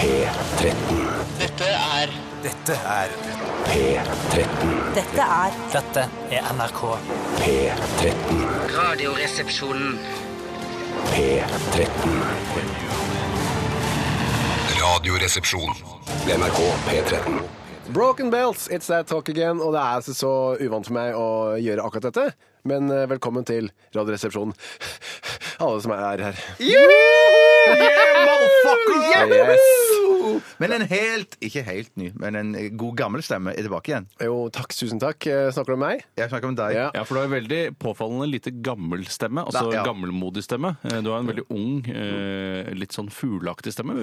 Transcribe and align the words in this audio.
P13. 0.00 0.72
Dette 1.38 1.66
er 1.68 2.12
Dette 2.40 2.72
er 2.72 3.10
P13. 3.66 4.70
Dette 4.96 5.26
er 5.26 5.58
Dette 5.74 6.04
er 6.32 6.46
NRK. 6.54 6.80
P13. 7.42 8.40
Radioresepsjonen. 8.78 9.98
P13. 11.10 12.16
Radioresepsjon. 14.80 15.76
NRK 16.32 16.60
P13. 16.88 17.42
Broken 17.92 18.30
Bells, 18.30 18.68
it's 18.68 18.86
that 18.86 19.06
talk 19.06 19.28
again. 19.28 19.60
Og 19.60 19.72
det 19.72 19.80
er 19.80 20.00
altså 20.00 20.14
så 20.14 20.32
uvant 20.64 20.88
for 20.88 20.96
meg 20.96 21.12
å 21.18 21.28
gjøre 21.60 21.84
akkurat 21.84 22.08
dette. 22.08 22.30
Men 22.64 22.88
eh, 22.88 23.04
velkommen 23.10 23.44
til 23.44 23.68
Radioresepsjonen. 23.92 24.56
Alle 25.60 25.80
som 25.84 25.92
er 25.92 26.24
her. 26.30 26.36
Yes. 29.30 29.68
Men 30.60 30.72
en 30.76 30.82
helt, 30.90 31.34
ikke 31.44 31.62
helt 31.64 31.90
ny, 31.98 32.10
men 32.20 32.36
en 32.36 32.50
god 32.78 32.94
gammel 32.98 33.22
stemme 33.24 33.52
er 33.56 33.64
tilbake 33.64 33.90
igjen. 33.92 34.06
Jo, 34.22 34.34
takk, 34.52 34.74
tusen 34.76 35.00
takk. 35.00 35.24
Eh, 35.28 35.48
Snakker 35.54 35.72
du 35.72 35.76
om 35.78 35.82
meg? 35.82 36.02
Jeg 36.20 36.28
snakker 36.30 36.50
om 36.50 36.56
deg. 36.58 36.74
Ja. 36.76 36.86
Ja, 36.94 37.02
for 37.08 37.16
du 37.16 37.20
har 37.22 37.28
en 37.30 37.32
veldig 37.34 37.60
påfallende 37.80 38.28
lite 38.28 38.52
gammel 38.64 39.06
stemme. 39.08 39.44
Altså 39.48 39.64
Da- 39.70 39.78
ja. 39.78 39.84
gammelmodig 39.88 40.44
stemme. 40.44 40.76
Eh, 40.84 41.00
Du 41.00 41.10
har 41.10 41.20
en 41.20 41.26
veldig 41.26 41.46
ung, 41.50 41.80
eh, 41.88 42.72
litt 42.76 42.92
sånn 42.92 43.08
fugleaktig 43.10 43.72
stemme. 43.72 43.96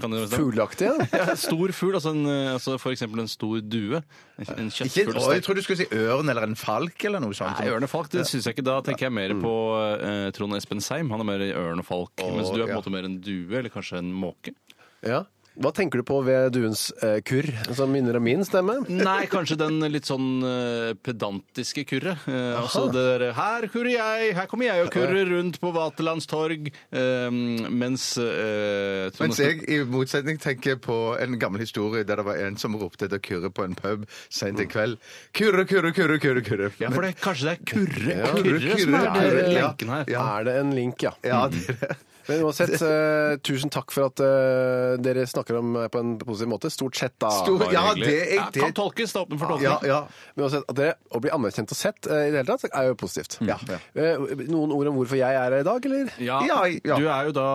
Kan? 0.00 0.12
Fugleaktig, 0.28 0.86
ja. 0.92 1.06
Ja, 1.28 1.34
stor 1.34 1.68
fugl, 1.72 1.94
altså, 1.96 2.10
en, 2.12 2.26
altså 2.56 2.78
for 2.78 2.92
eksempel 2.92 3.20
en 3.20 3.28
stor 3.28 3.60
due. 3.60 4.02
En, 4.38 4.68
å, 4.68 5.32
jeg 5.32 5.42
tror 5.44 5.54
du 5.54 5.62
skulle 5.62 5.78
si 5.78 5.86
ørn 5.96 6.28
eller 6.28 6.42
en 6.42 6.54
falk 6.56 7.04
eller 7.04 7.20
noe 7.20 7.32
sånt. 7.32 7.58
Nei, 7.58 7.68
ørn 7.72 7.82
og 7.84 7.90
falk, 7.90 8.10
det 8.10 8.26
syns 8.26 8.44
jeg 8.44 8.56
ikke. 8.56 8.64
Da 8.68 8.80
tenker 8.82 9.08
jeg 9.08 9.12
mer 9.12 9.34
på 9.40 9.52
uh, 9.78 10.30
Trond 10.32 10.54
Espen 10.56 10.80
Seim. 10.80 11.01
Han 11.10 11.20
er 11.20 11.24
mer 11.24 11.42
ørn 11.58 11.82
og 11.82 11.86
falk. 11.86 12.12
mens 12.36 12.50
du 12.50 12.60
er 12.60 12.66
på 12.66 12.72
en 12.72 12.78
måte 12.78 12.92
mer 12.94 13.04
en 13.08 13.18
due, 13.20 13.50
eller 13.58 13.70
kanskje 13.72 13.98
en 13.98 14.12
måke. 14.12 14.54
ja. 15.02 15.24
Hva 15.60 15.68
tenker 15.76 16.00
du 16.00 16.06
på 16.08 16.16
ved 16.24 16.54
duens 16.54 16.86
eh, 17.04 17.18
kurr, 17.28 17.44
som 17.76 17.90
minner 17.92 18.16
om 18.16 18.24
min 18.24 18.40
stemme? 18.46 18.78
Nei, 18.88 19.26
kanskje 19.28 19.58
den 19.60 19.82
litt 19.92 20.06
sånn 20.08 20.40
eh, 20.48 20.92
pedantiske 21.04 21.84
kurret. 21.90 22.22
Eh, 22.24 22.54
altså 22.56 22.86
det 22.92 23.02
der 23.20 23.34
Her 23.36 23.66
kurrer 23.72 23.92
jeg, 23.92 24.30
her 24.38 24.48
kommer 24.48 24.70
jeg 24.70 24.86
og 24.86 24.92
kurrer 24.94 25.28
rundt 25.28 25.58
på 25.60 25.72
Vaterlands 25.76 26.28
torg. 26.30 26.70
eh, 26.88 27.28
mens 27.68 28.06
eh, 28.16 29.10
Trond 29.12 29.28
Mens 29.28 29.42
jeg 29.42 29.60
i 29.68 29.82
motsetning 29.84 30.40
tenker 30.40 30.78
på 30.80 30.96
en 31.20 31.36
gammel 31.42 31.60
historie 31.66 32.06
der 32.08 32.22
det 32.22 32.26
var 32.30 32.40
en 32.46 32.56
som 32.56 32.78
ropte 32.80 33.10
etter 33.10 33.20
kurre 33.20 33.52
på 33.52 33.66
en 33.66 33.76
pub 33.76 34.06
sent 34.32 34.62
i 34.62 34.66
kveld. 34.70 34.96
Kurre, 35.36 35.66
kurre, 35.68 35.92
kurre, 35.92 36.16
kurre. 36.22 36.44
kurre. 36.46 36.70
Ja, 36.80 36.88
for 36.94 37.04
det, 37.04 37.12
kanskje 37.20 37.50
det 37.50 37.58
er 37.58 37.68
kurre, 37.74 37.92
kurre, 37.92 38.40
kurre, 38.40 38.62
kurre, 38.62 38.80
som 38.80 38.96
er 38.96 39.12
kurre, 39.18 39.36
det 39.36 39.44
ja. 39.52 39.68
lenken 39.68 39.94
her. 39.98 40.08
Ja. 40.16 40.24
Er 40.38 40.48
det 40.48 40.56
en 40.62 40.72
link, 40.80 41.04
ja. 41.04 41.12
Ja, 41.26 41.44
det 41.52 41.66
er 41.68 41.78
det. 41.84 42.00
Men 42.28 42.42
uansett, 42.46 42.72
eh, 42.88 43.36
tusen 43.42 43.70
takk 43.72 43.90
for 43.94 44.06
at 44.10 44.20
eh, 44.22 44.96
dere 45.02 45.24
snakker 45.26 45.58
om 45.58 45.72
meg 45.76 45.90
på 45.94 46.00
en 46.02 46.12
positiv 46.20 46.50
måte. 46.52 46.70
Stort 46.72 46.96
sett, 46.98 47.14
da. 47.22 47.30
Stor- 47.42 47.64
Ja, 47.72 47.88
hyggelig. 47.92 48.06
det 48.06 48.18
jeg, 48.18 48.36
Ja, 48.38 48.46
det- 48.52 48.62
kan 48.62 48.72
tolkes. 48.78 49.12
Det 49.12 49.18
er 49.20 49.24
åpent 49.26 49.40
for 49.42 49.52
tolkning. 49.54 49.68
Ja, 49.70 49.78
ja. 49.86 50.00
Men 50.36 50.44
uansett, 50.46 50.64
at 50.68 50.76
dere 50.78 50.94
å 51.10 51.20
bli 51.24 51.30
anerkjent 51.34 51.72
og 51.74 51.78
sett 51.80 52.06
eh, 52.06 52.28
i 52.28 52.30
det 52.34 52.42
hele 52.44 52.56
tatt, 52.56 52.68
er 52.72 52.88
jo 52.90 52.94
positivt. 53.02 53.38
Ja, 53.46 53.58
ja. 53.68 53.78
Eh, 53.94 54.26
Noen 54.52 54.72
ord 54.74 54.86
om 54.92 54.96
hvorfor 55.00 55.18
jeg 55.18 55.34
er 55.34 55.42
her 55.50 55.58
i 55.60 55.66
dag, 55.66 55.86
eller? 55.90 56.12
Ja, 56.22 56.40
Ja, 56.46 56.60
ja. 56.70 56.96
Du 56.98 57.08
er 57.08 57.28
jo 57.30 57.32
da 57.36 57.48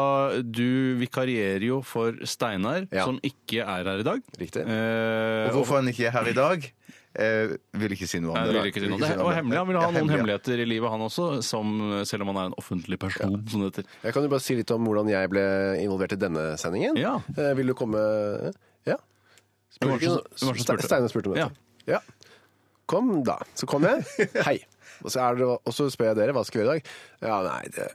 Du 0.44 0.68
vikarierer 1.00 1.64
jo 1.68 1.82
for 1.86 2.14
Steinar, 2.28 2.88
Ja. 2.92 3.06
som 3.06 3.20
ikke 3.24 3.62
er 3.64 3.84
her 3.88 4.00
i 4.00 4.04
dag. 4.04 4.22
Riktig. 4.40 4.66
Eh, 4.68 5.48
Og 5.50 5.62
hvorfor 5.62 5.80
han 5.82 5.88
ikke 5.92 6.08
er 6.08 6.12
her 6.18 6.28
i 6.28 6.34
dag, 6.34 6.68
eh, 7.18 7.56
vil 7.82 7.96
ikke 7.98 8.08
si 8.10 8.22
noe 8.24 8.34
om 8.34 8.38
det. 8.38 8.54
Nei, 8.54 8.62
vil 8.64 8.72
ikke 8.72 8.84
si 8.84 8.90
noe. 8.92 9.00
Vil 9.02 9.08
Det, 9.08 9.18
og 9.26 9.32
hemmelig. 9.36 9.58
Han 9.60 9.68
vil 9.72 9.78
ha 9.80 9.84
Ja, 9.84 9.88
noen 9.90 9.98
hemmelig, 9.98 10.18
hemmeligheter 10.18 10.64
i 10.64 10.68
livet, 10.70 10.90
han 10.94 11.04
også, 11.08 11.28
som, 11.46 11.74
selv 12.08 12.26
om 12.26 12.32
han 12.34 12.40
er 12.44 12.52
en 12.52 12.58
offentlig 12.62 13.00
person, 13.02 13.38
som 13.50 13.64
det 13.66 13.72
heter. 13.72 13.90
Jeg 14.06 14.16
kan 14.18 14.28
jo 14.28 14.32
bare 14.36 14.46
si 14.46 14.58
litt 14.60 14.74
om 14.76 14.88
hvordan 14.88 15.12
jeg 15.12 15.32
ble 15.34 15.46
involvert 15.84 16.16
i 16.18 16.20
denne 16.22 16.46
sendingen. 16.62 16.98
Ja. 17.02 17.18
Eh, 17.36 17.54
Vil 17.60 17.74
du 17.74 17.78
komme 17.78 18.02
Ja. 18.88 18.98
Som 19.78 19.94
spurte? 19.98 20.86
Steine 20.88 21.10
spurte 21.12 21.30
om 21.30 21.36
dette. 21.38 21.52
Ja. 21.90 22.00
Kom, 22.88 23.12
da. 23.28 23.38
Så 23.58 23.68
kom 23.70 23.84
jeg. 23.84 24.06
Hei. 24.48 24.60
Og 25.04 25.12
så, 25.14 25.20
er 25.22 25.36
det, 25.38 25.46
og 25.48 25.74
så 25.76 25.90
spør 25.94 26.14
jeg 26.14 26.18
dere 26.22 26.34
hva 26.34 26.42
skal 26.48 26.62
vi 26.62 26.64
gjøre 26.66 26.78
i 26.78 26.80
dag. 26.80 26.96
Ja, 27.28 27.42
nei, 27.46 27.68
det, 27.76 27.90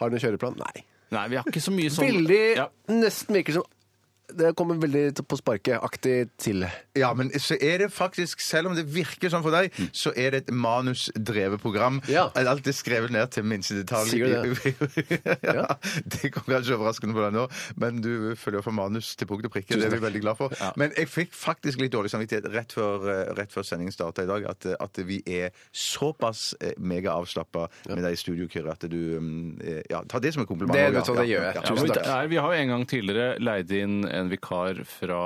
Har 0.00 0.10
du 0.10 0.16
noen 0.16 0.24
kjøreplan? 0.26 0.58
Nei. 0.60 0.84
Nei, 1.14 1.22
vi 1.30 1.38
har 1.38 1.46
ikke 1.46 1.62
så 1.62 1.70
mye 1.70 1.90
sånn 1.92 2.08
Veldig 2.08 2.38
ja. 2.56 2.64
Nesten 2.90 3.36
virker 3.36 3.54
som 3.60 3.66
Det 4.32 4.54
kommer 4.56 4.78
veldig 4.80 5.24
på 5.28 5.36
sparket-aktig 5.36 6.14
til. 6.40 6.64
Ja, 6.96 7.10
men 7.14 7.28
så 7.42 7.58
er 7.60 7.82
det 7.84 7.90
faktisk, 7.92 8.40
selv 8.40 8.70
om 8.70 8.76
det 8.76 8.86
virker 8.88 9.28
sånn 9.32 9.42
for 9.44 9.52
deg, 9.54 9.74
så 9.92 10.12
er 10.16 10.32
det 10.32 10.44
et 10.44 10.52
manusdrevet 10.54 11.60
program. 11.60 12.00
Ja. 12.08 12.30
Alt 12.38 12.66
er 12.70 12.76
skrevet 12.76 13.12
ned 13.12 13.30
til 13.34 13.44
minste 13.44 13.76
detalj. 13.76 14.14
Sier 14.14 14.46
du 14.46 14.54
ja, 15.58 15.66
det 16.08 16.30
kom 16.34 16.46
kanskje 16.48 16.76
overraskende 16.78 17.16
på 17.16 17.24
deg 17.26 17.36
nå, 17.36 17.44
men 17.82 18.00
du 18.04 18.32
følger 18.40 18.64
for 18.64 18.76
manus 18.76 19.12
til 19.18 19.28
punkt 19.30 19.48
og 19.48 19.52
prikke. 19.54 19.76
Det 19.76 19.88
er 19.90 19.94
vi 19.96 20.00
veldig 20.06 20.22
glad 20.24 20.40
for. 20.40 20.54
Men 20.80 20.94
jeg 20.96 21.10
fikk 21.12 21.36
faktisk 21.36 21.82
litt 21.82 21.92
dårlig 21.94 22.12
samvittighet 22.14 22.48
rett 22.54 22.74
før, 22.74 23.04
eh, 23.12 23.22
rett 23.38 23.52
før 23.54 23.66
sendingen 23.66 23.94
starta 23.94 24.24
i 24.24 24.30
dag, 24.30 24.48
at, 24.54 24.70
at 24.80 25.02
vi 25.04 25.20
er 25.26 25.52
såpass 25.74 26.54
eh, 26.64 26.74
megaavslappa 26.80 27.68
med 27.92 28.02
deg 28.06 28.16
i 28.16 28.20
studio, 28.20 28.48
Kyrre, 28.50 28.74
at 28.78 28.88
du 28.90 28.98
mm, 29.20 29.60
eh, 29.60 29.80
Ja, 29.92 30.00
ta 30.08 30.18
det 30.22 30.32
som 30.34 30.42
en 30.44 30.48
kompliment. 30.48 30.74
Det- 30.78 30.90
hva, 30.94 31.04
det 31.20 31.28
gjør 31.28 31.44
jeg. 31.48 31.54
Ja, 31.58 31.62
Tusen 31.68 31.92
takk. 31.92 32.04
det 32.08 32.30
vi 32.32 32.40
har 32.40 32.54
jo 32.54 32.60
en 32.64 32.72
gang 32.72 32.84
tidligere 32.88 33.38
leid 33.42 33.72
inn 33.74 33.96
en 34.18 34.30
vikar 34.32 34.80
fra 34.88 35.20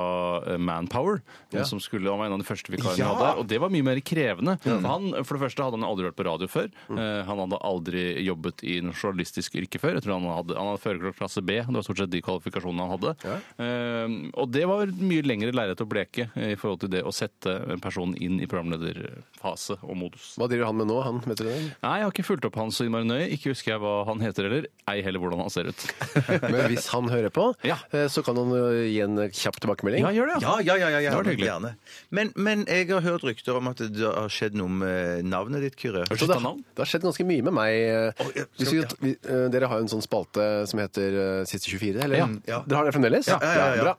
eh, 0.45 0.57
Manpower. 0.57 1.21
Ja. 1.53 1.63
Som 1.69 1.79
skulle, 1.83 2.09
han 2.09 2.19
var 2.21 2.29
en 2.29 2.37
av 2.37 2.43
de 2.43 2.47
første 2.49 2.71
vikarene 2.73 2.97
Ja. 2.99 3.09
vi 3.13 3.23
hadde. 3.23 3.39
Og 3.43 3.47
det 3.49 3.59
var 3.63 3.69
mye 3.73 3.85
mer 3.85 4.01
krevende. 4.05 4.57
For, 4.63 4.81
han, 4.85 5.09
for 5.23 5.37
det 5.37 5.43
første 5.47 5.63
hadde 5.65 5.79
han 5.79 5.87
aldri 5.87 6.07
vært 6.09 6.17
på 6.19 6.27
radio 6.27 6.49
før. 6.51 6.69
Mm. 6.89 6.99
han 7.29 7.39
hadde 7.43 7.59
aldri 7.65 8.03
jobbet 8.25 8.63
i 8.67 8.79
noe 8.85 8.95
journalistisk 8.97 9.55
yrke 9.59 9.79
før. 9.81 9.97
Jeg 9.99 10.05
tror 10.05 10.17
Han 10.19 10.27
hadde, 10.33 10.55
han 10.57 10.69
hadde 10.71 10.81
førerkort 10.83 11.17
klasse 11.19 11.41
B. 11.45 11.59
Det 11.61 11.75
var 11.79 11.85
stort 11.85 12.01
sett 12.03 12.11
de 12.13 12.21
kvalifikasjonene 12.25 12.85
han 12.85 12.93
hadde. 12.97 13.39
Eh, 13.59 14.15
og 14.39 14.51
det 14.53 14.65
var 14.69 14.91
mye 14.99 15.25
lengre 15.25 15.53
lerret 15.55 15.81
å 15.83 15.87
bleke 15.89 16.29
eh, 16.35 16.53
i 16.53 16.57
forhold 16.59 16.83
til 16.83 16.91
det 16.93 17.03
å 17.07 17.13
sette 17.15 17.53
en 17.73 17.81
person 17.83 18.13
inn 18.17 18.39
i 18.43 18.47
programlederfase 18.49 19.77
og 19.85 19.95
modus. 19.99 20.33
Hva 20.39 20.47
driver 20.51 20.69
han 20.69 20.79
med 20.79 20.89
nå, 20.89 20.99
han? 21.05 21.19
Vet 21.25 21.41
du 21.41 21.45
det? 21.47 21.57
Nei, 21.83 21.93
jeg 21.99 22.07
har 22.07 22.13
ikke 22.13 22.27
fulgt 22.27 22.47
opp 22.49 22.57
han 22.59 22.71
så 22.75 22.87
innmari 22.87 23.07
nøye. 23.09 23.27
Ikke 23.35 23.53
husker 23.53 23.75
jeg 23.75 23.83
hva 23.83 23.95
han 24.09 24.23
heter 24.23 24.47
heller. 24.49 24.67
Ei 24.91 24.99
heller 25.05 25.21
hvordan 25.23 25.43
han 25.45 25.53
ser 25.53 25.69
ut. 25.71 25.85
Men 26.49 26.59
hvis 26.71 26.89
han 26.93 27.09
hører 27.11 27.33
på, 27.35 27.49
Ja. 27.67 27.77
eh, 27.93 28.07
så 28.11 28.23
kan 28.25 28.39
han 28.39 28.53
eh, 28.57 28.78
gi 28.87 28.99
en 29.03 29.17
kjapp 29.35 29.59
tilbakemelding. 29.63 30.03
Ja, 30.05 30.11
gjør 30.15 30.31
det. 30.31 30.37
Ja, 30.45 30.53
ja, 30.63 30.75
ja, 30.79 30.89
ja, 30.95 30.99
ja, 31.05 31.09
Det 31.11 31.17
var 31.19 31.29
hyggelig. 31.31 31.49
gjerne. 31.49 31.71
Men, 32.15 32.31
men 32.35 32.65
jeg 32.69 32.87
har 32.91 33.01
hørt 33.05 33.25
rykter 33.27 33.57
om 33.59 33.67
at 33.71 33.83
det 33.83 34.05
har 34.07 34.29
skjedd 34.33 34.55
noe 34.59 34.69
med 34.81 35.25
navnet 35.29 35.61
ditt, 35.67 35.77
Kyrre. 35.79 36.05
Så 36.13 36.27
det, 36.29 36.39
navn? 36.43 36.63
det 36.75 36.83
har 36.85 36.91
skjedd 36.93 37.05
ganske 37.09 37.27
mye 37.29 37.45
med 37.49 37.53
meg. 37.59 37.77
eh, 37.89 38.23
Å, 38.25 38.29
ja, 38.39 38.47
Hvis 38.59 38.73
vi, 38.75 38.83
vi, 39.03 39.13
eh, 39.27 39.45
dere 39.53 39.69
har 39.71 39.81
jo 39.81 39.87
en 39.87 39.93
sånn 39.97 40.05
spalte 40.05 40.49
som 40.71 40.79
heter 40.83 41.19
eh, 41.25 41.45
Siste 41.49 41.69
24, 41.73 42.03
eller? 42.07 42.21
Ja. 42.23 42.27
Ja. 42.47 42.61
Dere 42.67 42.81
har 42.83 42.89
det 42.89 42.95
fremdeles? 42.97 43.27
Ja, 43.31 43.39
ja, 43.43 43.53
ja, 43.55 43.69
ja. 43.79 43.87
bra. 43.89 43.95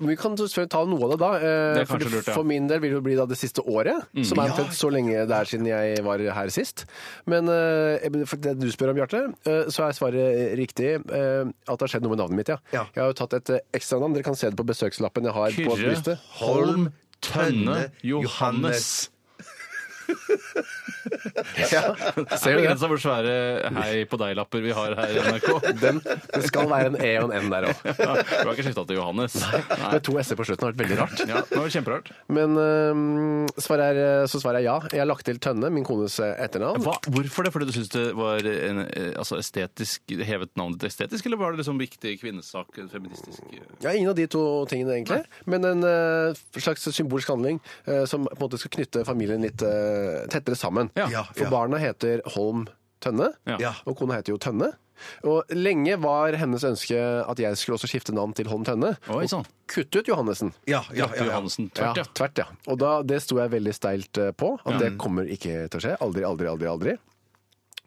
Vi 0.00 0.16
kan 0.20 0.36
selvfølgelig 0.38 0.70
ta 0.72 0.80
noe 0.88 1.04
av 1.06 1.10
det 1.12 1.18
da. 1.22 1.30
eh, 1.36 1.42
Det 1.76 1.80
er 1.82 1.88
for, 1.88 1.98
kanskje 2.00 2.12
lurt, 2.16 2.28
ja. 2.30 2.34
for 2.36 2.48
min 2.48 2.66
del 2.70 2.80
vil 2.84 2.94
det 2.96 3.02
bli 3.06 3.16
da 3.18 3.26
det 3.30 3.38
siste 3.40 3.64
året, 3.64 4.04
som 4.26 4.38
er 4.42 4.50
omtrent 4.52 4.76
så 4.76 4.90
lenge 4.92 5.24
det 5.28 5.36
er 5.36 5.50
siden 5.50 5.66
jeg 5.70 6.04
var 6.06 6.18
her 6.38 6.52
sist. 6.54 6.84
Men 7.26 7.48
eh, 7.52 8.06
for 8.28 8.36
det 8.42 8.56
du 8.60 8.68
spør 8.72 8.92
om, 8.92 9.00
Bjarte, 9.00 9.22
eh, 9.48 9.64
så 9.72 9.86
er 9.88 9.96
svaret 9.98 10.54
riktig 10.60 10.92
eh, 11.00 11.42
at 11.48 11.74
det 11.74 11.80
har 11.86 11.92
skjedd 11.96 12.06
noe 12.06 12.14
med 12.14 12.22
navnet 12.24 12.40
mitt, 12.42 12.52
ja. 12.54 12.58
Ja. 12.76 12.84
Jeg 12.94 13.02
har 13.04 13.12
jo 13.12 13.18
tatt 13.24 13.36
et 13.40 13.54
ekstranavn. 13.76 14.14
Dere 14.16 14.26
kan 14.26 14.36
se 14.38 14.50
det 14.52 14.58
på 14.60 14.66
besøkslappen 14.68 15.24
jeg 15.30 15.36
har 15.36 15.50
på 15.56 15.74
Kyrre 15.76 15.92
brystet. 15.92 16.30
Holm 16.42 16.88
Tønne 17.24 17.90
Johannes. 18.04 19.10
Ja, 21.72 21.82
ser 22.36 22.52
er 22.52 22.60
du 22.60 22.66
den 22.66 22.78
som 22.80 22.92
hvor 22.92 23.00
svære 23.00 23.70
hei 23.78 24.04
på 24.08 24.18
deg-lapper 24.20 24.62
vi 24.64 24.74
har 24.76 24.94
her 24.98 25.12
i 25.12 25.22
NRK. 25.24 25.48
Den, 25.80 26.00
det 26.02 26.42
skal 26.46 26.68
være 26.70 26.92
en 26.92 26.98
E 27.00 27.12
og 27.20 27.32
en 27.34 27.46
N 27.46 27.52
der 27.52 27.68
òg. 27.70 27.82
Ja, 28.06 28.12
du 28.22 28.48
har 28.48 28.52
ikke 28.52 28.66
skifta 28.68 28.84
til 28.86 28.98
Johannes? 29.00 29.36
Nei. 29.40 29.60
Med 29.80 30.04
to 30.06 30.16
S-er 30.20 30.38
på 30.38 30.46
slutten 30.46 30.66
har 30.66 30.74
vært 30.74 30.82
veldig 30.84 30.98
rart. 31.00 31.22
Ja, 31.26 31.42
det 31.48 31.60
var 31.60 31.72
kjemperart. 31.72 32.10
Men 32.38 32.58
øhm, 32.60 33.46
svaret 33.62 34.00
er, 34.02 34.26
så 34.30 34.40
svaret 34.42 34.60
er 34.60 34.66
ja. 34.68 34.76
Jeg 34.92 35.02
har 35.02 35.08
lagt 35.08 35.26
til 35.28 35.40
Tønne, 35.42 35.70
min 35.74 35.86
kones 35.86 36.18
eh, 36.22 36.34
etternavn. 36.44 36.84
Hva, 36.84 36.96
hvorfor 37.16 37.46
det? 37.46 37.54
Fordi 37.56 37.68
du 37.70 37.74
syns 37.74 37.90
det 37.94 38.06
var 38.16 38.46
en, 38.46 38.84
eh, 38.86 39.12
altså 39.18 39.40
estetisk, 39.40 40.16
hevet 40.28 40.52
navnet 40.58 40.80
ditt 40.82 40.92
estetisk, 40.92 41.26
eller 41.26 41.40
var 41.40 41.54
det 41.54 41.62
liksom 41.62 41.80
viktig 41.80 42.16
kvinnesak? 42.20 42.70
Feministisk 42.92 43.42
eh? 43.50 43.64
Ja, 43.82 43.92
Ingen 43.92 44.12
av 44.12 44.18
de 44.18 44.26
to 44.30 44.42
tingene, 44.70 44.98
egentlig. 44.98 45.22
Men 45.46 45.64
en 45.64 45.84
øh, 45.86 46.36
slags 46.56 46.86
symbolsk 46.94 47.28
handling 47.32 47.60
øh, 47.86 48.04
som 48.06 48.26
på 48.28 48.36
en 48.36 48.44
måte 48.44 48.60
skal 48.60 48.74
knytte 48.78 49.04
familien 49.08 49.44
litt 49.44 49.62
øh, 49.64 50.26
tettere 50.32 50.58
sammen. 50.58 50.75
Ja. 50.96 51.06
Ja, 51.12 51.22
For 51.32 51.46
ja. 51.46 51.52
barna 51.52 51.80
heter 51.82 52.22
Holm 52.36 52.66
Tønne, 53.00 53.32
Ja. 53.46 53.74
Og 53.86 53.96
kona 53.98 54.16
heter 54.18 54.32
jo 54.34 54.38
Tønne. 54.40 54.72
Og 55.28 55.50
lenge 55.52 55.98
var 56.00 56.32
hennes 56.40 56.64
ønske 56.64 56.96
at 56.96 57.40
jeg 57.42 57.58
skulle 57.60 57.76
også 57.76 57.90
skifte 57.90 58.14
navn 58.16 58.32
til 58.36 58.48
Holm 58.48 58.64
Tønne. 58.64 58.94
Oi, 59.12 59.24
og 59.26 59.28
sånn. 59.28 59.44
kutte 59.68 60.00
ut 60.00 60.08
Johannessen. 60.08 60.54
Ja, 60.66 60.80
ja, 60.96 61.08
ja, 61.16 61.26
ja. 61.28 61.40
Tvert, 61.44 62.00
ja. 62.00 62.04
tvert, 62.16 62.40
ja. 62.40 62.46
Og 62.72 62.78
da, 62.80 62.94
det 63.04 63.20
sto 63.24 63.36
jeg 63.42 63.52
veldig 63.52 63.74
steilt 63.76 64.22
eh, 64.22 64.32
på, 64.32 64.54
at 64.64 64.80
det 64.80 64.94
kommer 65.00 65.28
ikke 65.28 65.66
til 65.68 65.80
å 65.80 65.84
skje. 65.84 65.94
Aldri, 66.00 66.24
aldri, 66.24 66.48
aldri, 66.48 66.70
aldri. 66.72 66.96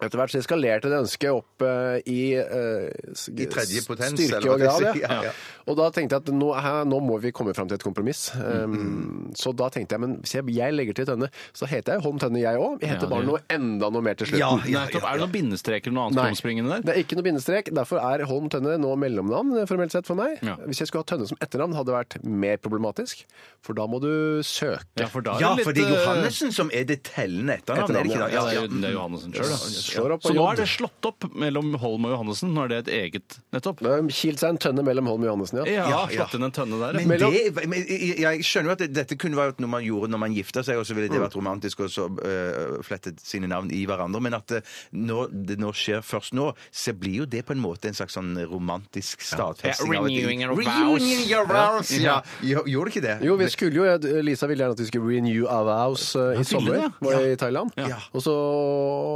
Etter 0.01 0.15
hvert 0.21 0.31
så 0.31 0.39
eskalerte 0.39 0.87
det 0.91 0.99
ønsket 1.03 1.29
opp 1.33 1.61
eh, 1.61 1.99
i, 2.07 2.33
eh, 2.39 2.89
s- 3.13 3.27
I 3.29 3.45
tredje 3.51 3.83
potens, 3.87 4.15
styrke 4.15 4.37
eller 4.39 4.47
hva 4.47 4.53
og 4.53 4.59
det 4.59 4.67
grad. 4.69 4.79
sier. 4.79 5.01
Ja. 5.01 5.07
Ja, 5.09 5.21
ja. 5.29 5.31
Og 5.69 5.75
da 5.77 5.89
tenkte 5.91 6.15
jeg 6.17 6.23
at 6.23 6.33
nå, 6.33 6.49
her, 6.55 6.85
nå 6.85 6.99
må 7.03 7.19
vi 7.21 7.31
komme 7.35 7.53
fram 7.53 7.67
til 7.67 7.75
et 7.75 7.83
kompromiss. 7.83 8.31
Mm, 8.35 8.69
Um, 8.69 9.31
Så 9.35 9.51
da 9.55 9.67
tenkte 9.69 9.93
jeg 9.93 9.99
men 10.01 10.17
hvis 10.23 10.33
jeg, 10.33 10.43
jeg 10.55 10.73
legger 10.73 10.93
til 10.95 11.05
Tønne, 11.05 11.29
så 11.53 11.67
heter 11.67 11.93
jeg 11.93 12.01
Holm 12.01 12.17
Tønne, 12.19 12.39
jeg 12.41 12.55
òg. 12.57 12.79
Jeg 12.81 12.89
heter 12.89 13.05
Ja, 13.05 13.09
bare 13.09 13.21
det- 13.21 13.27
noe 13.29 13.39
enda 13.49 13.89
noe 13.89 14.01
mer 14.01 14.15
til 14.15 14.27
slutten. 14.27 14.65
Ja, 14.71 14.85
Nettopp. 14.85 15.03
Er 15.03 15.17
det 15.17 15.21
noen 15.21 15.31
bindestreker 15.35 15.87
eller 15.87 15.93
noe 15.99 16.05
annet 16.09 16.15
Nei, 16.15 16.25
krumspringende 16.31 16.69
der? 16.69 16.81
det 16.81 16.95
er 16.95 17.03
ikke 17.03 17.15
noe 17.19 17.23
bindestrek. 17.27 17.65
Derfor 17.73 17.97
er 18.01 18.25
Holm 18.25 18.49
Tønne 18.49 18.77
nå 18.79 18.95
mellomnavn 18.97 19.67
formelt 19.67 19.91
sett 19.91 20.05
for 20.07 20.15
meg. 20.15 20.39
Ja. 20.41 20.55
Hvis 20.65 20.79
jeg 20.79 20.87
skulle 20.87 21.03
ha 21.05 21.09
Tønne 21.15 21.27
som 21.27 21.37
etternavn, 21.41 21.75
hadde 21.75 21.85
det 21.91 21.97
vært 21.99 22.23
mer 22.25 22.57
problematisk. 22.57 23.25
For 23.61 23.73
da 23.73 23.85
må 23.85 23.99
du 24.01 24.41
søke. 24.41 24.81
Ja, 24.97 25.05
for 25.07 25.21
da 25.21 25.35
er 25.35 25.39
Ja, 25.41 25.55
det 25.55 25.65
for 25.65 25.73
det 25.73 25.83
er 25.83 25.93
eh, 25.93 25.99
Johannessen 26.05 26.51
som 26.53 26.69
er 26.73 26.83
det 26.85 27.03
tellende 27.03 27.59
etternavnet, 27.61 27.89
er 27.89 28.03
det 28.03 28.09
ikke 28.09 28.19
Ja, 28.19 28.25
det? 28.25 28.31
det 28.31 28.57
er, 28.57 28.61
jo- 28.61 28.81
det 28.81 28.89
er 28.89 28.93
Johannessen 28.97 29.33
sjøl, 29.33 29.49
Slår 29.94 30.13
opp 30.15 30.21
på 30.24 30.30
Så 30.31 30.36
nå 30.38 30.45
er 30.51 30.59
det 30.62 30.68
slått 30.69 31.07
opp 31.09 31.25
mellom 31.33 31.74
Holm 31.81 32.06
og 32.07 32.13
Johannessen. 32.15 32.53
Nå 32.56 32.63
er 32.65 32.71
det 32.74 32.77
et 32.86 32.91
eget 33.00 33.38
nettopp. 33.56 33.81
Det 33.83 33.89
har 33.94 34.09
Kilt 34.19 34.41
seg 34.41 34.50
en 34.56 34.59
tønne 34.62 34.83
mellom 34.86 35.07
Holm 35.09 35.24
og 35.25 35.30
Johannessen, 35.31 35.62
ja. 35.63 35.65
Ja, 35.80 35.88
Ja, 35.89 36.01
slått 36.12 36.36
inn 36.39 36.45
en 36.47 36.53
tønne 36.56 36.80
der. 36.81 37.00
Men 37.07 37.19
ja. 37.24 37.30
det, 37.33 37.65
men 37.69 37.86
jeg, 37.89 38.44
skjønner 38.45 38.71
jo 38.74 38.75
at 38.77 38.83
dette 38.94 39.18
kunne 39.19 39.38
vært 39.39 39.59
noe 39.63 39.71
man 39.71 39.83
gjorde 39.86 40.12
når 40.13 40.21
man 40.25 40.36
gifta 40.36 40.63
seg, 40.65 40.80
og 40.81 40.86
så 40.88 40.97
ville 40.97 41.09
det 41.12 41.21
vært 41.21 41.36
romantisk 41.38 41.80
og 41.86 41.89
så 41.94 42.07
øh, 42.09 42.80
flettet 42.86 43.19
sine 43.24 43.47
navn 43.51 43.71
i 43.75 43.83
hverandre. 43.89 44.21
Men 44.21 44.38
at 44.39 44.51
øh, 44.59 44.74
når 44.94 45.31
det 45.50 45.59
nå 45.62 45.71
skjer 45.77 46.03
først 46.06 46.33
nå, 46.38 46.51
så 46.71 46.94
blir 46.94 47.24
jo 47.24 47.25
det 47.30 47.45
på 47.47 47.56
en 47.56 47.62
måte 47.63 47.89
en 47.89 47.97
slags 47.97 48.18
sånn 48.18 48.33
romantisk 48.50 49.21
stadfesting. 49.25 49.94
Ja, 49.94 50.01
renewing 50.03 50.44
your 50.44 50.56
vows. 50.57 50.68
Renewing 50.68 51.24
your 51.30 51.47
vows, 51.50 51.92
Ja. 52.00 52.19
Jo- 52.44 52.65
Gjorde 52.69 52.89
det 52.92 52.95
ikke 52.97 53.06
det? 53.07 53.15
Jo, 53.25 53.35
vi 53.39 53.47
skulle 53.50 53.80
jo, 53.80 54.21
Lisa 54.25 54.47
ville 54.50 54.63
gjerne 54.65 54.75
at 54.75 54.81
vi 54.83 54.88
skulle 54.89 55.07
renew 55.15 55.45
our 55.47 55.63
vows 55.68 56.09
eh, 56.19 56.42
i 56.42 56.44
sommer. 56.44 56.75
ja. 56.83 56.89
Var 57.00 57.15
det 57.24 57.31
i 57.31 57.39
Thailand? 57.39 57.71
Ja. 57.80 57.97
Og 58.13 58.21
så 58.25 58.33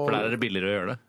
For 0.08 0.12
der 0.16 0.28
er 0.30 0.34
det 0.34 0.40
billigere 0.40 0.63
å 0.70 0.76
gjøre 0.78 0.94
det. 0.94 1.00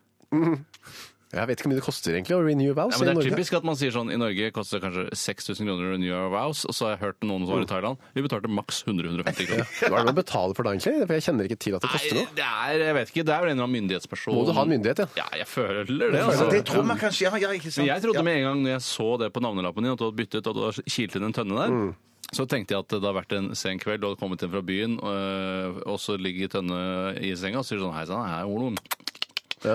Jeg 1.35 1.49
vet 1.49 1.59
ikke 1.59 1.65
hvor 1.65 1.71
mye 1.73 1.79
det 1.81 1.83
koster 1.83 2.15
egentlig 2.15 2.35
å 2.37 2.43
renew 2.45 2.71
vows 2.77 2.93
Ja, 2.93 2.99
men 3.01 3.09
det 3.09 3.11
er 3.11 3.17
Norge. 3.17 3.31
typisk 3.33 3.55
at 3.57 3.65
man 3.67 3.75
sier 3.75 3.91
sånn 3.91 4.11
I 4.13 4.17
Norge 4.19 4.51
koster 4.55 4.79
det 4.79 4.85
kanskje 4.85 5.17
6000 5.19 5.67
kroner 5.67 5.89
å 5.89 5.91
renew 5.95 6.13
our 6.15 6.29
vows, 6.31 6.61
og 6.69 6.75
så 6.77 6.85
har 6.87 6.93
jeg 6.93 7.01
hørt 7.01 7.25
noen 7.27 7.43
som 7.43 7.57
var 7.57 7.65
i 7.65 7.67
Thailand. 7.71 8.05
Vi 8.15 8.23
betalte 8.23 8.51
maks 8.51 8.83
100-150 8.85 9.49
kroner. 9.49 9.73
Hva 9.81 9.89
er 9.89 9.97
det 9.97 10.05
man 10.11 10.17
betaler 10.21 10.55
for 10.55 10.67
da, 10.67 10.75
egentlig? 10.75 10.93
For 11.01 11.15
jeg 11.17 11.25
kjenner 11.25 11.49
ikke 11.49 11.59
til 11.65 11.75
at 11.75 11.83
det 11.83 11.91
koster 11.91 12.15
Nei, 12.15 12.23
noe. 12.23 12.37
det 12.39 12.47
er 12.47 12.85
jeg 12.85 12.97
vet 12.99 13.11
ikke, 13.11 13.25
det 13.27 13.35
er 13.35 13.43
vel 13.43 13.51
en 13.51 13.57
eller 13.57 13.67
annen 13.67 13.77
myndighetsperson 13.81 14.37
Må 14.37 14.45
du 14.47 14.53
ha 14.55 14.63
en 14.63 14.73
myndighet, 14.75 15.03
ja? 15.03 15.09
Ja, 15.19 15.27
jeg 15.41 15.49
føler 15.51 15.91
det. 15.91 16.23
Altså, 16.23 16.47
det 16.53 16.63
tror 16.71 16.87
man 16.87 17.01
kanskje 17.01 17.27
Ja, 17.27 17.35
ja, 17.41 17.51
ikke 17.57 17.73
sant? 17.73 17.83
Men 17.83 17.91
jeg 17.91 18.05
trodde 18.05 18.21
ja. 18.21 18.25
med 18.29 18.39
en 18.39 18.47
gang 18.47 18.63
når 18.63 18.75
jeg 18.77 18.87
så 18.87 19.11
det 19.19 19.31
på 19.35 19.43
navnelappen 19.43 19.83
din, 19.83 19.95
at 19.97 19.99
du 19.99 20.07
hadde 20.07 20.19
byttet, 20.21 20.45
at 20.45 20.55
du 20.55 20.63
hadde 20.69 20.85
kilt 20.87 21.17
inn 21.19 21.27
en 21.27 21.35
tønne 21.35 21.57
der. 21.59 21.73
Mm. 21.75 21.93
Så 22.35 22.47
tenkte 22.49 22.73
jeg 22.73 22.83
at 22.85 22.89
det 22.89 23.01
hadde 23.01 23.15
vært 23.15 23.33
en 23.37 23.51
sen 23.57 23.79
kveld, 23.81 24.01
du 24.01 24.07
hadde 24.09 24.19
kommet 24.19 24.43
inn 24.43 24.51
fra 24.51 24.63
byen, 24.65 24.95
og, 25.03 25.81
og 25.85 25.99
så 26.01 26.15
ligger 26.19 26.51
Tønne 26.55 26.79
i 27.21 27.35
senga, 27.37 27.61
og 27.61 27.67
så 27.67 27.73
sier 27.73 27.83
du 27.83 27.85
sånn 27.85 27.95
Hei 27.95 28.05
sann, 28.09 28.25
her 28.25 28.43
er 28.43 28.49
Olo. 28.49 28.71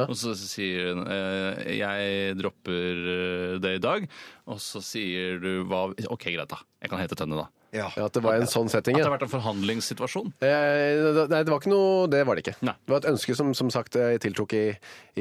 Og 0.07 0.17
så 0.19 0.35
sier 0.39 0.93
hun 0.93 1.05
eh, 1.11 1.77
jeg 1.79 2.37
dropper 2.39 3.01
eh, 3.15 3.55
det 3.63 3.77
i 3.79 3.83
dag. 3.83 4.07
Og 4.51 4.61
så 4.63 4.83
sier 4.85 5.41
du 5.43 5.65
hva 5.71 5.89
OK, 5.91 6.31
greit, 6.31 6.51
da. 6.51 6.61
Jeg 6.83 6.93
kan 6.93 7.03
hete 7.03 7.19
Tønne, 7.19 7.45
da. 7.45 7.49
Ja. 7.73 7.89
Ja, 7.97 8.07
At 8.09 8.13
det 8.17 8.23
var 8.25 8.35
en 8.35 8.49
sånn 8.51 8.69
setting, 8.69 8.97
At 8.97 9.05
det 9.05 9.07
har 9.07 9.15
vært 9.19 9.23
en 9.29 9.31
forhandlingssituasjon. 9.31 10.33
Eh, 10.43 11.27
Nei, 11.31 11.43
det 11.47 11.53
var 11.53 11.61
ikke 11.61 11.71
noe 11.71 12.09
Det 12.11 12.23
var 12.27 12.35
det 12.39 12.43
ikke. 12.45 12.57
Nei. 12.67 12.75
Det 12.87 12.91
var 12.95 13.03
et 13.05 13.09
ønske 13.13 13.37
som 13.39 13.53
som 13.55 13.71
sagt 13.71 13.95
jeg 13.95 14.19
tiltok 14.25 14.55
i, 14.59 14.63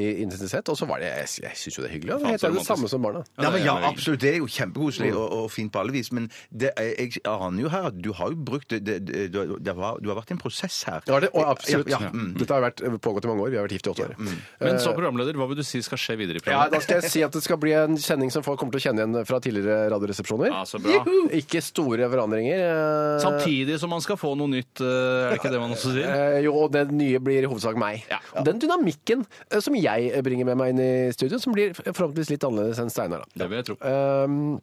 i 0.00 0.06
intensitet. 0.24 0.68
Og 0.72 0.76
så 0.78 0.86
var 0.88 0.98
det 1.02 1.10
Jeg, 1.12 1.28
jeg 1.44 1.56
syns 1.60 1.76
jo 1.78 1.82
det 1.84 1.90
er 1.90 1.94
hyggelig. 1.94 2.16
Det 2.24 2.34
er 2.42 2.54
det 2.56 2.64
samme 2.66 2.88
som 2.90 3.02
barna. 3.04 3.22
Ja, 3.38 3.50
men 3.54 3.62
ja, 3.64 3.76
absolutt. 3.90 4.20
Det 4.24 4.32
er 4.34 4.38
jo 4.40 4.48
kjempekoselig 4.50 5.12
og, 5.14 5.26
og 5.38 5.50
fint 5.54 5.70
på 5.72 5.80
alle 5.82 5.92
vis. 5.94 6.10
Men 6.16 6.26
det, 6.50 6.72
er- 6.76 6.94
jeg 7.00 7.22
aner 7.24 7.62
jo 7.62 7.68
her 7.72 7.86
at 7.90 8.00
du 8.02 8.10
har 8.18 8.30
jo 8.34 8.36
brukt 8.50 8.68
det, 8.74 8.82
det, 8.84 8.98
det, 9.06 9.28
du, 9.32 9.38
har- 9.40 9.62
det 9.70 9.76
var, 9.76 10.00
du 10.02 10.08
har 10.10 10.18
vært 10.20 10.30
i 10.32 10.36
en 10.38 10.42
prosess 10.42 10.82
her. 10.90 11.00
Ja, 11.06 11.20
det, 11.22 11.30
og 11.34 11.46
absolutt. 11.54 11.88
Ja, 11.92 12.00
ja, 12.02 12.10
mm. 12.10 12.34
Dette 12.40 12.54
har 12.56 12.64
vært 12.66 12.82
pågått 13.04 13.24
i 13.26 13.30
mange 13.30 13.46
år. 13.46 13.54
Vi 13.54 13.60
har 13.60 13.68
vært 13.68 13.76
gift 13.78 13.86
i 13.86 13.94
åtte 13.94 14.08
år. 14.10 14.16
Men 14.60 14.78
så 14.82 14.94
programleder, 14.96 15.38
hva 15.38 15.46
vil 15.50 15.60
du 15.62 15.64
si 15.66 15.82
skal 15.86 15.98
skje 16.00 16.18
videre 16.20 16.42
i 16.42 16.50
Ja. 16.50 16.66
Da 16.72 16.80
skal 16.82 17.00
jeg 17.00 17.10
si 17.14 17.22
at 17.22 17.32
det 17.36 17.42
skal 17.46 17.58
bli 17.62 17.72
en 17.78 17.96
sending 18.00 18.30
som 18.34 18.42
folk 18.46 18.58
kommer 18.58 18.74
til 18.74 18.82
å 18.82 18.86
kjenne 18.90 19.04
igjen 19.06 19.26
fra 19.30 19.38
tidligere 19.42 19.86
radioresepsjoner. 19.94 20.50
Ja, 20.50 20.64
så 20.66 20.82
bra. 20.82 21.04
Ikke 21.38 21.62
store 21.62 22.10
forandringer. 22.10 22.39
Eh, 22.48 23.18
Samtidig 23.20 23.76
som 23.82 23.90
man 23.92 24.00
skal 24.04 24.16
få 24.20 24.32
noe 24.38 24.48
nytt, 24.48 24.80
eh, 24.80 24.86
er 24.86 25.34
det 25.34 25.38
ikke 25.40 25.52
det 25.52 25.60
man 25.60 25.74
også 25.74 25.92
sier? 25.94 26.08
Eh, 26.08 26.38
jo, 26.46 26.54
og 26.56 26.72
det 26.72 26.86
nye 26.94 27.20
blir 27.20 27.44
i 27.44 27.50
hovedsak 27.50 27.76
meg. 27.80 28.04
Ja. 28.10 28.18
Og 28.34 28.46
Den 28.48 28.60
dynamikken 28.62 29.26
eh, 29.50 29.60
som 29.60 29.76
jeg 29.76 30.22
bringer 30.26 30.48
med 30.48 30.60
meg 30.60 30.72
inn 30.74 30.82
i 30.84 30.92
studio, 31.16 31.38
som 31.42 31.52
blir 31.56 31.74
forhåpentligvis 31.76 32.32
litt 32.32 32.46
annerledes 32.48 32.80
enn 32.82 32.92
Steinar. 32.92 33.26
da. 33.26 33.42
Det 33.44 33.50
vil 33.50 33.60
jeg 33.60 33.68
tro. 33.70 33.76
Um, 33.84 34.60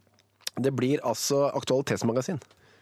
det 0.58 0.74
blir 0.74 1.04
altså 1.06 1.52
Aktualitetsmagasin. 1.54 2.40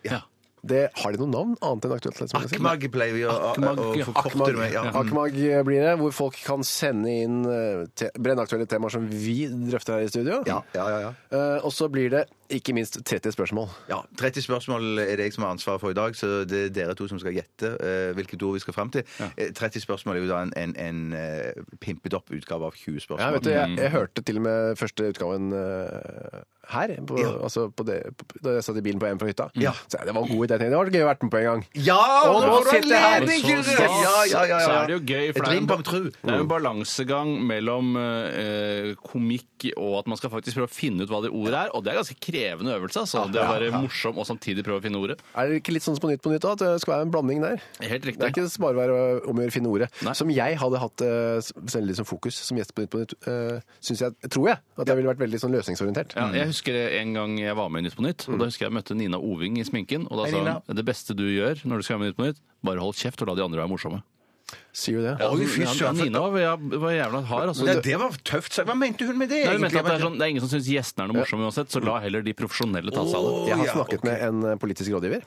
Ja. 0.08 0.22
Det, 0.66 0.82
har 1.02 1.14
de 1.16 1.22
noe 1.22 1.32
navn 1.32 1.56
annet 1.60 1.88
enn 1.88 1.96
Aktuelt 1.96 2.16
Aktualitetsmagasin? 2.16 2.60
Akmag 2.60 2.88
pleier 2.94 3.16
vi 3.16 3.26
å, 3.28 3.34
å, 3.34 3.52
Akmag, 3.54 3.82
å 3.82 3.90
ja. 4.00 4.08
forkorte 4.10 4.32
Akmag, 4.32 4.52
det 4.52 4.62
med. 4.62 4.74
Ja. 4.74 4.86
Mm. 4.88 4.98
Akmag 5.02 5.38
blir 5.70 5.86
det, 5.86 5.94
hvor 6.02 6.16
folk 6.16 6.40
kan 6.46 6.66
sende 6.68 7.14
inn 7.26 7.42
eh, 7.50 7.84
te 7.98 8.10
brennaktuelle 8.18 8.68
temaer 8.70 8.96
som 8.96 9.06
vi 9.12 9.38
drøfter 9.50 10.00
her 10.00 10.08
i 10.08 10.12
studio. 10.12 10.42
Ja, 10.50 10.62
ja, 10.78 10.88
ja, 10.96 11.04
ja. 11.08 11.14
Eh, 11.38 11.60
og 11.66 11.74
så 11.76 11.90
blir 11.92 12.10
det 12.14 12.26
ikke 12.54 12.76
minst 12.78 12.98
30 13.02 13.34
spørsmål. 13.34 13.70
Ja, 13.90 14.02
30 14.18 14.46
spørsmål 14.46 15.00
er 15.02 15.18
det 15.18 15.30
jeg 15.30 15.34
som 15.34 15.46
har 15.48 15.56
ansvaret 15.56 15.82
for 15.82 15.94
i 15.94 15.98
dag, 15.98 16.16
så 16.18 16.44
det 16.46 16.60
er 16.68 16.74
dere 16.76 16.96
to 16.98 17.08
som 17.10 17.20
skal 17.22 17.34
gjette 17.34 17.72
eh, 17.82 18.12
hvilket 18.18 18.44
ord 18.46 18.58
vi 18.58 18.62
skal 18.62 18.78
frem 18.78 18.92
til. 18.94 19.06
Eh, 19.34 19.50
30 19.56 19.82
spørsmål 19.82 20.18
er 20.18 20.22
jo 20.22 20.30
da 20.30 20.42
en, 20.46 20.54
en, 20.62 20.76
en 20.82 21.02
eh, 21.18 21.64
pimpet 21.82 22.14
opp 22.18 22.30
utgave 22.36 22.70
av 22.70 22.78
20 22.78 23.02
spørsmål. 23.08 23.24
Ja, 23.26 23.32
vet 23.34 23.48
du, 23.48 23.52
jeg, 23.54 23.78
jeg 23.82 23.94
hørte 23.96 24.26
til 24.26 24.42
og 24.42 24.46
med 24.46 24.78
første 24.82 25.10
utgaven 25.10 25.56
eh, 25.58 26.44
her, 26.74 26.96
på, 27.08 27.20
Ja. 27.20 27.32
altså 27.48 27.68
på 27.70 27.86
det, 27.88 28.00
på, 28.18 28.28
da 28.44 28.56
jeg 28.58 28.66
satt 28.68 28.80
i 28.80 28.84
bilen 28.86 29.02
på 29.02 29.10
hjem 29.10 29.22
fra 29.22 29.30
hytta. 29.30 29.50
Ja. 29.60 29.74
Så 29.88 30.02
det 30.06 30.16
var 30.16 30.26
en 30.26 30.32
god 30.32 30.48
idé. 30.48 30.60
Det 30.60 30.72
var 30.76 30.92
gøy 30.92 31.04
å 31.04 31.10
være 31.10 31.28
med 31.28 31.34
på 31.34 31.42
en 31.42 31.48
gang. 31.50 31.66
Ja! 31.88 32.02
Og 32.30 32.42
nå 32.46 32.60
sitter 32.70 32.94
jeg 32.94 33.02
her. 33.06 33.28
Så. 33.66 33.76
Ja, 33.76 33.90
ja, 33.90 34.22
ja, 34.26 34.46
ja. 34.50 34.60
Så 34.60 34.72
er 34.76 34.90
det 34.90 34.98
jo 34.98 35.02
gøy, 35.04 35.34
for 35.36 35.46
det 35.46 35.52
er, 35.52 35.62
en, 35.62 36.12
det 36.22 36.34
er 36.36 36.40
en 36.44 36.52
balansegang 36.52 37.36
mellom 37.46 37.96
eh, 38.00 38.94
komikk 39.06 39.68
og 39.74 40.02
at 40.02 40.10
man 40.12 40.20
skal 40.20 40.30
faktisk 40.34 40.60
prøve 40.60 40.70
å 40.70 40.74
finne 40.74 41.06
ut 41.06 41.12
hva 41.12 41.22
det 41.24 41.32
ordet 41.34 41.58
er. 41.66 41.72
Og 41.74 41.84
det 41.86 41.94
er 41.94 42.00
ganske 42.02 42.18
krevende 42.22 42.76
øvelse. 42.76 43.06
Altså. 43.06 43.24
det 43.34 43.42
å 43.42 43.48
være 43.50 43.72
morsom 43.74 44.20
og 44.22 44.28
samtidig 44.30 44.66
prøve 44.68 44.82
å 44.82 44.86
finne 44.86 45.02
ordet. 45.02 45.18
Er 45.34 45.50
det 45.50 45.62
ikke 45.62 45.76
litt 45.76 45.86
sånn 45.86 45.98
som 45.98 46.06
på 46.06 46.12
Nytt 46.12 46.24
på 46.26 46.34
Nytt 46.34 46.48
òg, 46.48 46.58
at 46.58 46.64
det 46.66 46.84
skal 46.84 46.96
være 46.96 47.08
en 47.08 47.14
blanding 47.14 47.44
der? 47.44 47.64
Helt 47.82 48.08
Det 48.08 48.16
er 48.16 48.34
ikke 48.34 48.48
bare 48.66 48.76
å 48.76 48.82
være 48.82 49.00
om 49.32 49.40
å 49.40 49.46
gjøre 49.46 49.54
å 49.54 49.56
finne 49.56 49.72
ordet. 49.72 49.90
Nei. 50.06 50.16
Som 50.18 50.34
jeg 50.34 50.60
hadde 50.62 50.82
hatt 50.84 51.06
uh, 51.06 51.96
som 51.96 52.10
fokus 52.10 52.40
som 52.50 52.60
gjest 52.60 52.76
på 52.76 52.86
Nytt 52.86 52.94
på 52.94 53.04
Nytt, 53.04 53.16
uh, 53.28 53.60
jeg, 53.86 54.32
tror 54.32 54.50
jeg, 54.52 54.62
at 54.76 54.92
jeg 54.92 55.00
ville 55.00 55.12
vært 55.14 55.24
veldig 55.24 55.42
sånn 55.42 55.56
løsningsorientert. 55.56 56.18
Ja, 56.20 56.28
jeg 56.36 56.55
husker 56.56 56.80
en 57.02 57.14
gang 57.16 57.38
jeg 57.40 57.56
var 57.60 57.70
med 57.70 57.84
i 57.84 57.88
Nytt 57.90 58.00
på 58.00 58.08
Nytt. 58.08 58.26
og 58.32 58.40
Da 58.42 58.50
husker 58.50 58.66
jeg 58.66 58.72
jeg 58.72 58.78
møtte 58.80 58.98
Nina 58.98 59.20
Oving 59.22 59.60
i 59.62 59.68
sminken. 59.68 60.08
Og 60.10 60.18
da 60.24 60.26
Hei, 60.30 60.34
sa 60.34 60.58
hun 60.66 60.80
det 60.82 60.88
beste 60.88 61.14
du 61.18 61.28
gjør 61.30 61.62
når 61.68 61.84
du 61.84 61.88
skal 61.88 62.00
være 62.00 62.04
med 62.04 62.08
i 62.08 62.14
Nytt 62.16 62.20
på 62.20 62.28
Nytt, 62.32 62.44
bare 62.66 62.84
hold 62.84 62.98
kjeft 63.00 63.22
og 63.22 63.30
la 63.32 63.38
de 63.40 63.46
andre 63.46 63.62
være 63.62 63.74
morsomme. 63.76 64.02
Sier 64.76 65.00
du 65.00 65.06
det? 65.08 65.14
Oi, 65.26 65.46
fy 65.50 65.64
Ja, 65.64 65.72
søren. 65.74 65.98
Nina 65.98 66.20
var, 66.22 66.60
var 66.84 66.92
jævla 66.94 67.22
hard. 67.26 67.48
Altså. 67.50 67.66
Ja, 67.66 67.80
det 67.82 67.96
var 67.98 68.18
tøft 68.28 68.54
sagt. 68.54 68.68
Hva 68.70 68.76
mente 68.78 69.08
hun 69.08 69.18
med 69.18 69.32
det? 69.32 69.40
Nei, 69.48 69.56
hun 69.56 69.64
mente 69.66 69.80
at 69.82 69.88
det, 69.88 69.96
er 69.96 70.04
sånn, 70.06 70.20
det 70.20 70.28
er 70.28 70.34
ingen 70.36 70.44
som 70.44 70.52
syns 70.52 70.68
gjestene 70.70 71.08
er 71.08 71.10
noe 71.12 71.18
morsomme 71.24 71.48
uansett, 71.48 71.72
så 71.74 71.82
la 71.82 71.96
heller 72.04 72.22
de 72.26 72.36
profesjonelle 72.38 72.94
ta 72.94 73.08
seg 73.10 73.18
av 73.18 73.26
det. 73.26 73.50
Jeg 73.50 73.60
har 73.64 73.74
snakket 73.74 74.06
med 74.06 74.22
en 74.28 74.46
uh, 74.46 74.54
politisk 74.62 74.94
rådgiver. 74.94 75.26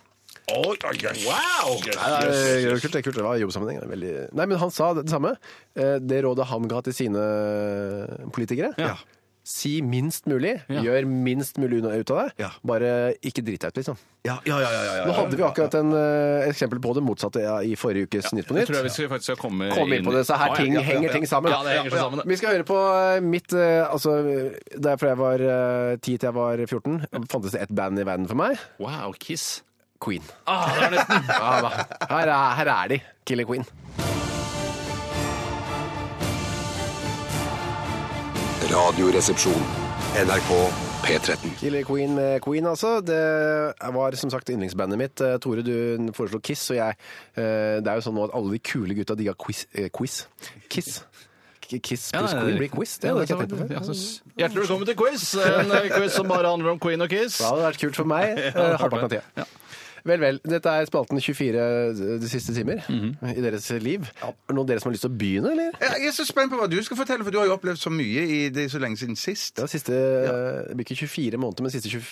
Oi, 0.54 0.76
oi, 0.76 0.94
oi. 1.10 1.16
Wow! 1.26 1.74
Nei, 1.82 2.08
det 2.24 2.38
er 2.70 2.78
kult, 2.80 2.94
det 2.94 3.00
er 3.02 3.04
kult. 3.08 3.18
Det 3.18 3.24
var 3.26 3.40
jobbsammenheng. 3.42 3.82
det 3.82 3.88
er 3.88 3.92
Veldig... 3.96 4.12
Nei, 4.38 4.46
men 4.52 4.60
han 4.62 4.70
sa 4.72 4.92
det, 4.96 5.04
det 5.08 5.12
samme. 5.12 5.34
Eh, 5.76 5.96
Det 6.00 6.22
rådet 6.24 6.46
han 6.48 6.68
ga 6.70 6.80
til 6.86 6.94
sine 6.96 7.24
politikere. 8.32 8.70
Ja. 8.80 8.94
Si 9.48 9.78
minst 9.80 10.26
mulig. 10.28 10.58
Ja. 10.68 10.82
Gjør 10.84 11.06
minst 11.08 11.56
mulig 11.56 11.78
unna- 11.80 11.94
ut 11.96 12.10
av 12.12 12.18
det. 12.20 12.32
Ja. 12.42 12.50
Bare 12.68 12.90
ikke 13.24 13.40
drit 13.46 13.62
deg 13.64 13.70
ut, 13.72 13.78
liksom. 13.80 13.96
Ja, 14.26 14.34
ja, 14.44 14.58
ja, 14.60 14.68
ja, 14.74 14.80
ja, 14.98 15.04
Nå 15.08 15.12
ja. 15.14 15.16
hadde 15.22 15.38
vi 15.38 15.44
akkurat 15.46 15.74
en 15.78 15.92
eh, 15.96 16.48
eksempel 16.50 16.82
på 16.84 16.90
det 16.98 17.00
motsatte 17.06 17.40
ja, 17.40 17.54
i 17.64 17.72
forrige 17.80 18.10
ukes 18.10 18.28
Nytt 18.36 18.44
på 18.50 18.58
Jeg 18.58 18.66
Nytt. 18.66 18.68
tror 18.68 18.76
jeg 18.76 18.84
vi 18.84 18.92
skal, 18.92 19.08
faktisk 19.14 19.30
skal 19.30 19.38
komme 19.40 19.70
Kom 19.72 19.94
inn 19.96 20.04
på 20.04 20.12
det, 20.12 20.26
så 20.28 20.36
her 20.36 20.52
ting 20.58 20.76
henger 20.76 21.14
ting 21.16 21.24
sammen. 21.30 21.54
Ja, 21.54 21.62
det 21.64 21.78
henger 21.78 21.94
så 21.96 22.02
sammen. 22.02 22.20
det. 22.20 22.26
Vi 22.28 22.36
skal 22.42 22.52
høre 22.58 22.66
på 22.68 22.76
eh, 22.98 23.20
mitt 23.24 23.56
eh, 23.56 23.86
Altså, 23.88 24.18
da 24.76 24.92
jeg 24.92 25.00
fra 25.00 25.14
jeg 25.14 25.20
var 25.22 25.46
eh, 25.48 25.94
10 25.96 26.04
til 26.04 26.28
jeg 26.28 26.36
var 26.42 26.64
14, 26.66 27.00
fantes 27.32 27.56
det 27.56 27.62
ett 27.64 27.72
band 27.80 28.02
i 28.04 28.04
verden 28.10 28.28
for 28.28 28.36
meg. 28.44 28.60
Wow, 28.82 29.16
Kiss. 29.16 29.62
Queen. 29.98 30.22
Ah, 30.46 30.68
det 30.76 30.90
er 30.90 30.98
nesten. 30.98 31.24
Ja, 31.40 31.54
da. 31.64 31.72
Her, 32.12 32.28
er, 32.36 32.56
her 32.60 32.74
er 32.76 32.92
de. 32.92 33.00
Killer 33.26 33.48
Queen. 33.48 33.64
Radioresepsjon. 38.68 39.62
NRK 40.18 40.50
P13. 41.04 41.54
Killer 41.60 41.84
Queen 41.86 42.14
med 42.14 42.40
Queen, 42.44 42.66
altså. 42.66 42.98
Det 43.00 43.18
var 43.94 44.16
som 44.18 44.30
sagt 44.32 44.50
yndlingsbandet 44.52 44.98
mitt. 45.00 45.20
Eh, 45.24 45.36
Tore, 45.40 45.62
du 45.64 46.10
foreslo 46.16 46.40
Kiss, 46.44 46.66
og 46.74 46.76
jeg 46.76 46.96
eh, 47.38 47.78
Det 47.80 47.88
er 47.88 48.00
jo 48.00 48.04
sånn 48.08 48.16
nå 48.18 48.26
at 48.28 48.34
alle 48.36 48.52
de 48.56 48.60
kule 48.64 48.96
gutta 48.98 49.16
digga 49.18 49.34
quiz. 49.40 49.64
eh, 49.72 49.88
quiz. 49.94 50.26
Kiss. 50.68 50.98
Kiss 51.68 52.06
pluss 52.16 52.32
ja, 52.32 52.40
Queen 52.42 52.56
blir 52.60 52.70
quiz. 52.72 52.96
Det 52.98 53.08
Ja, 53.10 53.14
hadde 53.14 53.26
jeg 53.26 53.28
ikke 53.28 53.40
tenkt 53.44 53.52
på 53.52 53.58
før. 53.60 54.02
Hjertelig 54.40 54.62
velkommen 54.64 54.88
til 54.88 54.96
quiz! 54.96 55.24
En 55.36 55.72
quiz 55.92 56.14
som 56.16 56.28
bare 56.32 56.48
handler 56.52 56.70
om 56.76 56.78
Queen 56.80 57.04
og 57.04 57.10
Kiss. 57.12 57.38
Det 57.40 57.48
hadde 57.48 57.66
vært 57.66 57.82
kult 57.82 57.98
for 58.00 58.08
meg. 58.08 58.38
Halvparten 58.56 59.04
av 59.04 59.12
tida. 59.12 59.48
Ja. 60.08 60.12
Vel, 60.16 60.20
vel. 60.24 60.38
Dette 60.48 60.72
er 60.72 60.86
spalten 60.88 61.20
24 61.20 62.18
de 62.22 62.28
siste 62.32 62.54
timer 62.56 62.80
Mhm. 62.88 63.16
i 63.36 63.40
deres 63.44 63.68
liv. 63.84 64.08
Er 64.22 64.32
det 64.32 64.56
noen 64.56 64.64
av 64.64 64.66
dere 64.70 64.80
som 64.80 64.88
har 64.90 64.94
lyst 64.96 65.04
til 65.04 65.10
å 65.12 65.18
begynne, 65.18 65.50
eller? 65.52 65.72
Jeg 65.80 66.08
er 66.08 66.12
så 66.16 66.24
spent 66.24 66.50
på 66.50 66.56
hva 66.58 66.68
du 66.70 66.78
skal 66.82 66.96
fortelle, 66.96 67.22
for 67.24 67.30
du 67.30 67.38
har 67.38 67.46
jo 67.46 67.56
opplevd 67.56 67.78
så 67.78 67.90
mye 67.92 68.22
i 68.24 68.48
det 68.48 68.70
så 68.72 68.78
lenge 68.80 68.96
siden 68.96 69.16
sist. 69.16 69.54
Det 69.56 69.62
var 69.62 69.68
siste 69.68 69.92
eh, 69.92 70.68
Det 70.68 70.76
blir 70.76 70.86
ikke 70.88 70.96
24 71.06 71.36
måneder, 71.38 71.62
men 71.62 71.70
siste 71.70 71.90
20, 71.92 72.02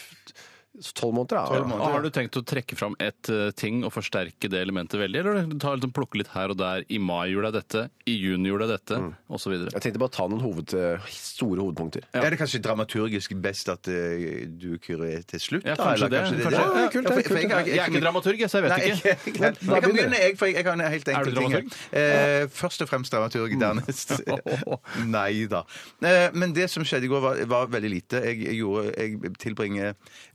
Tolv 0.96 1.14
måneder, 1.16 1.38
ja. 1.40 1.46
Tolv 1.48 1.68
måneder. 1.70 1.86
ja. 1.86 1.92
har 1.96 2.02
du 2.04 2.10
tenkt 2.12 2.36
å 2.36 2.42
trekke 2.44 2.76
fram 2.76 2.96
et 3.00 3.30
uh, 3.32 3.48
ting 3.56 3.82
og 3.86 3.92
forsterke 3.94 4.50
det 4.52 4.60
elementet 4.60 5.00
veldig, 5.00 5.20
eller 5.22 5.46
ta, 5.62 5.72
liksom, 5.76 5.92
plukke 5.96 6.20
litt 6.20 6.28
her 6.34 6.52
og 6.52 6.58
der? 6.60 6.84
I 6.92 6.98
mai 7.00 7.30
gjorde 7.32 7.50
jeg 7.52 7.56
dette, 7.56 7.84
i 8.06 8.16
juni 8.20 8.50
gjorde 8.50 8.66
jeg 8.68 8.72
dette, 8.76 8.98
og 9.32 9.40
så 9.40 9.52
videre. 9.52 9.72
Jeg 9.72 9.84
tenkte 9.86 10.02
bare 10.02 10.12
å 10.12 10.16
ta 10.16 10.26
noen 10.28 10.42
hoved, 10.44 10.74
eh, 10.76 11.06
store 11.16 11.64
hovedpunkter. 11.64 12.04
Er 12.12 12.28
det 12.34 12.40
kanskje 12.40 12.60
dramaturgisk 12.66 13.32
best 13.40 13.70
at 13.72 13.88
uh, 13.88 14.26
du, 14.52 14.76
Kyrre, 14.84 15.08
er 15.16 15.24
til 15.28 15.42
slutt? 15.42 15.64
Ja, 15.66 15.78
da, 15.80 15.92
eller 15.94 16.12
det. 16.12 16.22
kanskje 16.26 16.42
Kanskje. 16.46 16.60
Ja, 16.60 16.84
Ja, 16.86 16.90
kult, 16.92 17.08
det 17.08 17.16
er 17.16 17.28
for- 17.30 17.40
jeg, 17.40 17.50
jeg, 17.50 17.66
Jeg 17.72 17.82
er 17.86 17.90
ikke 17.94 18.04
dramaturg, 18.04 18.40
jeg, 18.44 18.50
så 18.52 18.60
jeg 18.60 18.66
vet 18.66 18.76
Nei, 18.76 18.90
ikke. 18.92 19.08
jeg, 19.08 19.18
jeg, 19.26 19.56
jeg, 19.56 19.82
kan 19.86 19.96
begynne, 19.96 20.20
jeg, 20.20 20.36
for 20.36 20.52
jeg, 20.52 20.66
en 20.66 20.84
helt 20.84 21.08
Er 21.08 21.16
enkel 21.16 21.32
du 21.34 21.40
ting. 21.40 21.56
dramaturg? 21.56 21.80
Eh, 22.02 22.46
først 22.60 22.84
og 22.84 22.90
fremst 22.92 23.16
dramaturg, 23.16 23.56
dernest 23.60 24.14
Nei 25.16 25.46
da. 25.50 25.62
Eh, 26.04 26.28
men 26.36 26.52
det 26.56 26.68
som 26.72 26.84
skjedde 26.86 27.08
i 27.08 27.10
går, 27.10 27.22
var, 27.24 27.40
var 27.50 27.68
veldig 27.72 27.90
lite. 27.92 28.20
Jeg, 28.28 28.42
jeg, 28.44 28.60
gjorde, 28.60 28.92
jeg 28.96 29.34
tilbringer 29.42 29.94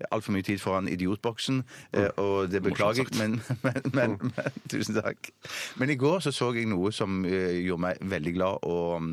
altfor 0.10 0.31
mye 0.34 0.46
tid 0.48 0.62
foran 0.62 0.90
idiotboksen, 0.92 1.62
eh, 1.98 2.10
og 2.22 2.52
det 2.52 2.64
beklager 2.66 3.04
jeg, 3.04 3.14
men, 3.22 3.40
men, 3.66 3.92
men, 3.94 4.18
men 4.32 4.62
Tusen 4.72 4.98
takk. 4.98 5.32
Men 5.82 5.94
i 5.94 6.00
går 6.00 6.24
så 6.26 6.34
så 6.36 6.52
jeg 6.56 6.70
noe 6.72 6.94
som 6.96 7.24
eh, 7.26 7.62
gjorde 7.66 7.88
meg 7.88 8.02
veldig 8.16 8.36
glad 8.38 8.68
og 8.68 9.12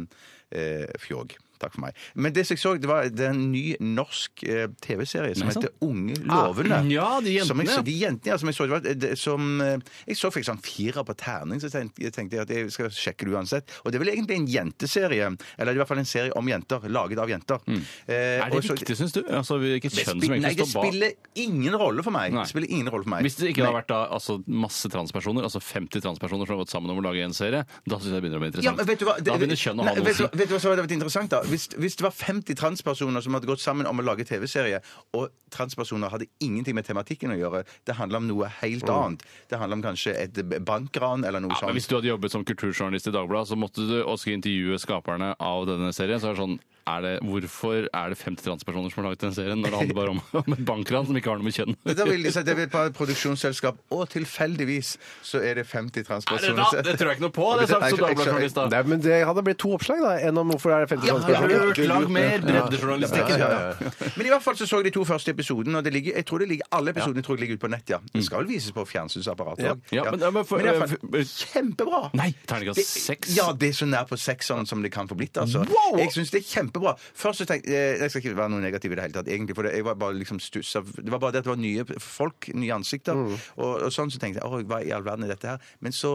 eh, 0.51 0.89
fjåg. 1.03 1.37
Takk 1.59 1.73
for 1.75 1.81
meg. 1.83 1.95
Men 2.15 2.33
det 2.33 2.47
som 2.47 2.55
jeg 2.57 2.63
så, 2.63 2.73
det 2.81 2.89
var 2.89 3.09
det 3.09 3.21
er 3.27 3.31
en 3.35 3.51
ny 3.53 3.77
norsk 3.81 4.45
eh, 4.47 4.67
TV-serie 4.81 5.35
som 5.37 5.47
Nei, 5.49 5.55
sant. 5.57 5.65
heter 5.67 5.87
Unge 5.89 6.15
lovende. 6.25 6.79
Ah, 6.79 6.85
ja, 6.87 7.21
de 7.21 7.33
jentene, 7.35 7.47
Som 7.49 7.59
jeg, 7.61 7.69
så- 7.69 7.79
ja. 7.79 7.83
de 7.83 7.97
jentene 7.99 8.33
ja, 8.33 8.37
som 8.39 8.49
jeg 8.49 8.55
så, 8.59 8.67
det 8.69 8.71
var, 8.77 8.81
det, 8.95 9.19
som, 9.19 9.61
eh, 9.61 9.79
jeg 10.07 10.17
så 10.17 10.31
fikk 10.31 10.45
sånn 10.49 10.63
fire 10.63 11.05
på 11.05 11.17
terning, 11.19 11.61
så 11.61 11.71
tenkte 11.73 12.03
jeg 12.03 12.13
tenkte 12.15 12.41
at 12.41 12.49
jeg 12.55 12.71
skal 12.71 12.89
sjekke 12.91 13.27
det 13.27 13.35
uansett. 13.35 13.65
Og 13.85 13.91
det 13.93 13.99
er 14.01 14.05
vel 14.05 14.13
egentlig 14.15 14.37
en 14.39 14.47
jenteserie, 14.47 15.31
eller 15.59 15.73
i 15.73 15.77
hvert 15.81 15.89
fall 15.89 15.99
en 15.99 16.05
serie 16.09 16.33
om 16.39 16.47
jenter, 16.49 16.81
laget 16.89 17.19
av 17.19 17.29
jenter. 17.29 17.59
Eh, 17.67 17.75
Mm. 17.79 17.83
Er 18.09 18.51
det 18.51 18.55
riktig, 18.55 18.69
så- 18.69 18.75
viktig, 18.79 18.97
syns 18.97 19.13
du? 19.13 19.23
Altså, 19.29 19.59
Hvilket 19.59 19.91
det, 19.95 20.05
kjønn 20.07 20.21
som 20.23 20.33
egentlig 20.35 20.67
står 20.67 20.73
bak? 20.75 20.87
spiller 20.87 21.13
ingen 21.37 21.75
rolle 21.75 22.03
for 22.03 22.11
meg. 22.11 22.33
Nei. 22.33 22.43
Det 22.45 22.49
spiller 22.51 22.71
ingen 22.71 22.89
rolle 22.89 23.03
for 23.05 23.11
meg. 23.11 23.23
Hvis 23.25 23.37
det 23.37 23.51
ikke 23.55 23.65
hadde 23.67 23.75
vært 23.83 23.89
da, 23.89 24.07
altså, 24.09 24.39
masse 24.47 24.89
transpersoner, 24.89 25.43
altså 25.43 25.61
50 25.61 26.01
transpersoner 26.01 26.47
som 26.47 26.57
har 26.57 26.65
gått 26.65 26.71
sammen 26.71 26.91
om 26.91 26.99
å 26.99 27.03
lage 27.05 27.23
en 27.25 27.33
serie, 27.33 27.65
da 27.87 27.97
syns 27.97 28.05
jeg 28.13 28.13
det 28.15 28.23
begynner 28.23 28.39
å 28.39 28.41
bli 28.41 28.49
Ja, 28.49 28.73
interessant. 28.73 28.77
men 28.79 28.87
vet 28.87 28.99
du 28.99 29.05
hva? 29.07 29.17
da 29.23 29.37
begynner 29.37 29.59
kjønn 29.59 29.79
å 29.79 29.85
ha 29.85 29.95
noe 29.95 30.05
å 30.05 30.15
si. 30.15 30.23
vet 30.39 30.49
du 30.49 30.55
hva 30.55 30.61
som 30.61 30.71
hadde 30.73 30.83
vært 30.87 30.97
interessant, 30.99 31.29
da? 31.31 31.43
Hvis, 31.49 31.69
hvis 31.81 31.97
det 31.99 32.05
var 32.05 32.15
50 32.15 32.57
transpersoner 32.59 33.25
som 33.25 33.37
hadde 33.37 33.49
gått 33.49 33.63
sammen 33.63 33.89
om 33.89 34.01
å 34.01 34.05
lage 34.05 34.27
TV-serie, 34.29 34.81
og 35.17 35.31
transpersoner 35.55 36.13
hadde 36.13 36.29
ingenting 36.45 36.77
med 36.77 36.87
tematikken 36.89 37.33
å 37.35 37.39
gjøre, 37.39 37.65
det 37.89 37.97
handla 37.99 38.21
om 38.23 38.29
noe 38.29 38.51
helt 38.61 38.89
annet. 38.93 39.25
Det 39.51 39.61
handla 39.61 39.79
om 39.81 39.85
kanskje 39.87 40.15
et 40.21 40.43
bankran 40.69 41.25
eller 41.25 41.43
noe 41.45 41.57
Ja, 41.57 41.69
men. 41.69 41.79
Hvis 41.79 41.89
du 41.89 41.97
hadde 41.97 42.11
jobbet 42.11 42.35
som 42.35 42.45
kulturjournalist 42.49 43.11
i 43.11 43.15
Dagbladet, 43.15 43.53
så 43.53 43.59
måtte 43.59 43.87
du 43.89 43.97
også 44.03 44.33
intervjue 44.35 44.79
skaperne 44.83 45.35
av 45.41 45.67
denne 45.71 45.93
serien. 45.97 46.21
Så 46.21 46.31
er 46.31 46.37
det 46.37 46.45
sånn, 46.45 46.59
er 46.89 47.01
det, 47.05 47.13
Hvorfor 47.29 47.87
er 47.93 48.09
det 48.15 48.19
50 48.19 48.45
transpersoner 48.47 48.91
som 48.93 49.03
har 49.03 49.11
laget 49.11 49.21
den 49.27 49.35
serien, 49.37 49.61
når 49.61 49.71
det 49.75 49.79
handler 49.83 49.95
bare 49.99 50.13
om, 50.15 50.21
om 50.41 50.53
et 50.57 50.65
bankran 50.69 51.07
som 51.09 51.17
ikke 51.21 51.31
har 51.33 51.39
noe 51.41 51.45
med 51.49 51.57
kjønn 51.59 51.77
Det 51.85 52.07
vil 52.09 52.23
de 52.27 52.33
si 52.33 52.43
det 52.49 52.55
er 52.57 52.65
et 52.65 52.97
produksjonsselskap, 52.97 53.79
og 53.95 54.09
tilfeldigvis 54.13 54.95
så 55.23 55.43
er 55.45 55.61
det 55.61 55.67
50 55.69 55.89
Er 55.89 56.03
det, 56.03 56.07
transpersoner. 56.09 56.57
da? 56.73 56.83
det 56.89 56.95
tror 56.99 57.11
jeg 57.13 57.19
ikke 57.19 57.27
noe 57.27 57.35
på, 57.37 57.47
det 57.61 57.69
sagt 57.69 57.89
som 57.91 57.99
Dagbladet-journalist. 57.99 58.55
da. 58.59 58.67
Nei, 58.73 58.83
men 58.89 59.01
det 59.05 59.19
hadde 59.29 59.45
blitt 59.47 59.59
to 59.63 59.73
oppslag, 59.77 60.01
da. 60.05 60.15
En 60.29 60.39
om 60.43 60.51
hvorfor 60.55 60.75
er 60.77 60.87
det 60.87 60.91
50 60.95 61.09
Ja, 61.09 61.17
transpersoner. 61.19 61.65
Hørt, 61.69 61.83
lag 61.93 62.09
mer 62.19 62.47
breddejournalistikk. 62.47 63.33
Ja, 63.35 63.39
ja, 63.39 63.51
ja. 63.83 63.93
Men 64.17 64.27
i 64.27 64.33
hvert 64.33 64.45
fall 64.45 64.57
så 64.59 64.67
så 64.69 64.81
jeg 64.83 64.89
de 64.91 64.95
to 64.99 65.05
første 65.09 65.33
episodene, 65.35 65.79
og 65.81 65.85
det 65.87 65.93
ligger, 65.95 66.17
jeg 66.21 66.27
tror 66.29 66.43
det 66.45 66.49
ligger, 66.53 66.69
alle 66.79 66.93
episodene 66.95 67.23
tror 67.27 67.37
jeg 67.39 67.45
ligger 67.47 67.59
ute 67.59 67.65
på 67.67 67.71
nett, 67.73 67.93
ja. 67.93 67.99
Det 68.15 68.25
skal 68.27 68.43
vel 68.45 68.51
vises 68.55 68.73
på 68.77 68.85
fjernsynsapparatet 68.89 69.65
Ja. 69.69 69.75
òg. 69.75 69.81
Ja, 69.93 70.05
men- 70.11 70.21
ja, 70.21 70.31
men 70.31 70.45
for- 70.45 70.61
i 70.61 70.63
hvert 70.69 70.79
fall, 70.79 71.15
eh, 71.15 71.25
kjempebra! 71.25 72.03
Nei, 72.15 72.31
terningkast 72.47 72.85
seks? 73.05 73.35
Ja, 73.37 73.53
det 73.53 73.69
er 73.71 73.73
så 73.73 73.87
nær 73.89 74.07
på 74.09 74.17
sekseren 74.19 74.67
som 74.67 74.83
det 74.83 74.93
kan 74.93 75.09
få 75.09 75.17
blitt. 75.17 75.37
altså. 75.37 75.65
Jeg 75.99 76.11
syns 76.13 76.31
det 76.31 76.43
er 76.45 76.47
kjempebra. 76.49 76.78
Først 77.15 77.39
så 77.43 77.47
tenkte 77.47 77.71
jeg 77.73 77.99
Jeg 78.01 78.11
skal 78.11 78.23
ikke 78.23 78.37
være 78.37 78.51
noe 78.51 78.61
negativ 78.61 78.93
i 78.93 78.95
det 78.95 79.03
hele 79.05 79.13
tatt, 79.19 79.29
egentlig, 79.29 79.55
for 79.55 79.63
det, 79.69 79.75
jeg 79.75 79.85
var 79.85 79.95
bare 79.95 80.15
liksom 80.15 80.39
stussa 80.41 80.81
Det 80.83 81.11
var 81.11 81.19
bare 81.19 81.33
det 81.33 81.39
at 81.43 81.45
det 81.45 81.53
var 81.53 81.61
nye 81.63 81.85
folk, 82.01 82.49
nye 82.55 82.75
ansikter, 82.75 83.15
og, 83.57 83.83
og 83.83 83.91
sånn 83.93 84.11
så 84.11 84.19
tenkte 84.19 84.41
jeg 84.41 84.47
Å, 84.49 84.63
hva 84.69 84.81
i 84.85 84.93
all 84.93 85.03
verden 85.03 85.25
er 85.25 85.35
dette 85.35 85.49
her? 85.49 85.59
Men 85.81 85.93
så, 85.93 86.13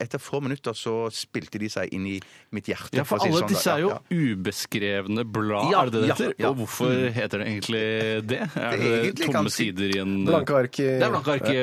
etter 0.00 0.18
få 0.18 0.40
minutter, 0.42 0.72
så 0.76 1.08
spilte 1.12 1.58
de 1.58 1.68
seg 1.68 1.92
inn 1.92 2.06
i 2.06 2.20
mitt 2.52 2.66
hjerte. 2.70 2.96
Ja, 2.96 3.04
for 3.04 3.18
å 3.18 3.22
si 3.24 3.28
alle 3.30 3.40
sånn, 3.44 3.48
disse 3.52 3.70
er 3.72 3.80
jo 3.84 3.90
Ja, 3.90 3.98
ja. 4.00 4.16
ubeskrevne 4.36 5.24
blad, 5.24 5.70
Ja, 5.72 5.82
er 5.84 5.90
det 5.90 6.02
det 6.02 6.10
heter? 6.12 6.34
ja. 6.38 6.48
Og 6.50 6.56
hvorfor 6.62 6.92
heter 7.12 7.38
det 7.42 7.46
egentlig 7.52 7.84
det? 8.30 8.40
Er 8.56 8.76
Det 8.76 9.14
det, 9.16 9.26
er 9.28 9.32
tomme 9.32 9.50
sider 9.52 9.92
i 9.96 9.98
en 10.02 10.14
Blanke 10.26 10.54
ark 10.56 10.78
i- 10.80 10.86
Det 10.98 11.02
er 11.06 11.10
blanke 11.12 11.30
ark 11.36 11.48
i 11.48 11.56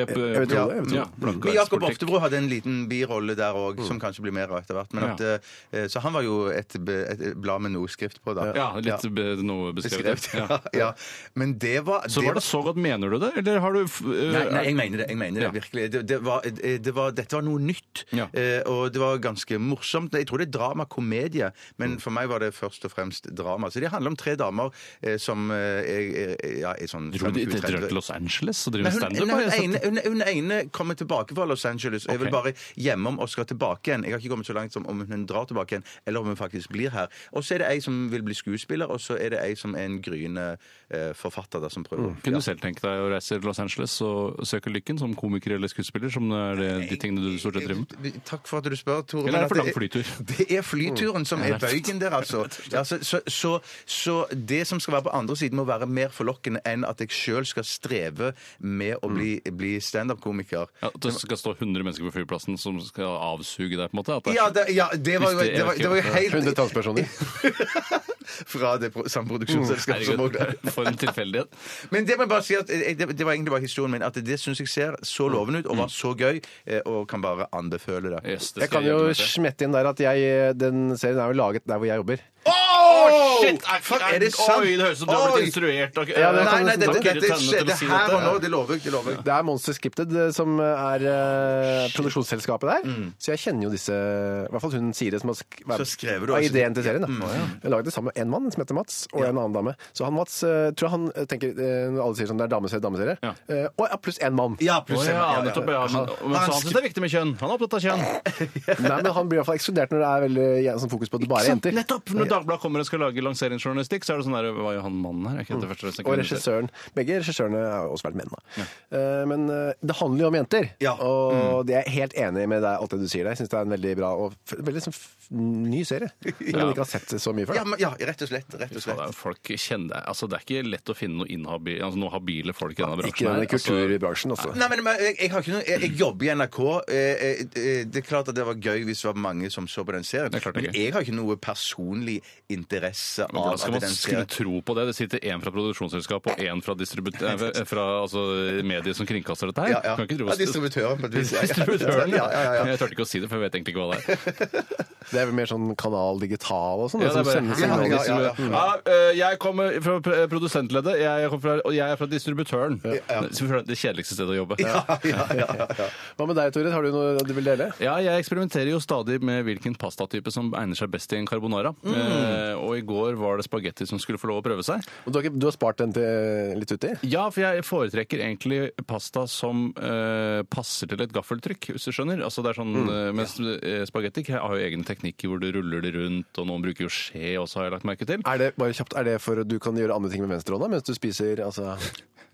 Men 1.18 1.54
Jakob. 1.54 1.82
Oftebro 1.84 2.20
hadde 2.22 2.38
en 2.38 2.48
liten 2.50 2.84
birolle 2.90 3.34
der 3.38 3.54
òg, 3.56 3.80
som 3.86 3.98
kanskje 4.00 4.24
blir 4.24 4.34
mer 4.34 4.50
av 4.52 4.60
etter 4.62 4.74
hvert. 4.78 4.92
Men 4.94 5.04
Ja. 5.04 5.12
at, 5.12 5.42
eh, 5.72 5.86
så 5.88 6.00
han 6.00 6.12
var 6.12 6.22
jo 6.22 6.46
et, 6.48 6.74
et 6.76 7.34
blad 7.40 7.60
med 7.62 7.72
noe 7.72 7.86
skrift 7.88 8.20
på, 8.24 8.34
da. 8.34 8.43
Ja, 8.54 8.66
litt 8.80 9.06
be, 9.14 9.24
noe 9.42 9.72
beskrevet. 9.72 10.20
Beskrevet. 10.20 10.50
Ja. 10.50 10.60
Ja. 10.84 10.88
Men 11.34 11.56
det 11.58 11.84
var 11.86 12.08
Så 12.08 12.22
var 12.24 12.34
det 12.34 12.42
så 12.42 12.62
godt, 12.64 12.76
mener 12.76 13.10
du 13.10 13.18
det? 13.18 13.32
Eller 13.40 13.60
har 13.60 13.72
du 13.72 13.84
f- 13.84 14.02
Nei, 14.04 14.44
nei, 14.50 14.64
jeg 14.66 14.74
mener 14.76 14.98
det. 14.98 15.08
jeg 15.08 15.16
mener 15.18 15.40
det 15.40 15.48
Ja. 15.48 15.52
virkelig. 15.60 15.90
Det, 15.92 16.02
det 16.06 16.18
var, 16.22 16.40
eh, 16.44 16.78
det 16.78 16.94
var, 16.94 17.12
dette 17.12 17.32
var 17.36 17.42
noe 17.46 17.58
nytt, 17.60 18.04
Ja. 18.12 18.26
eh, 18.34 18.60
og 18.66 18.92
det 18.92 19.00
var 19.00 19.18
ganske 19.18 19.58
morsomt. 19.58 20.12
Jeg 20.12 20.26
tror 20.26 20.38
det 20.42 20.48
er 20.48 20.58
drama-komedie, 20.58 21.50
Mm. 21.54 21.78
men 21.78 21.98
for 21.98 22.10
meg 22.10 22.28
var 22.28 22.38
det 22.40 22.52
først 22.54 22.84
og 22.84 22.90
fremst 22.92 23.28
drama. 23.34 23.68
Så 23.70 23.80
det 23.80 23.90
handler 23.90 24.10
om 24.10 24.16
tre 24.16 24.34
damer 24.36 24.70
eh, 25.02 25.16
som 25.18 25.50
eh, 25.50 25.56
er, 25.56 26.36
er, 26.42 26.58
ja, 26.60 26.72
er 26.74 26.86
sånn 26.90 27.10
Dro 27.14 27.30
de 27.30 27.46
25-30. 27.46 27.60
drar 27.60 27.86
til 27.88 27.94
Los 27.94 28.10
Angeles 28.10 28.66
og 28.66 28.72
driver 28.74 28.90
Nei, 28.90 28.92
hun, 28.92 29.00
standup? 29.00 29.30
har 29.30 29.42
hun, 29.42 29.50
jeg 29.50 29.64
ene, 29.64 29.80
hun, 29.84 30.00
hun 30.04 30.22
ene 30.28 30.60
kommer 30.74 30.94
tilbake 30.98 31.34
fra 31.34 31.44
Los 31.46 31.64
Angeles. 31.64 32.06
og 32.06 32.12
Jeg 32.14 32.20
vil 32.24 32.28
Ok. 32.28 32.34
bare 32.34 32.52
hjemom 32.76 33.18
og 33.20 33.28
skal 33.28 33.44
tilbake 33.46 33.88
igjen. 33.92 34.04
Jeg 34.04 34.12
har 34.12 34.18
ikke 34.20 34.32
kommet 34.34 34.46
så 34.50 34.54
langt 34.56 34.72
som 34.72 34.86
om 34.90 35.04
hun 35.06 35.26
drar 35.26 35.46
tilbake 35.46 35.76
igjen, 35.78 35.84
eller 36.06 36.20
om 36.20 36.26
hun 36.26 36.36
faktisk 36.36 36.68
blir 36.74 36.90
her. 36.90 37.06
Og 37.32 37.42
så 37.44 37.54
er 37.54 37.58
det 37.64 37.68
ei 37.70 37.80
som 37.80 38.10
vil 38.10 38.22
bli 38.26 38.36
skuespiller, 38.36 38.90
og 38.90 39.00
så 39.00 39.16
er 39.20 39.34
det 39.34 39.40
ei 39.42 39.54
som 39.58 39.74
er 39.78 39.88
en 39.88 39.98
gryende 40.04 40.46
eh, 40.90 41.12
forfatter 41.16 41.62
da, 41.64 41.70
som 41.72 41.86
prøver. 41.86 42.14
Kunne 42.24 42.42
du 42.42 42.44
selv 42.44 42.60
tenke 42.62 42.84
deg 42.84 43.04
å 43.04 43.08
reise 43.14 43.34
til 43.34 43.48
Los 43.48 43.62
Angeles 43.62 43.96
og 44.04 44.44
søke 44.46 44.72
lykken 44.72 45.00
som 45.00 45.14
komiker 45.18 45.56
eller 45.56 45.72
skuespiller, 45.72 46.12
som 46.12 46.28
er 46.34 46.60
det, 46.60 46.70
de 46.92 47.00
tingene 47.00 47.24
du 47.24 47.38
stort 47.40 47.58
sett 47.58 47.68
driver 47.70 47.84
med? 47.86 48.20
Takk 48.28 48.48
for 48.50 48.60
at 48.60 48.68
du 48.68 48.76
spør, 48.78 49.04
Tore. 49.08 49.28
Eller 49.28 49.44
er 49.44 49.48
det 49.48 49.54
for 49.54 49.62
lang 49.62 49.72
flytur? 49.76 50.14
Det 50.34 50.46
er 50.50 50.64
flyturen 50.66 51.24
som 51.28 51.42
er 51.44 51.54
er 51.54 51.58
bøygen 51.62 52.00
der, 52.00 52.10
altså. 52.10 52.44
Ja, 52.72 52.84
så, 52.84 52.98
så, 53.02 53.20
så, 53.26 53.58
så 53.86 54.24
det 54.30 54.66
som 54.66 54.80
skal 54.80 54.92
være 54.98 55.02
på 55.02 55.14
andre 55.14 55.36
siden, 55.36 55.56
må 55.56 55.64
være 55.64 55.86
mer 55.86 56.08
forlokkende 56.14 56.62
enn 56.66 56.84
at 56.88 57.00
jeg 57.00 57.12
sjøl 57.14 57.46
skal 57.48 57.66
streve 57.68 58.32
med 58.58 58.98
å 59.02 59.10
bli, 59.12 59.36
bli 59.52 59.76
standup-komiker. 59.80 60.70
Ja, 60.82 60.90
det 61.02 61.14
skal 61.18 61.40
stå 61.40 61.54
100 61.58 61.84
mennesker 61.84 62.08
på 62.08 62.14
flyplassen 62.18 62.58
som 62.60 62.80
skal 62.84 63.16
avsuge 63.18 63.78
deg, 63.78 63.90
på 63.90 63.96
en 63.96 64.02
måte? 64.02 64.18
At 64.18 64.28
det 64.28 64.36
Ja, 64.38 64.48
det, 64.54 64.66
ja, 64.74 64.88
det 64.94 65.20
var 65.22 65.32
jo, 65.34 66.02
helt 66.14 66.34
100 66.34 66.54
transpersoner. 66.58 67.08
fra 68.24 68.74
det 68.80 68.90
pro- 68.94 69.06
samme 69.10 69.28
produksjonsselskapet 69.30 70.06
som 70.08 70.20
Herregud, 70.20 70.72
For 70.76 70.88
en 70.88 70.96
tilfeldighet. 71.00 71.48
Men 71.92 72.06
det 72.08 72.16
må 72.18 72.26
jeg 72.26 72.32
bare 72.34 72.46
si 72.46 72.56
at 72.58 72.70
eh, 72.72 72.94
det, 72.98 73.10
det 73.18 73.26
var 73.26 73.36
egentlig 73.36 73.54
bare 73.56 73.64
historien 73.66 73.94
min. 73.96 74.04
At 74.06 74.18
det 74.24 74.38
syns 74.40 74.60
jeg 74.64 74.68
ser 74.72 74.98
så 75.06 75.28
lovende 75.32 75.64
ut 75.64 75.70
og 75.70 75.78
var 75.84 75.92
så 75.92 76.14
gøy, 76.18 76.40
eh, 76.66 76.80
og 76.86 77.06
kan 77.10 77.22
bare 77.24 77.46
anbefale 77.52 78.14
det. 78.16 78.22
Yes, 78.36 78.52
det 78.56 78.66
Jeg 78.66 78.72
kan 78.74 78.86
jo 78.86 79.00
meg 79.08 79.18
smette 79.20 79.66
inn 79.68 79.74
der 79.76 79.90
at 79.92 80.00
jeg, 80.00 80.54
den 80.60 80.96
serien 81.00 81.20
er 81.22 81.32
jo 81.34 81.40
laget 81.42 81.66
der 81.68 81.78
hvor 81.80 81.88
jeg 81.90 82.00
jobber. 82.02 82.24
Oh, 82.44 83.40
Shit, 83.40 83.62
er, 83.64 84.00
er 84.14 84.18
det 84.20 84.30
sant? 84.34 84.60
Oi, 84.60 84.74
det 84.76 84.84
høres 84.84 84.98
ut 84.98 85.04
som 85.04 85.10
du 85.10 85.14
har 85.16 85.32
blitt 85.34 85.48
instruert 85.48 85.98
av 86.00 86.10
Ja, 86.12 86.30
det 86.34 86.44
Nei, 86.44 86.58
nei, 86.68 86.74
dette, 86.80 87.00
dette, 87.04 87.38
si 87.38 87.50
her 87.54 87.64
dette. 87.64 88.16
og 88.16 88.22
nå. 88.24 88.32
Det 88.44 88.50
lover 88.52 88.76
jeg. 88.76 88.84
Det 88.84 88.92
lover. 88.94 89.18
Det 89.24 89.32
er 89.34 89.46
Monster 89.48 89.76
Scripted 89.76 90.12
eh, 90.12 90.30
som 90.36 90.58
er 90.60 91.04
uh, 91.08 91.86
produksjonsselskapet 91.94 92.70
der. 92.70 92.88
Så 93.22 93.32
jeg 93.34 93.42
kjenner 93.46 93.68
jo 93.68 93.72
disse 93.72 93.94
I 93.94 94.52
hvert 94.52 94.64
fall 94.64 94.74
hun 94.76 94.92
Siri 94.96 95.20
som 95.22 95.32
har 95.32 95.86
skrevet 95.88 96.22
Mm. 96.24 96.42
Ideen 96.44 96.74
til 96.74 96.84
serien. 96.86 97.04
Da. 97.04 97.28
Jeg 97.62 97.70
laget 97.72 97.88
det 97.88 97.92
sammen 97.94 98.10
med 98.14 98.20
en 98.22 98.30
mann 98.32 98.46
som 98.52 98.62
heter 98.62 98.76
Mats, 98.76 98.94
og 99.12 99.22
en 99.24 99.38
annen 99.38 99.54
dame. 99.54 99.74
Så 99.96 100.04
han 100.06 100.14
Mats 100.16 100.36
uh, 100.46 100.70
tror 100.76 100.88
jeg 100.88 100.92
han 100.94 101.26
tenker 101.30 101.52
eh, 101.52 101.90
Når 101.92 102.00
alle 102.04 102.18
sier 102.18 102.28
sånn 102.30 102.40
det 102.40 102.46
er 102.46 102.52
dameserie, 102.54 102.82
dameserie. 102.84 103.14
Ja. 103.22 103.32
Eh, 103.52 103.66
og 103.78 103.86
ja, 103.90 103.98
pluss 104.02 104.18
én 104.24 104.34
mann. 104.36 104.56
Ja, 104.64 104.78
pluss 104.86 105.06
ja, 105.08 105.42
nettopp. 105.44 105.68
Ja, 105.74 105.84
men, 105.92 106.08
men 106.24 106.36
så 106.38 106.54
han 106.54 106.62
syns 106.62 106.74
det 106.74 106.80
er 106.80 106.86
viktig 106.88 107.04
med 107.04 107.12
kjønn. 107.14 107.34
Han 107.40 107.52
er 107.52 107.56
opptatt 107.58 107.76
av 107.78 107.84
kjønn. 107.84 108.02
Nei, 108.88 108.98
men 109.04 109.10
han 109.18 109.30
blir 109.30 109.38
i 109.38 109.40
hvert 109.42 109.50
fall 109.50 109.58
ekskludert 109.60 109.94
når 109.94 110.02
det 110.04 110.10
er 110.10 110.24
veldig 110.26 110.48
sånn 110.84 110.92
fokus 110.94 111.12
på 111.12 111.20
at 111.20 111.24
det 111.26 111.30
bare 111.34 111.44
er 111.44 111.52
jenter. 111.54 111.76
Nettopp! 111.78 112.14
Når 112.14 112.30
Dagbladet 112.34 112.60
kommer 112.62 112.82
og 112.84 112.88
skal 112.88 113.02
lage 113.04 113.22
lanseringsjournalistikk, 113.24 114.04
så 114.06 114.14
er 114.14 114.20
det 114.22 114.26
sånn 114.28 114.36
der 114.36 114.50
Hva 114.56 114.74
gjør 114.76 114.84
han 114.88 114.96
mannen 115.00 115.28
her? 115.30 115.38
Er 115.40 115.46
ikke 115.46 115.58
dette 115.62 115.70
første 115.72 116.02
jeg 116.02 116.08
Og 116.10 116.18
regissøren. 116.20 116.70
Begge 116.98 117.18
regissørene 117.22 117.62
har 117.64 117.88
også 117.94 118.08
vært 118.10 118.18
menn. 118.20 118.32
Da. 118.34 118.66
Eh, 118.98 119.24
Men 119.30 119.46
eh, 119.50 119.72
det 119.80 119.96
handler 120.00 120.26
jo 120.26 120.30
om 120.32 120.38
jenter, 120.40 120.70
Ja. 120.84 120.94
og 120.98 121.66
det 121.68 121.76
er 121.78 121.84
jeg 121.88 121.94
helt 122.00 122.14
enig 122.26 122.48
med 122.50 122.62
deg, 122.64 122.78
alt 122.80 122.90
det 122.94 123.00
du 123.04 123.08
sier 123.08 123.24
der. 123.24 123.34
Jeg 123.36 123.42
syns 123.44 123.52
det 123.54 123.58
er 123.60 123.68
en 123.68 123.74
veldig 123.76 123.94
bra 124.02 124.10
og 124.24 124.34
f- 124.46 124.58
veldig 124.60 124.82
sånn 124.84 124.94
f- 124.96 125.28
ny 125.34 125.82
serie. 125.88 126.10
Som 126.24 126.58
man 126.60 126.72
ikke 126.74 126.84
har 126.84 126.90
sett 126.90 127.14
så 127.22 127.32
mye 127.36 127.46
før. 127.48 127.56
Ja, 127.60 127.64
men, 127.64 127.78
ja, 127.80 127.90
rett 127.98 128.22
og 128.26 128.28
slett. 128.30 128.48
Rett 128.52 128.70
og 128.74 128.78
Ja, 128.78 128.84
slett. 128.84 128.98
det 129.00 129.08
er 129.08 129.16
folk 129.16 129.52
kjenner 129.64 130.04
altså, 130.04 130.28
Det 130.28 130.38
er 130.40 130.44
ikke 130.44 130.64
lett 130.68 130.92
å 130.92 130.96
finne 130.98 131.22
noe, 131.22 131.28
inhabi, 131.32 131.78
altså, 131.80 131.98
noe 132.02 132.12
habile 132.12 132.52
folk 132.56 132.74
i 132.78 132.82
denne 132.82 132.98
bransjen. 133.00 133.14
Ikke 133.14 133.28
denne 133.30 133.44
her. 133.44 133.48
Altså, 133.48 133.72
kulturbransjen, 133.74 134.34
også. 134.36 134.54
Nei, 134.58 134.68
men, 134.74 134.82
men 134.84 135.00
jeg, 135.04 135.16
jeg, 135.22 135.30
har 135.32 135.44
ikke 135.44 135.54
noe, 135.54 135.64
jeg, 135.68 135.80
jeg 135.86 135.96
jobber 136.02 136.28
i 136.28 136.32
NRK. 136.40 136.60
Eh, 136.88 137.24
eh, 137.44 137.84
Det 137.94 138.02
er 138.02 138.06
klart 138.08 138.28
at 138.32 138.36
det 138.36 138.44
var 138.46 138.54
gøy 138.58 138.84
hvis 138.88 139.02
det 139.04 139.08
var 139.12 139.20
mange 139.30 139.50
som 139.54 139.66
så 139.70 139.84
på 139.86 139.94
den 139.96 140.04
serien. 140.06 140.30
Det 140.32 140.40
er 140.40 140.44
klart 140.48 140.58
det 140.58 140.64
er 140.64 140.68
men 140.70 140.74
gøy. 140.76 140.82
jeg 140.84 140.94
har 140.96 141.04
ikke 141.06 141.16
noe 141.16 141.36
personlig 141.40 142.18
interesse 142.48 143.24
av 143.24 143.54
at 143.54 143.64
man 143.70 143.80
den 143.80 143.94
skulle 143.94 144.24
tro 144.28 144.60
på 144.62 144.76
det? 144.76 144.86
Det 144.90 144.96
sitter 144.98 145.24
én 145.32 145.42
fra 145.42 145.52
produksjonsselskap 145.54 146.28
og 146.32 146.42
én 146.42 146.62
fra, 146.64 146.76
distribut 146.78 147.20
eh, 147.22 147.46
fra 147.68 147.86
altså, 148.02 148.24
mediet 148.66 148.98
som 148.98 149.08
kringkaster 149.08 149.50
dette 149.50 149.64
her. 149.64 149.76
ja, 149.76 149.82
ja. 149.84 149.94
Kan 149.96 150.08
ikke 150.08 150.20
tro 150.20 150.30
ja, 150.32 150.38
distributøren. 150.40 151.00
på 151.00 151.10
et 151.10 151.20
vis. 151.20 151.32
Distributøren, 151.44 152.12
ja, 152.12 152.26
ja, 152.32 152.42
ja. 152.60 152.66
Jeg 152.72 152.82
turte 152.82 152.98
ikke 152.98 153.06
å 153.06 153.10
si 153.10 153.22
det, 153.24 153.30
for 153.32 153.40
jeg 153.40 153.48
vet 153.48 153.60
egentlig 153.60 153.76
ikke 153.76 153.86
hva 153.86 153.96
det 153.96 154.18
er. 154.18 154.90
Det 155.04 155.20
er 155.20 155.28
vel 155.28 155.34
mer 155.36 155.48
sånn 155.48 155.66
kanal 155.78 156.20
digital 156.22 156.80
og 156.80 156.90
sånn? 156.92 157.02
Ja, 157.04 157.10
det 157.12 157.20
er 157.20 157.26
bare, 157.28 157.88
ja, 157.92 157.98
ja, 158.08 158.14
ja. 158.24 158.46
Ja, 158.54 158.62
eh, 158.88 159.10
jeg 159.18 159.38
kommer 159.42 159.74
fra 159.84 159.98
produsentleddet, 160.32 160.96
jeg 161.02 161.28
kommer 161.28 161.44
fra, 161.44 161.56
og 161.60 161.76
jeg 161.76 161.84
er 161.84 162.00
fra 162.00 162.08
distributøren. 162.08 162.78
Det 162.80 163.76
kjedeligste 163.76 164.16
stedet 164.16 164.32
å 164.32 164.38
jobbe. 164.38 164.58
Ja, 164.64 164.80
ja, 165.04 165.26
ja, 165.36 165.48
ja, 165.60 165.68
ja. 165.76 165.88
Hva 166.16 166.28
med 166.30 166.38
deg, 166.40 166.54
Tore? 166.56 166.72
Har 166.74 166.86
du 166.86 166.94
noe 166.94 167.26
du 167.26 167.34
vil 167.36 167.46
dele? 167.46 167.68
Ja, 167.84 167.98
jeg 168.02 168.24
eksperimenterer 168.24 168.72
jo 168.72 168.80
stadig 168.82 169.20
med 169.24 169.44
hvilken 169.46 169.76
pastatype 169.78 170.32
som 170.34 170.50
egner 170.56 170.78
seg 170.78 170.90
best 170.94 171.12
i 171.12 171.20
en 171.20 171.28
carbonara. 171.28 171.74
Eh, 172.14 172.54
og 172.58 172.76
i 172.78 172.84
går 172.86 173.18
var 173.20 173.38
det 173.40 173.46
spagetti 173.46 173.86
som 173.88 174.00
skulle 174.02 174.20
få 174.20 174.30
lov 174.30 174.40
å 174.42 174.44
prøve 174.46 174.64
seg. 174.66 174.84
Og 175.04 175.12
Du 175.12 175.18
har, 175.18 175.26
ikke, 175.26 175.38
du 175.40 175.46
har 175.48 175.56
spart 175.56 175.80
den 175.82 175.94
til 175.96 176.58
litt 176.60 176.72
uti? 176.74 176.92
Ja, 177.10 177.26
for 177.34 177.44
jeg 177.44 177.64
foretrekker 177.66 178.22
egentlig 178.24 178.60
pasta 178.88 179.26
som 179.30 179.66
eh, 179.76 180.40
passer 180.50 180.90
til 180.90 181.04
et 181.04 181.14
gaffeltrykk, 181.14 181.72
hvis 181.74 181.88
du 181.88 181.94
skjønner. 181.94 182.24
Altså 182.26 182.44
det 182.44 182.54
er 182.54 182.60
sånn, 182.60 182.74
eh, 182.84 183.10
Mens 183.16 183.36
eh, 183.42 183.84
spagetti 183.88 184.26
har 184.32 184.56
jo 184.56 184.62
egne 184.64 184.86
teknikker 184.86 185.30
hvor 185.30 185.42
du 185.42 185.50
ruller 185.54 185.84
det 185.84 185.94
rundt, 185.96 186.32
og 186.40 186.48
noen 186.50 186.64
bruker 186.64 186.86
jo 186.86 186.92
skje 186.92 187.34
også, 187.42 187.60
har 187.60 187.68
jeg 187.68 187.76
lagt 187.78 187.88
merke 187.88 188.08
til. 188.08 188.24
Er 188.24 188.40
det 188.40 188.52
bare 188.60 188.76
kjapt, 188.76 188.96
er 188.98 189.08
det 189.08 189.18
for 189.22 189.42
at 189.42 189.50
du 189.50 189.58
kan 189.62 189.76
gjøre 189.78 189.96
andre 189.96 190.12
ting 190.12 190.24
med 190.24 190.34
venstrehånda 190.36 190.70
mens 190.72 190.86
du 190.86 190.94
spiser 190.96 191.42
altså 191.44 191.74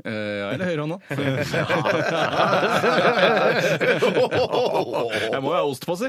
Eh, 0.05 0.13
ja, 0.13 0.51
eller 0.55 0.65
høyrehånda. 0.71 0.97
jeg 5.35 5.43
må 5.43 5.51
jo 5.51 5.57
ha 5.57 5.65
ost 5.69 5.85
på, 5.87 5.97
si. 6.01 6.09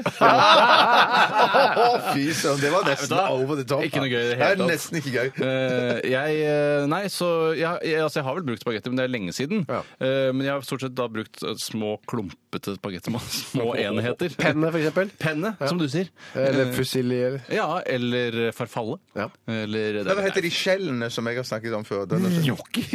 Fy 2.12 2.24
søren, 2.36 2.60
det 2.62 2.70
var 2.72 2.86
nesten 2.88 3.16
hva? 3.16 3.26
over 3.36 3.54
the 3.60 3.66
top. 3.68 3.84
Ikke 3.84 4.00
noe 4.02 4.10
gøy 4.12 4.24
det 4.30 4.36
Det 4.40 4.48
er 4.48 4.62
nesten 4.62 4.94
ikke 5.00 5.12
gøy. 5.16 5.28
Uh, 5.42 5.96
jeg, 6.08 6.30
eh, 6.46 6.86
nei, 6.90 7.02
så 7.12 7.28
jeg, 7.58 7.82
jeg, 7.88 8.00
altså 8.00 8.20
jeg 8.20 8.26
har 8.28 8.38
vel 8.38 8.46
brukt 8.48 8.64
spagetti, 8.64 8.92
men 8.92 9.02
det 9.02 9.06
er 9.06 9.12
lenge 9.12 9.32
siden. 9.36 9.58
Ja. 9.68 9.82
Uh, 10.00 10.30
men 10.32 10.42
jeg 10.46 10.52
har 10.54 10.66
stort 10.66 10.82
sett 10.86 10.96
da 10.96 11.08
brukt 11.12 11.36
små 11.62 11.90
klumpete 12.08 12.76
spagetti 12.78 13.08
med 13.12 13.20
små 13.28 13.66
enheter. 13.84 14.28
Penne, 14.38 14.70
for 14.70 14.80
eksempel? 14.80 15.12
Penne, 15.20 15.54
som 15.66 15.80
du 15.80 15.88
sier. 15.92 16.08
Eller 16.38 16.72
fusilli? 16.76 17.20
Eller? 17.28 17.42
Ja, 17.52 17.68
eller 17.84 18.50
farfalle. 18.56 18.96
Ja. 19.18 19.28
Eller 19.52 20.02
Hva 20.08 20.22
heter 20.24 20.44
de 20.44 20.52
skjellene 20.54 21.10
som 21.12 21.28
jeg 21.28 21.42
har 21.42 21.48
snakket 21.48 21.76
om 21.76 21.84
før? 21.86 22.06
Den 22.10 22.26
er. 22.30 22.40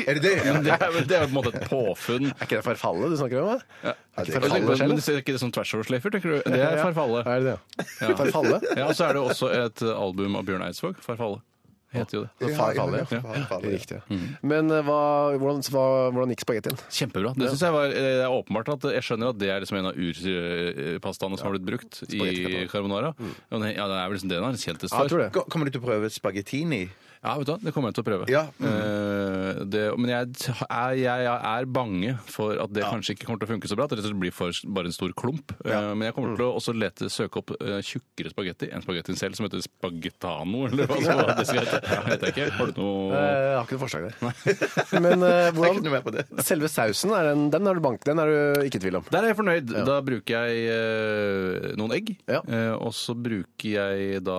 Er 0.07 0.17
det 0.17 0.25
det? 0.25 0.35
Ja. 0.45 0.57
Det 0.63 0.73
er, 0.87 0.93
vel- 0.97 1.07
det 1.09 1.17
er 1.17 1.25
jo 1.25 1.27
på 1.27 1.33
en 1.33 1.37
måte 1.39 1.51
et 1.55 1.67
påfunn. 1.71 2.29
Er 2.31 2.45
ikke 2.47 2.57
det 2.59 2.63
farfalle 2.67 3.09
du 3.11 3.17
snakker 3.19 3.43
om? 3.43 3.49
Da? 3.51 3.83
Ja. 3.83 3.93
Er 4.17 4.23
det 4.29 4.33
Men 4.33 4.41
farfalle 4.47 4.67
det, 4.71 4.77
skjell? 4.79 4.93
men 4.95 5.21
ikke 5.21 5.35
det 5.37 5.41
som 5.43 5.51
tversoversleifer, 5.57 6.15
tenker 6.17 6.33
du? 6.33 6.37
Det 6.47 6.63
er 6.71 6.79
farfalle. 6.81 7.21
Er 7.27 7.43
det 7.43 7.51
det? 7.51 7.59
ja? 8.01 8.15
Farfalle? 8.23 8.61
Ja, 8.77 8.87
og 8.89 8.95
så 8.97 9.05
er 9.11 9.13
det 9.19 9.21
også 9.27 9.51
et 9.61 9.85
album 9.93 10.39
av 10.39 10.47
Bjørn 10.49 10.65
Eidsvåg. 10.67 10.97
Farfalle. 11.05 11.43
Heter 11.95 12.17
jo 12.17 12.21
det. 12.27 12.49
Farfalle, 12.57 12.97
ja, 12.99 13.05
ja. 13.15 13.19
farfalle. 13.23 13.69
Riktig. 13.71 14.01
ja. 14.11 14.17
Men 14.43 14.67
eh, 14.75 14.81
hva, 14.83 14.97
hvordan, 15.39 15.61
hva, 15.71 15.83
hvordan 16.11 16.33
gikk 16.33 16.43
spagettien? 16.43 16.75
Kjempebra. 16.91 17.31
Det 17.39 17.47
synes 17.53 17.63
jeg 17.63 17.75
var 17.77 17.93
eh, 17.95 18.07
det 18.19 18.25
er 18.25 18.33
åpenbart 18.35 18.73
at 18.75 18.87
Jeg 18.97 19.05
skjønner 19.07 19.31
at 19.31 19.39
det 19.39 19.47
er 19.53 19.63
liksom 19.63 19.79
en 19.79 19.87
av 19.93 19.95
urpastaene 19.95 21.39
som 21.39 21.47
har 21.47 21.55
blitt 21.55 21.67
brukt 21.69 22.01
i 22.11 22.67
carbonara. 22.71 23.13
Og 23.15 23.63
Ja, 23.71 23.87
det 23.87 23.95
er 24.01 24.07
vel 24.11 24.17
liksom 24.17 24.31
det 24.33 24.41
den 24.41 24.49
er 24.51 24.59
kjentest 24.61 24.93
for. 24.97 25.47
Kommer 25.47 25.69
du 25.71 25.77
til 25.77 25.81
å 25.81 25.85
prøve 25.87 26.11
spagettini? 26.11 26.83
Ja, 27.23 27.33
vet 27.39 27.47
du 27.47 27.51
hva, 27.53 27.57
det 27.65 27.73
kommer 27.75 27.89
jeg 27.91 27.97
til 27.97 28.03
å 28.03 28.07
prøve. 28.07 28.27
Ja. 28.31 28.43
Eh, 28.61 29.61
det, 29.67 29.83
men 29.97 30.11
jeg 30.11 30.27
er, 30.67 30.93
jeg, 30.99 31.23
jeg 31.27 31.39
er 31.51 31.69
bange 31.77 32.13
for 32.29 32.59
at 32.61 32.73
det 32.75 32.83
kanskje 32.85 33.15
ikke 33.15 33.27
kommer 33.27 33.41
til 33.41 33.49
å 33.49 33.51
funke 33.55 33.71
så 33.71 33.77
bra. 33.79 33.87
At 33.87 33.93
det 33.95 33.99
rett 33.99 34.07
og 34.07 34.11
slett 34.13 34.21
blir 34.21 34.35
for, 34.35 34.59
bare 34.77 34.91
en 34.91 34.95
stor 34.95 35.13
klump. 35.17 35.53
Eh, 35.65 35.89
men 35.97 36.07
jeg 36.09 36.15
kommer 36.17 36.35
til 36.37 36.45
å 36.47 36.51
også 36.59 36.75
lete, 36.77 37.09
søke 37.13 37.41
opp 37.41 37.53
eh, 37.57 37.79
tjukkere 37.85 38.31
spagetti 38.33 38.69
enn 38.73 38.85
spagettien 38.85 39.17
selv, 39.19 39.37
som 39.39 39.47
heter 39.47 39.63
spagettano, 39.65 40.65
eller 40.69 40.87
hva 40.91 40.99
som 41.03 41.23
det 41.39 41.47
skal 41.49 41.63
hete. 41.65 41.81
Jeg 41.87 42.05
vet 42.13 42.27
ikke. 42.31 42.49
Har 42.59 42.73
du 42.73 42.81
noe 42.81 42.95
Eh, 43.17 43.23
Jeg 43.47 43.55
har 43.57 43.65
ikke 43.65 43.77
noe 43.77 43.81
forslag 43.81 44.05
der. 44.07 44.15
Men 45.07 45.23
eh, 45.25 45.35
Jeg 45.47 45.47
er 45.47 45.51
ikke 45.51 45.57
noe 45.57 45.73
hvordan 45.73 45.93
mer 45.97 46.05
på 46.05 46.13
det. 46.15 46.25
Selve 46.45 46.69
sausen, 46.71 47.13
er 47.17 47.31
den, 47.31 47.47
den 47.53 47.69
er 47.71 47.77
du 47.77 47.83
bank, 47.83 48.03
den 48.07 48.21
er 48.21 48.29
du 48.31 48.65
ikke 48.67 48.79
i 48.79 48.83
tvil 48.87 48.99
om? 48.99 49.07
Der 49.13 49.23
er 49.25 49.31
jeg 49.33 49.39
fornøyd. 49.39 49.73
Da 49.87 49.97
bruker 50.05 50.45
jeg 50.47 50.67
eh, 50.75 51.67
noen 51.79 51.95
egg. 51.97 52.13
Ja. 52.29 52.41
Eh, 52.45 52.73
og 52.77 52.93
så 52.97 53.15
bruker 53.17 53.67
jeg 53.73 54.21
da 54.27 54.37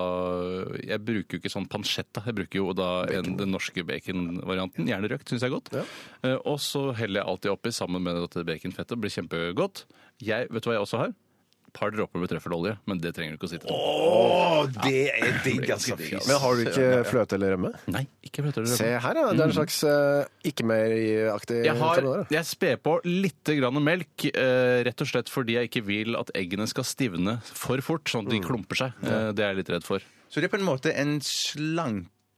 Jeg 0.84 1.00
bruker 1.04 1.36
jo 1.36 1.42
ikke 1.42 1.52
sånn 1.52 1.66
pancetta. 1.70 2.22
Jeg 2.28 2.36
bruker 2.38 2.60
jo 2.60 2.67
da 2.76 2.90
en, 3.18 3.36
den 3.38 3.54
norske 3.54 3.84
baconvarianten. 3.88 4.88
Gjerne 4.90 5.12
røkt, 5.14 5.30
syns 5.30 5.44
jeg 5.44 5.52
er 5.52 5.56
godt. 5.56 5.72
Eh, 5.78 6.36
og 6.42 6.58
så 6.62 6.88
heller 6.98 7.22
jeg 7.22 7.30
alltid 7.32 7.54
oppi 7.54 7.72
sammen 7.74 8.04
med 8.04 8.20
dette 8.26 8.44
baconfettet. 8.48 8.96
Det 8.96 9.00
blir 9.04 9.14
kjempegodt. 9.14 9.86
Jeg, 10.24 10.50
vet 10.52 10.64
du 10.64 10.70
hva 10.70 10.78
jeg 10.78 10.86
også 10.88 11.02
har? 11.06 11.16
Et 11.68 11.74
par 11.76 11.92
dråper 11.92 12.20
med 12.22 12.30
trøffelolje, 12.30 12.78
men 12.88 13.00
det 13.02 13.10
trenger 13.12 13.34
du 13.34 13.36
ikke 13.36 13.48
å 13.48 13.50
sitte 13.50 13.68
på. 13.68 13.74
Det 14.86 15.02
er 15.12 15.34
digg, 15.44 15.66
altså. 15.74 15.98
Men 16.00 16.38
har 16.40 16.56
du 16.56 16.62
ikke 16.64 16.86
fløte 17.10 17.36
eller 17.36 17.52
rømme? 17.54 17.72
Nei, 17.92 18.06
ikke 18.24 18.46
fløte 18.46 18.62
eller 18.62 18.72
rømme. 18.72 18.78
Se 18.80 18.88
her, 19.04 19.20
ja. 19.20 19.26
Det 19.36 19.42
er 19.44 19.52
en 19.52 19.56
slags 19.58 19.76
uh, 19.84 20.48
ikke-mer-aktig 20.48 21.60
Jeg, 21.66 21.76
har, 21.82 22.08
jeg 22.32 22.48
sper 22.48 22.80
på 22.80 22.96
litt 23.04 23.52
grann 23.60 23.82
melk, 23.84 24.26
eh, 24.32 24.80
rett 24.88 25.04
og 25.04 25.10
slett 25.12 25.28
fordi 25.32 25.58
jeg 25.58 25.68
ikke 25.68 25.84
vil 25.90 26.16
at 26.18 26.32
eggene 26.40 26.66
skal 26.72 26.88
stivne 26.88 27.36
for 27.44 27.84
fort, 27.84 28.08
sånn 28.08 28.26
at 28.26 28.32
de 28.32 28.40
klumper 28.48 28.86
seg. 28.86 29.02
Eh, 29.04 29.30
det 29.36 29.44
er 29.44 29.52
jeg 29.52 29.60
litt 29.60 29.74
redd 29.76 29.86
for. 29.86 30.08
Så 30.32 30.40
det 30.40 30.48
er 30.48 30.56
på 30.56 30.60
en 30.60 30.68
måte 30.68 30.92
en 30.96 31.18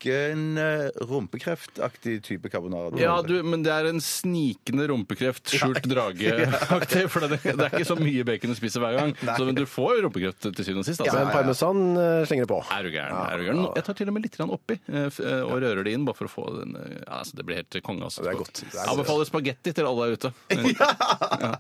slanken, 0.01 0.59
en 0.59 0.91
rumpekreftaktig 1.09 2.23
type 2.23 2.49
carbonara? 2.49 2.99
Ja, 2.99 3.23
du, 3.23 3.43
men 3.43 3.63
det 3.63 3.73
er 3.73 3.89
en 3.89 4.01
snikende 4.01 4.89
rumpekreft, 4.89 5.49
skjult 5.51 5.85
drage-aktig. 5.87 7.07
For 7.13 7.27
det, 7.27 7.41
det 7.43 7.67
er 7.67 7.75
ikke 7.75 7.89
så 7.89 7.97
mye 7.99 8.25
bacon 8.25 8.51
du 8.51 8.57
spiser 8.59 8.81
hver 8.81 8.97
gang. 8.99 9.15
Så 9.37 9.45
men 9.45 9.55
du 9.55 9.65
får 9.69 10.03
rumpekreft 10.05 10.43
til 10.43 10.65
syvende 10.65 10.85
og 10.85 10.89
sist. 10.89 11.01
Altså. 11.05 11.19
Men 11.19 11.33
parmesan 11.35 11.85
eh, 11.97 12.25
slenger 12.29 12.47
det 12.47 12.53
på. 12.53 12.61
Er 12.71 12.87
du 12.87 12.91
gæren? 12.95 13.17
Er 13.21 13.39
du 13.39 13.47
gæren? 13.47 13.63
Jeg 13.77 13.87
tar 13.87 13.99
til 14.01 14.11
og 14.11 14.17
med 14.17 14.27
litt 14.27 14.41
oppi 14.41 14.79
eh, 14.91 15.07
eh, 15.07 15.45
og 15.45 15.57
rører 15.61 15.85
det 15.87 15.95
inn, 15.97 16.09
bare 16.09 16.19
for 16.19 16.31
å 16.31 16.33
få 16.33 16.49
den 16.59 16.77
eh, 16.81 16.99
ja, 17.01 17.21
altså, 17.21 17.39
Det 17.39 17.47
blir 17.47 17.61
helt 17.63 17.81
konge. 17.87 18.09
Altså. 18.09 18.25
Det 18.27 18.35
er 18.35 18.41
godt. 18.41 18.65
Det 18.65 18.73
er 18.73 18.83
Jeg 18.83 18.93
anbefaler 18.95 19.31
spagetti 19.31 19.77
til 19.77 19.91
alle 19.91 20.11
der 20.11 20.21
ute. 20.21 20.35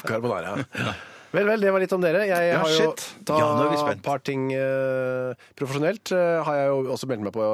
Carbonara. 0.07 0.59
Vel, 1.31 1.47
vel, 1.47 1.61
det 1.63 1.71
var 1.71 1.79
litt 1.79 1.93
om 1.95 2.03
dere. 2.03 2.25
Jeg 2.27 2.55
har 2.59 2.71
jo 2.75 2.89
shit. 2.91 3.05
ta 3.29 3.37
Ja, 3.39 3.51
nå 3.55 3.67
er 3.69 3.71
vi 3.71 3.93
et 3.93 4.01
par 4.03 4.19
ting 4.27 4.49
eh, 4.51 5.35
profesjonelt. 5.55 6.11
eh, 6.11 6.41
har 6.43 6.57
jeg 6.59 6.67
jo 6.73 6.79
også 6.97 7.07
meldt 7.07 7.23
meg 7.23 7.33
på 7.37 7.45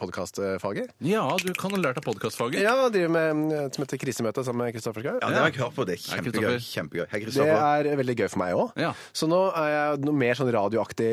podkastfaget. 0.00 0.94
Ja, 1.04 1.24
du 1.36 1.50
kan 1.58 1.74
ha 1.74 1.80
lært 1.82 1.98
av 2.00 2.06
podkastfaget. 2.06 2.62
Ja, 2.64 2.72
jeg 2.86 2.94
driver 2.94 3.12
med 3.12 3.52
eh, 3.52 3.66
som 3.74 3.84
heter 3.84 4.00
Krisemøte 4.00 4.44
sammen 4.46 4.64
med 4.64 4.72
Kristoffer 4.78 5.04
Schau. 5.04 5.18
Ja, 5.20 5.28
det 5.28 5.42
har 5.42 5.50
jeg 5.52 5.58
hørt 5.60 5.76
på. 5.76 5.84
Det 5.88 5.98
er 5.98 6.00
Hei, 6.00 6.22
kjempegøy. 6.22 6.46
Kristoffer. 6.48 6.72
kjempegøy. 6.72 7.04
Hei, 7.10 7.18
Det 7.18 7.24
Kristoffer. 7.26 7.90
er 7.92 8.00
veldig 8.00 8.16
gøy 8.22 8.28
for 8.32 8.42
meg 8.46 8.54
òg. 8.62 8.72
Ja. 8.80 8.94
Så 9.12 9.28
nå 9.28 9.42
er 9.60 9.68
jeg 9.74 10.00
noe 10.08 10.18
mer 10.24 10.40
sånn 10.40 10.52
radioaktig. 10.56 11.10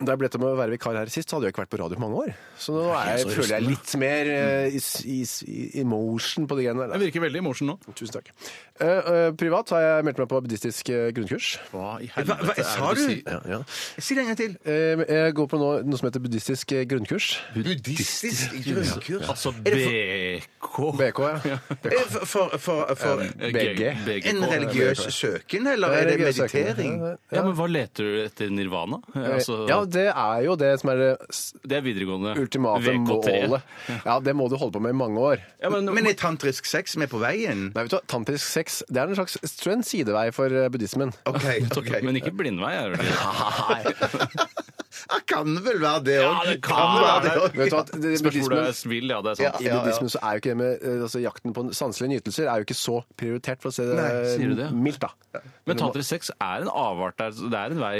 Da 0.00 0.14
jeg 0.14 0.22
ble 0.24 0.32
til 0.32 0.40
med 0.46 0.54
å 0.54 0.58
være 0.64 0.76
vikar 0.78 0.96
her 1.02 1.12
sist, 1.12 1.28
så 1.28 1.36
hadde 1.36 1.50
jeg 1.50 1.56
ikke 1.58 1.66
vært 1.66 1.74
på 1.76 1.82
radio 1.84 2.00
på 2.00 2.06
mange 2.06 2.24
år. 2.24 2.34
Så 2.56 2.72
nå 2.78 2.88
er 2.96 3.12
jeg, 3.18 3.26
så 3.28 3.36
føler 3.36 3.54
jeg 3.58 3.68
litt 3.68 3.94
mer 4.00 4.32
eh, 4.32 4.80
i, 4.80 4.82
i, 5.12 5.20
i 5.52 5.60
emotion 5.84 6.48
på 6.48 6.56
de 6.56 6.66
greiene 6.70 6.86
der. 6.88 6.96
Jeg 6.96 7.04
virker 7.10 7.26
veldig 7.28 7.44
emotion 7.44 7.68
nå. 7.74 7.78
Tusen 7.92 8.16
takk. 8.16 8.32
Eh, 8.80 8.88
eh, 8.88 9.30
privat 9.38 9.68
har 9.76 9.84
jeg 9.90 10.08
meldt 10.08 10.24
meg 10.24 10.32
på 10.32 10.40
buddhistisk 10.48 10.88
eh, 10.94 11.10
grunnkurs. 11.14 11.32
Hva 11.72 11.98
i 12.02 12.06
Hva- 12.14 12.38
hva- 12.38 12.54
sa 12.64 12.90
er 12.90 12.94
det 12.94 13.00
du? 13.00 13.14
sier? 13.14 13.40
Ja. 13.50 13.58
Si 13.98 14.14
det 14.14 14.20
en 14.24 14.26
gang 14.30 14.36
til. 14.36 14.56
Eh, 14.64 15.04
jeg 15.08 15.34
går 15.34 15.46
på 15.50 15.58
nå, 15.58 15.70
noe 15.84 15.98
som 15.98 16.08
heter 16.08 16.20
buddhistisk 16.24 16.72
eh, 16.72 16.84
grunnkurs. 16.90 17.38
Buddhistisk 17.54 18.54
grunnkurs. 18.64 19.28
Altså 19.28 19.52
BK. 19.64 20.76
BK, 20.98 21.20
ja. 21.44 21.58
Eh, 21.84 22.04
For, 22.08 22.24
for, 22.26 22.58
for, 22.58 22.94
for 22.96 23.20
Eh, 23.24 23.52
BG. 23.52 23.82
BGK. 24.06 24.26
en 24.30 24.42
religiøs 24.44 25.02
søken, 25.14 25.66
eller 25.66 25.88
er 25.88 26.04
det 26.08 26.14
Religiøs 26.20 26.52
meditering? 26.54 26.94
Ja, 27.32 27.42
men 27.44 27.54
hva 27.58 27.66
leter 27.70 28.04
du 28.04 28.20
etter 28.24 28.50
nirvana? 28.52 29.00
Altså, 29.14 29.66
Ja, 29.68 29.80
det 29.84 30.06
er 30.10 30.42
jo 30.46 30.56
det 30.56 30.72
som 30.80 30.90
er 30.90 30.96
det 31.00 31.10
s- 31.32 31.52
det 31.66 31.78
er 31.78 31.82
videregående. 31.82 32.36
ultimate 32.38 32.94
målet. 32.98 33.62
Ja, 34.04 34.18
det 34.20 34.34
må 34.36 34.48
du 34.50 34.56
holde 34.56 34.72
på 34.72 34.80
med 34.82 34.90
i 34.94 34.98
mange 34.98 35.18
år. 35.18 35.38
Ja, 35.62 35.70
men, 35.70 35.84
Men 35.94 36.06
er 36.06 36.14
tantrisk 36.14 36.66
sex 36.66 36.96
med 36.96 37.08
på 37.10 37.18
veien? 37.20 37.70
Nei, 37.74 37.82
vet 37.84 37.90
du 37.90 37.96
hva, 37.96 38.02
Tantrisk 38.06 38.46
sex 38.46 38.82
det 38.90 38.96
er 39.00 39.08
en 39.08 39.14
slags 39.16 39.38
jeg 39.64 39.72
en 39.74 39.82
sidevei 39.82 40.30
for 40.32 40.46
eh, 40.52 40.68
buddhismen. 40.68 41.12
OK. 41.24 41.44
ok. 41.76 41.90
men 42.06 42.16
ikke 42.20 42.32
blindvei, 42.36 42.74
er 42.76 42.94
det 42.94 43.00
vel? 43.00 43.08
Ja, 45.10 45.18
kan 45.26 45.54
vel 45.64 45.78
være 45.82 46.02
det 46.06 46.18
òg. 46.22 46.34
Ja, 46.34 46.52
det 46.52 46.56
kan 46.62 46.94
være 47.00 47.22
det. 47.24 47.32
Vet 47.58 47.70
du 47.70 47.76
hva, 47.76 47.82
det, 47.84 48.12
Spørs 48.20 48.20
hvor 48.20 48.30
du 48.30 48.54
buddhismen, 48.54 48.58
er 48.68 48.76
svill, 48.78 49.08
ja. 49.10 49.20
Det 49.24 49.30
er 49.34 49.40
sant. 49.40 49.60
I 49.64 49.68
buddhismen 49.74 50.12
så 50.14 50.18
er 50.22 50.30
jo 50.36 50.42
ikke 50.42 50.52
det 50.52 50.56
med 50.60 50.72
eh, 50.84 51.02
altså, 51.08 51.22
jakten 51.24 51.54
på 51.56 51.64
sanselige 51.74 52.12
nytelser 52.14 52.48
er 52.50 52.62
jo 52.62 52.66
ikke 52.68 52.78
så 52.78 52.96
prioritert, 53.20 53.60
for 53.64 53.72
å 53.72 53.76
si 53.76 53.82
det 53.88 53.96
Nei, 53.98 54.10
sier 54.34 54.52
du 54.54 54.56
det? 54.62 54.68
mildt. 54.72 55.00
da. 55.04 55.40
Men 55.66 55.76
tantrisk 55.80 56.08
sex 56.14 56.30
er 56.38 56.62
en 56.66 56.70
avart 56.70 57.16
der. 57.18 57.30
så 57.34 57.50
Det 57.50 57.58
er 57.58 57.74
en 57.74 57.80
vei 57.82 57.98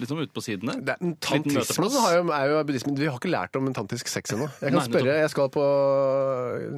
liksom 0.00 0.18
ute 0.24 0.32
på 0.34 0.42
siden 0.42 0.70
der. 0.72 0.80
Det 0.84 0.94
er, 0.96 1.02
en 1.04 1.12
Liten 1.14 1.20
tantrismen 1.20 1.84
møteplass. 1.86 2.00
har 2.04 2.16
jo, 2.18 2.22
er 2.34 2.46
jo 2.50 2.62
buddhismen 2.64 2.98
Vi 2.98 3.06
har 3.10 3.18
ikke 3.20 3.30
lært 3.34 3.56
om 3.60 3.66
en 3.70 3.76
tantrisk 3.76 4.08
sex 4.10 4.34
ennå. 4.34 4.48
Jeg 4.60 4.72
kan 4.74 4.80
Nei, 4.80 4.86
spørre, 4.90 5.18
jeg 5.22 5.30
skal 5.34 5.50
på 5.54 5.64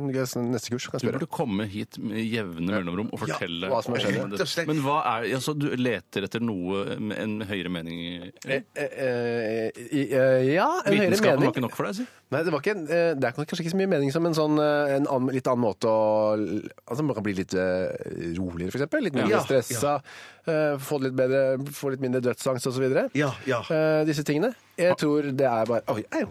neste 0.07 0.71
kurs. 0.75 0.87
kan 0.91 0.99
Du 1.01 1.07
spørre. 1.07 1.19
burde 1.21 1.31
komme 1.33 1.67
hit 1.71 1.99
med 2.03 2.19
jevne 2.27 2.67
mellomrom 2.73 3.11
og 3.13 3.21
fortelle 3.25 3.71
hva 3.71 3.83
som 3.85 3.95
har 3.97 4.05
skjedd. 4.05 4.21
om 4.25 4.33
Rett 4.33 4.45
og 4.45 4.51
slett. 4.53 4.69
Men 4.71 4.83
hva 4.85 4.99
er 5.05 5.29
altså, 5.37 5.55
Du 5.57 5.69
leter 5.77 6.27
etter 6.27 6.41
noe 6.45 6.97
med 7.01 7.19
en 7.19 7.41
høyere 7.49 7.71
mening 7.73 7.99
i- 8.01 8.33
Eh, 8.47 8.63
eh, 8.77 8.89
eh, 9.07 9.46
ja, 9.47 10.67
en 10.85 10.93
høyere 10.93 11.11
Vitenskapen 11.11 11.43
var 11.45 11.53
ikke 11.53 11.63
nok 11.65 11.77
for 11.79 11.89
deg, 11.89 11.99
si? 12.01 12.07
Nei, 12.35 12.41
det, 12.43 12.53
var 12.55 12.63
ikke, 12.65 12.75
en- 12.75 12.89
eh, 12.91 13.11
det 13.15 13.29
er 13.29 13.35
kanskje 13.37 13.63
ikke 13.65 13.73
så 13.75 13.79
mye 13.81 13.91
mening 13.93 14.11
som 14.15 14.27
en 14.27 14.35
sånn 14.37 14.59
eh, 14.63 14.95
en 14.97 15.07
annen, 15.07 15.31
litt 15.37 15.47
annen 15.51 15.63
måte 15.63 15.87
å 15.91 16.35
Altså 16.37 17.05
Man 17.07 17.15
kan 17.19 17.27
bli 17.27 17.37
litt 17.39 17.55
eh, 17.55 17.87
roligere, 18.39 18.73
for 18.75 18.81
eksempel. 18.81 19.05
Litt 19.07 19.15
mindre 19.19 19.37
Ja, 19.37 19.45
stressa. 19.47 19.97
Eh, 20.47 20.77
få, 20.79 20.99
det 21.03 21.11
litt 21.11 21.19
bedre, 21.19 21.43
få 21.75 21.91
litt 21.95 22.01
mindre 22.05 22.21
dødsangst 22.25 22.67
osv. 22.71 22.87
Ja, 23.17 23.33
ja. 23.49 23.61
Uh, 23.71 24.05
disse 24.09 24.25
tingene. 24.27 24.53
Jeg 24.77 24.93
tror 25.01 25.25
det 25.33 25.47
er 25.49 25.65
bare 25.65 25.81
Oi, 25.89 26.03
au! 26.21 26.27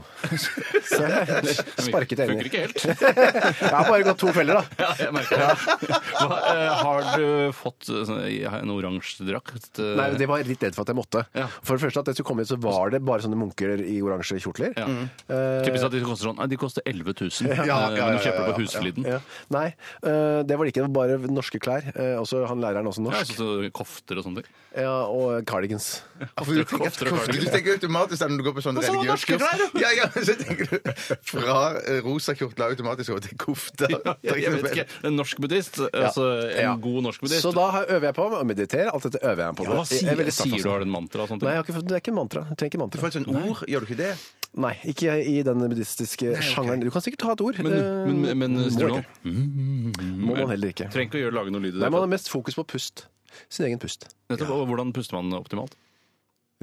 Så 0.86 0.99
jeg 1.01 1.54
sparket 1.82 2.19
jeg 2.21 2.30
inn 2.30 2.36
Funker 2.36 2.49
ikke 2.51 2.60
helt. 2.62 2.84
Jeg 3.65 3.71
har 3.73 3.88
bare 3.89 4.04
gått 4.06 4.19
to 4.21 4.30
feller, 4.36 4.60
da. 4.60 4.65
Ja, 4.86 4.89
jeg 5.01 5.15
merker 5.15 5.41
det. 5.41 5.88
Hva, 6.19 6.38
eh, 6.51 6.84
har 6.84 7.08
du 7.17 7.23
fått 7.58 7.89
eh, 7.89 8.04
sånn, 8.06 8.19
en 8.60 8.73
oransje 8.75 9.25
drakt? 9.25 9.80
eh? 9.82 9.95
Nei, 9.97 10.12
Det 10.21 10.28
var 10.30 10.43
jeg 10.43 10.51
litt 10.51 10.65
redd 10.67 10.78
for 10.78 10.86
at 10.86 10.91
jeg 10.93 10.99
måtte. 10.99 11.23
Ja. 11.34 11.47
For 11.65 11.73
det 11.80 11.88
første 11.88 12.04
at 12.04 12.12
jeg 12.12 12.19
skulle 12.19 12.30
komme 12.36 12.45
hit, 12.45 12.51
så 12.54 12.60
var 12.62 12.93
det 12.93 13.01
bare 13.10 13.25
sånne 13.25 13.39
munker 13.41 13.82
i 13.82 13.97
oransje 14.06 14.38
kjortler. 14.45 14.78
Ja. 14.78 14.86
Eh, 15.25 15.65
Typisk 15.65 15.88
at 15.89 15.97
de 15.97 16.04
koster 16.06 16.30
sånn 16.30 16.38
Nei, 16.43 16.47
de 16.54 16.62
koster 16.62 16.86
11 16.86 17.17
000. 17.17 17.49
Ja, 17.49 17.65
ja, 17.65 17.80
eh, 17.89 17.97
ja, 17.97 18.12
Men 18.12 18.19
du 18.19 18.28
kjøper 18.28 18.45
det 18.45 18.54
på 18.54 18.62
Husfliden. 18.62 19.10
ja. 19.15 19.19
Nei, 19.58 19.65
eh, 20.06 20.39
det 20.45 20.54
var 20.62 20.69
det 20.69 20.75
ikke. 20.75 20.86
Det 20.86 20.88
var 20.91 20.95
bare 21.01 21.34
norske 21.34 21.63
klær. 21.65 21.89
Eh, 21.97 22.13
Også 22.21 22.45
han 22.45 22.62
læreren 22.62 22.93
også 22.93 23.01
Ja, 23.01 23.10
norsk. 23.10 23.34
så, 23.34 23.49
så 23.65 23.73
kofter 24.06 24.20
og 24.22 24.26
sånne 24.26 24.41
ting. 24.44 24.54
Ja, 24.78 24.91
og 25.10 25.46
cardigans. 25.50 26.02
For 26.38 26.54
du 26.54 26.62
tenker, 26.63 26.84
Kofter 26.86 27.10
og 27.10 27.26
du 27.32 27.46
tenker 27.50 27.74
automatisk 27.76 28.22
når 28.30 28.38
du 28.38 28.44
går 28.46 28.56
på 28.58 28.63
sånn 28.65 28.78
sa 28.78 28.91
religiøs 28.91 29.10
norske 29.10 29.38
klær, 29.39 29.63
kurs. 29.72 29.82
Ja, 29.82 29.89
ja, 29.98 30.08
så 30.13 30.36
tenker 30.38 30.70
du 30.70 30.91
fra 31.26 31.56
eh, 31.82 32.00
rosa 32.06 32.36
kjortler 32.38 32.74
automatisk 32.76 33.10
over 33.15 33.24
til 33.26 33.38
kofte. 33.41 33.89
Jeg, 34.22 34.44
jeg 34.44 34.54
vet 34.54 34.70
ikke. 34.72 34.86
En 35.10 35.18
norsk 35.18 35.41
buddhist, 35.41 35.80
altså 35.89 36.28
en 36.52 36.62
Ja. 36.62 36.76
god 36.86 37.02
norsk 37.10 37.22
buddhist. 37.26 37.41
Så 37.46 37.54
da 37.56 37.65
har- 37.80 37.89
øver 37.89 38.10
jeg 38.12 38.15
på 38.20 38.28
å 38.30 38.44
meditere. 38.46 38.89
Alt 38.94 39.04
dette 39.10 39.22
øver 39.26 39.44
jeg 39.48 39.56
på. 39.56 39.63
ja, 39.65 39.70
hva 39.70 39.76
Jeg 39.76 39.82
er 39.82 40.00
sier, 40.06 40.15
veldig 40.22 40.36
sier 40.38 40.63
du 40.63 40.70
har 40.70 40.82
en 40.86 40.91
mantra 40.94 41.22
og 41.26 41.30
sånne 41.30 41.41
Nei, 41.41 41.46
ting? 41.46 41.50
jeg 41.50 41.58
har 41.58 41.63
ikke, 41.65 41.78
fått- 41.80 41.88
det 41.89 41.96
er 41.96 42.04
ikke 42.06 42.15
mantra. 42.15 42.46
Jeg 42.50 42.58
trenger 42.58 42.72
ikke 42.72 42.80
Du 42.80 42.84
mantra. 42.86 43.02
får 43.02 43.08
et 43.08 43.18
sånt 43.20 43.30
ord, 43.36 43.65
gjør 43.68 43.80
du 43.80 43.86
ikke 43.89 43.98
det? 44.04 44.12
Nei, 44.56 44.74
ikke 44.88 45.12
i 45.28 45.41
den 45.44 45.60
buddhistiske 45.60 46.36
sjangeren. 46.41 46.80
Du 46.80 46.91
kan 46.91 47.02
sikkert 47.04 47.26
ha 47.28 47.32
et 47.36 47.41
ord. 47.41 47.58
Men, 47.60 47.74
eh, 47.74 48.06
men, 48.08 48.22
men, 48.22 48.38
men 48.39 48.52
må 48.56 48.70
sier 48.72 48.88
ikke. 48.88 49.06
Må 49.26 50.38
man 50.38 50.50
heller 50.54 50.72
ikke. 50.72 50.88
Trenger 50.94 51.10
ikke 51.10 51.20
å 51.20 51.24
gjøre, 51.26 51.36
lage 51.41 51.52
noe 51.52 51.63
lyd 51.65 51.74
i 51.76 51.80
Nei, 51.82 51.86
det. 51.89 51.91
man 51.91 52.06
har 52.06 52.12
mest 52.13 52.30
fokus 52.32 52.56
på 52.56 52.63
pust. 52.76 53.06
Sin 53.50 53.67
egen 53.67 53.82
pust. 53.82 54.08
Nettopp, 54.32 54.54
og 54.56 54.67
Hvordan 54.69 54.93
puster 54.95 55.19
man 55.19 55.36
optimalt? 55.38 55.76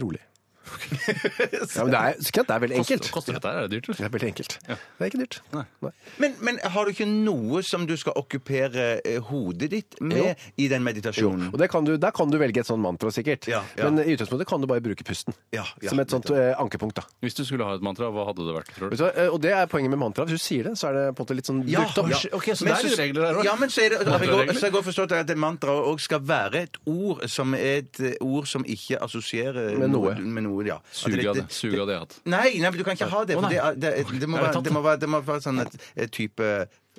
Rolig. 0.01 0.23
Ja, 1.73 1.85
men 1.85 1.93
det 1.93 2.01
er, 2.01 2.17
det 2.19 2.55
er 2.55 2.61
veldig 2.63 2.77
enkelt. 2.81 3.03
Koster, 3.03 3.13
koster 3.15 3.37
dette 3.37 3.51
her? 3.51 3.65
Er 3.65 3.69
det 3.71 3.79
dyrt? 3.81 3.97
Det 3.99 4.07
er 4.07 4.13
veldig 4.15 4.29
enkelt. 4.33 4.57
Det 4.67 4.77
er 5.03 5.11
ikke 5.11 5.21
dyrt. 5.23 5.39
Nei. 5.55 5.65
Men, 6.23 6.37
men 6.45 6.61
har 6.75 6.87
du 6.87 6.93
ikke 6.95 7.07
noe 7.09 7.63
som 7.67 7.87
du 7.89 7.95
skal 8.01 8.17
okkupere 8.19 8.87
eh, 9.03 9.19
hodet 9.31 9.71
ditt 9.73 9.99
med 10.05 10.41
i 10.61 10.69
den 10.73 10.85
meditasjonen? 10.87 11.51
Og 11.53 11.59
det 11.61 11.69
kan 11.73 11.87
du, 11.87 11.95
Der 12.01 12.15
kan 12.15 12.31
du 12.33 12.39
velge 12.41 12.63
et 12.63 12.69
sånt 12.69 12.83
mantra, 12.85 13.11
sikkert. 13.15 13.49
Ja, 13.51 13.63
ja. 13.79 13.89
Men 13.91 14.03
i 14.05 14.15
utgangspunktet 14.15 14.49
kan 14.51 14.63
du 14.63 14.69
bare 14.71 14.85
bruke 14.85 15.07
pusten. 15.07 15.37
Ja, 15.55 15.65
ja, 15.83 15.91
som 15.93 16.01
et 16.03 16.13
sånt 16.13 16.31
eh, 16.35 16.53
ankepunkt. 16.61 16.99
da. 17.01 17.07
Hvis 17.25 17.39
du 17.39 17.45
skulle 17.49 17.67
ha 17.69 17.77
et 17.79 17.85
mantra, 17.85 18.11
hva 18.13 18.29
hadde 18.31 18.47
det 18.47 18.57
vært? 18.57 18.73
tror 18.77 18.93
du? 18.93 18.99
Så, 19.01 19.11
eh, 19.15 19.31
Og 19.33 19.41
det 19.43 19.55
er 19.57 19.69
poenget 19.71 19.93
med 19.95 20.03
mantra. 20.03 20.27
Hvis 20.29 20.41
du 20.41 20.47
sier 20.47 20.71
det, 20.71 20.77
så 20.81 20.91
er 20.91 20.99
det 20.99 21.05
på 21.17 21.23
en 21.23 21.27
måte 21.27 21.39
litt 21.39 21.51
sånn 21.51 21.63
Ja, 21.71 21.85
brukt 21.87 22.03
opp. 22.05 22.13
ja. 22.13 22.23
Ok, 22.39 22.51
så 22.55 22.67
Men 22.69 22.79
det 22.79 22.93
er 22.93 23.01
regler 23.03 23.27
her 23.29 23.41
òg. 23.41 23.47
Ja, 23.49 23.57
men 23.61 23.73
så 23.73 23.85
er 23.85 23.97
det, 23.97 24.03
jeg, 24.07 24.31
går, 24.33 24.55
så 24.57 24.67
jeg 24.69 24.77
går 24.77 24.87
forstått 24.89 25.17
at 25.19 25.31
et 25.35 25.41
mantra 25.41 25.75
òg 25.91 26.01
skal 26.03 26.23
være 26.27 26.65
et 26.67 26.79
ord 26.89 27.25
som 27.31 27.55
er 27.59 27.83
et 27.83 28.03
ord 28.23 28.49
som 28.51 28.65
ikke 28.69 29.01
assosierer 29.03 29.77
Med 29.81 29.93
noe. 29.95 30.15
Med 30.21 30.47
noe 30.47 30.62
ja. 30.67 30.79
Suge 30.93 31.29
av 31.29 31.37
det. 31.37 31.47
Suge 31.51 31.81
av 31.81 31.87
det 31.89 31.95
har 31.95 32.05
hatt. 32.07 32.19
Nei, 32.25 32.59
nei, 32.61 32.71
men 32.71 32.79
du 32.79 32.85
kan 32.85 32.95
ikke 32.97 33.09
ha 33.11 33.25
det. 33.25 33.35
For 33.39 33.49
det, 33.49 33.59
er- 33.59 33.75
det, 33.75 33.93
er- 33.99 34.19
det, 34.21 34.29
må 34.29 34.39
være, 34.39 34.63
det, 34.63 34.73
må 34.73 34.83
være, 34.83 35.01
det 35.01 35.09
må 35.09 35.21
være 35.23 35.41
sånn 35.43 35.61
et, 35.67 35.79
et 35.97 36.11
type 36.13 36.41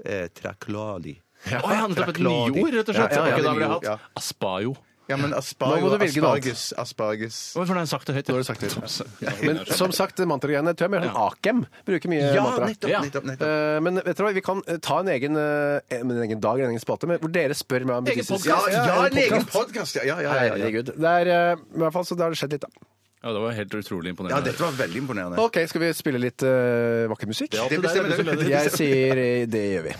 eh, 0.06 0.28
traklali. 0.34 1.20
Å, 1.44 1.50
jeg 1.50 1.60
hadde 1.60 1.96
tatt 1.96 2.08
et 2.08 2.16
Trakladi. 2.16 2.56
nyord, 2.56 2.74
rett 2.80 2.90
og 2.90 2.96
slett. 2.96 3.12
Ja, 3.12 3.26
ja, 3.26 3.28
ja, 3.28 3.36
Ok, 3.36 3.38
da 3.38 3.44
det 3.44 3.50
er 3.50 3.54
ville 3.54 3.68
jeg 3.68 3.76
hatt. 3.76 3.86
hatt 4.00 4.18
aspajo. 4.24 4.76
Ja, 5.12 5.18
men 5.20 5.34
Nå 5.34 5.36
aspargo, 5.36 5.90
du 5.92 5.98
velge 6.00 6.22
noe 6.24 6.30
annet. 6.38 6.46
asparges, 6.48 6.62
asparges 6.80 7.38
Hvorfor 7.58 7.76
har 7.76 7.82
jeg 7.84 7.90
sagt 7.92 8.08
det 8.08 8.14
høyt? 8.16 8.30
Nå 8.32 8.36
har 8.38 8.40
du 8.40 8.48
sagt 8.48 8.62
det. 8.64 9.42
Men 9.44 9.58
som 9.76 9.92
sagt, 9.92 10.22
mantragreiene 10.32 10.72
tror 10.80 10.88
jeg 10.88 10.94
mer 10.94 11.04
sånn 11.10 11.18
Akem 11.26 11.60
bruker 11.84 12.08
mye 12.14 12.30
Ja, 12.32 12.46
mantra. 12.46 12.70
nettopp, 12.72 12.90
Ja. 12.94 13.02
nettopp, 13.04 13.26
nettopp. 13.28 13.52
Eh, 13.52 13.80
men 13.84 14.00
vet 14.00 14.16
dere 14.16 14.30
hva, 14.30 14.34
vi 14.40 14.42
kan 14.48 14.62
eh, 14.66 14.78
ta 14.80 15.02
en 15.04 15.12
egen, 15.12 15.36
eh, 15.36 15.98
en 16.00 16.16
egen 16.24 16.40
dag, 16.40 16.64
en 16.64 16.72
egen 16.72 16.80
spate 16.80 17.06
med- 17.12 17.20
hvor 17.20 17.34
dere 17.36 17.52
spør 17.60 17.84
meg 17.86 17.98
om 18.00 18.08
Egen 18.08 18.24
buddhistisk- 18.24 18.48
Ja, 18.48 18.62
ja, 18.72 19.06
en 19.10 19.18
egen 19.26 19.44
podcast. 19.44 19.52
podkast! 19.52 19.96
Ja, 20.00 20.04
ja, 20.08 20.22
ja, 20.22 20.34
ja, 20.34 20.44
ja. 20.46 20.56
Herregud. 20.56 20.96
Det 20.96 21.12
er, 21.20 21.28
eh, 21.28 21.56
I 21.76 21.78
hvert 21.84 21.92
fall 22.00 22.06
så 22.08 22.16
det 22.16 22.24
har 22.24 22.30
det 22.32 22.40
skjedd 22.40 22.52
litt, 22.56 22.62
da. 22.64 22.68
Ja, 23.24 23.32
det 23.32 23.40
var 23.40 23.52
helt 23.52 23.74
utrolig 23.74 24.10
imponerende. 24.10 24.40
ja, 24.40 24.52
dette 24.52 24.64
var 24.64 24.72
veldig 24.72 24.98
imponerende. 25.00 25.40
OK, 25.40 25.58
skal 25.68 25.82
vi 25.82 25.94
spille 25.96 26.20
litt 26.20 26.44
uh, 26.44 27.08
vakker 27.08 27.30
musikk? 27.32 27.56
Det 27.56 27.78
bestemmer 27.80 28.36
du. 28.36 28.44
Jeg 28.52 28.72
sier 28.74 29.22
eh, 29.22 29.46
det 29.48 29.62
gjør 29.64 29.86
vi. 29.88 29.94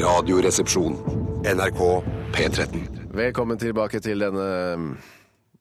Radioresepsjon. 0.00 0.96
NRK 1.44 1.80
P13. 2.32 2.86
Velkommen 3.12 3.60
tilbake 3.60 4.00
til 4.00 4.24
denne 4.24 4.48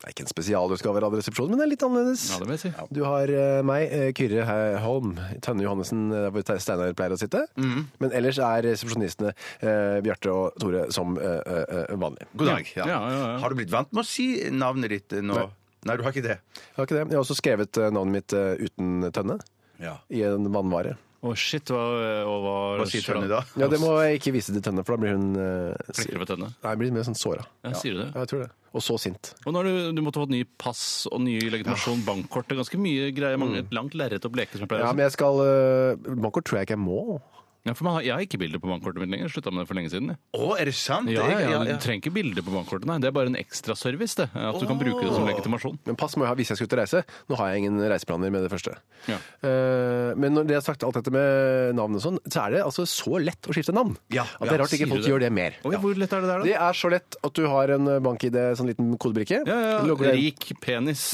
det 0.03 0.09
er 0.09 0.13
ikke 0.17 0.25
en 0.25 0.31
spesialutgave 0.33 0.99
av 0.99 1.03
Radioresepsjonen, 1.05 1.53
men 1.53 1.59
det 1.61 1.63
er 1.65 1.69
litt 1.71 1.83
annerledes. 1.87 2.23
Ja, 2.33 2.37
det 2.41 2.47
vil 2.49 2.57
jeg 2.57 2.61
si. 2.65 2.87
Du 2.91 2.99
har 3.07 3.31
eh, 3.31 3.61
meg, 3.63 3.85
eh, 3.95 4.09
Kyrre 4.19 4.43
He- 4.49 4.81
Holm, 4.83 5.13
Tønne 5.45 5.63
Johannessen, 5.63 6.01
eh, 6.11 6.25
hvor 6.35 6.43
Te- 6.43 6.57
Steinar 6.59 6.91
pleier 6.99 7.15
å 7.15 7.19
sitte. 7.21 7.45
Mhm. 7.55 7.85
Men 8.03 8.11
ellers 8.19 8.37
er 8.43 8.65
resepsjonistene 8.67 9.31
eh, 9.63 10.01
Bjarte 10.03 10.33
og 10.35 10.59
Tore 10.59 10.89
som 10.91 11.15
eh, 11.15 11.39
eh, 11.55 11.95
vanlig. 11.95 12.27
God 12.35 12.51
dag. 12.51 12.67
Ja. 12.75 12.85
Ja, 12.91 12.99
ja, 13.07 13.21
ja. 13.31 13.37
Har 13.45 13.49
du 13.49 13.55
blitt 13.61 13.71
vant 13.71 13.93
med 13.95 14.03
å 14.03 14.07
si 14.11 14.27
navnet 14.51 14.91
ditt 14.97 15.13
eh, 15.15 15.23
nå? 15.23 15.39
Nei. 15.87 15.95
du 15.97 16.03
har 16.03 16.11
ikke 16.11 16.27
det? 16.27 16.37
Jeg 16.59 16.75
har 16.77 16.85
ikke 16.85 16.95
det. 16.99 17.07
Jeg 17.07 17.15
har 17.17 17.23
også 17.23 17.39
skrevet 17.39 17.79
eh, 17.79 17.89
navnet 17.95 18.19
mitt 18.19 18.35
eh, 18.35 18.59
uten 18.67 19.07
tønne 19.15 19.39
Ja. 19.79 19.97
i 20.11 20.21
en 20.27 20.51
vannvare. 20.51 20.97
Å, 21.23 21.31
shit, 21.39 21.69
hva, 21.71 21.81
og 22.27 22.39
hva, 22.43 22.53
Hva 22.81 22.85
sier 22.91 23.05
Tønne 23.07 23.29
da? 23.31 23.37
Ja, 23.55 23.69
Det 23.71 23.77
må 23.79 23.93
jeg 24.03 24.17
ikke 24.19 24.33
vise 24.35 24.51
til 24.51 24.59
Tønne, 24.65 24.83
for 24.83 24.97
da 24.97 25.03
blir 25.05 25.13
hun 25.15 25.29
eh, 25.39 25.93
si- 25.93 26.01
Flekker 26.03 26.19
på 26.25 26.27
tennene. 26.33 26.51
Nei, 26.65 26.73
blir 26.81 26.91
mer 26.91 27.05
sånn 27.07 27.15
såra. 27.15 27.45
Ja, 27.63 27.71
sier 27.79 27.95
du 27.95 28.01
det? 28.01 28.09
Ja, 28.11 28.25
jeg 28.25 28.31
tror 28.33 28.41
det. 28.43 28.49
Og 28.73 28.81
så 28.83 28.97
sint. 28.99 29.29
Og 29.45 29.53
nå 29.53 29.61
har 29.61 29.69
du, 29.69 29.91
du 29.95 30.01
måtte 30.03 30.19
fått 30.19 30.33
ny 30.33 30.41
pass 30.59 30.81
og 31.11 31.21
ny 31.23 31.37
legitimasjon, 31.53 32.01
bankkort 32.07 32.49
det 32.49 32.57
er 32.57 32.61
Ganske 32.63 32.79
mye 32.81 33.11
greier. 33.15 33.37
Mange, 33.39 33.61
et 33.63 33.71
langt 33.77 33.95
lerret 33.95 34.25
å 34.27 34.31
bleke, 34.33 34.57
som 34.57 34.65
jeg 34.65 34.71
pleier 34.73 34.83
Ja, 34.83 34.89
å 34.89 34.91
si. 34.91 34.97
men 34.99 35.05
jeg 35.07 35.15
skal 35.15 35.39
uh, 35.45 36.17
Bankort 36.25 36.49
tror 36.49 36.59
jeg 36.59 36.67
ikke 36.67 36.75
jeg 36.75 36.83
må. 36.83 37.21
Ja, 37.63 37.71
for 37.71 37.87
man 37.87 37.93
har, 37.95 38.03
jeg 38.03 38.11
har 38.11 38.23
ikke 38.25 38.37
bilde 38.41 38.59
på 38.59 38.67
bankkortet 38.67 38.99
mitt 38.99 39.11
lenger. 39.13 39.29
Slutta 39.31 39.51
med 39.53 39.63
det 39.63 39.69
for 39.69 39.77
lenge 39.79 39.87
siden. 39.93 40.09
jeg. 40.11 40.17
Å, 40.35 40.47
er 40.59 40.67
det 40.67 40.73
sant? 40.75 41.07
Ja, 41.13 41.23
ja, 41.31 41.37
ja, 41.47 41.59
Du 41.63 41.77
trenger 41.79 42.01
ikke 42.01 42.11
bilde 42.17 42.43
på 42.43 42.51
bankkortet, 42.51 42.89
nei. 42.89 42.97
Det 42.99 43.07
er 43.07 43.15
bare 43.15 43.31
en 43.31 43.37
ekstraservice, 43.39 44.17
det. 44.19 44.27
At 44.35 44.59
du 44.59 44.65
kan 44.67 44.81
bruke 44.81 44.99
det 44.99 45.13
som 45.15 45.23
legitimasjon. 45.29 45.79
Men 45.87 45.95
pass 45.99 46.17
må 46.19 46.25
jeg 46.27 46.33
ha 46.33 46.37
hvis 46.41 46.51
jeg 46.51 46.59
skal 46.59 46.67
ut 46.67 46.75
og 46.75 46.81
reise. 46.81 47.03
Nå 47.31 47.39
har 47.39 47.53
jeg 47.53 47.63
ingen 47.63 47.79
reiseplaner 47.93 48.33
med 48.35 48.43
det 48.43 48.51
første. 48.51 48.75
Ja. 49.07 49.17
Eh, 49.47 50.11
men 50.19 50.35
når 50.35 50.51
det 50.51 50.59
er 50.59 50.65
sagt 50.67 50.83
alt 50.83 50.99
dette 50.99 51.15
med 51.15 51.79
navn 51.79 51.95
og 51.95 52.03
sånn, 52.03 52.19
så 52.27 52.43
er 52.45 52.57
det 52.57 52.63
altså 52.67 52.83
så 52.89 53.15
lett 53.23 53.47
å 53.47 53.55
skifte 53.55 53.75
navn. 53.75 53.95
Ja, 54.11 54.27
at 54.27 54.43
det 54.49 54.57
er 54.57 54.63
rart 54.65 54.75
ikke 54.75 54.91
folk 54.91 54.99
du 54.99 55.07
det? 55.07 55.13
gjør 55.15 55.23
det 55.23 55.31
mer. 55.39 55.59
Oi, 55.63 55.75
hvor 55.79 55.95
lett 56.03 56.11
er 56.19 56.23
det 56.27 56.33
der, 56.33 56.43
da? 56.43 56.49
Det 56.51 56.59
er 56.67 56.79
så 56.83 56.91
lett 56.91 57.19
at 57.23 57.39
du 57.39 57.45
har 57.47 57.77
en 57.79 57.93
bank-ID, 58.03 58.39
sånn 58.59 58.73
liten 58.75 58.91
kodebrikke. 58.99 59.45
Ja, 59.47 59.59
ja, 59.71 59.77
Logger 59.87 60.11
deg 60.11 60.19
inn. 60.19 60.33
Rik 60.33 60.51
penis. 60.63 61.05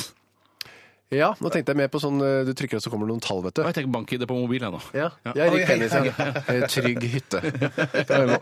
Ja, 1.11 1.31
nå 1.41 1.49
tenkte 1.49 1.73
jeg 1.73 1.77
mer 1.79 1.87
på 1.89 1.97
sånn 2.03 2.19
eh, 2.21 2.43
du 2.45 2.51
trykker 2.53 2.77
og 2.77 2.83
så 2.85 2.91
kommer 2.93 3.07
det 3.09 3.15
noen 3.15 3.23
tall, 3.25 3.39
vet 3.41 3.55
du. 3.57 3.63
Jeg 3.65 3.73
tenker 3.79 3.93
bank-ID 3.95 4.25
på 4.29 4.35
mobil, 4.37 4.61
jeg 4.61 4.71
nå. 4.75 4.81
Ja, 4.93 5.07
Ja. 5.25 5.33
jeg 5.33 5.45
er 5.47 5.51
rik 5.55 5.63
Oi, 5.63 5.69
penis. 5.71 5.91
Ja. 5.93 6.01
Eh, 6.53 6.65
Trygg 6.69 7.01
hytte. 7.09 7.39
Det 8.09 8.13
er 8.13 8.25
det. 8.29 8.39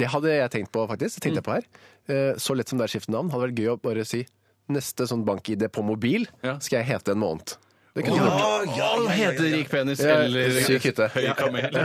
Det 0.00 0.08
hadde 0.12 0.34
jeg 0.34 0.50
tenkt 0.56 0.72
på, 0.74 0.84
faktisk. 0.90 1.16
Det 1.18 1.24
tenkte 1.26 1.40
jeg 1.40 1.46
på 1.48 1.54
her. 1.56 1.68
Eh, 2.12 2.32
Så 2.40 2.56
lett 2.56 2.68
som 2.68 2.78
det 2.78 2.86
er 2.86 2.90
å 2.90 2.94
skifte 2.96 3.12
navn, 3.14 3.30
hadde 3.32 3.48
vært 3.48 3.60
gøy 3.62 3.70
å 3.74 3.78
bare 3.82 4.04
si 4.08 4.24
neste 4.72 5.06
sånn 5.06 5.22
bank-ID 5.26 5.68
på 5.72 5.84
mobil 5.86 6.26
Ja. 6.42 6.58
skal 6.58 6.80
jeg 6.82 6.88
hete 6.90 7.12
en 7.14 7.22
måned. 7.22 7.56
Det 7.96 8.04
kunne 8.04 8.18
du 8.18 8.24
gjort. 8.28 8.76
Ja, 8.76 8.88
ja, 9.00 9.08
heter 9.16 9.46
rik 9.56 9.70
penis 9.72 10.00
Ja, 10.04 10.18
eller 10.26 10.50
syk 10.66 10.82
hytte. 10.90 11.06
høy 11.14 11.30
kamel. 11.38 11.70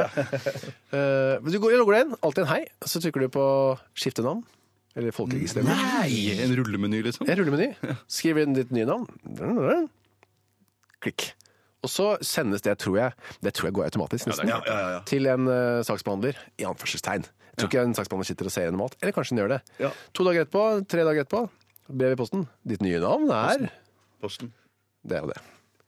Eh, 0.92 1.38
men 1.40 1.48
du 1.54 1.56
går, 1.64 1.78
logger 1.80 1.96
deg 1.96 2.02
inn, 2.04 2.16
alltid 2.20 2.42
en 2.44 2.50
hei, 2.52 2.66
så 2.84 3.00
trykker 3.00 3.24
du 3.24 3.30
på 3.32 3.44
skifte 3.96 4.26
navn. 4.26 4.42
Eller 5.00 5.14
folkeregisteret. 5.16 5.68
Nei! 5.70 6.34
En 6.44 6.56
rullemeny, 6.58 7.00
liksom. 7.06 7.28
En 7.30 7.38
rullemeny. 7.40 7.70
Skriver 8.12 8.44
inn 8.46 8.58
ditt 8.58 8.74
nye 8.76 8.88
navn. 8.90 9.08
Klikk. 11.02 11.32
Og 11.82 11.90
så 11.90 12.08
sendes 12.26 12.62
det, 12.66 12.76
tror 12.84 12.98
jeg, 13.00 13.14
det 13.42 13.56
tror 13.58 13.72
jeg 13.72 13.78
går 13.80 13.88
automatisk, 13.90 14.28
nesten, 14.30 14.52
Ja, 14.52 14.60
ja, 14.68 14.82
ja. 14.98 15.00
til 15.10 15.26
en 15.32 15.48
uh, 15.50 15.80
saksbehandler, 15.88 16.38
i 16.62 16.68
anførselstegn. 16.70 17.26
Jeg 17.26 17.58
tror 17.58 17.72
ikke 17.72 17.86
en 17.88 17.96
saksbehandler 17.98 18.30
sitter 18.30 18.48
og 18.48 18.54
ser 18.54 18.68
gjennom 18.68 18.84
alt. 18.86 19.00
Eller 19.02 19.16
kanskje 19.16 19.34
den 19.34 19.42
gjør 19.42 19.54
det. 19.56 19.62
Ja. 19.82 19.90
To 20.18 20.28
dager 20.28 20.46
etterpå, 20.46 20.66
tre 20.92 21.08
dager 21.08 21.26
etterpå, 21.26 21.42
brev 21.90 22.14
i 22.14 22.20
posten. 22.20 22.46
Ditt 22.70 22.86
nye 22.86 23.02
navn 23.02 23.32
er 23.34 23.66
Posten. 24.22 24.52
Det 25.02 25.18
er 25.18 25.26
jo 25.26 25.32
det. 25.32 25.40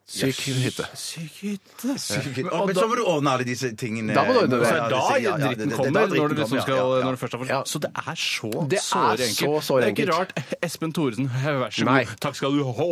Syk 0.03 0.35
hytte. 0.59 0.83
Syk 0.99 1.37
hytte. 1.39 1.93
Men 2.43 2.75
så 2.75 2.83
må 2.91 2.97
du 2.99 3.05
ordne 3.07 3.31
alle 3.37 3.45
disse 3.47 3.69
tingene. 3.79 4.11
Da 4.11 4.25
må 4.27 4.33
du 4.35 4.39
ordne 4.41 4.57
det. 4.59 4.67
Så 4.67 4.75
er 4.75 4.89
da 4.91 4.97
ja, 4.99 5.19
ja, 5.23 5.35
dritten 5.39 5.71
kommer, 5.71 6.09
når 6.11 6.33
du 6.33 6.41
liksom 6.41 6.59
skal 6.59 6.75
ja, 6.75 6.81
ja, 6.83 6.97
ja. 6.99 7.05
når 7.07 7.15
du 7.15 7.19
først 7.21 7.37
har 7.37 7.41
fått 7.43 7.71
Så 7.71 7.79
det 7.85 7.91
er 7.95 8.19
så 8.19 8.49
Det 8.67 8.79
er 8.79 8.83
såre 8.83 9.15
så 9.15 9.27
enkelt. 9.29 9.63
såre 9.63 9.85
det 9.85 9.87
er 9.87 9.95
ikke 9.95 10.07
rart 10.11 10.59
Espen 10.67 10.91
Thoresen, 10.93 11.29
vær 11.45 11.71
så 11.71 11.87
god, 11.87 12.11
takk 12.25 12.35
skal 12.35 12.57
du 12.57 12.65
ha, 12.67 12.87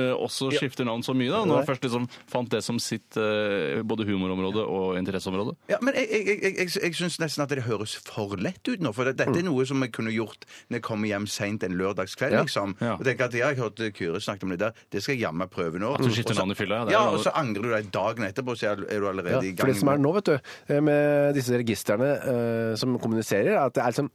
eh, 0.00 0.10
også 0.26 0.50
skifter 0.56 0.88
navn 0.88 1.06
så 1.06 1.14
mye. 1.14 1.30
da. 1.30 1.44
Når 1.46 1.60
han 1.62 1.68
først 1.70 1.86
liksom 1.86 2.08
fant 2.34 2.50
det 2.50 2.62
som 2.66 2.82
sitt 2.82 3.20
eh, 3.22 3.84
både 3.86 4.08
humorområde 4.10 4.66
og 4.66 4.98
interesseområde. 4.98 5.54
Ja, 5.70 5.78
men 5.78 5.94
jeg, 5.94 6.10
jeg, 6.10 6.26
jeg, 6.42 6.56
jeg, 6.58 6.74
jeg 6.88 6.98
syns 6.98 7.20
nesten 7.22 7.46
at 7.46 7.54
det 7.54 7.62
høres 7.68 7.94
for 8.02 8.34
lett 8.34 8.66
ut 8.66 8.82
nå. 8.82 8.90
For 8.98 9.06
dette 9.06 9.30
er 9.30 9.46
noe 9.46 9.62
som 9.68 9.78
jeg 9.86 9.94
kunne 9.94 10.10
gjort 10.10 10.42
når 10.66 10.80
jeg 10.80 10.86
kommer 10.90 11.12
hjem 11.12 11.30
seint 11.30 11.62
en 11.62 11.78
lørdagskveld. 11.78 12.34
Liksom. 12.42 12.76
Og 12.96 13.06
tenker 13.06 13.30
at 13.30 13.38
jeg 13.38 13.46
har 13.46 13.62
hørt 13.62 13.78
Kyrre 13.94 14.18
snakket 14.18 14.50
om 14.50 14.56
det 14.56 14.62
der. 14.66 14.84
Det 14.90 15.06
skal 15.06 15.14
jeg 15.14 15.28
jammen 15.28 15.54
prøve 15.54 15.78
nå. 15.78 15.94
Skifter 16.16 16.38
navn 16.40 16.54
i 16.54 16.58
fylla, 16.58 16.82
ja, 16.92 17.04
og 17.12 17.20
så 17.24 17.32
angrer 17.38 17.62
du 17.68 17.72
deg 17.76 17.90
dagen 17.94 18.26
etterpå, 18.28 18.56
så 18.58 18.72
er 18.74 18.82
du 18.82 19.08
allerede 19.08 19.36
Ja, 19.36 19.40
i 19.44 19.52
gang. 19.54 19.62
for 19.64 19.72
det 19.72 19.80
som 19.80 19.92
er 19.94 20.02
nå, 20.02 20.12
vet 20.18 20.30
du, 20.32 20.36
eh, 20.68 20.80
med 20.90 21.34
disse 21.38 21.56
registrene 21.60 22.12
eh, 22.16 22.76
som 22.80 22.98
kommuniserer, 23.02 23.54
er 23.56 23.64
at 23.68 23.76
det 23.76 23.84
er 23.84 23.92
liksom 23.94 24.10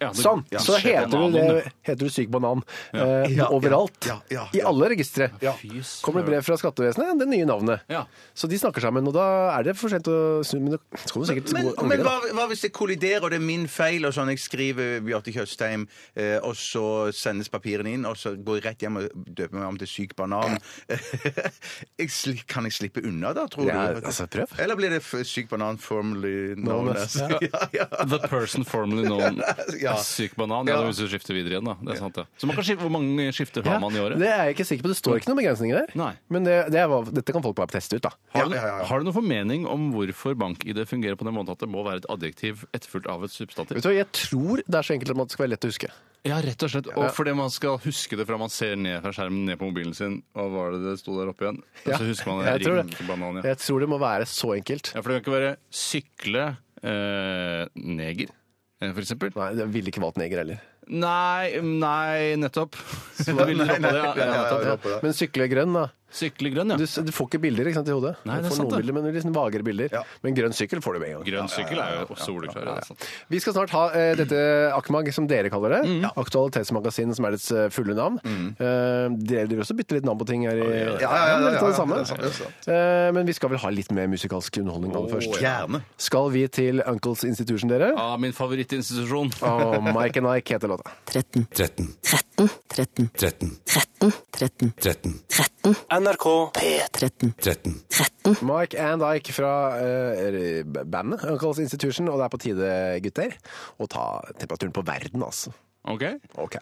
ja. 0.00 0.10
Sånn. 0.16 0.42
ja, 0.52 0.60
så 0.60 0.76
heter 0.80 1.06
du, 1.08 1.16
bananen, 1.16 1.56
det, 1.60 1.72
heter 1.88 2.04
du 2.06 2.12
syk 2.12 2.28
banan 2.34 2.60
eh, 2.92 3.32
Ja, 3.36 3.46
overalt. 3.54 3.96
ja, 4.08 4.18
ja, 4.32 4.44
I 4.52 4.60
ja. 4.60 4.66
alle 4.68 4.90
registre. 4.92 5.30
Fy 5.60 5.80
Kommer 6.04 6.20
det 6.24 6.30
brev 6.30 6.44
fra 6.46 6.56
skattevesenet, 6.60 7.18
det 7.22 7.28
nye 7.30 7.46
navnet. 7.48 7.84
Ja. 7.92 8.04
Så 8.36 8.48
de 8.50 8.58
snakker 8.60 8.84
sammen, 8.84 9.06
og 9.08 9.14
da 9.16 9.24
er 9.56 9.68
det 9.70 9.76
for 9.78 9.88
sent 9.92 10.08
å 10.12 10.42
snu. 10.46 10.60
Men 10.66 10.76
du 10.76 11.24
sikkert 11.26 11.52
Men, 11.56 11.72
men 11.88 12.04
hva, 12.04 12.16
hva 12.36 12.46
hvis 12.50 12.66
det 12.66 12.72
kolliderer, 12.76 13.24
og 13.24 13.32
det 13.32 13.40
er 13.40 13.46
min 13.46 13.64
feil, 13.72 14.04
og 14.08 14.12
sånn 14.16 14.28
jeg 14.34 14.42
skriver 14.42 15.00
Bjarte 15.06 15.32
Tjøstheim, 15.34 15.86
eh, 16.14 16.36
og 16.44 16.54
så 16.60 16.84
sendes 17.16 17.48
papirene 17.52 17.94
inn, 17.96 18.04
og 18.08 18.18
så 18.20 18.34
går 18.36 18.60
jeg 18.60 18.66
rett 18.68 18.84
hjem 18.86 19.00
og 19.00 19.08
døper 19.32 19.56
meg 19.62 19.68
om 19.70 19.80
til 19.80 19.88
syk 19.90 20.14
banan? 20.18 20.58
jeg 21.98 22.10
sli, 22.12 22.36
kan 22.48 22.66
jeg 22.68 22.76
slippe 22.76 23.02
unna 23.06 23.32
da, 23.36 23.46
tror 23.50 23.68
Ja, 23.70 23.86
du? 23.96 24.02
altså, 24.06 24.26
prøv. 24.30 24.52
Eller 24.62 24.78
blir 24.78 24.92
det 24.96 25.00
f- 25.02 25.24
syk 25.26 25.48
banan 25.52 25.78
formally 25.80 26.54
known 26.54 26.86
Known 26.92 26.96
as? 26.96 27.16
as, 27.16 27.32
ja, 27.48 27.62
ja. 27.72 27.86
The 28.04 28.20
person 28.28 28.64
formerly 28.68 29.06
known 29.08 29.40
Ja. 29.94 30.02
syk 30.02 30.34
banan. 30.36 30.66
Ja, 30.66 30.80
Ja. 30.80 30.86
hvis 30.88 30.98
du 30.98 31.06
skifter 31.08 31.34
videre 31.36 31.56
igjen, 31.56 31.64
da. 31.70 31.74
Det 31.80 31.94
er 31.94 32.00
sant, 32.02 32.14
det. 32.18 32.26
Så 32.38 32.46
man 32.50 32.56
kan 32.56 32.64
skifte, 32.64 32.82
Hvor 32.82 32.90
mange 32.96 33.28
skifter 33.32 33.62
har 33.64 33.76
Ja, 33.76 33.78
man 33.80 33.92
i 33.94 34.00
året? 34.02 34.18
det 34.18 34.26
er 34.28 34.44
jeg 34.50 34.56
ikke 34.56 34.66
sikker 34.66 34.82
på. 34.82 34.88
Det 34.92 34.96
står 34.98 35.16
ikke 35.20 35.28
noen 35.32 35.40
begrensninger 35.42 35.76
der. 35.80 35.94
Nei. 35.96 36.12
Men 36.28 36.44
det, 36.44 36.56
det 36.72 36.80
er, 36.82 36.88
dette 37.12 37.32
kan 37.32 37.42
folk 37.42 37.56
bare 37.56 37.68
teste 37.72 37.96
ut, 37.96 38.02
da. 38.02 38.10
Har 38.34 38.48
du, 38.48 38.54
Ja, 38.54 38.62
ja, 38.66 38.78
ja. 38.78 38.84
har 38.84 38.98
du 38.98 39.04
noen 39.04 39.14
formening 39.16 39.66
om 39.66 39.92
hvorfor 39.92 40.34
bank-ID 40.36 40.82
fungerer 40.86 41.16
på 41.16 41.24
den 41.24 41.34
måten 41.34 41.50
at 41.52 41.58
det 41.62 41.68
må 41.68 41.84
være 41.86 42.02
et 42.04 42.10
adjektiv 42.10 42.66
etterfulgt 42.74 43.06
av 43.08 43.22
et 43.24 43.30
substantiv? 43.30 43.76
Vet 43.78 43.82
du 43.82 43.88
hva, 43.90 43.96
Jeg 43.96 44.12
tror 44.12 44.56
det 44.66 44.74
er 44.74 44.82
så 44.82 44.94
enkelt 44.98 45.10
at 45.10 45.16
det 45.16 45.30
skal 45.32 45.44
være 45.46 45.54
lett 45.56 45.64
å 45.64 45.72
huske. 45.72 45.90
Ja, 46.26 46.40
rett 46.42 46.60
og 46.66 46.70
slett. 46.72 46.88
Og 46.98 47.12
fordi 47.14 47.32
man 47.38 47.50
skal 47.54 47.78
huske 47.78 48.16
det 48.18 48.26
fra 48.26 48.36
man 48.36 48.48
ser 48.50 48.74
ned 48.74 49.00
fra 49.00 49.12
skjermen 49.14 49.44
ned 49.46 49.58
på 49.60 49.68
mobilen 49.70 49.94
sin, 49.94 50.22
og 50.34 50.50
hva 50.50 50.56
var 50.58 50.70
det 50.74 50.80
det 50.82 50.98
sto 50.98 51.14
der 51.20 51.30
oppe 51.30 51.46
igjen? 51.46 51.60
Og 51.86 51.92
så 51.94 52.02
husker 52.08 52.26
man 52.32 52.44
jeg 52.50 52.64
tror 52.66 52.82
banan, 53.06 53.36
ja. 53.38 53.42
Jeg 53.52 53.58
tror 53.62 53.78
det 53.84 53.88
må 53.88 53.98
være 54.02 54.26
så 54.26 54.56
enkelt. 54.56 54.90
ja. 54.94 55.00
For 55.02 55.12
det 55.12 55.22
kan 55.22 55.32
ikke 55.32 55.36
være 55.38 55.56
sykle 55.70 56.56
eh, 56.82 57.68
neger, 57.78 58.32
eh, 58.80 58.90
for 58.92 59.02
eksempel. 59.04 59.32
Nei, 59.36 59.50
Jeg 59.60 59.72
ville 59.74 59.92
ikke 59.92 60.02
valgt 60.04 60.20
neger 60.20 60.42
heller. 60.44 60.64
Nei, 60.86 61.58
nei, 61.62 62.36
nettopp. 62.38 62.76
Så 63.18 63.34
da 63.34 63.46
vil 63.48 63.58
du 63.58 63.64
droppe 63.66 63.82
det, 63.82 63.94
ja. 64.02 64.12
ja, 64.14 64.26
nettopp. 64.36 64.62
ja, 64.86 64.96
ja. 64.96 65.00
Men 65.02 65.16
sykle 65.18 65.48
grønn, 65.50 65.74
da. 65.74 65.86
Sykle 66.12 66.50
grønn, 66.54 66.70
ja. 66.70 66.76
Du, 66.78 66.84
s- 66.86 67.00
du 67.02 67.10
får 67.12 67.26
ikke 67.28 67.40
bilder 67.42 67.66
ikke 67.68 67.80
sant, 67.80 67.88
i 67.90 67.94
hodet. 67.96 68.12
Nei, 68.24 68.36
det 68.38 68.38
er 68.38 68.42
du 68.46 68.48
får 68.48 68.56
sant, 68.56 68.68
noen 68.68 68.72
det. 68.76 68.78
bilder, 68.86 68.94
men 68.96 69.14
litt 69.16 69.24
sånn 69.26 69.34
vagere 69.36 69.64
bilder. 69.66 69.88
Ja. 69.92 70.02
Men 70.22 70.36
grønn 70.38 70.54
sykkel 70.56 70.80
får 70.84 70.94
du 70.94 71.00
med 71.02 71.08
en 71.10 71.14
gang. 71.18 71.24
Grønn 71.26 71.50
sykkel 71.50 71.80
er 71.82 71.96
jo 72.06 72.16
soleklar. 72.22 72.64
Ja, 72.70 72.74
er 72.80 72.86
sant. 72.86 73.06
Vi 73.28 73.40
skal 73.42 73.56
snart 73.56 73.74
ha 73.74 73.82
eh, 73.92 74.12
dette 74.16 74.38
Akmag, 74.76 75.10
som 75.12 75.26
dere 75.26 75.50
kaller 75.52 75.74
det. 75.76 75.80
Mm. 75.90 76.06
Aktualitetsmagasin, 76.22 77.12
som 77.18 77.26
er 77.28 77.34
dets 77.36 77.50
eh, 77.52 77.66
fulle 77.74 77.96
navn. 77.98 78.20
Eh, 78.22 79.08
dere 79.28 79.46
driver 79.50 79.64
også 79.66 79.76
bytter 79.78 79.98
litt 79.98 80.06
navn 80.08 80.20
på 80.22 80.28
ting 80.30 80.46
her 80.46 80.56
i 80.62 80.66
Ja, 80.66 80.94
ja, 81.02 81.10
ja, 81.32 81.36
litt 81.42 81.58
av 81.58 81.66
det 81.66 81.74
ja, 81.74 81.78
samme. 81.80 81.98
er 82.00 82.08
sant, 82.08 82.22
det 82.22 82.30
er 82.30 82.38
sant. 82.38 82.70
Eh, 82.70 83.10
men 83.18 83.26
vi 83.28 83.36
skal 83.36 83.52
vel 83.52 83.60
ha 83.66 83.72
litt 83.74 83.90
mer 83.96 84.08
musikalsk 84.12 84.60
underholdning 84.62 84.94
aller 84.96 85.12
først. 85.16 85.36
Gjerne. 85.42 85.82
Skal 86.06 86.30
vi 86.34 86.46
til 86.48 86.82
Uncles 86.86 87.24
Institution, 87.28 87.68
dere? 87.74 87.90
Ja, 87.96 88.08
min 88.20 88.32
favorittinstitusjon. 88.36 89.34
Og 89.42 89.90
Mike 89.90 90.22
and 90.22 90.30
Ike 90.38 90.56
heter 90.56 90.70
låta. 90.70 90.94
13, 91.10 91.46
13. 91.52 91.90
13, 92.06 92.50
13, 92.72 93.10
13. 93.16 93.52
13, 93.66 94.12
13, 94.36 94.72
13. 94.78 95.14
13, 95.32 95.74
NRK 95.96 96.50
P13, 96.52 97.32
13. 97.40 97.74
13. 97.88 98.36
Mike 98.42 98.76
and 98.76 99.02
Ike 99.16 99.32
fra 99.32 99.52
uh, 99.80 100.84
bandet 100.84 101.24
Uncles 101.24 101.58
Institution, 101.58 102.08
og 102.08 102.18
det 102.18 102.24
er 102.24 102.32
på 102.32 102.40
tide, 102.42 102.72
gutter, 103.04 103.36
å 103.80 103.88
ta 103.88 104.06
temperaturen 104.36 104.74
på 104.76 104.84
verden, 104.84 105.24
altså. 105.24 105.54
Ok? 105.88 106.04
Ok. 106.42 106.58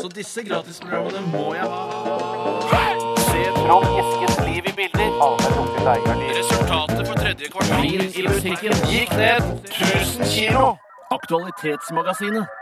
Så 0.00 0.08
disse 0.14 0.44
gratisprogrammene 0.46 1.20
må 1.32 1.50
jeg 1.56 1.66
ha. 1.66 1.80
Se 3.26 3.42
Trond 3.58 3.90
Eskens 4.00 4.38
liv 4.46 4.70
i 4.70 4.76
bilder. 4.78 5.10
Resultatet 6.38 7.02
for 7.02 7.18
tredje 7.18 7.50
kvartal 7.50 7.90
i 7.90 8.24
musikken 8.28 8.86
gikk 8.86 9.12
ned 9.18 9.52
1000 9.66 10.30
kilo. 10.30 10.72
Aktualitetsmagasinet. 11.10 12.59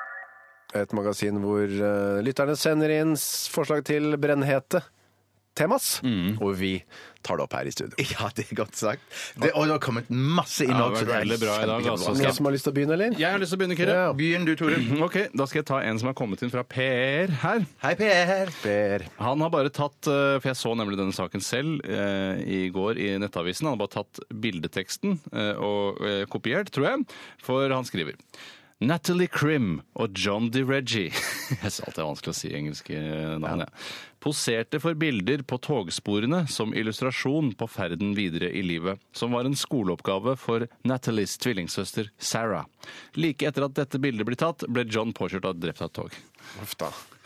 Et 0.77 0.93
magasin 0.93 1.39
hvor 1.41 1.65
eh, 1.65 2.21
lytterne 2.27 2.57
sender 2.61 2.93
inn 3.01 3.15
s- 3.17 3.49
forslag 3.49 3.85
til 3.89 4.17
brennhete 4.21 4.83
temas, 5.59 5.97
og 6.39 6.53
vi 6.55 6.85
tar 7.27 7.35
det 7.41 7.43
opp 7.49 7.55
her 7.57 7.67
i 7.67 7.73
studio. 7.75 7.97
Ja, 8.13 8.29
det 8.37 8.45
er 8.45 8.59
godt 8.61 8.77
sagt. 8.79 9.01
Det, 9.43 9.49
og 9.59 9.65
det 9.67 9.73
har 9.75 9.81
kommet 9.83 10.07
masse 10.13 10.63
Ja, 10.63 10.71
innhold. 10.71 10.93
det 10.95 11.01
har 11.01 11.03
så 11.03 11.09
vært 11.09 11.25
veldig 11.25 11.39
bra 11.43 11.55
i 11.57 11.65
dag, 11.67 11.81
kjempebra. 11.83 11.95
altså. 11.97 12.13
Noen 12.15 12.37
som 12.37 12.47
har 12.47 12.55
lyst 12.55 12.67
til 12.69 12.71
å 12.71 12.77
begynne, 12.77 12.95
eller? 12.95 13.17
Jeg 13.19 13.33
har 13.35 13.43
lyst 13.43 13.51
til 13.51 13.59
å 13.59 13.63
begynne, 13.65 13.79
Kyrre. 13.81 13.97
Ja. 13.99 14.13
Begynn 14.21 14.47
du, 14.47 14.53
Tore. 14.61 14.79
Ok, 15.09 15.17
Da 15.35 15.47
skal 15.51 15.59
jeg 15.65 15.67
ta 15.73 15.81
en 15.83 15.99
som 15.99 16.13
har 16.13 16.15
kommet 16.21 16.45
inn 16.47 16.53
fra 16.55 16.63
Per 16.63 17.35
her. 17.43 17.67
Hei, 17.83 17.95
Per. 17.99 18.53
Per. 18.63 19.07
Han 19.19 19.43
har 19.43 19.51
bare 19.57 19.73
tatt, 19.75 19.99
eh, 20.07 20.37
for 20.39 20.47
jeg 20.53 20.61
så 20.63 20.77
nemlig 20.79 21.01
denne 21.01 21.17
saken 21.19 21.43
selv 21.43 21.83
eh, 21.91 22.39
i 22.47 22.61
går 22.71 23.01
i 23.03 23.09
Nettavisen, 23.19 23.67
han 23.67 23.75
har 23.75 23.83
bare 23.83 23.97
tatt 23.99 24.23
bildeteksten 24.31 25.19
eh, 25.33 25.57
og 25.59 25.99
eh, 26.07 26.23
kopiert, 26.31 26.71
tror 26.71 26.87
jeg, 26.93 27.09
for 27.43 27.67
han 27.75 27.89
skriver 27.89 28.15
Natalie 28.79 29.27
Crim 29.27 29.81
og 29.99 30.15
John 30.15 30.53
DeReggie 30.55 31.11
Jeg 31.65 31.73
sa 31.75 31.89
at 31.89 31.97
det 31.97 32.03
er 32.03 32.07
vanskelig 32.07 32.31
å 32.31 32.39
si 32.39 32.51
engelske 32.55 33.01
navn, 33.43 33.65
jeg. 33.65 33.73
Poserte 34.23 34.79
for 34.83 34.99
bilder 34.99 35.43
på 35.49 35.59
togsporene 35.65 36.45
som 36.53 36.75
illustrasjon 36.77 37.55
på 37.59 37.69
ferden 37.71 38.15
videre 38.19 38.53
i 38.55 38.63
livet, 38.63 39.03
som 39.17 39.35
var 39.35 39.49
en 39.49 39.59
skoleoppgave 39.59 40.37
for 40.39 40.69
Natalies 40.87 41.35
tvillingsøster 41.43 42.13
Sarah. 42.19 42.67
Like 43.19 43.49
etter 43.49 43.67
at 43.67 43.79
dette 43.79 44.03
bildet 44.03 44.29
ble 44.29 44.39
tatt, 44.39 44.67
ble 44.71 44.87
John 44.87 45.15
påkjørt 45.17 45.49
og 45.49 45.63
drept 45.63 45.83
av 45.83 45.91
et 45.91 45.99
tog. 46.03 46.19
Uff. 46.63 46.77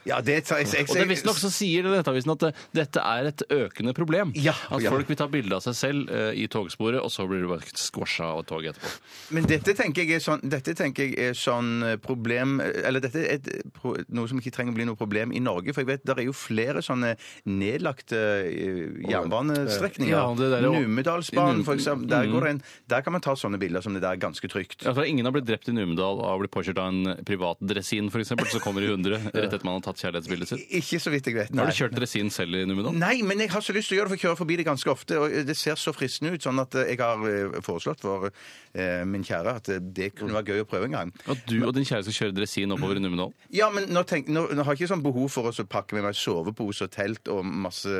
Ja, 0.09 0.21
det 0.21 0.39
jeg, 0.49 0.67
jeg, 0.73 0.87
Og 0.89 0.97
det 0.97 1.09
Visstnok 1.13 1.37
så 1.39 1.51
sier 1.53 1.85
Nettavisen 1.87 2.33
at 2.35 2.41
det, 2.47 2.53
dette 2.75 3.03
er 3.05 3.29
et 3.31 3.43
økende 3.55 3.93
problem. 3.95 4.33
Ja, 4.35 4.55
at 4.71 4.83
ja. 4.83 4.91
folk 4.91 5.07
vil 5.09 5.17
ta 5.21 5.29
bilde 5.31 5.55
av 5.55 5.63
seg 5.63 5.77
selv 5.79 6.11
eh, 6.11 6.33
i 6.43 6.49
togsporet, 6.51 6.99
og 7.03 7.11
så 7.13 7.27
blir 7.31 7.45
du 7.45 7.49
bare 7.53 7.63
squasha 7.79 8.25
av 8.33 8.43
toget 8.49 8.53
tog 8.53 8.67
etterpå. 8.73 8.91
Men 9.37 9.47
dette 9.49 9.75
tenker 9.79 10.03
jeg 10.05 10.19
er 10.19 10.25
sånn, 10.25 10.43
dette 10.51 10.75
tenker 10.79 11.07
jeg 11.13 11.31
er 11.31 11.37
sånn 11.39 11.71
eh, 11.87 11.97
problem 12.03 12.59
Eller 12.61 13.01
dette 13.01 13.23
er 13.23 13.39
et, 13.39 13.49
pro- 13.77 13.95
noe 14.13 14.29
som 14.29 14.39
ikke 14.43 14.53
trenger 14.55 14.75
å 14.75 14.77
bli 14.77 14.87
noe 14.91 14.99
problem 14.99 15.33
i 15.33 15.41
Norge. 15.43 15.73
For 15.73 15.83
jeg 15.85 15.91
vet 15.93 16.05
det 16.09 16.17
er 16.19 16.27
jo 16.27 16.35
flere 16.37 16.83
sånne 16.85 17.15
nedlagte 17.49 18.19
eh, 18.19 18.99
jernbanestrekninger. 19.11 20.13
Ja, 20.13 20.27
det 20.39 20.51
der 20.53 20.59
er 20.59 20.67
jo- 20.69 20.83
Numedalsbanen, 20.83 21.65
for 21.65 21.75
eksempel. 21.79 22.09
Der, 22.09 22.27
Mm. 22.27 22.33
går 22.33 22.41
det 22.45 22.51
en, 22.51 22.63
der 22.89 23.01
kan 23.03 23.13
man 23.13 23.21
ta 23.23 23.33
sånne 23.35 23.59
bilder 23.59 23.81
som 23.83 23.95
det 23.95 24.03
der 24.03 24.17
ganske 24.17 24.49
trygt. 24.49 24.83
Ja, 24.85 24.93
for 24.95 25.05
Ingen 25.05 25.25
har 25.25 25.33
blitt 25.33 25.47
drept 25.47 25.69
i 25.69 25.73
Numedal 25.73 26.21
av 26.21 26.39
å 26.39 26.43
bli 26.43 26.49
påkjørt 26.49 26.79
av 26.79 26.89
en 26.93 27.25
privat 27.25 27.59
dresin, 27.61 28.09
f.eks., 28.11 28.29
så 28.53 28.61
kommer 28.61 28.83
i 28.83 28.87
100 28.91 29.11
rett 29.33 29.35
etter 29.35 29.65
man 29.65 29.75
har 29.81 29.92
tatt 29.93 30.03
kjærlighetsbildet 30.03 30.49
sitt. 30.51 30.65
Ikke 30.81 30.99
så 31.05 31.13
vidt 31.13 31.29
jeg 31.31 31.37
vet. 31.37 31.53
nei. 31.55 31.63
Har 31.67 31.71
du 31.71 31.79
kjørt 31.79 31.95
dresin 32.01 32.31
selv 32.33 32.57
i 32.59 32.65
Numedal? 32.67 32.97
Nei, 32.99 33.23
men 33.23 33.39
jeg 33.45 33.53
har 33.53 33.61
så 33.63 33.73
lyst 33.77 33.93
til 33.93 33.99
å 33.99 34.01
gjøre 34.01 34.09
det, 34.09 34.15
for 34.15 34.19
jeg 34.19 34.25
kjører 34.27 34.41
forbi 34.43 34.57
det 34.59 34.67
ganske 34.67 34.91
ofte. 34.93 35.19
Og 35.21 35.37
det 35.47 35.57
ser 35.57 35.77
så 35.81 35.93
fristende 35.95 36.33
ut, 36.35 36.43
sånn 36.43 36.59
at 36.63 36.75
eh, 36.81 36.91
jeg 36.95 37.01
har 37.03 37.23
eh, 37.29 37.61
foreslått 37.63 38.01
for 38.03 38.29
eh, 38.33 39.05
min 39.09 39.23
kjære 39.27 39.55
at 39.61 39.71
det 39.95 40.11
kunne 40.19 40.35
være 40.37 40.57
gøy 40.57 40.65
å 40.65 40.69
prøve 40.73 40.89
en 40.91 40.97
gang. 40.99 41.13
At 41.29 41.45
du 41.49 41.59
og 41.67 41.75
din 41.77 41.85
kjære 41.89 42.07
skal 42.09 42.19
kjøre 42.19 42.37
dresin 42.41 42.73
oppover 42.75 42.97
i 42.99 43.05
Numedal? 43.05 43.33
Ja, 43.55 43.69
men 43.75 43.87
nå, 43.93 44.03
tenk, 44.09 44.29
nå, 44.33 44.47
nå 44.57 44.65
har 44.67 44.75
jeg 44.75 44.83
ikke 44.87 44.93
sånn 44.95 45.05
behov 45.05 45.29
for 45.35 45.51
å 45.53 45.67
pakke 45.69 45.97
med 45.99 46.07
meg 46.09 46.17
sovepose 46.19 46.89
og 46.89 46.93
telt 46.95 47.29
og 47.33 47.45
masse 47.45 47.93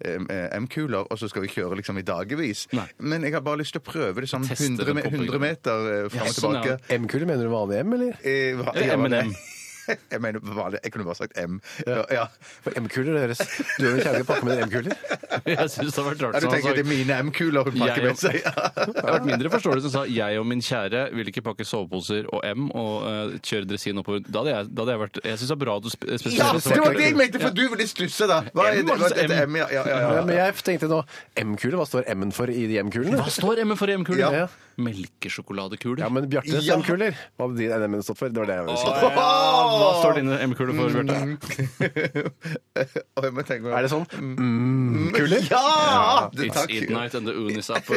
eh, 0.00 0.56
M-kuler, 0.58 1.06
og 1.10 1.18
så 1.20 1.28
skal 1.32 1.44
vi 1.46 1.52
kjøre 1.52 1.78
liksom 1.80 1.98
i 2.00 2.06
dagevis. 2.06 2.66
Nei. 2.76 2.86
Men 3.02 3.26
jeg 3.26 3.34
har 3.36 3.44
bare 3.46 3.60
lyst 3.62 3.74
til 3.76 3.82
å 3.82 3.86
prøve 3.90 4.22
det 4.24 4.30
sånn 4.30 4.46
100, 4.46 4.84
den 4.86 4.96
me- 5.00 5.06
på 5.06 5.12
100 5.16 5.42
meter 5.42 6.08
fram 6.12 6.28
og 6.28 6.36
sånn, 6.36 6.60
tilbake. 6.62 6.78
M-kule, 6.98 7.26
mener 7.28 7.48
du 7.48 7.52
vanlig 7.52 7.80
M, 7.82 7.92
eller? 7.98 8.20
Eh, 8.22 8.52
hva- 8.60 8.76
ja, 8.78 8.94
M&M. 8.98 9.34
Jeg 10.12 10.20
mener 10.22 10.40
vanlig. 10.42 10.78
Jeg 10.84 10.92
kunne 10.94 11.04
bare 11.08 11.18
sagt 11.18 11.36
M. 11.40 11.58
Ja. 11.86 12.02
ja. 12.12 12.24
For 12.64 12.72
M-kuler, 12.78 13.16
deres 13.18 13.40
Du 13.78 13.86
og 13.88 13.96
din 13.96 14.02
kjære 14.04 14.24
pakke 14.28 14.46
med 14.46 14.56
dere 14.56 14.66
M-kuler? 14.68 14.94
Jeg 15.52 15.70
syns 15.74 15.94
det 15.96 16.02
har 16.02 16.08
vært 16.10 16.22
Ja, 16.22 16.40
du 16.40 16.46
tenker 16.48 16.68
sa- 16.68 16.74
det 16.76 16.84
er 16.84 16.90
mine 16.90 17.18
M-kuler 17.28 17.66
hun 17.68 17.78
pakker 17.80 18.06
med 18.08 18.20
seg? 18.20 18.38
Det 18.92 19.02
har 19.02 19.16
vært 19.18 19.26
mindre 19.28 19.50
forståelig 19.52 19.82
som 19.86 19.92
sa 19.96 20.02
'jeg 20.06 20.38
og 20.38 20.46
min 20.46 20.60
kjære 20.62 21.02
vil 21.16 21.28
ikke 21.32 21.42
pakke 21.46 21.64
soveposer 21.66 22.26
og 22.32 22.40
M 22.46 22.68
og 22.70 22.94
uh, 23.06 23.34
kjøre 23.42 23.66
dresin 23.70 23.98
oppover'. 24.02 24.22
Da 24.28 24.42
hadde 24.42 24.52
jeg, 24.54 24.70
da 24.74 24.82
hadde 24.82 24.92
jeg 24.96 25.00
vært 25.02 25.18
Jeg 25.24 25.38
syns 25.38 25.48
det 25.52 25.56
er 25.56 25.62
bra 25.64 25.76
at 25.76 25.82
du 25.82 25.90
spesifiserer. 25.90 26.38
Ja, 26.38 26.74
det 26.76 26.80
var 26.84 26.92
det 26.98 27.06
jeg 27.08 27.16
mente, 27.18 27.40
for 27.42 27.50
du 27.56 27.62
ville 27.72 27.86
stusse 27.90 28.28
da. 28.30 28.40
Hva 28.54 28.68
er 28.70 28.80
M, 28.82 28.86
det? 28.86 28.92
Er 28.92 29.16
dette 29.16 29.38
M. 29.46 29.50
M? 29.52 29.56
Ja, 29.62 29.66
ja, 29.72 29.82
ja, 29.86 29.98
Ja, 30.02 30.12
ja. 30.18 30.24
men 30.26 30.36
jeg 30.36 30.54
tenkte 30.62 30.88
nå 30.92 31.00
M-kule, 31.42 31.76
hva 31.80 31.86
står 31.88 32.06
M-en 32.14 32.32
for 32.32 32.50
i 32.52 32.66
de 32.70 32.78
M-kulene? 32.82 33.16
Hva 33.18 33.30
står 33.32 33.62
M-en 33.66 33.76
for 33.80 33.90
i 33.90 33.96
M-kuler? 33.98 34.38
Ja. 34.42 34.46
Melkesjokoladekuler. 34.82 36.00
Ja, 36.04 36.08
men 36.08 36.28
Bjartes 36.32 36.64
Ja. 36.64 36.76
M-kuler, 36.80 37.12
hva 37.36 37.48
hadde 37.48 37.58
din 37.60 37.72
M-en 37.90 38.02
stått 38.02 38.18
for? 38.22 38.28
Det 38.32 38.40
var 38.40 38.46
det 38.48 38.56
jeg 38.56 38.64
ville 38.66 38.78
si. 38.80 38.86
Hva 39.72 39.90
står 40.00 40.18
dine 40.20 40.38
M-kuler 40.48 40.74
for, 40.76 40.86
Bjarte? 40.92 41.16
Jeg 42.72 43.32
må 43.32 43.32
meg- 43.38 43.50
Er 43.72 43.82
det 43.86 43.90
sånn? 43.92 44.04
Mm-kuler? 44.18 45.46
Ja! 45.50 46.28
Det, 46.32 46.46
It's 46.48 46.56
takk. 46.56 46.70
Eat 46.72 46.90
Night 46.90 47.14
and 47.18 47.26
the 47.28 47.34
Unis 47.34 47.70
up. 47.70 47.84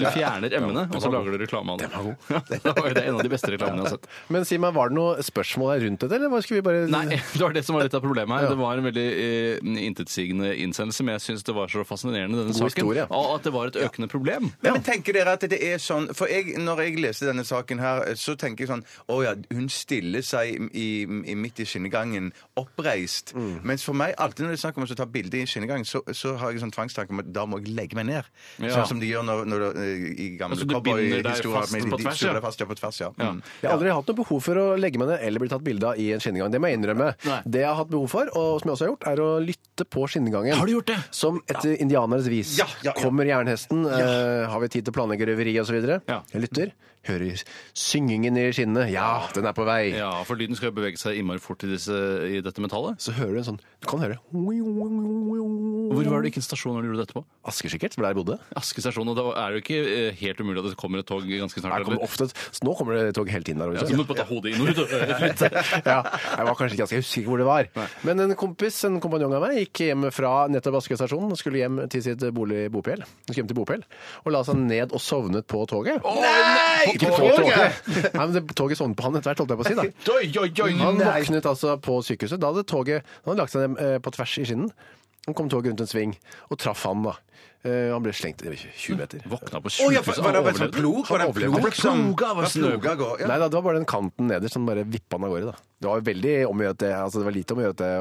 Du 0.00 0.04
fjerner 0.14 0.52
M-ene, 0.60 0.86
og 0.94 1.02
så 1.02 1.10
lager 1.12 1.34
du 1.34 1.38
reklame 1.44 1.74
av 1.74 1.78
det. 1.82 1.88
Det 2.50 2.60
er 2.64 3.02
en 3.08 3.18
av 3.18 3.22
de 3.24 3.30
beste 3.32 3.50
reklamene 3.52 3.82
jeg 3.84 3.88
har 3.88 3.96
sett. 3.96 4.08
Men 4.32 4.46
si 4.48 4.58
meg, 4.60 4.74
var 4.76 4.90
det 4.92 4.96
noe 4.98 5.24
spørsmål 5.24 5.72
her 5.74 5.84
rundt 5.86 6.04
dette, 6.04 6.16
eller 6.18 6.32
hva 6.32 6.40
skulle 6.44 6.60
vi 6.60 6.66
bare 6.66 6.86
Nei, 6.90 7.04
det 7.34 7.42
var 7.42 7.54
det 7.56 7.64
som 7.66 7.76
var 7.76 7.86
litt 7.86 7.96
av 7.96 8.04
problemet 8.04 8.40
her. 8.40 8.48
Det 8.52 8.58
var 8.60 8.80
en 8.80 8.86
veldig 8.88 9.06
eh, 9.10 9.70
intetsigende 9.86 10.52
innsendelse, 10.64 11.04
men 11.06 11.16
jeg 11.18 11.24
syns 11.28 11.46
det 11.46 11.54
var 11.56 11.70
så 11.72 11.84
fascinerende, 11.88 12.40
denne 12.40 12.54
God 12.54 12.60
saken. 12.64 12.70
historie. 12.90 13.06
Og 13.10 13.34
at 13.38 13.46
det 13.48 13.54
var 13.56 13.72
et 13.72 13.78
økende 13.86 14.10
problem. 14.12 14.50
Ja, 14.64 14.74
men 14.76 14.84
tenker 14.86 15.16
dere 15.16 15.36
at 15.38 15.44
det 15.50 15.58
er 15.64 15.78
sånn 15.82 16.08
For 16.16 16.30
jeg, 16.30 16.54
når 16.60 16.82
jeg 16.84 16.98
leser 17.02 17.30
denne 17.30 17.44
saken 17.46 17.80
her, 17.82 18.02
så 18.18 18.34
tenker 18.38 18.64
jeg 18.64 18.70
sånn 18.70 18.82
Å 19.10 19.16
ja, 19.24 19.32
hun 19.54 19.68
stiller 20.10 20.24
seg 20.26 20.70
i, 20.74 20.86
i, 21.30 21.34
midt 21.38 21.60
i 21.62 21.66
skinnegangen, 21.68 22.30
oppreist. 22.58 23.32
Mm. 23.36 23.60
Mens 23.66 23.84
for 23.86 23.96
meg, 23.96 24.14
alltid 24.20 24.44
når 24.46 24.54
det 24.54 24.58
er 24.58 24.62
snakk 24.64 24.78
om 24.80 24.86
å 24.86 24.96
ta 24.98 25.06
bilde 25.06 25.38
i 25.40 25.46
skinnegangen, 25.48 25.86
så, 25.86 26.02
så 26.16 26.34
har 26.40 26.52
jeg 26.54 26.62
sånn 26.64 26.72
tvangstanke 26.74 27.14
om 27.14 27.22
at 27.22 27.30
da 27.34 27.44
må 27.48 27.60
jeg 27.60 27.74
legge 27.76 27.98
meg 27.98 28.08
ned. 28.10 28.28
Ja. 28.58 28.72
Sånn 28.74 28.88
som 28.94 29.00
de 29.02 29.10
gjør 29.10 29.24
når, 29.26 29.44
når, 29.50 29.64
når 29.78 29.90
i 30.10 30.28
gamle 30.40 30.58
Altså, 30.58 30.66
cowboyhistorier. 30.66 31.22
de- 31.22 31.90
på 31.90 32.00
de 32.00 32.04
deg 32.04 32.42
fast, 32.44 32.60
ja, 32.60 32.66
på 32.68 32.76
tvers, 32.78 33.00
ja. 33.00 33.10
Mm. 33.16 33.40
Jeg 33.62 33.68
har 33.70 33.76
aldri 33.76 33.94
hatt 33.94 34.10
noe 34.10 34.18
behov 34.20 34.42
for 34.44 34.60
å 34.60 34.66
legge 34.80 35.00
meg 35.00 35.12
ned 35.12 35.24
eller 35.26 35.42
bli 35.44 35.50
tatt 35.52 35.64
bilde 35.66 35.90
av 35.92 36.00
i 36.00 36.10
en 36.16 36.22
skinnegang. 36.22 36.50
Det 36.52 36.60
må 36.62 36.70
jeg 36.70 36.80
innrømme. 36.80 37.10
Nei. 37.28 37.40
Det 37.46 37.62
jeg 37.64 37.70
har 37.70 37.78
hatt 37.80 37.92
behov 37.92 38.10
for, 38.10 38.30
og 38.34 38.60
som 38.60 38.70
jeg 38.70 38.76
også 38.76 38.86
har 38.86 38.92
gjort, 38.94 39.08
er 39.12 39.24
å 39.24 39.30
lytte 39.44 39.86
på 39.90 40.06
skinnegangen. 40.10 40.58
Har 40.58 40.66
du 40.66 40.74
gjort 40.74 40.90
det? 40.92 40.98
Som 41.14 41.40
etter 41.46 41.76
indianeres 41.80 42.28
vis. 42.30 42.56
Ja, 42.58 42.66
ja, 42.82 42.90
ja. 42.90 42.96
Kommer 43.00 43.28
jernhesten, 43.28 43.84
eh, 43.86 44.46
har 44.50 44.60
vi 44.64 44.68
tid 44.72 44.86
til 44.86 44.94
å 44.94 44.98
planlegge 45.00 45.28
røveri 45.30 45.56
osv.? 45.62 45.78
Ja. 46.10 46.20
Jeg 46.34 46.46
lytter. 46.48 46.72
Hører 47.08 47.40
syngingen 47.72 48.36
i 48.36 48.42
skinnet. 48.52 48.90
Ja, 48.92 49.22
den 49.32 49.46
er 49.48 49.54
på 49.56 49.64
vei. 49.64 49.94
Ja, 49.96 50.10
for 50.28 50.36
lyden 50.36 50.58
skal 50.58 50.68
jo 50.68 50.76
bevege 50.76 51.00
seg 51.00 51.16
innmari 51.16 51.40
fort 51.40 51.64
i, 51.64 51.70
disse, 51.70 51.96
i 52.28 52.42
dette 52.44 52.60
metallet. 52.60 53.00
Så 53.00 53.14
hører 53.16 53.38
du 53.38 53.40
en 53.40 53.46
sånn 53.46 53.60
Du 53.80 53.86
kan 53.88 54.02
høre 54.02 54.18
Hvor 54.28 56.04
var 56.04 56.20
det 56.20 56.28
hvilken 56.28 56.44
stasjon 56.44 56.76
du 56.82 56.90
gjorde 56.90 57.06
dette 57.06 57.16
på? 57.16 57.22
Asker 57.48 57.72
sikkert, 57.72 57.96
der 57.96 58.10
jeg 58.10 58.18
bodde. 58.18 58.36
Aske 58.60 58.84
stasjon. 58.84 59.08
Og 59.08 59.16
da 59.16 59.24
er 59.32 59.54
det 59.54 59.60
jo 59.60 59.64
ikke 59.64 59.78
eh, 59.80 60.18
helt 60.20 60.42
umulig 60.44 60.60
at 60.60 60.68
det 60.68 60.76
kommer 60.82 61.00
et 61.00 61.08
tog 61.08 61.24
ganske 61.24 61.62
snart. 61.64 61.86
Kommer 61.88 62.04
ofte, 62.04 62.28
så 62.28 62.68
nå 62.68 62.76
kommer 62.76 62.98
det 62.98 63.14
tog 63.16 63.32
hele 63.32 63.48
tiden 63.48 63.64
der. 63.64 63.72
Ja, 63.80 63.86
så 63.88 63.96
må 63.96 64.04
du 64.04 64.12
bare 64.12 64.20
ta 64.20 64.28
hodet 64.28 64.52
inn 64.52 64.60
og 64.60 64.68
ut. 64.76 65.44
ja, 65.88 65.98
jeg 66.04 66.50
var 66.50 66.60
kanskje 66.60 66.76
ikke 66.76 66.82
ganske, 66.84 67.00
usikker 67.00 67.32
hvor 67.32 67.40
det 67.40 67.48
var. 67.48 67.72
Men 68.04 68.26
en 68.26 68.36
kompis, 68.38 68.82
en 68.90 69.00
kompanjong 69.00 69.38
av 69.40 69.46
meg, 69.48 69.62
gikk 69.64 69.86
hjem 69.88 70.10
fra 70.12 70.34
nettopp 70.52 70.82
Askøy 70.82 71.00
stasjon 71.00 71.32
og 71.32 71.40
skulle 71.40 71.64
hjem 71.64 71.80
til 71.88 72.04
sitt 72.04 72.28
bolig 72.36 72.66
Bopel. 72.76 73.00
Skulle 73.24 73.40
hjem 73.40 73.50
til 73.54 73.60
Bopel 73.62 73.88
og 74.26 74.32
la 74.36 74.44
seg 74.44 74.60
ned 74.60 74.92
og 74.92 75.00
sovnet 75.00 75.48
på 75.48 75.64
toget. 75.70 76.04
Nei! 76.04 76.89
Ikke 76.94 77.10
på 77.14 77.30
toget! 77.38 77.80
Nei, 78.16 78.26
men 78.26 78.32
det, 78.36 78.44
toget 78.58 78.78
sovnet 78.80 78.96
på 78.98 79.06
han 79.08 79.16
etter 79.20 79.30
hvert, 79.32 79.42
holdt 79.44 79.54
jeg 79.54 79.60
på 79.60 79.66
å 79.66 79.70
si. 79.70 79.78
da. 79.80 79.86
Oi, 80.16 80.28
oi, 80.44 80.50
oi! 80.66 80.72
Han 80.82 81.00
våknet 81.02 81.46
altså 81.50 81.76
på 81.82 82.00
sykehuset. 82.06 82.40
Da 82.42 82.52
hadde 82.52 82.66
toget 82.68 83.02
han 83.24 83.32
hadde 83.32 83.42
lagt 83.44 83.54
seg 83.56 83.66
ned 83.68 83.82
eh, 83.86 83.98
på 84.04 84.12
tvers 84.16 84.38
i 84.42 84.46
skinnen. 84.48 84.72
Han 85.28 85.36
kom 85.36 85.50
toget 85.52 85.74
rundt 85.74 85.82
en 85.84 85.90
sving 85.90 86.14
og 86.48 86.56
traff 86.62 86.86
han, 86.88 87.02
da. 87.04 87.12
Eh, 87.60 87.90
Han 87.92 88.00
ble 88.00 88.12
slengt 88.16 88.40
20 88.40 88.96
meter. 88.96 89.20
Våkna 89.28 89.60
på 89.60 89.68
Å, 89.68 89.90
ja, 89.92 90.00
20 90.00 90.06
for- 90.06 90.24
var 90.24 90.32
det 90.32 90.40
bare 90.46 90.56
sånn 90.62 90.70
plog? 90.72 91.02
Var 91.10 91.20
det 91.20 91.26
Han 91.26 91.32
overlevde. 91.34 91.58
Han 91.60 91.66
ble 91.66 91.72
som- 91.76 92.00
ploga 92.14 92.30
av 92.32 92.48
snø. 92.48 92.70
ploga 92.72 92.94
går, 93.02 93.20
ja. 93.20 93.26
Nei 93.28 93.36
da, 93.42 93.48
det 93.52 93.58
var 93.58 93.66
bare 93.68 93.80
den 93.82 93.88
kanten 93.90 94.30
nederst 94.32 94.56
som 94.56 94.64
bare 94.64 94.86
vippa 94.88 95.18
han 95.20 95.26
av 95.28 95.34
gårde. 95.34 95.50
da. 95.52 95.58
Det 95.84 95.90
var 95.92 96.00
veldig 96.08 96.34
om 96.48 96.56
å 96.56 96.64
gjøre 96.64 96.76
at 96.78 96.80
det, 96.86 96.92
altså 96.96 97.20
det 97.20 97.28
var 97.28 97.36
lite 97.36 97.52
om 97.52 97.60
å 97.60 97.66
gjøre 97.66 97.76
at 97.76 97.82
det, 97.84 97.92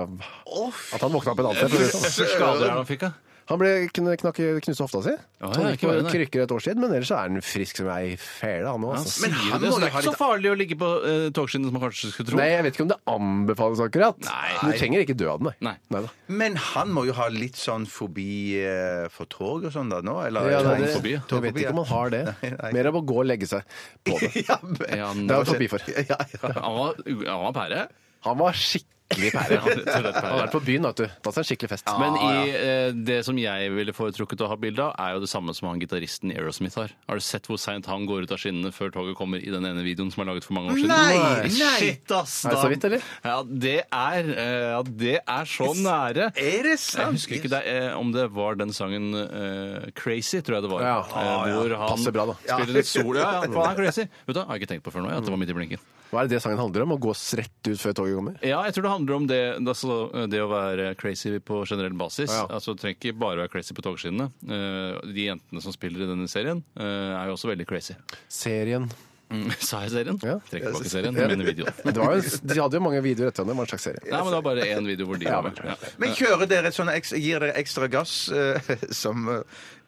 at 0.96 1.02
han 1.04 1.12
våkna 1.12 1.34
opp 1.36 1.40
et 1.44 1.50
annet 1.50 1.60
sted. 1.60 1.76
for 1.76 2.00
å. 2.00 2.30
Skader 2.32 2.64
er 2.64 2.70
det 2.70 2.78
han 2.80 2.88
fikk, 2.88 3.04
da? 3.04 3.12
Han 3.50 3.58
ble 3.58 3.70
kn- 3.90 4.14
knakk, 4.22 4.38
knust 4.62 4.82
hofta 4.84 5.00
si. 5.02 5.14
Ja, 5.42 5.48
han 5.56 5.72
gikk 5.74 5.82
på 5.88 5.94
krykker 6.12 6.44
et 6.44 6.52
år 6.54 6.62
siden, 6.62 6.84
men 6.84 6.92
ellers 6.94 7.10
er 7.16 7.24
han 7.26 7.40
frisk 7.42 7.80
som 7.80 7.88
ei 7.90 8.12
fele, 8.22 8.70
han 8.70 8.84
òg. 8.86 8.92
Altså. 9.00 9.24
Men 9.24 9.32
han 9.40 9.64
det? 9.64 9.72
må 9.72 9.74
Så 9.74 9.80
jo 9.80 9.80
det 9.82 9.88
er 9.88 9.96
ikke 9.96 10.04
så 10.06 10.20
farlig 10.20 10.52
å 10.52 10.58
ligge 10.60 10.78
på 10.78 10.90
uh, 11.02 11.30
togskinnet 11.34 11.66
som 11.72 11.74
man 11.80 11.82
kanskje 11.88 12.12
skulle 12.14 12.30
tro? 12.30 12.38
Nei, 12.38 12.46
jeg 12.52 12.66
vet 12.68 12.78
ikke 12.78 12.86
om 12.86 12.92
det 12.92 13.00
anbefales 13.16 13.82
akkurat. 13.88 14.20
Nei. 14.28 14.52
Men 14.60 14.70
du 14.70 14.78
trenger 14.84 15.06
ikke 15.08 15.16
dø 15.18 15.30
av 15.34 15.42
den, 15.42 15.50
Nei. 15.66 15.74
nei. 15.96 16.02
Men 16.44 16.60
han 16.70 16.94
må 16.94 17.08
jo 17.10 17.16
ha 17.18 17.26
litt 17.34 17.58
sånn 17.58 17.88
fobi 17.90 18.28
uh, 18.62 19.08
for 19.16 19.26
tog 19.34 19.66
og 19.66 19.74
sånn 19.74 19.90
da 19.96 20.04
nå? 20.06 20.20
Eller 20.28 20.52
Ja, 20.54 20.62
det, 20.70 20.94
Togfobi, 20.94 21.16
jeg 21.18 21.42
vet 21.50 21.58
ikke 21.64 21.74
om 21.74 21.82
han 21.82 21.92
har 21.96 22.14
det. 22.14 22.24
Nei, 22.46 22.54
nei. 22.60 22.72
Mer 22.78 22.92
av 22.94 23.02
å 23.02 23.04
gå 23.10 23.18
og 23.24 23.28
legge 23.32 23.50
seg 23.50 23.66
på 24.06 24.20
det. 24.22 24.32
ja, 24.50 24.60
men- 24.62 25.26
Det 25.26 25.34
har 25.34 25.42
han 25.42 25.50
fobi 25.56 25.72
for. 25.74 25.90
ja, 25.90 26.06
ja. 26.22 26.54
han, 26.54 26.80
var, 26.84 27.02
han 27.10 27.44
var 27.50 27.58
pære. 27.58 27.84
Han 28.30 28.38
var 28.46 28.54
skikkelig 28.62 28.99
pære. 29.10 29.58
Og 29.60 29.70
slett 29.74 30.18
Han 30.20 30.30
har 30.30 30.42
vært 30.44 30.54
på 30.54 30.62
byen, 30.66 30.86
vet 30.90 31.02
du. 31.02 31.06
Tatt 31.26 31.36
seg 31.36 31.42
en 31.44 31.48
skikkelig 31.50 31.70
fest. 31.74 31.90
Men 32.00 32.18
i 32.20 32.52
eh, 32.54 32.92
det 32.94 33.20
som 33.28 33.38
jeg 33.42 33.72
ville 33.74 33.94
foretrukket 33.96 34.44
å 34.46 34.50
ha 34.52 34.58
bilde 34.60 34.86
av, 34.86 34.94
er 35.02 35.16
jo 35.18 35.24
det 35.24 35.30
samme 35.32 35.56
som 35.58 35.70
han 35.72 35.82
gitaristen 35.82 36.34
i 36.34 36.38
Aerosmith 36.38 36.78
har. 36.80 36.94
Har 37.10 37.20
du 37.20 37.26
sett 37.26 37.50
hvor 37.50 37.60
seint 37.62 37.90
han 37.90 38.06
går 38.10 38.28
ut 38.28 38.34
av 38.36 38.42
skinnene 38.42 38.72
før 38.76 38.94
toget 38.96 39.18
kommer 39.20 39.42
i 39.42 39.50
den 39.54 39.66
ene 39.66 39.84
videoen 39.86 40.12
som 40.14 40.24
er 40.24 40.32
laget 40.32 40.48
for 40.48 40.58
mange 40.60 40.74
år 40.76 40.82
siden? 40.82 40.94
Nei, 40.94 41.50
nei. 41.50 41.78
Shit, 41.82 42.14
ass! 42.16 42.38
Er 42.46 42.56
det 42.56 42.62
så 42.64 42.72
vidt, 42.74 42.88
eller? 42.90 43.08
Ja, 43.26 43.38
det 43.66 43.76
er, 43.86 44.32
eh, 44.36 44.68
ja, 44.76 44.82
det 45.06 45.16
er 45.24 45.52
så 45.56 45.72
nære. 45.80 46.30
Er 46.40 46.70
det 46.70 46.78
sant? 46.84 47.02
Jeg 47.10 47.20
husker 47.20 47.40
ikke 47.40 47.54
det, 47.56 47.64
eh, 47.74 47.90
om 47.98 48.14
det 48.16 48.28
var 48.36 48.60
den 48.62 48.74
sangen 48.76 49.10
eh, 49.26 49.90
'Crazy', 49.96 50.44
tror 50.46 50.60
jeg 50.60 50.68
det 50.68 50.74
var. 50.74 50.86
Ja. 50.86 51.00
Eh, 51.10 51.54
hvor 51.58 51.78
han 51.82 51.96
Passer 51.96 52.14
bra, 52.16 52.26
da. 52.30 52.38
spiller 52.46 52.76
litt 52.80 52.90
sol. 52.90 53.16
Ja, 53.18 53.32
ja, 53.42 53.48
han 53.48 53.72
er 53.74 53.80
crazy. 53.82 54.06
Vet 54.28 54.38
du, 54.38 54.44
har 54.44 54.54
jeg 54.56 54.64
ikke 54.64 54.74
tenkt 54.76 54.86
på 54.86 54.94
før 54.94 55.06
nå, 55.08 55.16
at 55.16 55.26
det 55.26 55.34
var 55.34 55.42
midt 55.42 55.54
i 55.54 55.58
blinken. 55.58 55.82
Hva 56.10 56.24
er 56.24 56.30
det 56.30 56.40
det 56.40 56.42
sangen 56.42 56.58
handler 56.58 56.88
om? 56.88 56.96
Å 56.96 57.00
gå 57.02 57.12
rett 57.38 57.68
ut 57.70 57.78
før 57.78 57.94
toget 58.00 58.16
kommer? 58.18 58.38
Ja, 58.42 58.64
jeg 58.66 58.74
tror 58.76 58.88
det 58.88 58.94
handler 59.00 59.18
om 59.18 59.28
det, 59.32 59.42
altså, 59.64 59.98
det 60.30 60.44
å 60.44 60.50
være 60.52 60.92
crazy 61.00 61.34
på 61.42 61.64
generell 61.66 61.98
basis. 61.98 62.30
Ja. 62.30 62.46
Altså, 62.52 62.76
Du 62.78 62.84
trenger 62.84 63.00
ikke 63.00 63.18
bare 63.20 63.42
være 63.46 63.54
crazy 63.56 63.74
på 63.74 63.82
togskinnene. 63.90 64.30
Eh, 64.46 65.02
De 65.10 65.28
jentene 65.32 65.62
som 65.66 65.74
spiller 65.76 66.06
i 66.06 66.10
denne 66.14 66.30
serien, 66.30 66.62
eh, 66.78 67.14
er 67.18 67.30
jo 67.32 67.38
også 67.40 67.50
veldig 67.56 67.66
crazy. 67.70 67.96
Serien. 68.30 68.90
Mm, 69.30 69.52
Sa 69.62 69.84
jeg 69.86 69.92
serien? 69.94 70.18
Ja. 70.26 70.40
Trekker 70.50 70.72
tilbake 70.74 70.90
serien, 70.90 71.14
ja. 71.14 71.28
mener 71.30 71.46
videoen. 71.52 71.76
Det 71.86 72.00
var 72.02 72.16
jo, 72.18 72.22
de 72.50 72.56
hadde 72.64 72.80
jo 72.80 72.82
mange 72.82 73.02
videoer 73.06 73.30
etter 73.30 73.46
hverandre. 73.46 73.66
En 73.68 73.70
slags 73.70 73.86
serie. 73.86 74.02
Nei, 74.10 74.22
men 74.24 74.32
det 74.34 74.38
var 74.40 74.46
bare 74.48 74.70
én 74.74 74.88
video 74.90 75.06
hvor 75.06 75.20
de 75.22 75.28
Ja, 75.30 75.36
var 75.42 75.52
med. 75.52 75.60
Ja. 75.70 75.76
Men 76.02 76.16
kjører 76.18 76.50
dere 76.50 76.72
eks- 76.96 77.14
gir 77.22 77.38
dere 77.46 77.54
ekstra 77.62 77.90
gass, 77.94 78.16
eh, 78.34 78.72
som 79.04 79.30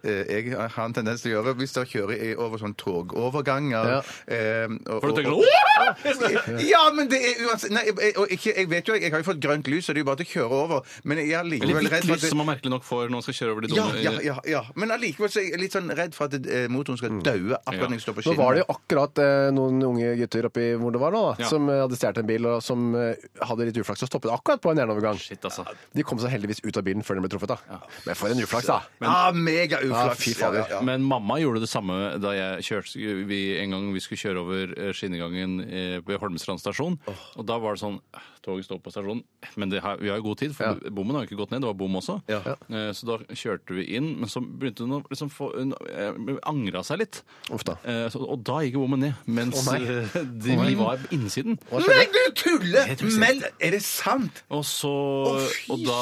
eh, 0.03 0.23
jeg 0.27 0.55
har 0.57 0.85
en 0.85 0.93
tendens 0.93 1.21
til 1.21 1.31
å 1.31 1.41
gjøre, 1.43 1.55
hvis 1.59 1.73
dere 1.73 1.85
kjører 1.85 2.23
i- 2.23 2.35
over 2.35 2.57
sånne 2.57 2.75
togoverganger? 2.77 3.85
Ja. 3.91 4.01
eh, 4.27 4.67
og- 4.87 5.01
For 5.01 5.11
du 5.11 5.21
tenker 5.21 5.31
og- 5.31 5.43
sånn 5.43 6.59
Ja, 6.69 6.91
men 6.93 7.07
det 7.09 7.19
er 7.21 7.45
uansett 7.47 7.71
Nei, 7.71 7.83
jeg, 7.85 8.17
og 8.17 8.27
ikke, 8.29 8.55
jeg 8.55 8.67
vet 8.69 8.87
jo, 8.87 8.93
jeg 8.95 9.11
har 9.11 9.19
jo 9.21 9.27
fått 9.31 9.39
grønt 9.41 9.67
lys, 9.67 9.85
så 9.85 9.93
det 9.93 10.01
er 10.01 10.03
jo 10.05 10.09
bare 10.11 10.17
til 10.23 10.25
å 10.25 10.33
kjøre 10.35 10.51
over. 10.51 10.81
Men 11.03 11.17
jeg 11.17 11.31
er 11.31 11.39
Eller 11.41 11.57
likevel 11.57 11.83
hvitt 11.87 11.91
redd 11.91 12.05
for 12.05 12.13
lys, 12.15 12.23
at 12.23 12.29
som 12.29 12.37
det, 12.37 12.45
man 12.45 12.55
merkelig 12.55 12.71
nok 12.71 12.83
får 12.83 13.03
når 13.09 13.11
man 13.11 13.21
skal 13.21 13.33
kjøre 13.39 13.51
over 13.51 13.61
de 13.61 13.67
ja, 13.75 13.83
dumme 13.83 14.03
ja, 14.03 14.11
ja, 14.21 14.37
ja. 14.45 14.61
Men 14.75 14.89
allikevel 14.91 15.29
så 15.31 15.39
er 15.41 15.49
jeg 15.51 15.59
litt 15.61 15.71
sånn 15.75 15.89
redd 15.95 16.13
for 16.17 16.25
at 16.25 16.33
eh, 16.45 16.67
motoren 16.71 16.97
skal 16.97 17.21
daue 17.21 17.57
akkurat 17.65 17.89
når 17.89 17.97
jeg 17.97 18.05
står 18.05 18.13
på 18.13 18.21
Nå 18.21 18.25
skinnene. 18.31 18.37
var 18.45 18.53
det 18.53 18.63
jo 18.65 18.69
akkurat 18.75 19.21
eh, 19.25 19.51
noen 19.55 19.83
unge 19.83 20.17
gutter 20.21 20.45
oppi 20.49 20.67
hvor 20.81 20.91
det 20.91 21.01
var 21.01 21.11
nå, 21.11 21.21
da, 21.37 21.43
Ja. 21.43 21.49
som 21.49 21.69
eh, 21.69 21.81
hadde 21.81 21.97
stjålet 21.97 22.17
en 22.23 22.27
bil, 22.27 22.45
og 22.45 22.61
som 22.63 22.95
eh, 22.95 23.15
hadde 23.41 23.65
litt 23.69 23.77
uflaks 23.81 24.03
og 24.03 24.09
stoppet 24.11 24.31
akkurat 24.33 24.61
på 24.61 24.71
en 24.71 24.77
jernovergang. 24.77 25.17
Shit, 25.19 25.41
altså. 25.43 25.65
De 25.95 26.03
kom 26.03 26.19
seg 26.19 26.29
heldigvis 26.31 26.61
ut 26.65 26.77
av 26.77 26.83
bilen 26.83 27.03
før 27.03 27.15
den 27.19 27.23
ble 27.25 27.29
truffet. 27.33 27.47
da. 27.47 27.79
Men 28.05 28.15
for 28.15 28.27
en 28.29 28.37
uflaks, 28.41 28.65
da! 28.67 28.81
Ja, 29.01 29.31
mega 29.33 29.79
uflaks. 29.91 30.27
Ja. 30.41 30.51
Ja. 30.71 30.81
Men 30.87 31.03
mamma 31.07 31.37
gjorde 31.41 31.61
det 31.63 31.69
samme 31.71 31.99
da 32.21 32.33
jeg 32.37 32.65
kjørte 32.69 33.15
vi, 33.29 33.41
en 33.61 33.71
gang 33.75 33.87
vi 33.93 33.99
skulle 34.03 34.21
kjøre 34.23 34.41
over 34.43 34.73
eh, 34.77 34.91
skinnegangen 34.97 35.59
eh, 35.67 35.97
ved 36.07 36.19
Holmestrand 36.21 36.59
stasjon. 36.63 36.99
Og 37.37 37.45
da 37.47 37.57
var 37.61 37.75
det 37.77 37.83
sånn 37.85 37.99
eh, 38.15 38.27
Toget 38.41 38.65
står 38.65 38.79
på 38.81 38.89
stasjonen, 38.89 39.19
men 39.61 39.69
det 39.69 39.83
har, 39.85 39.99
vi 40.01 40.09
har 40.09 40.17
jo 40.17 40.23
god 40.31 40.39
tid, 40.41 40.55
for 40.57 40.65
Ja. 40.65 40.89
bommen 40.89 41.13
har 41.13 41.21
jo 41.21 41.29
ikke 41.29 41.37
gått 41.43 41.51
ned. 41.53 41.61
Det 41.61 41.67
var 41.69 41.75
bom 41.77 41.93
også. 41.99 42.15
Ja. 42.31 42.39
Eh, 42.73 42.89
Så 42.97 43.05
da 43.05 43.19
kjørte 43.37 43.75
vi 43.77 43.83
inn, 43.99 44.15
men 44.17 44.31
så 44.33 44.41
begynte 44.41 44.81
hun 44.81 44.95
å 44.97 45.01
liksom 45.11 45.29
få 45.29 45.51
Hun 45.53 45.75
eh, 45.93 46.39
angra 46.49 46.81
seg 46.83 47.03
litt. 47.03 47.19
Uff 47.53 47.61
da. 47.67 47.75
Eh, 47.85 48.07
så- 48.09 48.23
Og 48.25 48.41
da 48.43 48.61
gikk 48.65 48.79
bommen 48.81 48.99
ned, 49.05 49.13
mens 49.27 49.61
oh, 49.67 49.77
de, 49.77 50.55
vi 50.57 50.73
var 50.79 50.97
på 50.97 51.11
innsiden. 51.13 51.59
Nei, 51.69 52.05
du 52.09 52.21
tuller! 52.33 52.95
Men 53.21 53.43
Er 53.61 53.71
det 53.77 53.83
sant? 53.85 54.41
Og 54.49 54.63
så 54.65 54.89
oh, 54.89 55.45
Og 55.69 55.85
da 55.85 56.01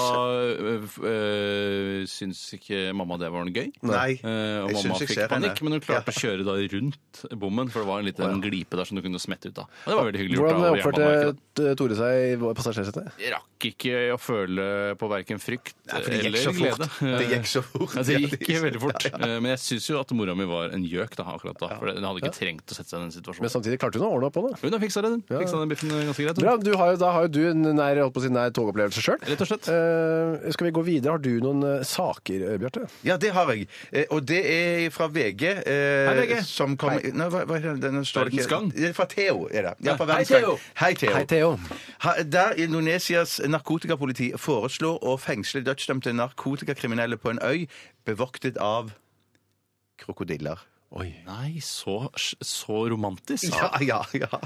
øh, 1.03 2.05
syns 2.09 2.41
ikke 2.55 2.89
mamma 2.95 3.17
det 3.19 3.29
var 3.33 3.45
noe 3.47 3.53
gøy. 3.55 3.71
Nei. 3.81 4.17
uh, 4.23 4.65
og 4.65 4.71
Jeg 4.73 4.75
mamma 4.75 4.95
jeg 4.97 5.07
fikk 5.07 5.13
ser 5.15 5.21
henne. 5.27 5.31
panikk, 5.49 5.61
men 5.63 5.71
hun 5.77 5.83
klarte 5.85 6.11
å 6.11 6.17
kjøre 6.19 6.43
da 6.47 6.55
rundt 6.75 7.21
bommen, 7.39 7.69
for 7.71 7.79
det 7.83 7.87
var 7.87 7.99
en 8.03 8.09
liten 8.09 8.41
glipe 8.43 8.75
der 8.79 8.85
som 8.89 8.99
du 8.99 9.03
kunne 9.05 9.19
smette 9.21 9.51
ut 9.53 9.61
av. 9.63 9.69
Og 9.85 9.91
det 9.91 9.97
var 9.99 10.09
veldig 10.09 10.19
hyggelig 10.23 10.39
gjort. 10.39 10.49
Hvordan 10.49 10.65
av 10.65 10.79
oppførte 10.79 11.75
Tore 11.79 11.95
seg 11.99 12.17
i 12.23 12.53
passasjersetet? 12.55 13.07
Rakk 13.33 13.65
ikke 13.69 13.93
å 14.13 14.17
føle 14.19 14.65
på 14.99 15.07
verken 15.11 15.41
frykt 15.43 15.73
Nei, 15.89 15.97
for 16.05 16.13
eller 16.15 16.53
glede. 16.55 16.87
Det 17.19 17.25
gikk 17.33 17.49
så 17.51 17.63
fort. 17.65 17.95
Ja, 17.99 18.03
det 18.07 18.19
gikk 18.23 18.61
veldig 18.63 18.79
fort. 18.83 19.05
Eh, 19.09 19.33
Men 19.43 19.49
jeg 19.51 19.59
syns 19.63 19.87
jo 19.89 19.97
at 19.99 20.11
mora 20.15 20.35
mi 20.39 20.45
var 20.47 20.71
en 20.75 20.85
gjøk 20.87 21.17
da, 21.19 21.25
akkurat 21.35 21.59
da. 21.59 21.69
For 21.79 21.91
hun 21.91 22.07
hadde 22.07 22.21
ikke 22.23 22.35
trengt 22.37 22.71
å 22.71 22.77
sette 22.77 22.93
seg 22.93 22.99
i 22.99 23.03
den 23.03 23.11
situasjonen. 23.15 23.43
Men 23.47 23.51
samtidig 23.51 23.79
klarte 23.81 23.99
hun 23.99 24.07
å 24.07 24.11
ordne 24.15 24.29
opp 24.29 24.37
på 24.37 24.43
det. 24.47 24.53
Hun 24.63 24.75
har 24.77 24.83
fiksa 24.83 25.03
den, 25.03 25.17
Fiksa 25.27 25.59
den 25.59 25.73
biffen 25.73 25.91
ganske 25.91 26.25
greit. 26.29 26.39
Bra, 26.39 26.55
du 26.63 26.71
har 26.79 26.93
jo, 26.93 26.99
Da 27.03 27.11
har 27.15 27.27
jo 27.27 27.33
du 27.35 27.41
en 27.51 27.63
nær, 27.75 27.99
holdt 28.05 28.15
på 28.15 28.23
å 28.23 28.25
si, 28.25 28.31
nær 28.33 28.55
togopplevelse 28.55 29.03
sjøl. 29.03 29.19
Rett 29.27 29.43
og 29.43 29.51
slett. 29.51 29.69
skal 30.55 30.69
vi 30.69 30.73
gå 30.79 30.85
videre? 30.87 31.17
Har 31.17 31.23
du 31.23 31.31
noen 31.43 31.83
saker, 31.87 32.47
Bjarte? 32.63 32.87
Ja, 33.07 33.17
det 33.19 33.33
har 33.35 33.51
jeg. 33.53 33.67
Eh, 33.93 34.05
og 34.11 34.27
det 34.27 34.39
er 34.45 34.89
fra 34.89 35.07
VG. 35.07 35.43
Eh, 35.65 36.09
Hei, 36.09 36.15
VG. 36.25 36.43
Som 36.45 36.77
kom, 36.77 36.89
Nei, 36.93 37.29
hva, 37.29 37.43
hva 37.45 37.55
er 37.55 37.59
det? 37.73 37.81
Den 37.81 38.05
står 38.05 38.23
det 38.29 38.33
Verdens 38.33 38.45
ikke- 38.45 38.55
Gang. 38.55 38.71
Det 38.75 38.89
er 38.89 38.93
fra 38.93 39.05
Theo, 39.05 39.47
er 39.51 39.61
det. 39.61 39.73
Ja, 39.85 39.95
fra 39.95 40.05
Hei, 40.05 40.13
Verdens 40.13 40.29
Gang. 40.29 40.41
Theo. 40.43 40.59
Hei, 40.79 40.93
Theo. 40.93 41.13
Hei, 41.13 41.25
Theo. 41.25 41.59
Ha- 41.99 42.23
Der 42.23 42.51
Indonesias 42.57 43.39
narkotikapoliti 43.47 44.31
foreslår 44.37 44.99
å 45.03 45.17
fengsle 45.19 45.63
dødsdømte 45.63 46.13
narkotikakriminelle 46.13 47.17
på 47.17 47.29
en 47.29 47.39
øy 47.43 47.67
bevoktet 48.05 48.57
av 48.57 48.91
krokodiller. 49.99 50.57
Oi. 50.97 51.11
Nei, 51.27 51.59
så, 51.61 52.07
så 52.17 52.79
romantisk. 52.89 53.53
Ja, 53.53 53.67
ja, 53.85 53.99
ja. 54.17 54.39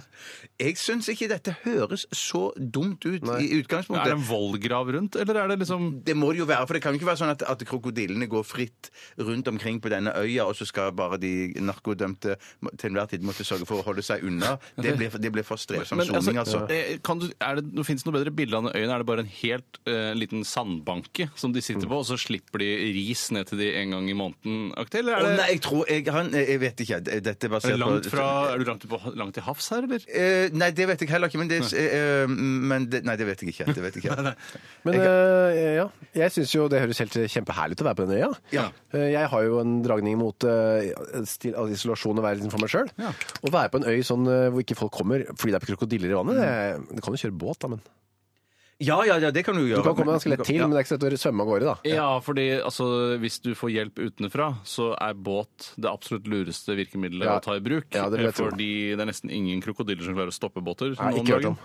Jeg 0.60 0.76
syns 0.76 1.08
ikke 1.08 1.30
dette 1.32 1.54
høres 1.62 2.04
så 2.12 2.50
dumt 2.58 3.06
ut 3.08 3.24
i 3.40 3.48
utgangspunktet. 3.62 4.02
Er 4.02 4.12
det 4.12 4.18
en 4.18 4.26
vollgrav 4.28 4.92
rundt, 4.92 5.16
eller 5.16 5.40
er 5.40 5.54
det 5.54 5.62
liksom 5.62 6.02
Det 6.04 6.18
må 6.20 6.34
det 6.34 6.42
jo 6.42 6.48
være, 6.50 6.68
for 6.68 6.76
det 6.76 6.82
kan 6.84 6.92
jo 6.92 7.00
ikke 7.00 7.08
være 7.14 7.22
sånn 7.22 7.32
at, 7.32 7.46
at 7.48 7.64
krokodillene 7.68 8.28
går 8.28 8.44
fritt 8.44 8.90
rundt 9.24 9.48
omkring 9.54 9.80
på 9.80 9.92
denne 9.94 10.12
øya, 10.20 10.50
og 10.50 10.58
så 10.60 10.68
skal 10.68 10.92
bare 10.98 11.22
de 11.22 11.32
narkodømte 11.64 12.36
til 12.36 12.90
enhver 12.92 13.08
tid 13.14 13.24
måtte 13.24 13.48
sørge 13.48 13.70
for 13.70 13.80
å 13.80 13.88
holde 13.88 14.04
seg 14.04 14.28
unna. 14.28 14.58
Det 14.76 14.98
blir, 15.00 15.16
det 15.16 15.32
blir 15.32 15.48
for 15.48 15.62
strevsom 15.62 16.02
Men 16.02 16.12
soning, 16.12 16.42
altså. 16.44 16.66
altså. 16.66 17.00
kan 17.08 17.24
du, 17.24 17.30
er 17.40 17.62
det, 17.62 17.88
Fins 17.88 18.04
det 18.04 18.10
noe 18.10 18.18
bedre 18.18 18.36
bilde 18.36 18.60
av 18.60 18.68
den 18.68 18.76
øyen? 18.76 18.92
Er 18.92 19.00
det 19.00 19.08
bare 19.08 19.24
en 19.24 19.32
helt 19.32 19.82
uh, 19.88 20.12
liten 20.18 20.44
sandbanke 20.48 21.30
som 21.40 21.56
de 21.56 21.64
sitter 21.64 21.88
på, 21.88 22.04
og 22.04 22.08
så 22.12 22.20
slipper 22.20 22.66
de 22.66 22.70
ris 23.00 23.30
ned 23.32 23.48
til 23.48 23.64
de 23.64 23.72
en 23.80 23.96
gang 23.96 24.12
i 24.12 24.20
måneden-aktig? 24.20 25.04
Eller 25.06 25.16
er 25.22 25.28
det 25.30 25.34
nei, 25.40 25.50
jeg 25.56 25.66
tror 25.70 25.88
jeg 25.88 26.08
har 26.12 26.28
en 26.28 26.33
jeg 26.34 26.60
vet 26.62 26.82
ikke. 26.86 26.98
Dette 27.06 27.32
er 27.32 27.50
Er, 27.50 27.52
basert 27.54 27.72
det 27.74 27.80
langt 27.82 28.08
på 28.08 28.14
fra, 28.14 28.26
er 28.54 28.58
du 28.62 28.66
langt, 28.68 28.86
på, 28.90 29.00
langt 29.20 29.36
til 29.38 29.46
havs 29.46 29.70
her, 29.74 29.86
eller? 29.88 30.04
Eh, 30.10 30.50
nei, 30.58 30.70
det 30.76 30.88
vet 30.90 31.04
jeg 31.06 31.10
heller 31.14 31.32
ikke. 31.32 31.42
Men 31.42 31.52
det, 31.52 31.60
eh, 31.78 32.28
men 32.34 32.88
det, 32.92 33.04
nei, 33.08 33.16
det 33.20 33.28
vet 33.30 33.44
jeg 33.46 33.54
ikke. 33.54 33.68
Det 33.74 33.84
vet 33.86 33.98
jeg 34.00 34.06
ikke. 34.06 34.34
Men 34.86 35.00
øh, 35.00 35.62
ja, 35.78 35.86
jeg 36.18 36.34
syns 36.36 36.52
jo 36.56 36.68
det 36.72 36.82
høres 36.84 37.00
helt 37.00 37.16
kjempeherlig 37.32 37.78
ut 37.78 37.84
å 37.86 37.88
være 37.88 38.00
på 38.02 38.08
den 38.10 38.18
øya. 38.20 38.32
Ja. 38.56 38.66
Eh, 38.94 39.10
Jeg 39.14 39.30
har 39.32 39.46
jo 39.48 39.60
en 39.64 39.78
dragning 39.86 40.18
mot 40.20 40.44
stil, 41.30 41.56
altså 41.56 41.74
isolasjon 41.78 42.20
og 42.20 42.26
være 42.26 42.42
litt 42.42 42.52
for 42.52 42.64
meg 42.64 42.74
sjøl. 42.74 42.90
Å 43.00 43.54
være 43.54 43.72
på 43.74 43.82
en 43.82 43.88
øy 43.94 44.00
sånn 44.06 44.28
øh, 44.28 44.48
hvor 44.54 44.66
ikke 44.66 44.80
folk 44.80 44.94
kommer 45.00 45.24
fordi 45.34 45.54
det 45.56 45.62
er 45.62 45.70
krokodiller 45.72 46.12
i 46.14 46.18
vannet, 46.18 46.40
det, 46.40 46.96
det 46.98 47.04
kan 47.06 47.16
jo 47.16 47.22
kjøre 47.24 47.38
båt, 47.46 47.60
da, 47.64 47.72
men 47.76 47.82
Ja, 48.84 48.98
ja, 49.08 49.16
ja, 49.24 49.30
det 49.32 49.44
kan 49.48 49.56
du 49.56 49.62
Du 49.64 49.70
gjøre. 49.72 49.84
kan 49.86 49.96
komme 49.96 50.14
ganske 50.18 50.30
lett 50.34 50.44
til, 50.46 50.56
Ja. 50.60 50.68
men 50.68 50.76
det 50.76 50.80
er 50.82 50.84
ikke 50.84 50.94
så 50.98 51.00
lett 51.02 51.16
å 51.18 51.22
svømme 51.24 51.42
av 51.42 51.48
gårde, 51.48 51.66
da. 51.70 51.76
Ja, 51.90 52.08
fordi 52.20 52.46
altså, 52.62 52.88
hvis 53.22 53.40
du 53.42 53.54
får 53.56 53.72
hjelp 53.72 53.96
utenfra, 54.04 54.48
så 54.66 54.92
er 55.00 55.14
båt 55.14 55.72
det 55.80 55.90
absolutt 55.92 56.26
lureste 56.28 56.76
virkemidlet 56.76 57.24
Ja. 57.26 57.40
å 57.40 57.44
ta 57.44 57.54
i 57.56 57.60
bruk. 57.64 57.86
Ja, 57.94 58.10
det 58.10 58.20
vil 58.20 58.26
jeg 58.28 58.36
tro. 58.36 58.50
fordi 58.50 58.96
det 58.96 59.00
er 59.00 59.10
nesten 59.12 59.32
ingen 59.32 59.62
krokodiller 59.62 60.04
som 60.04 60.16
klarer 60.16 60.34
å 60.34 60.38
stoppe 60.40 60.62
båter. 60.62 60.96
Nei, 61.00 61.14
ikke 61.22 61.38
hørt 61.40 61.46
om. 61.54 61.58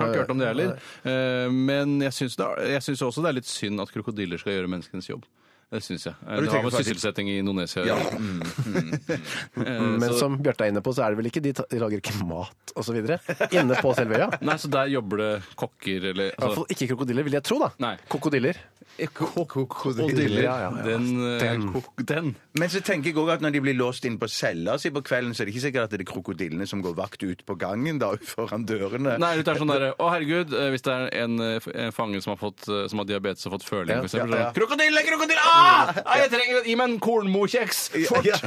Jeg 0.00 0.06
har 0.06 0.14
ikke 0.14 0.20
hørt 0.22 0.30
om 0.30 0.38
det 0.38 0.46
heller. 0.48 0.78
Eh, 1.04 1.50
Men 1.50 2.00
jeg 2.00 2.12
syns, 2.12 2.36
det 2.36 2.46
er, 2.46 2.66
jeg 2.72 2.80
syns 2.82 3.02
også 3.02 3.22
det 3.22 3.28
er 3.28 3.38
litt 3.40 3.44
synd 3.50 3.80
at 3.80 3.90
krokodiller 3.92 4.38
skal 4.38 4.52
gjøre 4.54 4.68
menneskenes 4.68 5.08
jobb. 5.08 5.24
Det 5.70 5.78
syns 5.86 6.04
jeg. 6.08 6.14
du 6.18 6.40
Det 6.46 6.50
har 6.50 6.62
med 6.66 6.72
sysselsetting 6.74 7.28
i 7.30 7.36
Indonesia 7.38 7.82
å 7.82 7.86
Ja. 7.86 7.94
gjøre. 7.96 8.18
Mm, 8.18 8.40
mm. 8.66 9.66
Eh, 9.66 9.80
Men 10.02 10.14
som 10.18 10.36
Bjarte 10.42 10.64
er 10.66 10.72
inne 10.72 10.82
på, 10.82 10.90
så 10.96 11.04
er 11.06 11.14
det 11.14 11.18
vel 11.20 11.28
ikke 11.30 11.42
de, 11.44 11.52
de 11.52 11.78
lager 11.78 12.00
ikke 12.02 12.26
mat 12.26 12.72
osv. 12.76 12.96
inne 12.98 13.78
på 13.78 13.94
selve 13.94 14.18
øya. 14.18 14.28
Nei, 14.42 14.56
så 14.58 14.70
der 14.70 14.90
jobber 14.90 15.16
det 15.22 15.30
kokker 15.56 16.10
eller 16.10 16.32
I 16.32 16.34
hvert 16.40 16.54
fall 16.58 16.66
ikke 16.74 16.88
krokodiller, 16.90 17.22
vil 17.22 17.32
jeg 17.38 17.42
tro, 17.46 17.58
da. 17.62 17.70
Nei. 17.78 17.96
Kokodiller. 18.10 18.58
Krokodiller. 19.00 20.42
Ja, 20.42 20.56
ja, 20.58 20.70
ja. 20.76 20.82
Den, 20.84 21.06
eh, 21.24 21.38
Den. 21.40 21.72
kok- 21.72 22.04
den. 22.04 22.34
Men 22.58 22.68
så 22.68 22.80
tenker 22.84 23.06
jeg 23.10 23.16
også 23.16 23.32
at 23.38 23.40
når 23.40 23.52
de 23.54 23.60
blir 23.60 23.74
låst 23.78 24.04
inn 24.04 24.18
på 24.18 24.28
cella 24.28 24.76
si 24.78 24.90
på 24.90 25.02
kvelden, 25.06 25.32
så 25.34 25.42
er 25.42 25.46
det 25.46 25.54
ikke 25.54 25.64
sikkert 25.70 25.84
at 25.86 25.90
det 25.94 26.00
er 26.02 26.04
krokodillene 26.10 26.66
som 26.68 26.82
går 26.82 26.94
vakt 26.98 27.22
ut 27.22 27.44
på 27.46 27.56
gangen 27.56 27.98
da, 28.02 28.10
foran 28.34 28.66
dørene. 28.66 29.16
Nei, 29.22 29.36
det 29.38 29.48
er 29.48 29.54
sånn 29.62 29.70
der, 29.72 29.94
Å, 29.94 30.10
herregud, 30.10 30.52
eh, 30.52 30.70
hvis 30.74 30.82
det 30.82 30.92
er 30.92 31.08
en, 31.22 31.38
eh, 31.40 31.60
en 31.86 31.92
fange 31.92 32.20
som 32.22 32.34
har, 32.36 32.40
fått, 32.42 32.66
eh, 32.68 32.88
som 32.88 32.98
har 32.98 33.06
diabetes 33.06 33.46
og 33.46 33.54
fått 33.56 33.64
føling, 33.70 33.94
Ja, 33.94 34.02
for 34.02 34.10
eksempel. 34.10 34.34
ja, 34.36 34.42
ja. 34.44 34.50
Sånn, 34.50 34.58
krokodille, 34.60 35.06
krokodille! 35.06 35.46
Ah! 35.60 36.16
jeg 36.20 36.30
trenger 36.32 36.66
Gi 36.66 36.76
meg 36.78 36.90
en 36.90 36.98
kornmorkjeks 37.02 37.82
Fort! 38.08 38.26
Ja. 38.28 38.38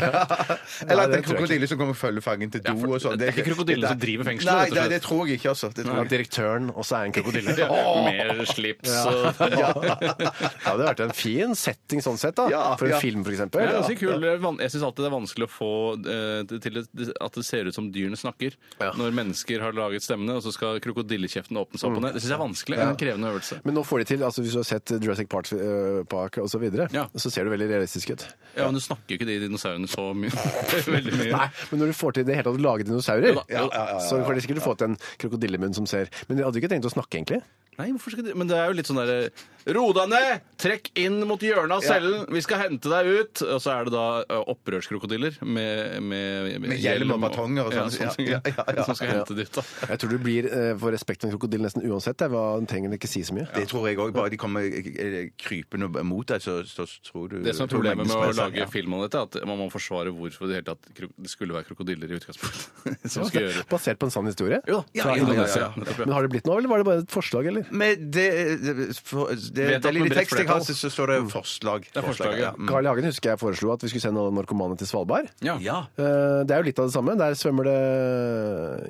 Eller 0.87 1.05
at 1.05 1.13
det 1.13 1.23
det 1.23 1.27
krokodille 1.27 1.67
som 1.69 1.79
kommer 1.79 1.95
og 1.95 1.99
følger 1.99 2.23
fangen 2.25 2.51
til 2.53 2.63
do 2.63 2.73
Ja, 2.73 2.89
og 2.93 3.01
sånn. 3.03 3.17
det 3.19 3.27
er 3.27 3.35
ikke 3.35 3.47
krokodillene 3.51 3.91
som 3.93 4.01
driver 4.01 4.27
fengselet, 4.27 4.53
Nei, 4.53 4.67
slett. 4.73 4.91
det 4.93 4.99
tror 5.05 5.21
jeg 5.27 5.39
ikke, 5.39 5.49
altså. 5.53 5.69
Det 5.73 5.85
tror 5.85 5.99
At 5.99 6.03
jeg. 6.03 6.11
direktøren 6.13 6.69
også 6.73 6.97
er 6.99 7.09
en 7.09 7.15
krokodille. 7.17 7.55
Mer 8.07 8.43
slips 8.49 8.93
og 9.03 9.23
Det 9.43 10.67
hadde 10.67 10.87
vært 10.87 11.03
en 11.05 11.15
fin 11.17 11.55
setting 11.57 12.03
sånn 12.03 12.19
sett, 12.21 12.37
da. 12.39 12.47
For 12.79 12.89
en 12.89 12.95
ja. 12.95 13.01
film, 13.03 13.23
for 13.25 13.33
Ja, 13.33 13.71
ganske 13.77 13.97
kul. 13.99 14.13
Det 14.23 14.33
Jeg 14.63 14.73
syns 14.75 14.85
alltid 14.87 15.03
det 15.03 15.09
er 15.09 15.15
vanskelig 15.15 15.47
å 15.47 15.51
få 15.51 15.71
eh, 16.13 16.55
til 16.63 16.81
at 16.83 17.39
det 17.39 17.45
ser 17.47 17.69
ut 17.69 17.77
som 17.77 17.89
dyrene 17.93 18.19
snakker. 18.19 18.57
Når 18.99 19.15
mennesker 19.15 19.63
har 19.63 19.75
laget 19.77 20.05
stemmene, 20.05 20.37
og 20.39 20.45
så 20.45 20.53
skal 20.55 20.81
krokodillekjeften 20.83 21.59
åpne 21.59 21.81
seg 21.81 21.89
opp 21.89 21.99
og 21.99 22.05
ned. 22.07 22.17
Det 22.17 22.23
syns 22.23 22.33
jeg 22.33 22.39
er 22.39 22.43
vanskelig. 22.43 22.81
En 22.83 22.99
krevende 22.99 23.33
øvelse. 23.33 23.59
Men 23.67 23.77
nå 23.77 23.85
får 23.87 24.03
de 24.03 24.09
til, 24.13 24.25
altså 24.27 24.43
hvis 24.45 24.55
du 24.55 24.61
har 24.61 24.69
sett 24.69 24.95
Jurassic 24.99 25.29
Park, 25.31 25.51
øh, 25.55 26.03
Park 26.09 26.39
så 26.49 26.61
videre, 26.61 26.89
Ja. 27.03 27.21
så 27.23 27.31
ser 27.33 27.47
det 27.47 27.53
veldig 27.53 27.67
realistisk 27.71 28.13
ut. 28.13 28.25
Ja, 28.55 28.67
men 28.67 28.77
du 28.77 28.83
snakker 28.83 29.13
jo 29.15 29.19
ikke 29.19 29.27
de 29.29 29.39
dinosaurene 29.43 29.89
så 29.91 30.09
mye. 30.17 30.31
Veldig 30.95 31.17
mye. 31.19 31.31
Nei, 31.33 31.49
men 31.71 31.83
når 31.83 31.91
du 31.93 31.97
får 31.97 32.17
til 32.17 32.27
det 32.27 32.37
hele 32.37 32.47
tatt 32.47 32.61
å 32.61 32.63
lage 32.63 32.87
dinosaurer, 32.87 33.41
ja, 33.51 33.65
så 34.05 34.21
får 34.23 34.37
de 34.37 34.45
sikkert 34.45 34.63
få 34.65 34.77
til 34.79 34.91
en 34.93 34.97
krokodillemunn 35.21 35.75
som 35.77 35.89
ser 35.89 36.11
Men 36.29 36.39
de 36.39 36.47
hadde 36.47 36.61
ikke 36.61 36.71
tenkt 36.71 36.87
å 36.89 36.93
snakke, 36.93 37.19
egentlig. 37.19 37.41
Nei, 37.79 37.89
hvorfor 37.95 38.13
skal 38.13 38.27
de 38.27 38.35
Men 38.37 38.49
det 38.51 38.57
er 38.59 38.69
jo 38.69 38.77
litt 38.77 38.89
sånn 38.89 38.99
derre 39.01 39.31
Ro 39.67 39.85
deg 39.95 40.09
ned! 40.11 40.41
Trekk 40.63 40.89
inn 40.99 41.21
mot 41.27 41.41
hjørnet 41.43 41.77
av 41.77 41.83
cellen! 41.85 42.25
Vi 42.31 42.41
skal 42.43 42.61
hente 42.65 42.89
deg 42.91 43.07
ut! 43.07 43.41
Og 43.47 43.59
så 43.63 43.71
er 43.77 43.87
det 43.87 43.93
da 43.95 44.05
opprørskrokodiller 44.51 45.37
med, 45.43 46.01
med, 46.03 46.57
Med 46.63 46.77
hjelm 46.79 47.13
og 47.15 47.21
batonger 47.23 47.67
og 47.69 47.75
ja, 47.75 47.85
sånn. 47.87 47.95
sånne 47.97 48.15
ting, 48.17 48.29
Ja, 48.31 48.39
ja, 48.47 48.53
ja, 48.57 48.75
ja. 48.79 48.85
Som 48.87 48.97
skal 48.99 49.11
hente 49.13 49.37
det 49.37 49.47
ut, 49.47 49.57
da. 49.59 49.63
Jeg 49.93 50.01
tror 50.03 50.13
du 50.13 50.17
blir 50.23 50.47
eh, 50.49 50.71
for 50.79 50.95
respekt 50.95 51.23
for 51.23 51.29
en 51.29 51.35
krokodille 51.35 51.67
nesten 51.67 51.85
uansett. 51.87 52.17
Det, 52.19 52.29
hva, 52.33 52.43
den 52.59 52.69
trenger 52.69 52.95
ikke 52.97 53.09
si 53.11 53.23
så 53.27 53.35
mye. 53.37 53.47
Det 53.55 53.65
tror 53.71 53.87
jeg 53.89 53.99
òg. 54.03 54.13
Bare 54.15 54.31
de 54.33 54.39
kommer 54.41 54.67
eh, 54.67 55.17
krypende 55.39 55.89
mot 56.07 56.27
deg, 56.33 56.43
så, 56.43 56.59
så 56.69 56.87
tror 57.07 57.31
du 57.33 57.37
Det 57.45 57.55
som 57.57 57.67
er 57.67 57.73
problemet 57.73 58.07
med 58.09 58.15
å 58.15 58.31
lage 58.37 58.63
ja. 58.63 58.69
film 58.71 58.95
om 58.97 59.03
dette, 59.05 59.19
er 59.19 59.31
at 59.31 59.47
man 59.49 59.59
må 59.63 59.69
forsvare 59.73 60.13
hvorfor 60.15 60.49
det, 60.51 60.59
hele 60.61 60.67
tatt, 60.73 60.91
kro- 60.97 61.11
det 61.17 61.31
skulle 61.31 61.55
være 61.57 61.67
krokodiller 61.71 62.11
i 62.11 62.19
utgangspunktet. 62.19 63.07
Som 63.13 63.27
skal 63.29 63.47
gjøre 63.47 63.65
Basert 63.71 63.99
på 64.01 64.07
en 64.09 64.13
sann 64.15 64.27
historie? 64.29 64.59
Ja. 64.69 64.81
Ja, 64.95 65.05
Fra 65.07 65.15
ja, 65.15 65.21
ja, 65.21 65.27
Indonesia. 65.27 65.67
ja, 65.69 65.83
ja. 65.87 65.97
Men 66.03 66.15
har 66.15 66.25
det 66.27 66.33
blitt 66.35 66.47
noe, 66.49 66.59
eller 66.61 66.71
var 66.71 66.81
det 66.83 66.87
bare 66.89 67.03
et 67.03 67.13
forslag, 67.13 67.47
eller? 67.51 67.67
Men 67.73 68.07
det, 68.13 68.27
det, 68.63 68.73
for, 69.05 69.31
det, 69.53 69.67
det 69.69 69.83
med 69.85 69.93
lille 69.93 70.15
tekst 70.17 70.33
jeg 70.39 70.47
har, 70.49 70.59
så 70.65 70.89
står 70.89 71.07
det 71.13 71.17
forslag. 71.31 71.85
Det 71.93 71.99
er 72.01 72.07
forslaget, 72.07 72.39
ja. 72.41 72.51
Mm. 72.57 72.67
Carl 72.71 72.85
I. 72.85 72.89
Hagen 72.89 73.05
husker 73.09 73.29
jeg 73.33 73.39
foreslo 73.39 73.73
at 73.75 73.83
vi 73.85 73.91
skulle 73.93 74.01
sende 74.01 74.19
alle 74.23 74.33
narkomane 74.33 74.77
til 74.77 74.87
Svalbard. 74.89 75.29
Ja. 75.45 75.57
Ja. 75.61 75.77
Eh, 75.97 76.41
Det 76.43 76.51
er 76.51 76.63
jo 76.63 76.67
litt 76.69 76.79
av 76.81 76.89
det 76.89 76.95
samme. 76.97 77.15
Der 77.21 77.37
svømmer 77.37 77.63
det 77.69 77.77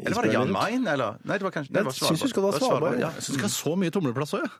Eller 0.05 0.15
var 0.15 0.23
det 0.27 0.33
Jan 0.33 0.51
Mayen, 0.55 0.87
eller? 0.87 1.17
Nei, 1.27 1.37
det 1.37 1.43
var 1.47 1.51
kanskje 1.51 1.75
Jeg 1.75 1.95
syns 1.99 2.23
du 2.23 2.29
skal 2.31 2.47
ha 2.47 2.51
Svalbard, 2.57 2.99
ja. 2.99 3.11
Jeg 3.11 3.23
syns 3.27 3.35
det 3.35 3.39
skal 3.41 3.49
ha 3.49 3.55
så 3.59 3.75
mye 3.83 3.91
tomleplass 3.93 4.33
òg, 4.39 4.45
jeg. 4.47 4.51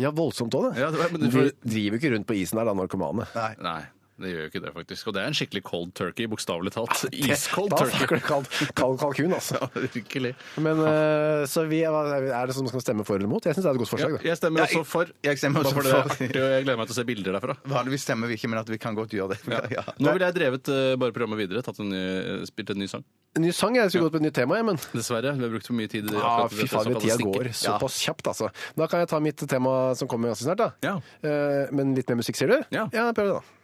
Ja, 0.00 0.10
voldsomt 0.16 0.54
òg, 0.56 0.70
det. 0.72 0.80
Ja, 0.80 0.90
det 0.90 0.98
var- 1.02 1.10
men 1.12 1.20
De 1.20 1.28
det- 1.30 1.56
driver 1.60 1.96
jo 1.96 2.00
ikke 2.00 2.12
rundt 2.16 2.26
på 2.26 2.34
isen 2.40 2.56
her, 2.58 2.64
da, 2.64 2.72
narkomane. 2.72 3.26
Nei. 3.36 3.54
Nei, 3.60 3.82
det 4.20 4.30
gjør 4.32 4.42
jo 4.44 4.48
ikke 4.50 4.62
det, 4.66 4.72
faktisk. 4.76 5.08
Og 5.10 5.14
det 5.16 5.22
er 5.22 5.30
en 5.30 5.36
skikkelig 5.36 5.62
cold 5.66 5.92
turkey, 5.98 6.28
bokstavelig 6.30 6.72
talt. 6.74 7.04
Iskold 7.12 7.70
Da 7.72 7.78
turkey. 7.82 7.96
snakker 7.98 8.20
du 8.20 8.24
kald, 8.26 8.48
kald 8.78 8.98
kalkun, 9.00 9.34
altså. 9.36 9.56
Ja, 9.60 9.68
Virkelig. 9.94 10.34
Men 10.62 10.80
eh, 10.86 11.44
så 11.50 11.64
vi, 11.70 11.82
er 11.84 12.46
det 12.50 12.54
som 12.56 12.68
skal 12.70 12.84
stemme 12.84 13.04
for 13.08 13.18
eller 13.20 13.30
mot? 13.30 13.44
Jeg 13.44 13.56
syns 13.56 13.66
det 13.66 13.70
er 13.72 13.78
et 13.78 13.82
godt 13.82 13.92
forslag. 13.94 14.16
da. 14.16 14.22
jeg 14.30 14.40
stemmer 14.40 14.64
også 14.66 14.84
for. 14.88 15.10
jeg 15.26 15.40
stemmer 15.42 15.64
også 15.64 15.74
Bare 15.80 15.84
det 15.86 15.92
er 15.94 16.04
artig, 16.04 16.28
og 16.30 16.50
Jeg 16.54 16.64
gleder 16.66 16.80
meg 16.80 16.90
til 16.90 16.94
å 16.96 16.98
se 17.00 17.06
bilder 17.10 17.36
derfra. 17.38 17.56
Vanligvis 17.74 18.04
stemmer 18.08 18.30
vi 18.30 18.38
ikke, 18.38 18.50
men 18.52 18.60
at 18.62 18.70
vi 18.72 18.78
kan 18.82 18.96
godt 18.98 19.16
gjøre 19.16 19.34
det. 19.34 19.40
Ja. 19.76 19.84
Nå 20.02 20.12
ville 20.16 20.26
jeg 20.30 20.36
drevet 20.36 20.68
eh, 20.72 20.94
bare 21.00 21.14
programmet 21.14 21.38
videre, 21.40 21.62
tatt 21.64 21.78
en, 21.82 21.90
ny- 21.92 22.46
spilt 22.48 22.72
en 22.74 22.80
ny 22.80 22.88
sang. 22.90 23.04
En 23.38 23.44
ny 23.44 23.52
sang? 23.54 23.76
Jeg 23.78 23.92
skulle 23.92 24.08
gått 24.08 24.16
på 24.16 24.20
et 24.22 24.24
nytt 24.26 24.34
tema, 24.40 24.56
jeg, 24.58 24.66
men 24.66 24.78
Dessverre. 24.90 25.34
Vi 25.38 25.44
har 25.46 25.52
brukt 25.52 25.68
for 25.68 25.76
mye 25.78 25.90
tid 25.92 26.08
i 26.10 26.16
Ja, 26.16 26.32
akkurat 26.46 26.56
fy 26.58 26.66
faen, 26.72 26.96
tida 26.98 27.16
går 27.22 27.50
såpass 27.54 28.00
kjapt, 28.02 28.30
altså. 28.32 28.48
Da 28.80 28.88
kan 28.90 29.04
jeg 29.04 29.10
ta 29.12 29.20
mitt 29.22 29.44
tema 29.52 29.74
som 29.98 30.10
kommer 30.10 30.32
ganske 30.32 30.48
snart, 30.48 30.58
da. 30.64 30.70
Ja. 30.82 30.96
Eh, 31.22 31.70
men 31.76 31.94
litt 31.94 32.10
mer 32.10 32.18
musikk, 32.22 32.40
sier 32.40 32.50
du? 32.50 32.58
Ja. 32.74 32.88
ja 32.94 33.06
prøv 33.14 33.30
det, 33.30 33.38
da. 33.38 33.59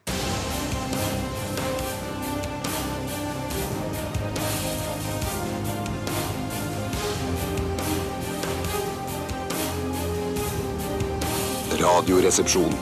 Radioresepsjon. 11.87 12.73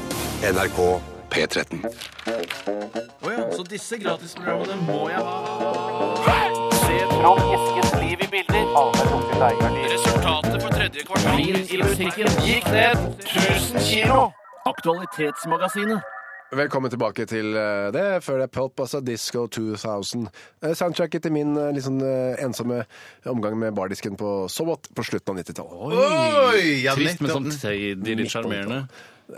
NRK 0.41 1.01
P13. 1.29 1.83
Å 3.21 3.33
ja, 3.33 3.43
så 3.53 3.65
disse 3.69 3.99
gratisprogrammene 4.01 4.79
må 4.87 5.11
jeg 5.11 5.21
ha. 5.21 5.35
Se 6.87 6.97
Trond 7.13 7.45
Eskens 7.53 7.93
liv 8.01 8.25
i 8.25 8.31
bilder. 8.33 8.65
Resultatet 9.93 10.57
for 10.57 10.73
tredje 10.73 11.05
kvartal 11.05 11.45
i 11.45 11.83
musikken 11.83 12.33
gikk 12.47 12.73
ned 12.73 13.05
1000 13.29 13.85
kilo. 13.91 14.25
Aktualitetsmagasinet. 14.73 16.14
Velkommen 16.53 16.91
tilbake 16.93 17.25
til 17.27 17.55
eh, 17.57 17.89
det. 17.95 18.03
Før 18.23 18.43
det 18.43 18.47
er 18.47 18.53
Pulp, 18.53 18.83
altså 18.85 19.01
Disco 19.03 19.47
2000. 19.49 20.27
Eh, 20.63 20.75
Soundtracket 20.77 21.25
til 21.25 21.33
min 21.35 21.55
litt 21.75 21.89
eh, 21.89 22.43
ensomme 22.45 22.83
omgang 23.31 23.57
med 23.59 23.75
bardisken 23.75 24.19
på 24.21 24.45
Sobot 24.53 24.91
på 24.95 25.07
slutten 25.09 25.33
av 25.33 25.41
90-tallet. 25.41 25.97
Oi! 26.53 26.61
Ja, 26.85 26.95
Trist, 26.99 27.25
men 27.25 27.33
sånn 27.33 27.49
samtidig 27.51 28.19
litt 28.21 28.31
sjarmerende. 28.35 28.85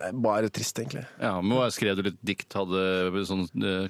Er 0.02 0.16
Bare 0.18 0.50
trist, 0.50 0.80
egentlig. 0.82 1.04
Ja, 1.22 1.36
men 1.38 1.54
hva 1.54 1.68
Skrev 1.70 1.94
du 1.94 2.02
litt 2.08 2.18
dikt, 2.26 2.50
hadde 2.58 3.22
sånn 3.28 3.44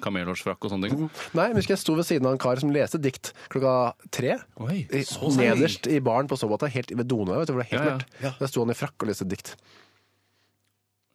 kamelhårsfrakk 0.04 0.68
og 0.68 0.74
sånne 0.74 0.90
ting? 0.92 1.06
Nei, 1.32 1.46
men 1.48 1.56
husker 1.56 1.72
jeg 1.72 1.80
sto 1.82 1.96
ved 1.96 2.04
siden 2.06 2.28
av 2.28 2.36
en 2.36 2.42
kar 2.42 2.60
som 2.60 2.70
leste 2.74 3.00
dikt 3.00 3.32
klokka 3.48 3.72
tre. 4.12 4.36
Oi, 4.60 4.82
så. 5.08 5.32
Nederst 5.40 5.88
i 5.88 6.02
baren 6.04 6.28
på 6.28 6.36
Sobata, 6.36 6.68
helt 6.68 6.92
ved 6.92 7.08
Donau. 7.08 7.40
Vet 7.40 7.48
du, 7.48 7.56
hvor 7.56 7.64
det 7.64 7.72
er 7.72 7.78
helt 7.78 7.80
Ja, 7.80 7.96
ja. 7.96 7.96
mørkt. 8.28 8.44
Der 8.44 8.52
sto 8.52 8.66
han 8.66 8.76
i 8.76 8.76
frakk 8.76 9.00
og 9.00 9.08
leste 9.10 9.26
dikt. 9.32 9.56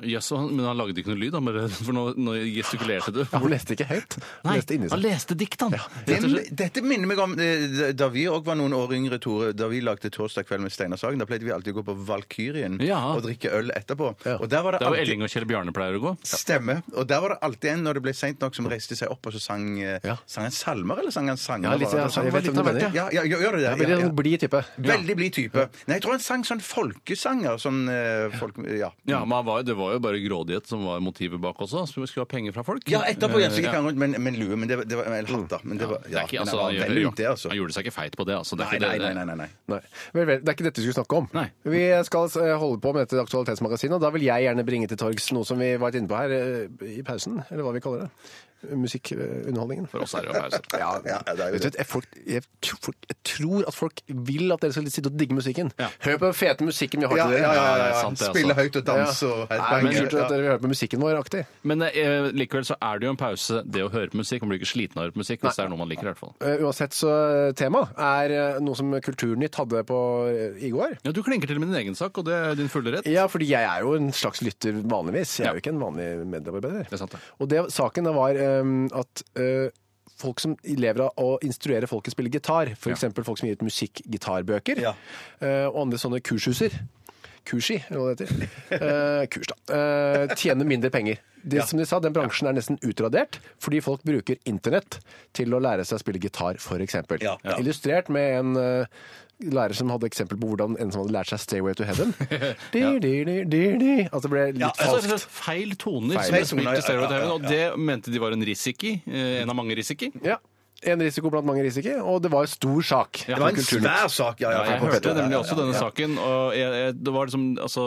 Jaså, 0.03 0.37
han- 0.37 0.55
men 0.55 0.65
han 0.65 0.77
lagde 0.77 0.97
ikke 1.01 1.11
noe 1.13 1.19
lyd, 1.21 1.33
han 1.33 1.45
bare, 1.45 1.67
for 1.85 1.93
nå, 1.93 2.03
nå 2.17 2.33
gestikulerte 2.55 3.11
du. 3.13 3.21
Ja, 3.23 3.39
Han 3.39 3.49
leste 3.51 3.75
ikke 3.75 3.87
høyt. 3.89 4.17
Han 4.43 4.51
Nei, 4.51 4.55
leste 4.59 4.75
inni 4.75 4.89
han 4.89 4.99
seg. 4.99 5.05
leste 5.09 5.35
dikt, 5.37 5.61
han! 5.61 5.75
Slett. 6.07 6.49
dette 6.55 6.81
minner 6.83 7.07
meg 7.07 7.19
om 7.19 7.35
eh, 7.39 7.91
da 7.93 8.07
vi 8.09 8.25
òg 8.31 8.43
var 8.45 8.55
noen 8.59 8.73
år 8.77 8.93
yngre, 8.97 9.19
Tore. 9.21 9.51
Da 9.53 9.67
vi 9.71 9.81
lagde 9.81 10.09
Torsdag 10.11 10.45
kveld 10.49 10.61
med 10.65 10.71
Steinar 10.73 10.97
Sagen. 11.01 11.19
Da 11.21 11.25
pleide 11.29 11.45
vi 11.45 11.51
alltid 11.53 11.73
å 11.75 11.79
gå 11.81 11.85
på 11.91 11.95
Valkyrien 12.07 12.79
Ja. 12.83 12.99
og 13.15 13.23
drikke 13.23 13.51
øl 13.53 13.71
etterpå. 13.75 14.11
Ja. 14.25 14.37
Og 14.41 14.49
der 14.49 14.61
var 14.63 14.71
det 14.75 14.79
Det 14.81 14.87
er 14.87 14.89
jo 14.89 14.95
alltid 14.97 15.07
Elling 15.07 15.23
og 15.23 15.29
Kjell 15.29 15.45
Bjarne 15.49 15.71
pleier 15.75 15.97
å 15.99 16.01
gå. 16.01 16.13
Stemme. 16.25 16.81
Og 16.95 17.07
der 17.07 17.21
var 17.21 17.29
det 17.35 17.39
alltid 17.41 17.71
en 17.71 17.83
når 17.85 17.93
det 17.99 18.03
ble 18.07 18.13
seint 18.17 18.39
nok, 18.41 18.55
som 18.55 18.67
reiste 18.71 18.95
seg 18.97 19.11
opp 19.11 19.25
og 19.27 19.33
så 19.33 19.39
sang, 19.41 19.65
eh, 19.81 19.99
Ja. 20.03 20.17
sang 20.25 20.45
en 20.45 20.51
salmer, 20.51 20.99
eller 20.99 21.11
sang 21.11 21.27
han 21.27 21.37
sanger? 21.37 21.69
Ja, 21.71 21.75
litt, 21.77 21.91
ja, 21.93 22.07
jeg 22.07 22.33
vet 22.33 22.43
hvem 22.49 22.55
du 22.55 22.63
mener. 22.63 22.91
ja, 22.93 23.09
ja, 23.11 23.21
gjør 23.23 23.57
det 23.57 23.61
det? 23.61 23.73
Veldig 23.79 23.89
Ja, 23.89 23.97
ja. 23.99 24.07
sånn 24.07 24.15
blid 24.15 24.39
type. 24.41 24.65
Veldig 24.79 25.15
blid 25.15 25.33
type. 25.33 25.69
Nei, 25.87 25.95
jeg 25.97 26.01
tror 26.03 26.11
han 26.17 26.19
sang 26.19 26.43
sånn 26.43 26.61
folkesanger. 26.61 27.57
Sånn 27.61 27.87
eh, 27.89 28.37
folk... 28.39 28.57
Ja. 28.67 28.91
Ja, 29.05 29.19
men 29.25 29.35
han 29.37 29.45
var, 29.45 29.63
Det 29.63 29.75
var 29.75 29.90
jo 29.97 30.01
bare 30.03 30.19
grådighet 30.23 30.67
som 30.67 30.83
var 30.85 30.99
motivet 31.03 31.39
bak 31.41 31.59
også. 31.61 31.83
Så 31.89 32.01
vi 32.01 32.07
skulle 32.09 32.25
ha 32.25 32.29
penger 32.31 32.53
fra 32.55 32.63
folk. 32.67 32.83
Ja, 32.91 33.01
etterpå 33.09 33.39
gikk 33.41 33.67
han 33.71 33.85
rundt 33.87 33.97
med 33.97 34.15
en- 34.15 34.39
lue, 34.39 34.55
men 34.57 34.67
det, 34.69 34.77
var- 34.77 34.85
det 34.85 34.97
var 34.97 35.05
eller 35.11 35.27
hatt, 35.35 35.49
da. 35.49 35.59
Men 35.63 35.77
det 35.77 35.87
var, 35.89 35.99
Det 36.05 36.11
ja, 36.11 36.19
er 36.23 36.27
ikke, 36.27 36.39
altså, 36.43 36.57
han 36.57 36.65
han, 36.71 36.79
var 36.81 36.87
veldig 36.89 37.15
det, 37.15 37.27
altså. 37.31 37.49
han 37.49 37.57
gjorde 37.57 37.73
seg 37.77 37.85
ikke 37.85 37.95
feit 37.97 38.17
på 38.17 38.25
det. 38.25 38.35
altså. 38.37 38.55
Det 38.57 38.65
er 38.65 38.69
Nei, 38.71 38.75
ikke 38.77 38.87
nei, 38.87 38.97
det, 38.97 39.15
nei, 39.15 39.25
nei, 39.25 39.25
nei, 39.25 39.35
nei. 39.35 39.49
Nei. 39.75 39.81
Vel, 40.13 40.25
vel, 40.25 40.39
det 40.41 40.49
er 40.49 40.55
ikke 40.57 40.67
dette 40.69 40.81
vi 40.81 40.87
skulle 40.87 40.99
snakke 41.01 41.17
om. 41.21 41.29
Nei. 41.33 41.47
Vi 41.63 41.83
skal 42.07 42.29
eh, 42.41 42.55
holde 42.57 42.79
på 42.81 42.93
med 42.93 43.07
dette 43.07 43.21
aktualitetsmagasinet, 43.25 43.95
og 43.97 44.01
da 44.01 44.09
vil 44.15 44.23
jeg 44.27 44.47
gjerne 44.47 44.65
bringe 44.65 44.87
til 44.87 44.97
torgs 44.97 45.31
noe 45.33 45.45
som 45.45 45.59
vi 45.59 45.75
var 45.81 45.91
inne 45.95 46.07
på 46.11 46.17
her 46.17 46.31
eh, 46.37 46.87
i 46.99 47.01
pausen, 47.03 47.43
eller 47.51 47.63
hva 47.67 47.73
vi 47.75 47.83
kaller 47.83 48.07
det. 48.07 48.11
Musikkunderholdningen. 48.69 49.87
For 49.91 50.03
oss 50.05 50.13
er 50.17 50.25
det 50.25 50.31
jo 50.33 50.41
pause. 50.41 50.61
Ja, 50.73 50.91
Ja, 51.05 51.17
ja, 51.27 51.33
det 51.35 51.43
er 51.45 51.47
jo 51.51 51.53
vet 51.57 51.63
du, 51.65 51.77
jeg, 51.79 51.87
folk, 51.89 52.05
jeg, 52.27 52.43
folk, 52.83 52.97
jeg 53.09 53.17
tror 53.27 53.65
at 53.67 53.75
folk 53.75 54.01
vil 54.07 54.51
at 54.53 54.61
dere 54.63 54.75
skal 54.75 54.87
sitte 54.93 55.09
og 55.11 55.17
digge 55.19 55.35
musikken. 55.37 55.71
Ja. 55.79 55.87
Hør 56.05 56.17
på 56.21 56.29
den 56.29 56.37
fete 56.37 56.67
musikken 56.67 57.01
vi 57.03 57.07
har 57.09 57.17
Ja, 57.17 57.25
til 57.27 57.35
dere. 57.37 57.41
ja, 57.41 57.63
ja, 57.65 57.75
det 57.81 57.87
ja. 57.91 58.01
sant, 58.01 58.19
altså. 58.21 58.31
Spille 58.35 58.55
høyt 58.57 58.75
og 58.81 58.85
danse 58.87 59.27
og 59.29 59.39
Nei, 59.41 59.57
headbange. 59.57 59.83
men 59.83 59.97
kult 60.01 60.13
at 60.21 60.29
dere 60.31 60.41
vil 60.41 60.49
høre 60.51 60.61
på 60.65 60.71
musikken 60.73 61.01
vår 61.05 61.19
aktig. 61.21 61.43
Men 61.71 61.81
eh, 61.87 62.29
likevel 62.35 62.65
så 62.67 62.77
er 62.81 62.99
det 63.01 63.07
jo 63.09 63.13
en 63.15 63.21
pause, 63.21 63.61
det 63.65 63.83
å 63.85 63.89
høre 63.93 64.11
på 64.13 64.21
musikk. 64.21 64.41
Man 64.45 64.53
blir 64.53 64.61
ikke 64.61 64.71
sliten 64.73 64.97
av 64.97 65.03
å 65.03 65.05
høre 65.07 65.15
på 65.17 65.23
musikk 65.23 65.41
hvis 65.45 65.57
det 65.59 65.65
er 65.65 65.71
noe 65.73 65.81
man 65.81 65.91
liker, 65.91 66.05
i 66.07 66.11
hvert 66.11 66.21
fall. 66.21 66.33
Uh, 66.41 66.65
uansett 66.67 66.93
så 66.97 67.11
uh, 67.11 67.51
tema 67.57 67.83
er 67.97 68.35
uh, 68.57 68.59
noe 68.63 68.77
som 68.77 68.91
Kulturnytt 69.01 69.55
hadde 69.61 69.83
på 69.89 69.99
uh, 70.27 70.59
i 70.61 70.71
går. 70.73 70.97
Ja, 71.05 71.11
Du 71.15 71.21
klinker 71.25 71.47
til 71.49 71.59
med 71.61 71.71
din 71.71 71.79
egen 71.81 71.95
sak, 71.97 72.17
og 72.21 72.25
det 72.29 72.35
er 72.37 72.55
din 72.59 72.69
fulle 72.71 72.93
rett. 72.97 73.07
Ja, 73.09 73.25
fordi 73.31 73.49
jeg 73.51 73.65
er 73.67 73.81
jo 73.85 73.95
en 73.97 74.11
slags 74.15 74.41
lytter 74.45 74.81
vanligvis. 74.81 75.37
Jeg 75.39 75.45
Ja. 75.45 75.51
er 75.51 75.57
jo 75.57 75.63
ikke 75.63 75.73
en 75.75 75.81
vanlig 75.81 76.07
medarbeider. 76.27 76.85
Det 76.89 76.93
er 76.97 77.01
sant, 77.03 77.11
det. 77.15 77.21
Og 77.41 77.49
det, 77.51 77.61
saken 77.73 78.09
var 78.15 78.37
at 79.01 79.23
uh, 79.39 79.67
folk 80.21 80.41
som 80.43 80.55
lever 80.67 81.01
av 81.07 81.17
å 81.21 81.37
instruere 81.45 81.87
folk 81.89 82.05
til 82.05 82.13
å 82.13 82.17
spille 82.17 82.33
gitar, 82.33 82.73
f.eks. 82.77 83.07
folk 83.25 83.39
som 83.39 83.47
gir 83.49 83.57
ut 83.57 83.65
musikkgitarbøker, 83.67 84.81
Ja. 84.83 84.95
uh, 85.41 85.67
og 85.71 85.83
andre 85.87 86.01
sånne 86.01 86.21
kurshuser 86.25 86.75
Kursi, 87.41 87.79
eller 87.89 88.03
hva 88.03 88.11
det 88.13 88.27
heter. 88.29 88.51
Uh, 88.77 89.23
kurs, 89.33 89.47
da. 89.49 89.55
Uh, 89.73 90.33
tjener 90.37 90.67
mindre 90.69 90.91
penger. 90.93 91.17
Det, 91.41 91.63
Som 91.65 91.79
de 91.81 91.87
sa, 91.89 91.97
Den 91.97 92.13
bransjen 92.13 92.45
er 92.45 92.53
nesten 92.53 92.77
utradert 92.85 93.39
fordi 93.57 93.79
folk 93.81 94.03
bruker 94.05 94.37
internett 94.45 94.99
til 95.33 95.49
å 95.57 95.61
lære 95.63 95.81
seg 95.89 95.97
å 95.97 96.03
spille 96.03 96.21
gitar, 96.21 96.59
f.eks. 96.61 96.99
Ja, 97.17 97.33
ja. 97.41 97.55
Illustrert 97.57 98.11
med 98.13 98.35
en 98.43 98.51
lærer 99.41 99.73
som 99.77 99.89
hadde 99.89 100.05
eksempel 100.07 100.37
på 100.39 100.47
hvordan 100.51 100.77
en 100.79 100.91
som 100.93 101.01
hadde 101.03 101.13
lært 101.15 101.31
seg 101.33 101.39
'Stairway 101.41 101.73
to 101.75 101.83
Heaven'. 101.87 102.13
De, 102.71 102.83
de, 102.99 103.13
de, 103.25 103.37
de, 103.45 103.61
de. 103.81 103.95
Altså 104.11 104.27
det 104.27 104.31
ble 104.35 104.45
litt 104.51 104.61
Ja, 104.61 104.71
Altså, 104.77 105.09
falskt. 105.09 105.27
feil 105.41 105.75
toner 105.75 106.19
Feil 106.21 106.45
som 106.45 106.57
ble 106.61 106.75
spilt 106.81 106.89
ja, 106.89 106.95
i 106.95 107.01
ja, 107.01 107.09
ja, 107.09 107.25
ja. 107.25 107.31
og 107.33 107.41
det 107.49 107.63
mente 107.79 108.11
de 108.13 108.19
var 108.21 108.31
en 108.37 108.43
risiki. 108.45 109.01
eh, 109.07 109.41
En 109.41 109.49
av 109.49 109.55
mange 109.55 109.75
risiki. 109.75 110.11
Ja. 110.23 110.37
En 110.83 110.97
risiko 110.99 111.29
blant 111.29 111.45
mange 111.45 111.61
risiko, 111.61 111.91
og 112.09 112.21
det 112.23 112.31
var 112.33 112.41
en 112.47 112.49
stor 112.49 112.81
sak. 112.81 113.19
Ja, 113.29 113.35
Det 113.37 113.41
var 113.43 113.49
en 113.53 113.57
svær 113.61 114.07
sak, 114.09 114.39
ja. 114.41 114.49
ja, 114.49 114.63
Ja, 114.65 114.71
jeg 114.71 114.79
hørte 114.81 115.13
nemlig 115.13 115.37
også 115.37 115.55
denne 115.59 115.75
Ja. 115.75 115.79
saken, 115.83 116.15
og 116.17 116.55
jeg, 116.57 116.71
jeg, 116.73 116.95
det 117.03 117.13
var 117.13 117.25
liksom, 117.29 117.43
altså, 117.61 117.83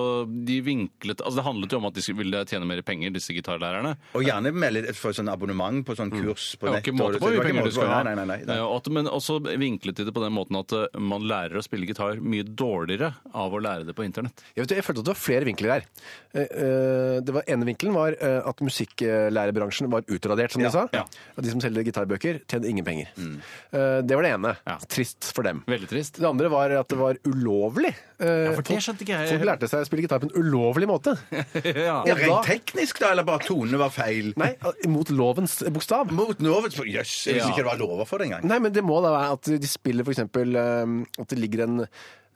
de 0.47 0.61
vinklet, 0.63 1.19
altså 1.25 1.37
det 1.41 1.45
handlet 1.49 1.73
jo 1.75 1.79
om 1.81 1.87
at 1.91 1.95
de 1.99 2.15
ville 2.15 2.45
tjene 2.47 2.69
mer 2.71 2.83
penger, 2.87 3.11
disse 3.11 3.35
gitarlærerne. 3.35 3.97
Og 4.15 4.23
gjerne 4.23 4.53
melde 4.55 4.95
for 4.95 5.11
sånn 5.17 5.29
abonnement 5.33 5.83
på 5.85 5.97
sånn 5.99 6.13
kurs 6.15 6.55
på 6.61 6.71
nett. 6.71 6.85
Det 6.85 6.95
var 6.95 6.95
ikke 6.95 6.95
måte 7.01 7.19
på 7.19 7.27
hvor 7.27 7.35
det 7.35 7.41
mye 7.41 7.49
penger 7.51 7.65
du 7.67 7.71
skulle 7.75 7.89
skal 7.91 7.95
ha. 7.97 8.03
Nei, 8.07 8.15
nei, 8.15 8.25
nei, 8.31 8.39
nei. 8.47 8.57
Eh, 8.59 8.63
og 8.63 8.77
at, 8.79 8.93
men 8.95 9.11
også 9.11 9.41
vinklet 9.59 9.97
de 9.99 10.05
det 10.07 10.15
på 10.15 10.23
den 10.23 10.33
måten 10.39 10.61
at 10.63 10.73
eh, 10.79 10.87
man 11.03 11.27
lærer 11.27 11.59
å 11.59 11.65
spille 11.67 11.91
gitar 11.91 12.23
mye 12.23 12.47
dårligere 12.47 13.11
av 13.35 13.51
å 13.53 13.59
lære 13.65 13.89
det 13.91 13.97
på 13.99 14.07
internett. 14.07 14.45
Jeg, 14.55 14.69
vet, 14.69 14.77
jeg 14.79 14.87
følte 14.87 15.03
at 15.03 15.11
det 15.11 15.15
var 15.17 15.23
flere 15.25 15.45
vinkler 15.51 15.75
her. 15.75 15.89
Eh, 16.35 17.21
Det 17.25 17.33
var, 17.35 17.43
ene 17.51 17.67
vinkelen 17.67 17.95
var 17.95 18.15
at 18.23 18.61
musikklærebransjen 18.63 19.91
var 19.91 20.03
utradert, 20.09 20.53
som 20.53 20.63
Ja, 20.63 20.69
de 20.69 20.73
sa. 20.73 20.89
ja. 20.93 21.05
De 21.41 21.51
som 21.51 21.61
selger 21.61 21.85
gitarbøker, 21.87 22.41
tjener 22.49 22.69
ingen 22.69 22.84
penger. 22.87 23.11
Eh, 23.19 24.01
Det 24.05 24.17
var 24.17 24.23
det 24.27 24.33
ene. 24.37 24.53
Ja. 24.67 24.77
Trist 24.89 25.31
for 25.35 25.43
dem. 25.47 25.63
Veldig 25.67 25.89
trist. 25.91 26.19
Det 26.21 26.29
andre 26.29 26.51
var 26.53 26.71
at 26.79 26.89
det 26.93 26.99
var 27.01 27.19
ulovlig. 27.29 27.93
Eh, 28.21 28.53
for 28.55 28.63
det 28.63 28.79
skjønte 28.85 29.05
ikke 29.07 29.17
jeg. 29.19 29.31
Folk 29.35 29.47
lærte 29.51 29.69
seg 29.71 29.83
å 29.85 29.89
spille 29.89 30.05
gitar 30.07 30.23
på 30.23 30.29
en 30.31 30.37
ulovlig 30.41 30.89
måte. 30.91 31.17
ja. 31.65 32.01
Ja, 32.07 32.15
Rent 32.21 32.47
teknisk, 32.49 33.01
da, 33.03 33.11
eller 33.15 33.27
bare 33.29 33.45
tonene 33.47 33.81
var 33.81 33.91
feil? 33.95 34.33
Nei, 34.41 34.53
mot 34.91 35.11
lovens 35.11 35.59
bokstav. 35.75 36.13
Mot 36.15 36.39
Novets 36.45 36.77
Jøss, 36.79 37.15
jeg 37.27 37.39
visste 37.41 37.49
Ja. 37.49 37.53
ikke 37.53 37.65
det 37.65 37.71
var 37.73 37.81
lover 37.81 38.07
for 38.09 38.19
det 38.23 38.29
engang. 38.31 38.45
Nei, 38.49 38.59
men 38.63 38.73
det 38.77 38.85
må 38.87 39.01
da 39.05 39.15
være 39.17 39.33
at 39.39 39.51
de 39.65 39.71
spiller 39.71 40.05
for 40.07 40.15
eksempel 40.15 40.55
eh, 40.61 41.23
At 41.23 41.29
det 41.33 41.39
ligger 41.41 41.65
en 41.67 41.87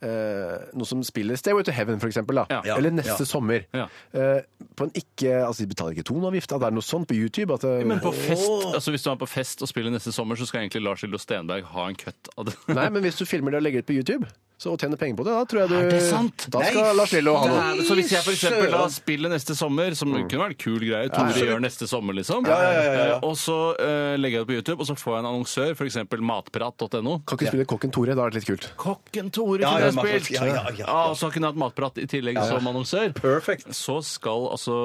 eh, 0.01 0.67
noe 0.73 0.85
som 0.87 1.01
spiller 1.03 1.35
Stairway 1.39 1.63
to 1.67 1.71
Heaven, 1.75 1.99
for 1.99 2.07
eksempel. 2.07 2.35
Da. 2.41 2.61
Ja. 2.65 2.75
Eller 2.77 2.91
Neste 2.91 3.23
Ja. 3.23 3.25
sommer. 3.25 3.65
Ja. 3.73 3.87
Eh, 4.13 4.41
på 4.75 4.83
en 4.87 4.91
ikke 4.95 5.33
Altså, 5.45 5.63
de 5.63 5.67
betaler 5.73 5.91
ikke 5.97 6.03
toneavgift. 6.09 6.51
At 6.55 6.59
det 6.61 6.67
er 6.67 6.71
noe 6.77 6.81
sånt 6.85 7.07
på 7.07 7.15
YouTube. 7.15 7.53
At 7.53 7.61
det, 7.61 7.85
Men 7.87 7.99
på 7.99 8.13
fest, 8.13 8.49
altså 8.73 8.91
hvis 8.91 9.03
du 9.03 9.09
er 9.11 9.15
på 9.15 9.27
fest 9.27 9.61
og 9.61 9.67
spiller 9.67 9.91
neste 9.91 10.11
sommer, 10.15 10.35
så 10.35 10.45
skal 10.47 10.61
egentlig 10.61 10.83
Lars 10.83 11.01
Hildo 11.01 11.17
Stenberg 11.17 11.63
ha 11.63 11.87
en 11.89 11.95
cut 11.95 12.29
av 12.37 12.45
det. 12.45 12.55
Nei, 12.67 12.89
men 12.89 13.03
hvis 13.03 13.17
du 13.17 13.25
filmer 13.25 13.51
det 13.51 13.57
og 13.57 13.63
legger 13.63 13.81
det 13.83 13.85
på 13.87 13.95
YouTube, 13.99 14.27
så 14.59 14.73
og 14.73 14.81
tjener 14.81 14.99
penger 14.99 15.15
på 15.15 15.23
det, 15.23 15.33
da 15.37 15.45
tror 15.47 15.61
jeg 15.61 15.69
du 15.71 15.75
Er 15.77 15.85
det 15.87 15.99
sant? 16.03 16.45
Da 16.51 16.59
skal 16.67 16.83
Nei, 16.83 16.95
Lars 16.99 17.13
Lillo 17.15 17.35
ha 17.39 17.45
noe. 17.47 17.59
Nei, 17.79 17.85
så 17.87 17.95
hvis 17.95 18.11
jeg 18.11 18.25
for 18.25 18.35
eksempel 18.35 18.73
da 18.73 18.81
spiller 18.91 19.31
neste 19.31 19.55
sommer, 19.55 19.95
som 19.95 20.11
kunne 20.11 20.41
vært 20.41 20.55
en 20.57 20.59
kul 20.59 20.83
greie, 20.83 21.11
Tore 21.13 21.45
gjør 21.47 21.61
neste 21.63 21.87
sommer, 21.87 22.17
liksom, 22.17 22.43
ja, 22.49 22.57
ja, 22.59 22.81
ja. 22.83 23.05
Eh, 23.05 23.23
og 23.23 23.37
så 23.39 23.55
eh, 23.79 24.17
legger 24.19 24.41
jeg 24.41 24.43
det 24.43 24.49
på 24.49 24.57
YouTube, 24.57 24.83
og 24.83 24.89
så 24.89 24.97
får 24.99 25.15
jeg 25.15 25.23
en 25.23 25.29
annonsør, 25.31 25.71
f.eks. 25.77 25.97
matprat.no. 26.31 27.15
Kan 27.23 27.39
ikke 27.39 27.53
spille 27.53 27.67
Kokken 27.71 27.93
Tore, 27.95 28.17
da 28.19 28.25
er 28.25 28.35
det 28.35 28.41
litt 28.41 28.49
kult. 28.49 28.67
Kokken 28.83 29.31
Tore 29.31 29.63
Ja, 29.63 29.71
kunne 29.71 29.79
ja, 29.79 29.93
jeg 29.93 29.97
Matprat, 30.01 30.27
spilt! 30.27 30.35
ja, 30.35 30.49
ja, 30.49 30.57
ja, 30.59 30.75
ja. 30.81 30.89
Ah, 30.91 31.13
så 31.15 31.31
kunne 31.31 31.47
jeg 31.47 31.55
hatt 31.55 31.61
Matprat 31.63 32.03
i 32.03 32.07
tillegg 32.11 32.41
som 32.51 32.69
annonsør. 32.73 33.15
Perfect. 33.15 33.71
Så 33.79 33.99
skal 34.05 34.49
altså 34.51 34.75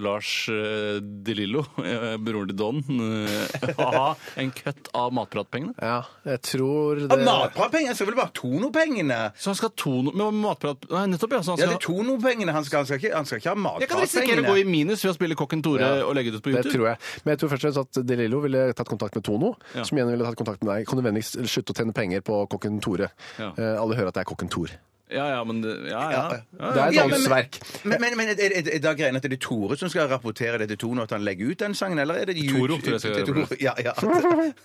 Lars 0.00 0.32
eh, 0.52 1.02
De 1.04 1.36
Lillo, 1.36 1.66
eh, 1.84 2.16
broren 2.16 2.48
til 2.48 2.58
Don, 2.64 2.80
eh, 2.80 3.76
ha 3.84 4.14
en 4.40 4.54
cut 4.56 4.88
av 4.96 5.12
matpratpengene. 5.20 5.76
Ja, 5.76 6.00
jeg 6.32 6.42
tror 6.48 7.04
det 7.04 7.20
Av 7.28 7.76
Jeg 7.76 7.92
skal 7.92 8.08
vel 8.08 8.16
bare 8.18 8.32
tonopengene? 8.36 9.17
Så 9.38 9.50
han 9.52 9.58
skal 9.58 9.70
ha 9.70 9.74
tono... 9.82 10.12
med 10.16 10.38
matprat... 10.42 10.86
Nei, 10.90 11.04
nettopp, 11.14 11.36
ja. 11.36 11.40
Så 11.46 11.54
han 11.54 11.60
Ja, 11.62 11.66
skal 11.68 11.74
det 11.74 11.78
er 11.78 11.84
tonopengene. 11.86 12.54
Han 12.56 12.66
skal, 12.68 12.82
han 12.84 12.88
skal, 12.90 13.00
ikke, 13.02 13.12
han 13.16 13.28
skal 13.28 13.42
ikke 13.42 13.54
ha 13.54 13.74
Jeg 13.84 13.90
kan 13.92 14.02
risikere 14.04 14.44
å 14.44 14.48
gå 14.48 14.56
i 14.62 14.66
minus 14.68 15.04
ved 15.04 15.12
å 15.12 15.16
spille 15.18 15.38
Kokken 15.38 15.62
Tore 15.66 15.84
Ja, 15.84 16.02
og 16.08 16.16
legge 16.18 16.32
det 16.34 16.40
ut 16.40 16.46
på 16.48 16.52
Det 16.54 16.62
YouTube. 16.64 16.74
tror 16.78 16.90
jeg. 16.92 17.02
Men 17.24 17.34
jeg 17.34 17.42
tror 17.44 17.54
først 17.54 17.64
og 17.68 17.70
fremst 17.78 18.00
at 18.02 18.10
De 18.12 18.18
Lillo 18.22 18.42
ville 18.44 18.66
tatt 18.78 18.90
kontakt 18.90 19.14
med 19.20 19.26
Tono, 19.28 19.54
Ja. 19.76 19.84
som 19.88 19.98
igjen 20.00 20.12
ville 20.14 20.24
tatt 20.28 20.38
kontakt 20.40 20.62
med 20.64 20.72
deg. 20.74 20.88
Kan 20.90 21.00
du 21.00 21.06
vennligst 21.08 21.38
slutte 21.48 21.74
å 21.74 21.80
tjene 21.82 21.96
penger 21.96 22.20
på 22.26 22.44
Kokken 22.52 22.80
Tore? 22.84 23.10
Ja. 23.38 23.52
Eh, 23.56 23.74
alle 23.80 23.96
hører 23.98 24.12
at 24.12 24.20
det 24.20 24.26
er 24.26 24.30
Kokken 24.34 24.48
Tor. 24.52 24.70
Ja, 25.08 25.22
ja, 25.32 25.36
men 25.48 25.62
det, 25.64 25.70
ja, 25.88 26.00
ja. 26.12 26.18
ja, 26.60 26.70
Det 26.74 26.80
er 26.82 26.88
et 26.90 26.94
Ja, 26.98 27.04
men-. 27.08 27.46
Men, 27.88 28.00
men, 28.02 28.16
men 28.18 28.28
er, 28.28 28.42
er, 28.44 28.66
er 28.74 28.80
da 28.84 28.90
greien 28.92 29.16
at 29.16 29.24
det 29.24 29.38
er 29.38 29.40
Tore 29.40 29.78
som 29.80 29.88
skal 29.88 30.04
rapportere 30.10 30.58
det 30.60 30.66
til 30.68 30.76
Tono, 30.82 31.06
at 31.08 31.14
han 31.16 31.24
legger 31.24 31.48
ut 31.54 31.62
den 31.64 31.72
sangen, 31.78 31.96
eller 32.02 32.20
er 32.20 32.28
det 32.28 32.36
Toro, 32.36 32.76
YouTube- 32.76 32.82
tror 32.84 32.98
jeg 32.98 33.00
skal 33.00 33.16
gjøre 33.16 33.30
Toro? 33.30 33.56
Ja, 33.56 33.72
ja. 33.80 33.94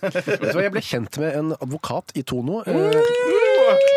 Vet 0.04 0.42
du 0.44 0.58
hva, 0.58 0.66
Jeg 0.66 0.74
ble 0.76 0.82
kjent 0.84 1.16
med 1.22 1.38
en 1.40 1.54
advokat 1.56 2.12
i 2.20 2.26
Tono 2.28 2.60
eh, 2.68 3.00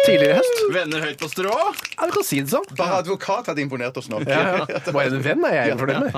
tidligere 0.06 0.30
i 0.32 0.38
høst. 0.38 0.62
Venner 0.76 1.04
høyt 1.08 1.20
på 1.22 1.30
strå? 1.32 1.56
Ja, 1.98 2.08
du 2.08 2.14
kan 2.16 2.26
si 2.28 2.40
det 2.44 2.52
sånn. 2.52 2.66
Bare 2.78 3.02
advokat 3.02 3.50
hadde 3.52 3.64
imponert 3.64 3.98
oss 4.00 4.10
nok. 4.12 4.26
Ja, 4.28 4.64
ja. 4.64 4.82
Bare 4.90 5.12
en 5.12 5.24
venn 5.26 5.46
er 5.50 5.58
jeg 5.60 5.78
fornøyd 5.80 6.08
med. 6.08 6.18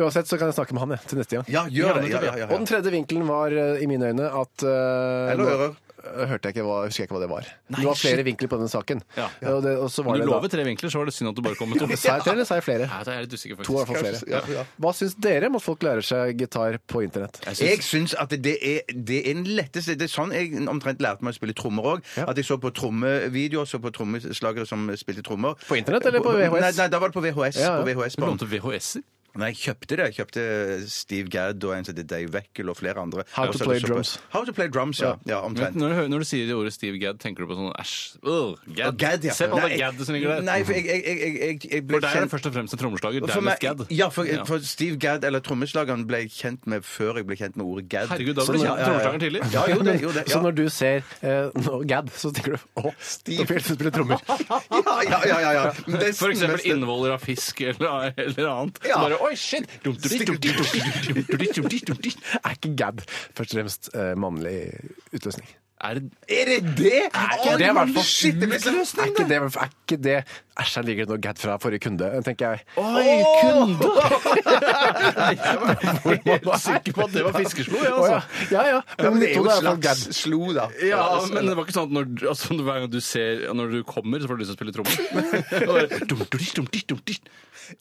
Uansett 0.00 0.30
så 0.30 0.38
kan 0.40 0.50
jeg 0.50 0.58
snakke 0.58 0.76
med 0.76 0.84
han 0.84 0.96
jeg, 0.96 1.06
til 1.10 1.20
neste 1.22 1.38
gang. 1.38 1.48
Ja, 1.52 1.64
gjør 1.70 2.00
det. 2.00 2.10
Ja, 2.12 2.22
ja, 2.24 2.36
ja, 2.44 2.50
Og 2.50 2.58
den 2.60 2.68
tredje 2.70 2.92
vinkelen 2.94 3.26
var 3.28 3.54
eh, 3.54 3.82
i 3.84 3.88
mine 3.90 4.12
øyne 4.12 4.30
at 4.30 4.66
uh, 4.66 5.32
Eller 5.32 5.54
ører. 5.54 5.74
Nå- 6.04 6.26
hørte 6.28 6.48
jeg 6.50 6.54
ikke 6.56 6.64
hva, 6.66 6.76
husker 6.86 7.02
jeg 7.02 7.08
ikke 7.08 7.16
hva 7.16 7.22
det 7.24 7.30
var. 7.30 7.48
det 7.74 7.84
var 7.88 7.98
flere 7.98 8.24
vinkler 8.26 8.48
på 8.52 8.58
denne 8.60 8.70
saken. 8.72 9.02
Ja. 9.16 9.28
Og, 9.52 9.62
det, 9.64 9.72
og 9.78 9.90
så 9.90 10.04
var 10.04 10.14
du 10.14 10.20
det 10.22 10.28
da- 10.28 10.34
lover 10.34 10.48
tre 10.52 10.64
vinkler, 10.64 10.90
så 10.92 10.98
var 11.00 11.06
det 11.10 11.14
synd 11.16 11.30
at 11.32 11.36
du 11.38 11.42
bare 11.42 11.54
kom 11.58 11.70
med 11.72 11.80
to. 11.80 11.88
Sa 12.04 12.16
jeg 12.18 12.24
tre, 12.26 12.32
eller 12.32 12.44
sa 12.48 12.58
jeg 12.60 12.64
flere? 12.66 12.88
Ja, 12.90 13.00
det 13.06 13.14
er 13.14 13.24
litt 13.26 13.34
usikker, 13.34 13.62
To 13.64 13.78
er 13.78 13.82
i 13.82 13.84
hvert 13.84 13.88
fall 13.88 14.04
flere. 14.04 14.20
Ja, 14.28 14.40
ja. 14.60 14.64
Hva 14.84 14.92
syns 14.94 15.14
dere 15.24 15.48
om 15.50 15.56
at 15.60 15.64
folk 15.64 15.82
lærer 15.86 16.04
seg 16.04 16.36
gitar 16.42 16.78
på 16.90 17.04
internett? 17.06 17.40
Jeg 17.60 17.80
syns 17.86 18.14
at 18.20 18.34
det 18.44 18.56
er, 18.60 18.82
det 18.92 19.20
er 19.24 19.30
en 19.34 19.44
letteste 19.48 19.96
Det 19.98 20.08
er 20.08 20.12
sånn 20.12 20.34
jeg 20.34 20.66
omtrent 20.68 21.00
lærte 21.04 21.24
meg 21.24 21.34
å 21.34 21.38
spille 21.38 21.54
trommer 21.56 21.90
òg. 21.94 22.04
Ja. 22.18 22.28
At 22.30 22.36
jeg 22.36 22.48
så 22.50 22.58
på 22.60 22.70
trommevideoer, 22.74 23.64
så 23.68 23.80
på 23.82 23.92
trommeslagere 23.94 24.66
som 24.68 24.86
spilte 25.00 25.24
trommer. 25.26 25.54
På 25.68 25.78
internett 25.78 26.06
eller 26.10 26.20
på 26.24 26.34
VHS? 26.36 26.60
Nei, 26.60 26.72
nei 26.82 26.88
da 26.92 27.00
var 27.02 27.12
det 27.12 27.18
på 27.18 27.24
VHS. 27.24 27.60
Ja, 27.62 27.76
ja. 27.78 27.82
På 27.82 27.88
VHS 27.88 28.18
Du 28.20 28.26
lånte 28.26 28.48
VHS-er? 28.50 29.02
Nei, 29.34 29.48
jeg 29.50 29.58
kjøpte 29.64 29.96
det. 29.98 30.04
Jeg 30.10 30.14
kjøpte 30.20 30.42
Steve 30.92 31.30
Gadd 31.32 31.64
og 31.66 31.72
en 31.74 31.86
som 31.86 31.94
heter 31.94 32.06
Dave 32.06 32.30
Weckel 32.30 32.70
og 32.70 32.76
flere 32.78 33.02
andre. 33.02 33.24
How 33.34 33.50
to 33.50 33.58
play 33.58 33.80
drums. 33.82 34.14
How 34.30 34.44
to 34.46 34.54
play 34.54 34.70
drums, 34.70 35.00
ja. 35.02 35.16
ja 35.26 35.40
omtrent. 35.42 35.74
Når 35.80 35.94
du, 35.94 36.02
når 36.12 36.22
du 36.22 36.28
sier 36.28 36.46
det 36.46 36.54
ordet 36.54 36.70
Steve 36.76 37.00
Gadd, 37.02 37.18
tenker 37.22 37.42
du 37.42 37.50
på 37.50 37.56
sånn 37.58 37.72
æsj 37.74 37.94
uh, 38.22 38.54
Gadd. 38.78 39.26
Ja. 39.26 39.34
Se 39.34 39.48
på 39.50 39.58
alle 39.58 39.78
Gadd 39.80 39.98
som 40.06 40.14
ligger 40.14 40.36
der. 40.36 40.44
Nei, 40.46 40.60
for 40.68 40.78
jeg, 40.78 40.86
jeg, 40.86 41.18
jeg, 41.18 41.58
jeg, 41.66 41.86
ble 41.88 41.98
For 41.98 42.06
deg 42.06 42.20
er 42.20 42.26
det 42.26 42.32
først 42.36 42.48
og 42.50 42.54
fremst 42.54 42.76
en 42.76 42.82
trommeslager. 42.84 43.26
Dallas 43.26 43.62
Gadd. 43.64 43.82
ja, 43.90 44.08
for, 44.14 44.30
for 44.46 44.68
Steve 44.70 45.00
Gadd, 45.02 45.26
eller 45.26 45.42
trommeslageren, 45.42 46.06
ble 46.06 46.22
jeg 46.24 46.32
kjent 46.36 46.70
med 46.70 46.86
før 46.86 47.18
jeg 47.18 47.28
ble 47.32 47.38
kjent 47.42 47.58
med 47.58 47.66
ordet 47.66 47.88
Gadd. 47.90 48.12
Herregud, 48.14 48.38
da 48.38 48.46
ble 48.46 48.60
du 48.60 48.66
med 48.68 48.84
trommeslageren 48.84 49.26
tidlig. 49.26 49.42
Ja, 49.50 49.66
jo, 49.72 49.80
det, 49.82 49.96
jo, 50.04 50.14
det, 50.14 50.26
Så 50.30 50.42
når 50.46 50.58
du 50.60 50.64
ser 50.70 51.02
uh, 51.26 51.50
no, 51.66 51.82
Gad, 51.90 52.14
så 52.14 52.30
tenker 52.34 52.54
du 52.54 52.80
å, 52.84 52.94
Steve 53.02 53.48
Gadd 53.50 53.66
spiller 53.66 53.98
trommer. 53.98 54.22
Ja, 54.84 54.96
ja, 55.06 55.18
ja, 55.26 55.36
ja, 55.40 55.50
ja. 55.56 56.08
For 56.16 56.30
eksempel 56.30 56.62
innvoller 56.68 57.14
av 57.14 57.22
fisk 57.24 57.60
eller, 57.64 58.12
eller 58.20 58.48
annet. 58.50 58.80
Ja. 58.86 58.98
Bare, 59.00 59.18
Oi, 59.24 59.34
shit! 59.40 59.64
Er 62.44 62.50
ikke 62.54 62.76
gad 62.76 63.04
først 63.08 63.50
og 63.50 63.58
fremst 63.58 63.92
eh, 63.94 64.14
mannlig 64.20 64.56
utløsning? 65.12 65.48
Er 65.84 65.94
det 65.94 66.10
Er 66.28 66.44
det 66.44 66.78
det?! 66.78 67.02
Er 67.14 67.56
det 67.58 67.68
i 67.68 67.72
hvert 67.72 67.88
fall 67.94 68.04
Shit, 68.04 68.40
det 68.40 68.48
blir 68.48 68.58
så 68.58 68.70
Er 69.00 69.04
ikke 69.10 69.28
det, 69.28 69.36
er 69.36 69.68
ikke 69.68 70.02
det 70.02 70.24
Æsj, 70.60 70.74
her 70.76 70.82
ligger 70.86 71.04
det 71.04 71.10
noe 71.10 71.18
gad 71.18 71.40
fra 71.42 71.56
forrige 71.58 71.82
kunde, 71.82 72.08
tenker 72.22 72.52
jeg. 72.52 72.60
Oi, 72.78 73.14
kunde! 73.42 73.88
Jeg 75.34 75.56
var 75.58 75.72
helt 75.82 76.60
sikker 76.62 76.94
på 76.94 77.00
at 77.08 77.16
det 77.16 77.24
var 77.26 77.34
fiskeslo, 77.34 77.80
ja. 77.82 77.94
altså. 77.96 78.20
ja, 78.54 78.62
ja. 78.68 78.80
Men 79.10 79.18
de 79.18 79.32
to 79.34 79.42
der 79.42 79.50
er 79.50 79.56
jo 79.56 79.62
hvert 79.64 79.64
fall 79.64 79.82
gad. 79.82 80.04
slo, 80.14 80.52
da. 80.54 80.68
Ja, 80.78 81.02
men 81.32 81.50
det 81.50 81.56
var 81.58 81.66
ikke 81.66 81.74
sånn 81.74 81.90
at 81.90 81.96
når, 81.98 82.06
altså, 82.30 82.54
hver 82.54 82.78
gang 82.84 82.92
du 82.92 83.00
ser 83.02 83.42
Når 83.50 83.74
du 83.74 83.80
kommer, 83.88 84.22
så 84.22 84.30
får 84.30 84.38
du 84.38 84.44
lyst 84.44 84.54
til 84.54 84.54
å 84.54 84.60
spille 84.60 84.76
trommer. 84.78 84.94
Og 85.58 85.74
bare 85.74 85.88
dum. 86.06 86.22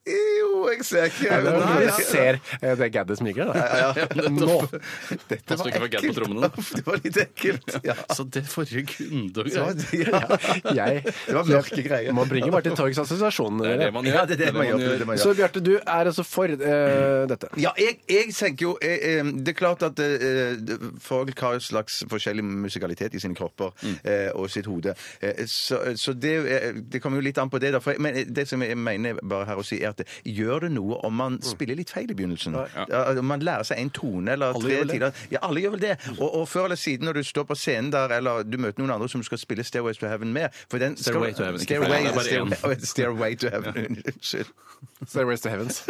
Jo, 0.07 0.67
jeg 0.71 0.85
ser 0.87 1.09
ikke 1.09 1.39
Når 1.43 1.57
det 1.59 1.73
du 1.73 1.83
ja. 1.83 1.95
ser 2.07 2.39
det 2.79 2.89
Gadet 2.93 3.17
smiler, 3.19 3.49
da. 3.49 3.63
Ja, 3.63 3.89
ja. 3.97 4.29
Nå. 4.29 4.57
Dette. 5.29 5.57
Det 5.57 6.83
var 6.85 6.99
litt 7.03 7.17
ekkelt. 7.23 7.75
Så 8.17 8.25
det 8.33 8.43
forrige 8.49 8.85
kunde 8.89 9.43
og 9.43 9.49
greier. 9.49 10.33
ja. 10.77 10.87
Det 11.03 11.35
var 11.35 11.47
mørke 11.49 11.83
greier. 11.85 12.13
Man 12.15 12.29
bringer 12.29 12.51
bare 12.53 12.67
til 12.67 12.77
torgs 12.77 13.01
assosiasjoner. 13.03 13.65
Det 13.65 13.73
er 13.73 13.83
det 13.85 13.93
man 13.95 14.07
gjør. 14.07 14.17
Ja, 14.19 14.25
det 14.29 14.37
er 14.37 14.45
det 14.45 14.53
man 14.55 14.67
gjør. 14.67 14.77
Det 14.83 14.91
er 14.91 15.03
det 15.03 15.07
man 15.09 15.17
gjør. 15.17 15.23
Så 15.23 15.33
Bjarte, 15.39 15.63
du 15.63 15.73
er 15.77 16.11
altså 16.11 16.25
for 16.27 16.53
uh, 16.53 17.23
dette? 17.29 17.51
Ja, 17.61 17.73
jeg, 17.79 17.99
jeg 18.09 18.35
tenker 18.37 18.67
jo 18.67 18.73
eh, 18.81 19.17
eh, 19.17 19.31
Det 19.45 19.53
er 19.53 19.57
klart 19.57 19.85
at 19.85 19.99
uh, 19.99 20.87
folk 21.01 21.39
har 21.45 21.57
en 21.57 21.63
slags 21.63 22.03
forskjellig 22.11 22.45
musikalitet 22.45 23.17
i 23.17 23.23
sine 23.23 23.37
kropper 23.37 23.73
uh, 23.83 24.29
og 24.33 24.49
sitt 24.53 24.69
hode. 24.69 24.95
Så 25.47 25.81
så 25.95 26.13
det, 26.13 26.33
det 26.91 27.01
kommer 27.01 27.19
jo 27.19 27.27
litt 27.27 27.37
an 27.41 27.49
på 27.49 27.59
det. 27.61 27.73
da. 27.75 27.81
For 27.83 27.97
men 28.01 28.33
det 28.33 28.47
som 28.49 28.61
jeg 28.63 28.77
mener 28.77 29.19
bare 29.21 29.47
her 29.49 29.59
å 29.59 29.65
si, 29.65 29.72
er 29.81 29.89
at 29.93 29.97
det, 30.03 30.07
gjør 30.29 30.59
det 30.67 30.71
noe 30.75 30.99
om 31.07 31.13
man 31.17 31.39
spiller 31.43 31.75
litt 31.79 31.89
feil 31.93 32.11
i 32.11 32.15
begynnelsen? 32.17 32.55
Ja. 32.75 33.03
Om 33.17 33.25
man 33.29 33.39
lærer 33.45 33.63
seg 33.67 33.79
en 33.81 33.89
tone 33.95 34.31
eller 34.37 34.53
tre 34.59 34.69
vel 34.79 34.87
det. 34.87 34.97
tider. 34.99 35.11
Ja, 35.33 35.39
alle 35.47 35.63
gjør 35.65 35.75
vel 35.77 35.83
det. 35.87 35.95
Og, 36.19 36.27
og 36.41 36.47
før 36.51 36.65
eller 36.69 36.79
siden 36.79 37.05
når 37.09 37.13
du 37.19 37.23
står 37.27 37.43
på 37.49 37.55
scenen 37.59 37.91
der, 37.93 38.13
eller 38.19 38.43
du 38.43 38.57
møter 38.61 38.81
noen 38.83 38.93
andre 38.97 39.09
som 39.09 39.21
du 39.23 39.27
skal 39.27 39.41
spille 39.41 39.63
Stairways 39.63 39.97
to 40.01 40.07
Heaven 40.11 40.33
med 40.33 40.49
for 40.69 40.77
den 40.83 40.97
skal- 40.97 41.13
Stairway 41.13 41.33
to 41.33 41.43
Heaven, 41.43 41.59
Stairway, 41.59 42.19
Stairway, 42.23 42.75
én. 42.75 42.85
Stairway 42.85 43.35
to 43.35 43.49
Heaven. 43.49 44.03
Unnskyld. 44.05 44.53
Stairways 45.07 45.41
to 45.41 45.49
Heavens. 45.49 45.83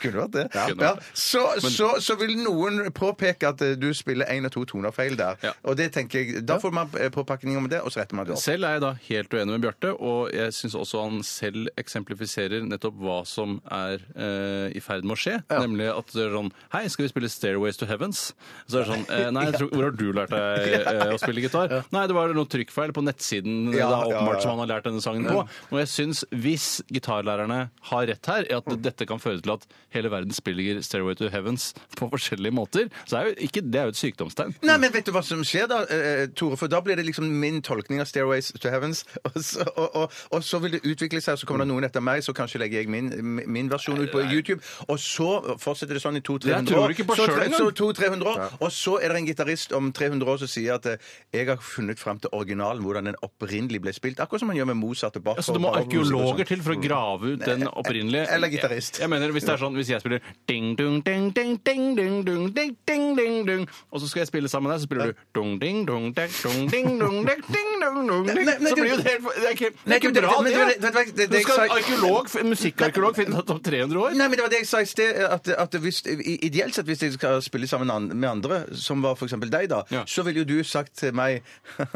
Kunne 0.00 0.22
vært 0.22 0.32
det. 0.34 0.44
Ja. 0.80 0.92
Så, 1.16 1.42
så, 1.60 1.88
så 2.02 2.16
vil 2.20 2.34
noen 2.40 2.80
påpeke 2.96 3.50
at 3.52 3.62
eh, 3.64 3.74
du 3.80 3.88
spiller 3.96 4.28
én 4.32 4.46
og 4.48 4.52
to 4.54 4.64
toner 4.68 4.94
feil 4.94 5.16
der. 5.18 5.38
Ja. 5.44 5.52
Og 5.68 5.76
det 5.78 5.90
tenker 5.96 6.22
jeg, 6.22 6.42
Da 6.48 6.58
får 6.62 6.74
man 6.74 6.92
eh, 7.00 7.10
påpakning 7.14 7.58
om 7.60 7.68
det, 7.70 7.80
og 7.84 7.92
så 7.92 8.00
retter 8.02 8.16
man 8.18 8.28
det 8.28 8.36
opp. 8.36 8.42
Selv 8.42 8.64
er 8.68 8.76
jeg 8.78 8.84
da 8.84 8.92
helt 9.08 9.34
uenig 9.36 9.52
med 9.56 9.66
Bjarte, 9.66 9.92
og 9.94 10.32
jeg 10.34 10.54
syns 10.56 10.76
også 10.78 11.04
han 11.04 11.20
selv 11.28 11.70
eksemplifiserer 11.80 12.64
nettopp 12.66 12.98
hva 13.02 13.18
som 13.28 13.58
er 13.74 14.02
eh, 14.16 14.76
i 14.78 14.82
ferd 14.84 15.06
med 15.06 15.16
å 15.16 15.20
skje. 15.20 15.36
Nemlig 15.52 15.88
at 15.92 16.12
det 16.14 16.24
er 16.26 16.34
sånn 16.34 16.50
Hei, 16.74 16.84
skal 16.92 17.06
vi 17.06 17.12
spille 17.12 17.30
'Stairways 17.32 17.78
to 17.80 17.88
Heavens'? 17.88 18.32
Så 18.66 18.80
er 18.80 18.84
det 18.84 18.90
sånn 18.92 19.04
eh, 19.14 19.28
Nei, 19.34 19.46
tror, 19.54 19.70
hvor 19.72 19.88
har 19.88 19.96
du 19.98 20.06
lært 20.16 20.34
deg 20.34 20.74
eh, 20.94 21.14
å 21.14 21.20
spille 21.20 21.44
gitar? 21.44 21.74
Nei, 21.94 22.04
det 22.10 22.16
var 22.16 22.34
noe 22.36 22.50
trykkfeil 22.50 22.94
på 22.96 23.04
nettsiden 23.06 23.72
Ja, 23.76 23.90
da, 23.92 24.00
ja, 24.02 24.18
åpenbart 24.18 24.40
ja. 24.40 24.44
som 24.46 24.54
han 24.54 24.64
har 24.64 24.72
lært 24.74 24.88
denne 24.88 25.04
sangen 25.04 25.28
på. 25.28 25.44
Og 25.72 25.80
jeg 25.82 25.92
syns, 25.92 26.24
hvis 26.32 26.68
gitarlærerne 26.92 27.60
har 27.90 28.08
rett 28.10 28.32
her, 28.32 28.48
er 28.48 28.62
at 28.62 28.82
dette 28.84 29.08
kan 29.08 29.22
føre 29.22 29.42
til 29.44 29.54
at 29.54 29.66
hele 29.94 30.12
verden 30.12 30.34
spiller 30.34 30.80
'Stairway 30.82 31.16
to 31.18 31.30
Heavens' 31.32 31.72
på 31.96 32.08
forskjellige 32.12 32.54
måter, 32.54 32.88
så 33.06 33.20
er 33.20 33.30
jo 33.30 33.48
ikke 33.48 33.62
det 33.64 33.80
er 33.80 33.88
jo 33.88 33.94
et 33.94 34.00
sykdomstegn. 34.00 34.54
Nei, 34.62 34.78
men 34.78 34.92
vet 34.92 35.06
du 35.06 35.12
hva 35.14 35.22
som 35.24 35.42
skjer 35.46 35.68
da, 35.70 35.82
eh, 35.92 36.26
Tore? 36.36 36.56
For 36.56 36.70
da 36.70 36.80
blir 36.84 36.96
det 36.96 37.06
liksom 37.06 37.28
min 37.40 37.62
tolkning 37.62 38.00
av 38.00 38.06
'Stairways 38.06 38.52
to 38.60 38.68
Heavens'. 38.68 39.04
Og 39.24 39.42
så, 39.44 39.64
og, 39.76 39.88
og, 39.94 40.12
og 40.30 40.44
så 40.44 40.60
vil 40.62 40.76
det 40.76 40.82
utvikle 40.86 41.17
og 41.26 41.38
så 41.38 41.46
kommer 41.46 41.64
det 41.64 41.68
noen 41.72 41.84
etter 41.84 42.00
meg, 42.00 42.22
så 42.22 42.32
kanskje 42.32 42.58
legger 42.62 42.78
jeg 42.82 42.88
min, 42.88 43.08
min 43.46 43.68
versjon 43.68 43.98
ut 43.98 44.10
på 44.12 44.20
YouTube. 44.30 44.60
Og 44.88 44.98
så 44.98 45.56
fortsetter 45.58 45.94
det 45.98 46.02
sånn 46.02 46.16
i 46.16 46.20
200-300 46.20 46.60
år 46.60 46.64
tror 46.68 46.90
ikke 46.94 47.06
på 47.08 47.16
Så, 47.18 47.26
selv 47.26 47.42
engang. 47.42 47.58
så 47.58 47.70
200-300 47.70 48.26
år. 48.28 48.52
Og 48.60 48.70
så 48.72 48.98
er 49.02 49.08
det 49.08 49.16
en 49.22 49.26
gitarist 49.26 49.72
om 49.72 49.92
300 49.92 50.28
år 50.30 50.38
som 50.38 50.48
sier 50.48 50.74
at 50.78 50.86
eh, 50.86 50.96
jeg 51.34 51.46
har 51.48 51.56
funnet 51.56 51.98
fram 51.98 52.18
til 52.22 52.30
originalen, 52.32 52.82
hvordan 52.82 53.04
den 53.10 53.16
opprinnelig 53.22 53.80
ble 53.82 53.92
spilt. 53.92 54.20
Akkurat 54.20 54.40
som 54.40 54.48
man 54.52 54.56
gjør 54.56 54.70
med 54.72 54.76
Mozart 54.76 55.16
og 55.16 55.24
Bach. 55.24 55.42
Så 55.42 55.52
det 55.56 55.60
må 55.60 55.68
og 55.68 55.74
sånn. 55.74 55.84
arkeologer 55.88 56.44
til 56.48 56.62
for 56.62 56.72
å 56.76 56.80
grave 56.82 57.34
ut 57.34 57.44
den 57.44 57.66
opprinnelige 57.68 58.26
Eller 58.30 58.48
gitarist. 58.48 58.98
Jeg, 58.98 59.06
jeg 59.06 59.10
mener, 59.10 59.32
Hvis 59.32 59.44
det 59.44 59.52
er 59.54 59.62
sånn, 59.64 59.74
hvis 59.74 59.88
jeg 59.92 60.00
spiller 60.00 60.20
ding, 60.48 60.76
dung, 60.78 61.00
ding, 61.02 61.30
ding, 61.34 61.56
ding, 61.64 61.94
ding, 61.96 62.24
dung, 62.24 62.52
ding, 62.52 62.76
ding, 62.86 63.16
ding, 63.16 63.46
dung, 63.46 63.66
og 63.92 64.00
så 64.00 64.08
skal 64.08 64.20
jeg 64.24 64.28
spille 64.28 64.48
sammen 64.48 64.68
med 64.70 64.76
deg, 64.78 64.80
så 64.82 64.88
spiller 64.88 65.12
du 65.12 65.14
dung, 65.34 65.58
ding, 65.60 65.84
dung, 65.88 66.12
ding, 66.14 66.30
dung, 66.42 66.68
ding, 66.70 66.88
dung, 67.00 67.18
ding, 67.26 67.42
ding, 67.48 67.70
dung, 67.82 67.98
dung, 68.08 68.26
ding. 68.26 68.34
Nei, 68.44 68.56
nei, 68.58 68.68
Så 68.68 68.74
blir 68.76 68.90
jo 68.92 68.96
det 69.00 69.06
helt 69.12 69.24
Det 69.38 69.48
er 69.48 69.54
ikke, 69.56 69.70
det 69.72 69.86
Nei, 69.88 69.96
er 69.96 70.00
ikke 70.00 70.12
men 70.12 70.22
bra, 70.22 70.42
det- 70.42 70.80
det- 70.82 70.92
det- 70.94 71.07
det- 71.16 71.30
Nå 71.30 71.40
skal 71.42 71.54
jeg 71.62 71.70
en 71.70 71.76
arkeolog, 71.78 72.28
en 72.40 72.48
musikkarkeolog 72.48 73.16
finne 73.16 73.38
ut 73.38 73.50
om 73.50 73.60
300 73.60 73.98
år. 74.00 74.10
Nei, 74.16 74.28
men 74.28 74.36
det 74.38 74.42
var 74.42 74.48
det 74.52 74.58
jeg 74.62 74.66
sa 74.66 74.80
i 74.80 74.84
sted. 74.84 75.14
At, 75.28 75.48
at 75.48 75.70
hvis, 75.80 76.02
i- 76.06 76.38
ideelt 76.46 76.74
sett, 76.74 76.86
hvis 76.86 77.02
jeg 77.02 77.12
skal 77.12 77.42
spille 77.42 77.66
sammen 77.66 77.90
an- 77.90 78.10
med 78.18 78.28
andre, 78.28 78.64
som 78.76 79.02
var 79.02 79.14
f.eks. 79.14 79.32
deg, 79.50 79.68
da, 79.68 79.82
Ja. 79.90 80.04
så 80.06 80.22
ville 80.24 80.40
jo 80.40 80.44
du 80.44 80.62
sagt 80.64 80.96
til 80.96 81.12
meg 81.14 81.42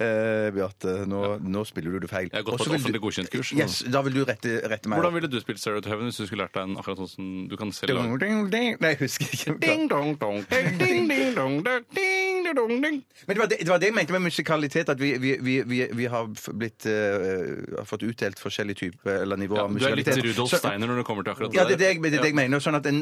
eh, 0.00 0.50
Bjarte, 0.54 1.06
nå, 1.06 1.20
nå 1.40 1.64
spiller 1.68 1.92
du 1.94 1.98
det 2.04 2.10
feil. 2.10 2.28
Jeg 2.32 2.40
har 2.40 2.46
gått 2.48 2.58
på 2.58 2.64
så 2.64 2.70
et 2.70 2.72
vil 2.72 2.80
offentlig 2.80 3.00
du- 3.00 3.06
godkjent 3.06 3.30
kurs. 3.30 3.52
Yes, 3.54 3.78
da 3.90 4.02
vil 4.02 4.12
du 4.14 4.24
rette, 4.24 4.54
rette 4.68 4.88
meg 4.88 4.98
Hvordan 4.98 5.14
ville 5.14 5.28
du 5.30 5.38
spilt 5.40 5.58
Sarah 5.62 5.80
to 5.80 5.88
Heaven 5.92 6.08
hvis 6.10 6.16
du 6.18 6.26
skulle 6.26 6.44
lært 6.46 6.54
deg 6.54 6.62
en 6.68 6.76
akkurat 6.76 6.98
sånn 6.98 7.08
som 7.14 7.48
du 7.48 7.56
kan 7.56 7.72
selv 7.72 7.94
Ding, 7.94 8.10
lage? 8.12 8.18
ding, 8.24 8.50
ding. 8.50 8.76
Nei, 8.80 8.94
jeg 8.94 8.98
husker 9.04 9.26
ikke. 9.30 9.58
Ding, 9.66 9.88
dong, 9.88 10.16
dong, 10.18 10.42
ding, 10.50 10.78
ding, 10.78 11.08
ding, 11.08 11.34
dong, 11.34 11.62
dong, 11.62 11.84
ding, 11.94 12.42
ding, 12.44 12.54
dong, 12.54 12.74
ding. 12.82 12.98
Men 13.26 13.34
det 13.34 13.38
var 13.40 13.46
det, 13.48 13.58
det 13.60 13.68
var 13.70 13.78
det 13.78 13.88
jeg 13.88 13.94
mente 13.96 14.12
med 14.12 14.22
musikalitet, 14.26 14.88
at 14.92 14.98
vi, 15.00 15.12
vi, 15.18 15.36
vi, 15.40 15.54
vi, 15.62 15.78
vi 15.92 16.04
har 16.12 16.26
f- 16.34 16.50
blitt, 16.52 16.84
eh, 16.86 17.78
har 17.78 17.86
fått 17.88 18.02
utdelt 18.04 18.38
forskjellig 18.42 18.76
type 18.76 19.08
eller 19.10 19.36
nivå 19.40 19.56
Ja, 19.56 19.64
av 19.64 19.72
du 19.72 19.84
er 19.86 19.94
litt 19.96 20.06
musikalitet. 20.06 20.24
Rudolf 20.34 20.50
Så- 20.50 20.58
Steiner 20.60 20.86
når 20.90 20.96
det 21.02 21.06
kommer 21.08 21.22
til 21.24 21.32
akkurat 21.32 21.54
Ja, 21.54 21.64
det 21.64 21.74
er 21.78 21.80
det 21.84 21.88
jeg, 21.94 22.02
det 22.02 22.12
er 22.18 22.22
det 22.22 22.30
jeg 22.32 22.36
mener. 22.38 22.60
Sånn 22.64 22.76
at 22.78 22.86
en, 22.90 23.00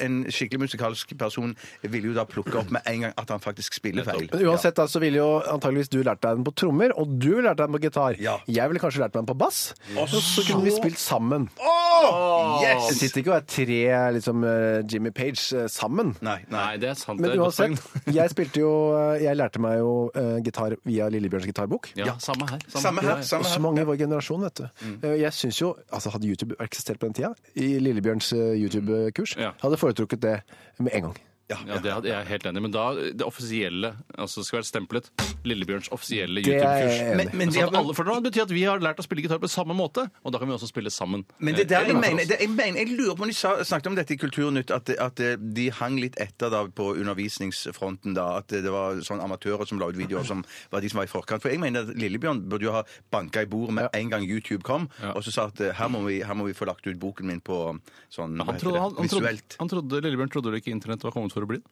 en 0.00 0.18
skikkelig 0.30 0.60
musikalsk 0.66 1.14
person 1.18 1.54
vil 1.82 2.10
jo 2.10 2.14
da 2.16 2.24
plukke 2.28 2.58
opp 2.60 2.70
med 2.74 2.82
en 2.90 3.00
gang 3.06 3.14
at 3.16 3.28
han 3.34 3.40
faktisk 3.40 3.74
spiller 3.80 4.04
feil. 4.06 4.28
Men 4.32 4.46
uansett 4.50 4.76
da, 4.76 4.86
så 4.90 5.00
ville 5.02 5.18
jo 5.22 5.30
antageligvis 5.40 5.90
du 5.94 6.02
lært 6.04 6.20
deg 6.24 6.38
den 6.40 6.46
på 6.46 6.52
trommer, 6.58 6.92
og 6.98 7.12
du 7.20 7.28
ville 7.36 7.44
lært 7.48 7.60
deg 7.60 7.68
den 7.70 7.76
på 7.76 7.82
gitar. 7.84 8.16
Ja. 8.22 8.38
Jeg 8.50 8.70
ville 8.72 8.80
kanskje 8.82 9.02
lært 9.04 9.14
meg 9.14 9.22
den 9.24 9.30
på 9.30 9.36
bass. 9.44 9.60
Og 10.00 10.08
så 10.10 10.44
kunne 10.48 10.64
vi 10.66 10.72
spilt 10.74 10.98
sammen. 11.00 11.48
Åh, 11.60 12.60
Det 12.62 12.70
yes! 12.72 12.98
sitter 12.98 13.20
ikke 13.22 13.32
og 13.32 13.36
er 13.38 13.46
tre 13.48 13.78
liksom, 14.16 14.44
eh, 14.48 14.78
Jimmy 14.90 15.12
Page 15.14 15.40
eh, 15.56 15.66
sammen. 15.72 16.14
Nei, 16.24 16.38
nei. 16.48 16.58
Nei, 16.58 16.76
det 16.82 16.90
er 16.92 16.98
sant. 16.98 17.20
Men 17.22 17.36
uansett, 17.38 17.78
jeg 18.10 18.32
spilte 18.32 18.62
jo 18.62 18.70
eh, 18.98 19.22
Jeg 19.24 19.36
lærte 19.38 19.60
meg 19.62 19.78
jo 19.78 19.92
uh, 20.16 20.38
gitar 20.44 20.74
via 20.88 21.08
Lillebjørns 21.12 21.46
gitarbok. 21.48 21.90
Ja, 21.98 22.16
samme 22.22 22.48
her. 22.50 22.64
Samme 22.72 23.04
her. 23.04 23.22
samme 23.22 23.44
her. 23.44 23.50
Og 23.50 23.52
så 23.54 23.62
mange 23.62 23.84
i 23.84 23.88
vår 23.88 24.00
generasjon, 24.04 24.44
vet 24.48 24.62
du. 24.62 24.66
Mm. 24.84 24.96
Jeg 25.20 25.32
syns 25.36 25.60
jo, 25.60 25.74
altså 25.92 26.12
Hadde 26.14 26.28
YouTube 26.30 26.56
eksistert 26.64 27.00
på 27.02 27.08
den 27.10 27.16
tida, 27.20 27.32
i 27.54 27.74
Lillebjørns 27.82 28.32
YouTube-kurs, 28.34 29.36
Ja. 29.40 29.52
hadde 29.62 29.78
foretrukket 29.80 30.20
det 30.22 30.36
med 30.78 30.92
en 30.94 31.08
gang. 31.10 31.16
Ja, 31.50 31.58
det 31.76 31.90
er 31.92 32.06
jeg 32.08 32.26
helt 32.30 32.46
enig 32.48 32.56
i. 32.56 32.62
Men 32.64 32.72
da 32.72 32.84
det 32.96 33.20
offisielle 33.26 33.90
altså 34.16 34.40
skal 34.46 34.62
være 34.62 34.68
stemplet 34.68 35.10
Lillebjørns 35.44 35.90
offisielle 35.92 36.40
Det 36.40 36.54
er 36.54 36.62
jeg 36.62 36.64
YouTube-kurs. 36.64 37.00
enig 37.00 37.12
i. 37.12 37.16
Men- 37.16 37.36
men- 37.38 37.52
Sånn 37.52 37.68
at 37.68 37.74
alle, 37.82 37.92
for 37.94 38.04
det 38.08 38.32
betyr 38.32 38.42
at 38.46 38.50
vi 38.50 38.62
har 38.64 38.78
lært 38.80 38.96
å 38.96 39.04
spille 39.04 39.20
gitar 39.22 39.38
på 39.42 39.50
samme 39.52 39.76
måte, 39.76 40.06
og 40.24 40.32
da 40.32 40.38
kan 40.38 40.48
vi 40.48 40.54
også 40.54 40.68
spille 40.72 40.88
sammen. 40.90 41.24
Men 41.38 41.54
det 41.54 41.64
Eh, 41.64 41.68
der 41.68 41.84
jeg 41.92 41.94
mener, 42.00 42.24
det, 42.24 42.40
jeg 42.40 42.48
mener 42.48 42.78
Jeg 42.80 42.96
lurer 42.96 43.14
på 43.16 43.22
om 43.22 43.28
de 43.28 43.34
sa, 43.34 43.56
snakket 43.62 43.86
om 43.88 43.94
dette 43.94 44.12
i 44.12 44.16
Kulturnytt, 44.16 44.70
at, 44.70 44.88
at 44.98 45.16
de 45.54 45.68
hang 45.70 45.96
litt 46.00 46.16
etter 46.16 46.48
da 46.50 46.64
på 46.66 46.94
undervisningsfronten. 47.38 48.14
da, 48.14 48.38
At 48.38 48.48
det 48.48 48.64
var 48.70 48.96
sånn 49.04 49.20
amatører 49.22 49.66
som 49.68 49.78
la 49.78 49.86
ut 49.90 49.96
videoer 49.96 50.24
som 50.24 50.44
var 50.72 50.80
de 50.80 50.88
som 50.88 50.98
var 50.98 51.04
i 51.04 51.12
forkant. 51.12 51.42
For 51.42 51.50
jeg 51.50 51.60
mener 51.60 51.82
at 51.88 51.94
Lillebjørn 51.96 52.44
burde 52.48 52.62
jo 52.62 52.72
ha 52.72 52.82
banka 53.12 53.42
i 53.42 53.46
bordet 53.50 53.74
med 53.74 53.88
en 53.92 54.08
gang 54.10 54.24
YouTube 54.24 54.62
kom, 54.62 54.88
og 55.02 55.22
så 55.24 55.32
sa 55.32 55.46
at 55.52 55.60
eh, 55.60 55.72
her 55.76 55.88
må, 55.92 56.04
vi, 56.06 56.20
her 56.22 56.34
må 56.34 56.46
vi 56.48 56.54
få 56.56 56.66
lagt 56.66 56.86
ut 56.86 56.98
boken 56.98 57.26
min 57.26 57.40
på 57.44 57.78
sånn 58.10 58.36
hva 58.38 58.46
han, 58.46 58.54
heter 58.54 58.64
trodde, 58.64 58.74
det, 58.74 58.80
han, 58.80 58.94
han, 58.96 59.08
trodde, 59.08 59.24
visuelt. 59.28 59.56
han 59.60 59.68
trodde 59.68 60.02
Lillebjørn 60.04 60.30
trodde 60.32 60.52
det 60.54 60.62
ikke 60.62 60.72
internett 60.74 61.02
var 61.04 61.12
kommet 61.12 61.33
for 61.34 61.44
å 61.46 61.50
bli 61.50 61.58
det? 61.60 61.68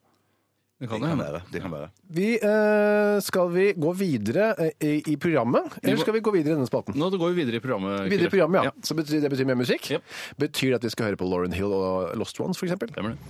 Det 0.83 0.89
kan 0.91 0.99
det 0.99 1.09
kan 1.13 1.21
være. 1.21 1.41
det 1.53 1.61
kan 1.63 1.71
være. 1.71 1.89
Vi, 2.11 2.29
eh, 2.43 3.21
skal 3.23 3.51
vi 3.55 3.69
gå 3.79 3.93
videre 3.95 4.49
eh, 4.59 4.73
i, 4.83 5.03
i 5.13 5.17
programmet, 5.17 5.79
eller 5.79 5.97
skal 6.03 6.17
vi 6.17 6.23
gå 6.27 6.33
videre 6.35 6.57
i 6.57 6.57
denne 6.57 6.67
spalten? 6.67 6.99
Nå 6.99 7.07
går 7.15 7.31
vi 7.31 7.45
videre 7.45 7.61
i 7.61 7.63
programmet. 7.63 8.11
Videre 8.11 8.27
i 8.27 8.35
programmet, 8.35 8.67
ja. 8.67 8.73
Så 8.83 8.99
betyr, 8.99 9.23
det 9.23 9.31
betyr 9.31 9.47
mer 9.47 9.61
musikk? 9.63 9.87
Yep. 9.95 10.03
Betyr 10.43 10.75
det 10.75 10.81
at 10.81 10.89
vi 10.89 10.95
skal 10.97 11.13
høre 11.13 11.21
på 11.23 11.31
Lauren 11.31 11.55
Hill 11.55 11.71
og 11.71 12.11
Lost 12.19 12.43
Ones, 12.43 12.59
for 12.59 12.67
eksempel? 12.67 12.91
Stemmer 12.91 13.15
det. 13.15 13.23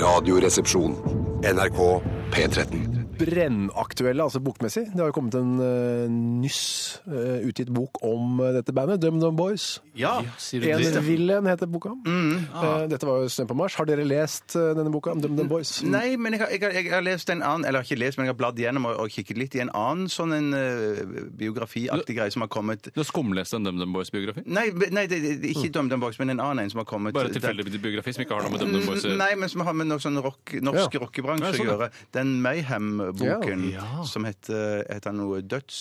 Radioresepsjon. 0.00 0.96
NRK 1.44 2.02
P13. 2.32 2.95
Brennaktuelle, 3.16 4.22
altså 4.22 4.40
bokmessig. 4.44 4.86
Det 4.92 5.00
har 5.00 5.10
jo 5.10 5.16
kommet 5.16 5.36
en 5.38 5.54
uh, 5.60 6.06
nyss 6.10 7.00
uh, 7.08 7.40
utgitt 7.48 7.70
bok 7.74 8.00
om 8.06 8.40
uh, 8.42 8.50
dette 8.56 8.74
bandet, 8.76 9.00
Dum 9.02 9.20
Dum 9.22 9.36
Boys. 9.38 9.80
Ja. 9.96 10.18
Sier 10.40 10.62
du 10.62 10.68
En 10.70 10.82
det? 10.82 11.02
Wilhelm 11.06 11.48
heter 11.48 11.68
boka. 11.70 11.94
Eh, 12.06 12.84
dette 12.90 13.08
var 13.08 13.22
jo 13.22 13.30
Snø 13.32 13.46
på 13.48 13.56
Mars. 13.56 13.76
Har 13.80 13.88
dere 13.88 14.04
lest 14.04 14.52
denne 14.56 14.92
boka 14.92 15.14
om 15.14 15.22
Dum 15.24 15.36
Dum 15.38 15.48
Boys? 15.48 15.78
Nei, 15.86 16.16
men 16.20 16.36
jeg 16.36 16.42
har, 16.42 16.52
jeg, 16.52 16.62
har, 16.64 16.76
jeg 16.76 16.92
har 16.92 17.04
lest 17.06 17.30
en 17.32 17.42
annen 17.44 17.64
Eller 17.68 17.86
ikke 17.86 17.96
lest, 17.98 18.18
men 18.18 18.28
jeg 18.28 18.34
har 18.34 18.38
bladd 18.38 18.60
gjennom 18.60 18.88
og, 18.90 18.98
og 19.06 19.12
kikket 19.12 19.40
litt 19.40 19.56
i 19.56 19.62
en 19.64 19.72
annen 19.72 20.10
sånn 20.12 20.34
en 20.36 20.50
biografiaktig 21.38 22.16
greie 22.18 22.34
som 22.34 22.44
har 22.44 22.50
kommet 22.52 22.90
Du 22.92 23.00
har 23.00 23.08
skumlest 23.08 23.56
en 23.56 23.64
DumDum 23.66 23.94
Boys-biografi? 23.96 24.44
Nei, 24.46 24.68
nei 24.92 25.06
det, 25.10 25.20
det, 25.40 25.52
ikke 25.54 25.72
DumDum 25.74 26.02
Boys, 26.04 26.18
men 26.20 26.34
en 26.34 26.42
annen 26.44 26.66
en 26.66 26.72
som 26.72 26.82
har 26.82 26.88
kommet 26.88 27.16
Bare 27.16 27.32
tilfeldig 27.34 27.66
biografi 27.80 28.14
som 28.16 28.26
ikke 28.26 28.36
har 28.36 28.46
noe 28.46 28.54
med 28.54 28.64
DumDum 28.66 28.86
Boys? 28.90 29.06
Nei, 29.16 29.32
men 29.40 29.52
som 29.52 29.64
har 29.66 29.76
med 29.76 29.90
noe 29.90 30.02
sånn 30.02 30.20
rock, 30.24 30.56
norsk 30.60 30.98
Ja. 30.98 31.02
rockebransje 31.06 31.46
Ja, 31.46 31.56
sånn, 31.56 31.66
å 31.66 31.74
gjøre. 31.76 31.90
Den 32.16 32.36
Mayhem-boken 33.12 33.70
Ja. 33.72 34.04
som 34.04 34.24
heter, 34.24 34.84
heter 34.90 35.12
noe 35.12 35.42
døds... 35.42 35.78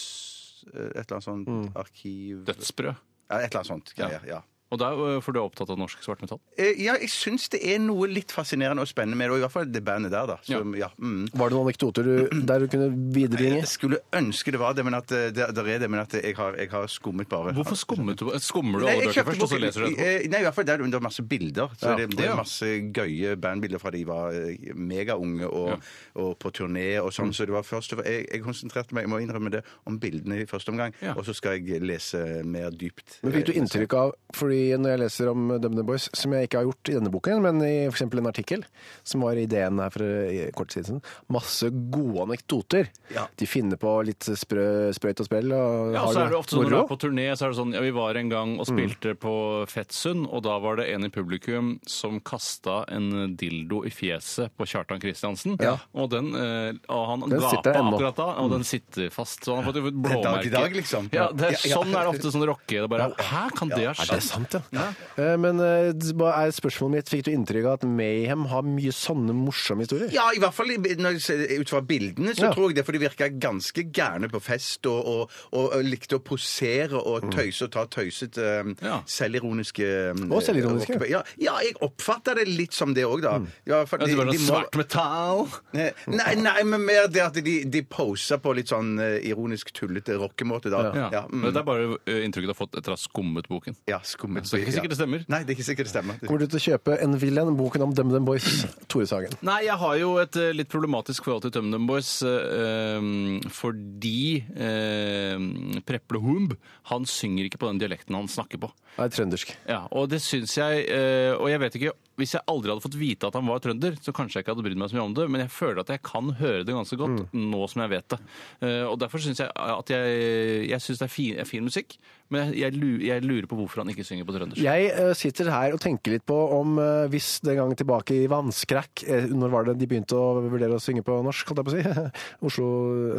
Et 0.66 0.98
eller 0.98 1.12
annet 1.14 1.24
sånt 1.24 1.48
Mm. 1.48 1.68
arkiv... 1.78 2.44
Dødsbrød. 2.48 2.96
Ja, 3.30 3.38
et 3.40 3.52
eller 3.52 3.60
annet 3.60 3.68
sånt 3.68 3.92
greier, 3.96 4.22
ja. 4.28 4.42
Og 4.74 4.80
der, 4.82 4.98
er, 4.98 5.20
for 5.22 5.32
du 5.32 5.38
er 5.40 5.46
opptatt 5.46 5.70
av 5.70 5.78
norsk 5.78 6.02
svart 6.04 6.22
metall? 6.24 6.40
Eh, 6.58 6.74
Ja, 6.82 6.96
jeg 7.00 7.10
syns 7.14 7.46
det 7.54 7.60
er 7.64 7.78
noe 7.80 8.08
litt 8.10 8.32
fascinerende 8.34 8.82
og 8.82 8.90
spennende 8.90 9.16
med 9.20 9.28
det, 9.30 9.36
og 9.36 9.38
i 9.38 9.44
hvert 9.46 9.54
fall 9.54 9.68
det 9.72 9.82
bandet 9.86 10.12
der, 10.12 10.26
da. 10.32 10.38
Så, 10.44 10.58
ja. 10.76 10.90
mm. 10.98 11.28
Var 11.38 11.50
det 11.52 11.56
noen 11.58 11.68
anekdoter 11.70 12.04
du, 12.10 12.42
der 12.50 12.66
du 12.66 12.68
kunne 12.74 12.88
viderebringe? 13.14 13.60
Jeg 13.62 13.70
skulle 13.70 14.00
ønske 14.18 14.52
det 14.56 14.60
var 14.60 14.74
det, 14.74 14.84
men 14.88 14.98
at 14.98 15.12
eh, 15.16 15.28
det, 15.36 15.48
der 15.56 15.70
er 15.76 15.80
det, 15.86 15.90
men 15.94 16.02
at 16.02 16.16
jeg 16.18 16.34
har, 16.36 16.58
jeg 16.60 16.72
har 16.74 16.88
skummet 16.92 17.30
bare. 17.30 17.54
Hvorfor 17.54 17.78
skummet 17.78 18.20
du? 18.20 18.32
Skummer 18.42 18.82
du 18.82 18.88
Nei, 18.90 18.96
alle 18.98 19.06
jeg 19.06 19.12
bøker 19.14 19.20
kjøpte 19.22 19.32
først, 19.32 19.44
og 19.46 19.48
så 19.48 19.56
boken- 19.56 19.66
leser 19.68 19.86
du 19.86 19.88
etterpå? 19.92 20.10
Eh, 20.26 20.30
Nei, 20.34 20.42
i 20.42 20.48
hvert 20.50 20.58
fall 20.58 20.68
der 20.72 20.84
det 20.86 21.00
er 21.02 21.06
masse 21.08 21.28
bilder. 21.36 21.78
Så 21.80 21.92
Ja. 21.92 21.96
det, 22.02 22.10
det 22.18 22.26
er 22.26 22.36
masse 22.42 22.72
gøye 23.00 23.36
bandbilder 23.46 23.80
fra 23.86 23.94
de 23.96 24.04
var 24.10 24.34
eh, 24.34 24.74
megaunge 24.76 25.46
og, 25.48 25.86
og 26.16 26.34
på 26.42 26.52
turné 26.58 26.88
og 27.04 27.12
Mm. 27.14 27.18
sånn. 27.20 27.34
Så 27.38 27.46
det 27.46 27.54
var 27.54 27.64
først 27.64 27.94
jeg, 28.02 28.26
jeg 28.32 28.42
konsentrerte 28.44 28.96
meg, 28.98 29.06
jeg 29.06 29.14
må 29.14 29.22
innrømme 29.22 29.52
det, 29.54 29.62
om 29.86 30.00
bildene 30.02 30.42
i 30.42 30.50
første 30.50 30.74
omgang. 30.74 30.92
Ja. 31.06 31.14
Og 31.16 31.24
så 31.30 31.34
skal 31.38 31.60
jeg 31.62 31.80
lese 31.86 32.42
mer 32.44 32.72
dypt. 32.74 33.20
Men 33.24 33.32
fikk 33.38 33.46
du 33.52 33.54
inntrykk 33.62 33.94
av, 34.02 34.14
fordi 34.34 34.55
fordi 34.56 34.80
når 34.80 34.94
jeg 34.94 35.02
leser 35.04 35.30
om 35.32 35.48
DumDum 35.60 35.88
Boys, 35.88 36.08
som 36.16 36.34
jeg 36.36 36.48
ikke 36.48 36.60
har 36.62 36.68
gjort 36.70 36.90
i 36.92 36.96
denne 36.98 37.12
boken, 37.12 37.42
men 37.44 37.62
i 37.66 37.74
f.eks. 37.90 38.06
en 38.06 38.30
artikkel 38.30 38.64
som 39.04 39.26
var 39.26 39.40
ideen 39.40 39.80
her 39.84 39.92
for 39.94 40.04
eh, 40.06 40.52
kort 40.56 40.72
tid 40.74 40.88
siden, 40.88 41.02
masse 41.32 41.70
gode 41.94 42.24
anekdoter. 42.26 42.90
Ja. 43.14 43.26
De 43.36 43.48
finner 43.50 43.80
på 43.82 43.92
litt 44.08 44.26
sprø, 44.26 44.94
sprøyt 44.96 45.22
og 45.24 45.28
sprell. 45.30 45.52
Og 45.56 45.96
Ja, 45.96 46.06
og 46.06 46.16
så 46.16 46.24
er 46.24 46.32
det 46.32 46.40
ofte 46.40 46.56
sånn 46.56 46.66
når 46.66 46.72
du 46.74 46.78
er 46.80 46.90
på 46.90 47.00
turné, 47.02 47.28
så 47.36 47.48
er 47.48 47.54
det 47.54 47.60
sånn 47.60 47.76
Ja, 47.76 47.84
vi 47.84 47.94
var 47.96 48.20
en 48.20 48.32
gang 48.32 48.56
og 48.62 48.70
spilte 48.70 49.16
på 49.20 49.36
Fettsund, 49.72 50.30
og 50.30 50.46
da 50.48 50.58
var 50.64 50.80
det 50.80 50.88
en 50.94 51.08
i 51.08 51.12
publikum 51.14 51.76
som 51.90 52.22
kasta 52.24 52.84
en 52.96 53.36
dildo 53.38 53.84
i 53.88 53.92
fjeset 53.94 54.54
på 54.56 54.68
Kjartan 54.70 55.04
Kristiansen. 55.04 55.58
Og 55.96 56.10
den 56.14 56.32
eh, 56.40 56.72
Og 56.94 57.04
han 57.12 57.26
Den 57.28 57.42
gapa 57.44 57.76
akkurat 57.76 58.20
da, 58.20 58.30
og 58.44 58.54
den 58.56 58.66
sitter 58.68 59.12
fast. 59.14 59.44
Så 59.46 59.56
han 59.58 59.66
har 59.66 59.74
fått 59.74 59.92
blåmerke. 59.92 60.50
dag 60.54 60.66
dag, 60.66 60.76
liksom. 60.80 61.10
Ja, 61.14 61.30
det 61.32 61.50
er, 61.50 61.56
Ja, 61.56 61.60
ja. 61.70 61.78
sånn 61.80 61.94
er 61.94 62.08
det 62.08 62.14
ofte 62.16 62.32
sånn 62.34 62.46
rocke. 62.48 62.82
Det 62.82 62.90
bare 62.92 63.12
Hæ, 63.16 63.44
kan 63.58 63.72
det 63.72 63.86
ha 63.88 63.94
skjedd? 63.98 64.45
Sant, 64.52 64.66
ja? 64.72 64.88
Eh, 65.18 65.36
Men 65.38 65.60
eh, 65.60 65.92
hva 66.16 66.32
er 66.46 66.52
spørsmålet 66.52 66.92
mitt, 66.96 67.10
fikk 67.10 67.24
du 67.26 67.32
inntrykk 67.32 67.66
av 67.66 67.74
at 67.80 67.84
Mayhem 67.88 68.46
har 68.52 68.62
mye 68.64 68.92
sånne 68.96 69.34
morsomme 69.36 69.86
historier? 69.86 70.10
Ja, 70.14 70.30
i 70.36 70.40
hvert 70.40 70.54
fall 70.54 70.72
i- 70.72 70.78
når 70.78 71.18
jeg 71.18 71.22
ser 71.22 71.60
ut 71.62 71.70
fra 71.70 71.82
bildene, 71.82 72.34
så 72.36 72.46
Ja. 72.50 72.54
tror 72.54 72.70
jeg 72.70 72.76
det, 72.76 72.86
for 72.86 72.92
de 72.94 73.00
virka 73.00 73.30
ganske 73.30 73.84
gærne 73.92 74.30
på 74.30 74.42
fest 74.42 74.86
og, 74.86 75.06
og, 75.06 75.32
og, 75.52 75.74
og 75.76 75.84
likte 75.84 76.16
å 76.18 76.24
posere 76.24 76.94
og 77.00 77.30
tøyse 77.32 77.64
og 77.64 77.72
ta 77.72 77.86
tøysete, 77.86 78.62
um, 78.62 78.76
Ja. 78.82 79.02
selvironiske 79.06 80.12
um, 80.12 80.32
Og 80.32 80.42
selvironiske. 80.44 81.00
Ja, 81.10 81.22
ja, 81.38 81.58
jeg 81.64 81.76
oppfatter 81.82 82.36
det 82.36 82.48
litt 82.48 82.74
som 82.74 82.94
det 82.94 83.04
òg, 83.06 83.22
da. 83.22 83.40
Ja, 83.66 83.84
for 83.86 84.00
Ja, 84.00 84.06
det 84.08 84.18
var 84.18 84.26
noe 84.26 84.34
de 84.34 84.40
må- 84.40 84.48
svart 84.52 84.76
metall. 84.76 85.48
Nei, 85.74 86.36
nei, 86.36 86.64
men 86.64 86.86
mer 86.86 87.08
det 87.08 87.22
at 87.22 87.34
de, 87.44 87.64
de 87.66 87.82
poser 87.84 88.38
på 88.42 88.54
litt 88.56 88.68
sånn 88.72 89.00
eh, 89.00 89.20
ironisk 89.30 89.72
tullete 89.76 90.16
rockemåte, 90.20 90.70
da. 90.72 90.84
Ja. 90.94 91.10
Ja, 91.12 91.22
mm, 91.28 91.42
Men 91.42 91.54
det 91.54 91.62
er 91.62 91.68
bare 91.68 91.98
inntrykket 92.06 92.50
du 92.50 92.54
har 92.54 92.60
fått 92.68 92.76
etter 92.78 92.94
å 92.94 92.98
ha 92.98 93.02
skummet 93.02 93.48
boken. 93.52 93.76
ja 93.88 94.00
Så 94.44 94.58
det 94.58 94.62
er 94.62 94.66
ikke 94.66 94.76
sikkert 94.76 94.94
det 94.94 95.00
stemmer. 95.00 95.26
Nei, 95.32 95.40
det 95.44 95.54
er 95.54 95.58
ikke 95.58 95.68
sikkert 95.68 95.88
det 95.88 95.94
stemmer. 95.94 96.20
Kommer 96.26 96.44
du 96.44 96.48
til 96.52 96.60
å 96.60 96.64
kjøpe 96.66 96.98
En 97.06 97.18
Villain, 97.22 97.52
boken 97.58 97.86
om 97.86 97.94
DumDum 97.96 98.28
Boys? 98.28 98.48
Tore 98.92 99.08
Sagen. 99.10 99.36
Nei, 99.46 99.62
jeg 99.68 99.78
har 99.82 99.98
jo 100.02 100.16
et 100.22 100.40
eh, 100.42 100.54
litt 100.56 100.72
problematisk 100.72 101.28
forhold 101.28 101.46
til 101.46 101.56
DumDum 101.56 101.88
Boys 101.90 102.12
eh, 102.28 102.98
um, 103.00 103.40
fordi 103.54 104.44
eh, 104.56 105.46
Preple 105.88 106.22
Humb, 106.24 106.58
han 106.92 107.08
synger 107.10 107.48
ikke 107.48 107.62
på 107.62 107.72
den 107.72 107.82
dialekten 107.84 108.18
han 108.18 108.32
snakker 108.32 108.66
på. 108.66 108.72
Nei, 109.00 109.10
trøndersk. 109.12 109.56
Ja, 109.70 109.86
og 109.92 110.10
det 110.12 110.22
syns 110.24 110.54
jeg 110.56 110.86
eh, 110.88 111.34
Og 111.36 111.50
jeg 111.52 111.60
vet 111.60 111.76
ikke 111.76 111.96
Hvis 112.20 112.36
jeg 112.38 112.46
aldri 112.52 112.72
hadde 112.72 112.84
fått 112.86 112.98
vite 113.00 113.28
at 113.28 113.36
han 113.38 113.48
var 113.50 113.62
trønder, 113.64 113.98
så 114.02 114.14
kanskje 114.16 114.40
jeg 114.40 114.46
ikke 114.46 114.56
hadde 114.56 114.66
brydd 114.68 114.80
meg 114.80 114.92
så 114.92 114.98
mye 114.98 115.08
om 115.10 115.16
det, 115.18 115.28
men 115.32 115.44
jeg 115.46 115.54
føler 115.54 115.82
at 115.84 115.94
jeg 115.94 116.04
kan 116.06 116.32
høre 116.40 116.64
det 116.68 116.76
ganske 116.76 117.00
godt 117.00 117.34
nå 117.36 117.64
som 117.72 117.84
jeg 117.84 117.94
vet 117.96 118.16
det. 118.16 118.20
Eh, 118.64 118.84
og 118.88 119.00
derfor 119.02 119.24
syns 119.24 119.42
jeg 119.44 119.52
at 119.56 119.92
jeg 119.92 120.70
Jeg 120.70 120.82
synes 120.82 121.02
det 121.02 121.08
er 121.08 121.12
fin, 121.12 121.40
er 121.40 121.50
fin 121.50 121.66
musikk, 121.66 121.98
men 122.34 122.56
jeg, 122.58 122.74
jeg, 123.06 123.22
lurer 123.22 123.46
på 123.50 123.58
hvorfor 123.60 123.84
han 123.84 123.92
ikke 123.94 124.04
synger 124.06 124.26
på 124.26 124.34
trøndersk. 124.34 124.62
Jeg 124.64 124.88
uh, 124.98 125.12
sitter 125.18 125.52
her 125.54 125.76
og 125.76 125.82
tenker 125.84 126.16
litt 126.16 126.26
på 126.26 126.36
om 126.56 126.80
uh, 126.82 127.06
hvis 127.12 127.38
den 127.46 127.60
gang 127.60 127.74
tilbake 127.78 128.16
i 128.18 128.30
Vannskrekk 128.32 129.04
Når 129.30 129.52
var 129.54 129.68
det 129.68 129.76
de 129.78 129.88
begynte 129.90 130.18
å 130.18 130.42
vurdere 130.42 130.80
å 130.80 130.82
synge 130.82 131.04
på 131.06 131.20
norsk, 131.26 131.52
holdt 131.52 131.62
jeg 131.62 131.68
på 131.68 131.74
å 131.74 131.76
si? 131.76 132.16
Oslo 132.50 132.70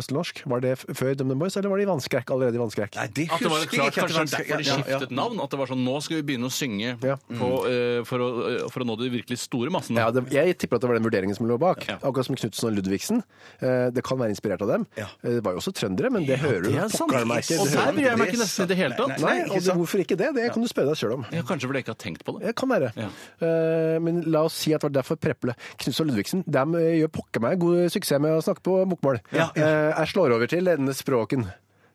Østlandnorsk. 0.00 0.42
Var 0.50 0.64
det 0.64 0.74
før 0.82 1.14
DumDum 1.20 1.44
Boys, 1.44 1.54
eller 1.58 1.70
var 1.70 1.80
det 1.80 1.86
i 1.86 1.90
Vannskrekk? 1.92 2.32
Allerede 2.34 2.58
i 2.58 2.62
Vannskrekk? 2.64 2.98
Nei, 2.98 3.06
det 3.14 3.28
husker 3.30 3.46
jeg 3.46 3.70
klart, 3.70 3.70
ikke. 3.70 3.86
at 3.86 3.94
det 3.94 4.00
Kanskje 4.00 4.18
var- 4.18 4.32
derfor 4.32 4.64
de 4.64 4.68
skiftet 4.72 4.96
ja, 4.96 5.00
ja. 5.06 5.18
navn? 5.20 5.42
At 5.44 5.54
det 5.54 5.62
var 5.62 5.70
sånn 5.70 5.84
Nå 5.86 5.96
skal 6.02 6.18
vi 6.18 6.26
begynne 6.32 6.50
å 6.50 6.56
synge 6.56 6.96
Ja. 7.06 7.16
på, 7.30 7.52
eh, 7.70 8.00
for, 8.08 8.26
å, 8.26 8.30
for 8.74 8.82
å 8.82 8.85
nå 8.86 8.96
de 9.00 9.08
virkelig 9.12 9.38
store 9.42 9.70
massene. 9.74 9.98
Ja, 10.00 10.10
det, 10.14 10.24
jeg 10.32 10.56
tipper 10.58 10.78
at 10.78 10.84
det 10.84 10.90
var 10.90 10.98
den 11.00 11.06
vurderingen 11.06 11.36
som 11.36 11.46
lå 11.50 11.58
bak. 11.60 11.84
Ja. 11.88 11.96
Akkurat 12.00 12.26
som 12.28 12.36
Knutsen 12.38 12.68
og 12.70 12.76
Ludvigsen. 12.78 13.22
Eh, 13.60 13.90
Det 13.96 14.04
kan 14.06 14.18
være 14.18 14.30
inspirert 14.34 14.62
av 14.62 14.68
dem. 14.72 14.86
Ja. 14.96 15.06
Eh, 15.22 15.36
Det 15.36 15.44
var 15.44 15.52
jo 15.56 15.60
også 15.62 15.72
trøndere, 15.76 16.10
men 16.14 16.24
det 16.26 16.38
hører 16.40 16.62
du 16.64 16.70
det 16.70 16.78
er 16.84 16.88
sant. 16.94 17.12
meg 17.26 17.42
ikke. 17.44 17.58
Og 17.60 17.68
der 17.74 17.92
bryr 17.92 18.06
jeg 18.06 18.18
meg 18.22 18.28
ikke 18.32 18.40
nesten 18.42 18.64
i 18.64 18.68
det 18.72 18.76
hele 18.80 18.94
tatt. 18.98 19.08
Nei, 19.08 19.18
Nei, 19.26 19.36
nei, 19.42 19.50
og 19.56 19.62
det, 19.66 19.76
hvorfor 19.82 20.02
ikke 20.06 20.16
det? 20.22 20.30
Det 20.36 20.46
kan 20.54 20.62
du 20.62 20.68
spørre 20.70 20.92
deg 20.94 20.96
sjøl 21.02 21.12
om. 21.18 21.26
Ja, 21.32 21.42
kanskje 21.42 21.66
fordi 21.68 21.82
jeg 21.82 21.86
ikke 21.86 21.94
har 21.96 22.02
tenkt 22.06 22.24
på 22.24 22.36
det. 22.38 22.46
Det 22.46 22.54
kan 22.56 22.68
være. 22.72 22.92
Ja. 22.96 23.08
Eh, 23.40 23.98
Men 24.06 24.22
la 24.30 24.44
oss 24.46 24.54
si 24.54 24.72
at 24.74 24.80
det 24.80 24.90
var 24.92 24.96
derfor 25.02 25.16
Preple 25.20 25.54
Knutsen 25.78 26.04
og 26.06 26.10
Ludvigsen 26.12 26.44
de 26.46 26.64
eh, 26.80 26.96
gjør 27.02 27.12
pokker 27.18 27.40
meg 27.42 27.58
god 27.60 27.90
suksess 27.90 28.20
med 28.22 28.36
å 28.36 28.42
snakke 28.44 28.62
på 28.62 28.78
bokmål. 28.94 29.20
Ja, 29.32 29.50
ja. 29.56 29.62
Eh, 29.66 29.92
Jeg 30.00 30.08
slår 30.14 30.34
over 30.36 30.46
til 30.46 30.64
denne 30.64 30.94
språken. 30.94 31.46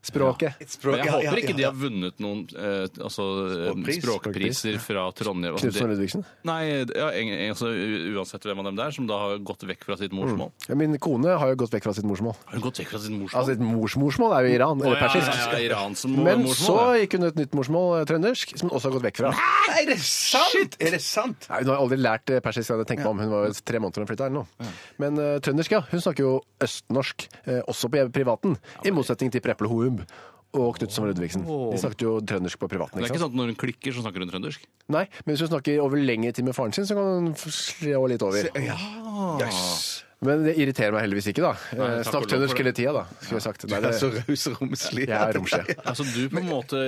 Språket. 0.01 0.57
Språk- 0.65 0.95
Men 0.95 1.01
jeg 1.03 1.07
ja, 1.07 1.13
håper 1.13 1.25
ja, 1.27 1.41
ikke 1.41 1.53
ja, 1.53 1.57
de 1.57 1.65
har 1.67 1.75
vunnet 1.77 2.21
noen 2.23 2.39
eh, 2.57 2.85
altså, 3.05 3.25
eh, 3.45 3.67
Språkpris. 3.69 3.99
språkpriser 4.01 4.79
fra 4.81 5.03
Trondheim. 5.13 5.53
Altså, 5.53 5.69
Knutsen 5.69 5.91
Ludvigsen. 5.91 6.25
Nei, 6.49 6.61
ja, 6.89 7.09
en, 7.11 7.33
en, 7.35 7.53
altså, 7.53 7.69
uansett 8.15 8.47
hvem 8.49 8.63
av 8.63 8.69
dem 8.69 8.79
det 8.79 8.85
er, 8.87 8.95
som 8.97 9.09
da 9.09 9.19
har 9.25 9.41
gått 9.45 9.65
vekk 9.69 9.85
fra 9.85 9.97
sitt 9.99 10.15
morsmål. 10.15 10.51
Ja, 10.67 10.77
Min 10.79 10.97
kone 11.01 11.35
har 11.37 11.53
jo 11.53 11.59
gått 11.61 11.75
vekk 11.75 11.85
fra 11.89 11.93
sitt 11.97 12.07
morsmål. 12.09 12.33
Har 12.47 12.57
hun 12.57 12.65
gått 12.65 12.81
vekk 12.81 12.93
fra 12.95 13.01
sitt 13.03 13.13
morsmål? 13.13 13.35
Altså, 13.41 13.53
sitt 13.53 13.65
morsmorsmål 13.67 14.35
er 14.39 14.47
jo 14.47 14.55
Iran, 14.57 14.81
eller 14.81 14.97
ja, 14.97 15.03
persisk. 15.05 15.29
ja, 15.37 15.51
ja, 15.53 15.61
Iran 15.69 15.97
som 15.99 16.15
Men 16.17 16.45
morsmål, 16.47 16.57
så 16.65 16.79
ja. 16.81 17.03
gikk 17.03 17.17
hun 17.19 17.29
et 17.29 17.41
nytt 17.43 17.57
morsmål, 17.61 17.87
eh, 17.99 18.07
trøndersk, 18.09 18.55
som 18.57 18.69
hun 18.71 18.77
også 18.79 18.89
har 18.89 18.97
gått 18.97 19.07
vekk 19.09 19.21
fra. 19.21 19.35
Nei, 19.37 19.83
er 19.83 19.91
det 19.93 19.99
sant?! 20.01 20.79
Er 20.81 20.97
det 20.97 21.01
sant? 21.05 21.45
Nei, 21.51 21.61
Hun 21.61 21.73
har 21.75 21.83
aldri 21.85 22.01
lært 22.01 22.25
persisk, 22.25 22.43
persisk, 22.51 22.73
hadde 22.73 22.87
tenkt 22.89 23.05
meg 23.05 23.11
om. 23.13 23.21
Hun 23.21 23.31
var 23.33 23.53
tre 23.65 23.79
måneder 23.81 24.01
da 24.01 24.05
hun 24.05 24.09
flytta 24.11 24.27
her 24.27 24.33
nå. 24.35 24.43
Men 25.01 25.19
uh, 25.19 25.37
trøndersk, 25.43 25.71
ja. 25.77 25.81
Hun 25.91 26.03
snakker 26.03 26.25
jo 26.25 26.33
østnorsk, 26.63 27.27
uh, 27.47 27.61
også 27.71 27.89
på 27.91 28.03
privaten. 28.13 28.57
I 28.85 28.93
motsetning 28.95 29.31
til 29.33 29.43
Preple 29.45 29.69
Houm 29.71 29.90
og 30.51 30.75
Knutsen 30.75 31.05
og 31.05 31.11
Ludvigsen. 31.11 31.45
De 31.47 31.79
snakket 31.79 32.03
jo 32.03 32.13
trøndersk 32.27 32.59
på 32.59 32.67
privaten. 32.71 32.99
Det 32.99 33.05
er 33.05 33.13
ikke 33.13 33.21
sant? 33.21 33.31
sånn 33.31 33.35
at 33.35 33.39
når 33.39 33.51
hun 33.53 33.59
klikker, 33.61 33.95
så 33.95 34.03
snakker 34.03 34.23
hun 34.23 34.31
trøndersk? 34.33 34.65
Nei, 34.91 35.05
men 35.23 35.33
hvis 35.33 35.43
hun 35.45 35.51
snakker 35.53 35.83
over 35.83 36.01
lengre 36.01 36.33
tid 36.35 36.47
med 36.47 36.57
faren 36.57 36.75
sin, 36.75 36.87
så 36.89 36.97
kan 36.97 37.29
hun 37.29 37.35
slå 37.39 38.03
litt 38.11 38.25
over. 38.27 38.49
Yes. 38.59 40.03
Men 40.21 40.43
det 40.45 40.51
irriterer 40.61 40.93
meg 40.93 41.01
heldigvis 41.01 41.27
ikke, 41.31 41.41
da. 41.41 41.51
Snakk 42.05 42.27
for 42.29 42.37
det. 42.37 42.49
hele 42.53 42.71
tida, 42.77 42.91
da. 42.93 43.01
Skulle 43.23 43.39
jeg 43.39 43.45
sagt. 43.47 43.63
Nei, 43.71 43.79
Det 43.81 43.89
er 43.89 43.95
så 43.97 44.09
det, 44.13 44.21
raus 44.27 44.43
og 44.51 44.59
romslig. 44.59 45.05
jeg 45.09 45.17
er 45.17 45.33
romslig. 45.39 45.75
Altså 45.81 46.05
Du 46.05 46.19
på 46.29 46.37
en 46.43 46.45
måte 46.51 46.81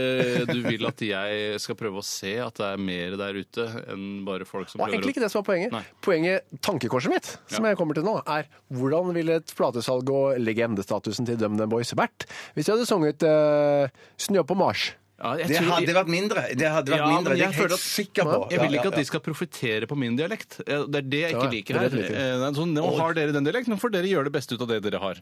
Du 0.52 0.60
vil 0.68 0.86
at 0.86 1.02
jeg 1.02 1.60
skal 1.64 1.80
prøve 1.80 1.98
å 1.98 2.06
se 2.06 2.36
at 2.46 2.54
det 2.62 2.68
er 2.70 2.78
mer 2.78 3.18
der 3.18 3.40
ute 3.42 3.66
enn 3.90 4.06
bare 4.28 4.46
folk 4.46 4.70
som 4.70 4.78
Det 4.78 4.86
var 4.86 4.94
egentlig 4.94 5.16
ikke 5.16 5.26
det 5.26 5.32
som 5.34 5.42
var 5.42 5.48
poenget. 5.50 5.74
Nei. 5.74 5.84
Poenget, 6.06 6.46
tankekorset 6.62 7.10
mitt, 7.16 7.32
som 7.50 7.66
Ja. 7.66 7.74
jeg 7.74 7.82
kommer 7.82 7.98
til 7.98 8.06
nå, 8.06 8.20
er 8.22 8.46
hvordan 8.70 9.14
ville 9.18 9.40
et 9.42 9.56
platesalg 9.58 10.14
og 10.14 10.38
legendestatusen 10.38 11.26
til 11.26 11.38
DumDum 11.42 11.70
Boys 11.74 11.90
vært 11.98 12.28
hvis 12.54 12.70
de 12.70 12.72
hadde 12.78 12.86
sunget 12.86 13.26
uh, 13.26 13.90
'Snø 14.18 14.46
på 14.46 14.54
Mars'? 14.54 14.94
Ja, 15.22 15.36
jeg 15.38 15.47
Det 15.47 15.57
tror- 15.61 15.72
hadde 15.78 15.93
vært 15.93 16.07
mindre. 16.09 16.41
Det 16.57 16.68
hadde 16.68 16.89
vært 16.91 16.97
Ja, 16.97 17.07
mindre. 17.07 17.24
men 17.24 17.24
Det 17.24 17.32
er 17.32 17.45
jeg 17.45 17.53
jeg 17.53 17.61
helt 17.61 17.72
at- 17.74 17.80
sikker 17.80 18.24
på. 18.24 18.51
Jeg 18.51 18.59
vil 18.59 18.74
ikke 18.80 18.88
at 18.88 18.95
de 18.95 19.05
skal 19.05 19.20
profitere 19.22 19.88
på 19.88 19.95
min 19.97 20.16
dialekt. 20.18 20.59
Eh, 20.68 20.86
Det 20.89 20.95
er 20.95 21.01
det 21.09 21.20
jeg 21.22 21.32
Ja, 21.32 21.38
ikke 21.38 21.49
det 21.51 21.53
liker 21.53 21.76
er 21.76 21.80
her. 21.80 21.89
det 21.89 21.91
du 21.91 22.01
liker. 22.01 22.16
Eh, 22.18 22.38
nei, 22.39 22.51
Så 22.51 22.66
nå 22.68 22.97
har 22.97 23.14
dere 23.14 23.32
den 23.32 23.43
dialekten, 23.45 23.68
nå 23.74 23.80
får 23.80 23.91
dere 23.91 24.03
gjøre 24.09 24.24
det 24.26 24.34
beste 24.34 24.53
ut 24.53 24.61
av 24.61 24.68
det 24.68 24.82
dere 24.84 24.99
har. 24.99 25.16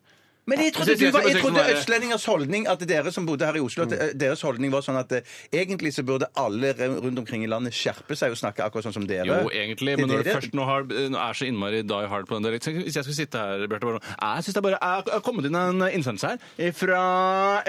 Men 0.49 0.57
jeg 0.65 0.73
trodde, 0.73 0.95
du 0.97 1.11
var, 1.13 1.25
jeg 1.29 1.37
trodde 1.37 1.63
østlendingers 1.75 2.23
holdning, 2.25 2.63
at 2.67 2.81
dere 2.89 3.11
som 3.13 3.27
bodde 3.29 3.45
her 3.45 3.59
i 3.59 3.61
Oslo, 3.61 3.85
at 3.85 3.91
eh, 3.93 4.13
deres 4.17 4.41
holdning 4.41 4.71
var 4.73 4.81
sånn 4.81 4.97
at 4.97 5.11
eh, 5.13 5.35
egentlig 5.53 5.91
så 5.93 6.01
burde 6.07 6.25
alle 6.41 6.71
rundt 6.79 7.19
omkring 7.21 7.43
i 7.45 7.49
landet 7.51 7.75
skjerpe 7.77 8.17
seg 8.17 8.33
og 8.33 8.39
snakke 8.39 8.65
akkurat 8.65 8.87
sånn 8.87 8.95
som 8.95 9.05
dere. 9.05 9.27
Jo, 9.29 9.51
egentlig, 9.53 9.93
men 9.99 10.07
er 10.07 10.11
når 10.11 10.23
du 10.23 10.29
det 10.29 10.35
først 10.39 10.57
nå, 10.57 10.65
har, 10.65 10.87
nå 11.13 11.19
er 11.21 11.37
så 11.37 11.45
innmari 11.45 11.83
die 11.85 12.09
hard 12.09 12.25
på 12.29 12.39
den 12.39 12.47
dialekten 12.47 12.79
Hvis 12.81 12.97
jeg 12.97 13.05
skulle 13.05 13.19
sitte 13.19 13.37
her, 13.41 13.67
Bjarte, 13.69 13.85
bare 13.85 14.01
«Ah, 14.17 14.39
Jeg 14.39 14.47
syns 14.47 14.57
det 14.57 14.63
bare 14.65 14.79
er 14.81 15.05
har 15.11 15.21
kommet 15.25 15.45
inn 15.45 15.57
en 15.59 15.85
innsendelse 15.91 16.33
her 16.33 16.73
fra 16.77 17.03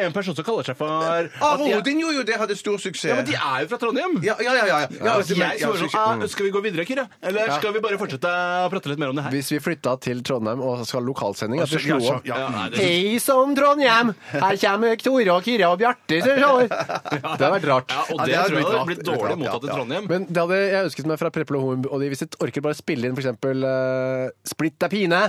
en 0.00 0.16
person 0.16 0.36
som 0.38 0.46
kaller 0.46 0.70
seg 0.70 0.78
for 0.80 1.28
Ah, 1.44 1.60
Odin 1.60 2.00
gjorde 2.00 2.16
jo 2.22 2.24
det, 2.32 2.38
hadde 2.40 2.56
stor 2.56 2.80
suksess. 2.80 3.10
Ja, 3.12 3.18
men 3.20 3.28
de 3.28 3.36
er 3.36 3.66
jo 3.66 3.70
fra 3.74 3.80
Trondheim! 3.84 4.16
Ja, 4.24 4.38
ja, 4.40 4.56
ja. 4.56 4.64
ja, 4.70 4.80
ja. 4.86 4.88
ja 4.96 5.14
Altså, 5.18 5.36
jeg 5.36 5.60
ja, 5.60 5.68
svarer 5.68 5.92
sånn 5.92 6.24
ah, 6.24 6.26
Skal 6.32 6.48
vi 6.48 6.54
gå 6.56 6.64
videre, 6.64 6.88
Kyrre? 6.88 7.06
Eller 7.20 7.52
skal 7.58 7.76
vi 7.76 7.84
bare 7.84 8.00
fortsette 8.00 8.32
å 8.64 8.72
prate 8.72 8.92
litt 8.92 9.02
mer 9.02 9.12
om 9.12 9.20
det 9.20 9.26
her? 9.28 9.36
Hvis 9.36 9.52
vi 9.52 9.60
flytta 9.62 9.98
til 10.08 10.24
Trondheim 10.26 10.64
og 10.64 10.86
skal 10.88 11.02
ha 11.02 11.06
lokalsending, 11.10 11.60
at 11.62 11.68
vi 11.76 11.82
Ja, 11.82 12.00
slo 12.00 12.16
opp 12.16 12.28
ja. 12.28 12.40
Ja, 12.62 12.82
Hei 12.82 13.18
sann, 13.22 13.54
Trondheim! 13.58 14.12
Her 14.30 14.58
kommer 14.62 15.02
Tore 15.02 15.34
og 15.34 15.46
Kyrre 15.46 15.70
og 15.72 15.78
Bjarte, 15.82 16.20
så 16.22 16.30
ser 16.30 16.40
Det 16.70 17.20
hadde 17.26 17.52
vært 17.56 17.68
rart. 17.70 17.94
Ja, 17.94 18.02
og 18.06 18.22
Ja, 18.22 18.26
det, 18.26 18.40
tror 18.46 18.58
jeg 18.58 18.66
hadde 18.70 18.88
blitt 18.92 19.06
dårlig 19.08 19.38
mottatt 19.42 19.66
i 19.66 19.70
ja, 19.70 19.72
ja. 19.72 19.78
Trondheim. 19.78 20.10
Men 20.10 20.26
det 20.28 20.44
hadde 20.44 20.60
jeg 20.62 20.88
ønsket 20.88 21.10
meg 21.12 21.22
fra 21.22 21.32
Preple 21.34 21.60
og 21.60 21.68
Horn, 21.68 21.86
og 21.90 22.02
de, 22.02 22.10
hvis 22.12 22.24
jeg 22.26 22.34
orker 22.46 22.66
bare 22.68 22.78
spille 22.78 23.08
inn 23.08 23.18
eksempel 23.18 23.66
uh, 23.66 24.28
Splitt 24.46 24.86
er 24.86 24.92
pine 24.92 25.22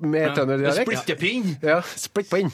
med 0.00 0.32
trønderdialekt. 0.36 0.88
Splittepinn! 0.88 1.50
Ja, 1.64 1.80
splitt 1.84 2.30
på 2.30 2.40
inn. 2.40 2.52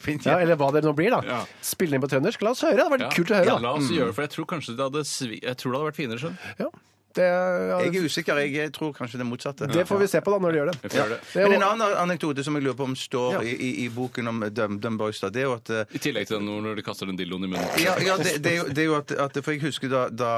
Fint, 0.00 0.24
Ja, 0.26 0.38
ja. 0.38 0.38
eller 0.40 0.56
hva 0.60 0.70
det 0.72 0.84
nå 0.86 0.94
blir, 0.96 1.12
da. 1.12 1.20
Ja. 1.26 1.40
Spille 1.64 1.98
inn 1.98 2.04
på 2.04 2.08
trøndersk. 2.08 2.44
La 2.46 2.54
oss 2.54 2.64
høre. 2.64 2.78
Det 2.78 2.86
hadde 2.86 2.96
vært 2.96 3.18
kult 3.18 3.32
å 3.32 3.36
høre. 3.40 3.50
Ja, 3.50 3.58
la 3.60 3.74
oss 3.76 3.90
gjøre 3.92 4.08
det, 4.12 4.16
for 4.16 4.26
jeg 4.26 4.32
tror 4.36 4.48
kanskje 4.54 4.76
det 4.78 4.86
hadde 4.88 5.04
svi... 5.08 5.38
Jeg 5.42 5.60
tror 5.60 5.74
det 5.74 5.80
hadde 5.80 5.90
vært 5.90 6.00
finere, 6.00 6.22
skjønn. 6.22 6.38
Ja. 6.62 6.70
Det, 7.14 7.26
ja, 7.26 7.78
Jeg 7.84 7.96
er 7.96 8.04
usikker. 8.08 8.38
Jeg 8.42 8.72
tror 8.72 8.92
kanskje 8.96 9.18
det 9.22 9.26
motsatte. 9.26 9.66
det 9.72 9.86
får 9.88 9.98
vi 10.02 10.06
se 10.12 10.20
på 10.24 10.32
da 10.34 10.38
når 10.42 10.52
de 10.52 10.58
gjør 10.62 10.70
det. 10.72 10.92
Ja. 10.94 11.04
er 11.04 11.48
Men 11.48 11.56
en 11.58 11.66
annen 11.68 11.96
anekdote 12.02 12.44
som 12.44 12.54
jeg 12.56 12.64
lurer 12.66 12.76
på 12.78 12.84
om 12.88 12.96
står 12.96 13.32
Ja. 13.32 13.42
i, 13.42 13.52
i, 13.56 13.70
i 13.84 13.88
boken 13.88 14.28
om 14.28 14.40
Dum, 14.50 14.78
Dum 14.80 14.96
Boys, 14.98 15.20
da, 15.20 15.28
det 15.30 15.42
er 15.42 15.48
jo 15.50 15.54
at 15.58 15.70
eh, 15.70 15.84
I 15.94 15.98
tillegg 15.98 16.26
til 16.28 16.38
den 16.40 16.48
når 16.64 16.76
de 16.80 16.82
kaster 16.86 17.06
den 17.06 17.16
dildoen 17.20 17.44
i 17.44 17.52
munnen. 17.52 17.68
ja, 17.82 17.94
ja 18.00 18.16
det, 18.20 18.38
det, 18.44 18.52
er 18.52 18.56
jo, 18.62 18.64
det 18.72 18.82
er 18.84 18.88
jo 18.90 18.96
at, 18.98 19.12
at 19.26 19.38
For 19.44 19.52
jeg 19.54 19.62
husker 19.66 19.88
da, 19.92 20.02
da, 20.08 20.32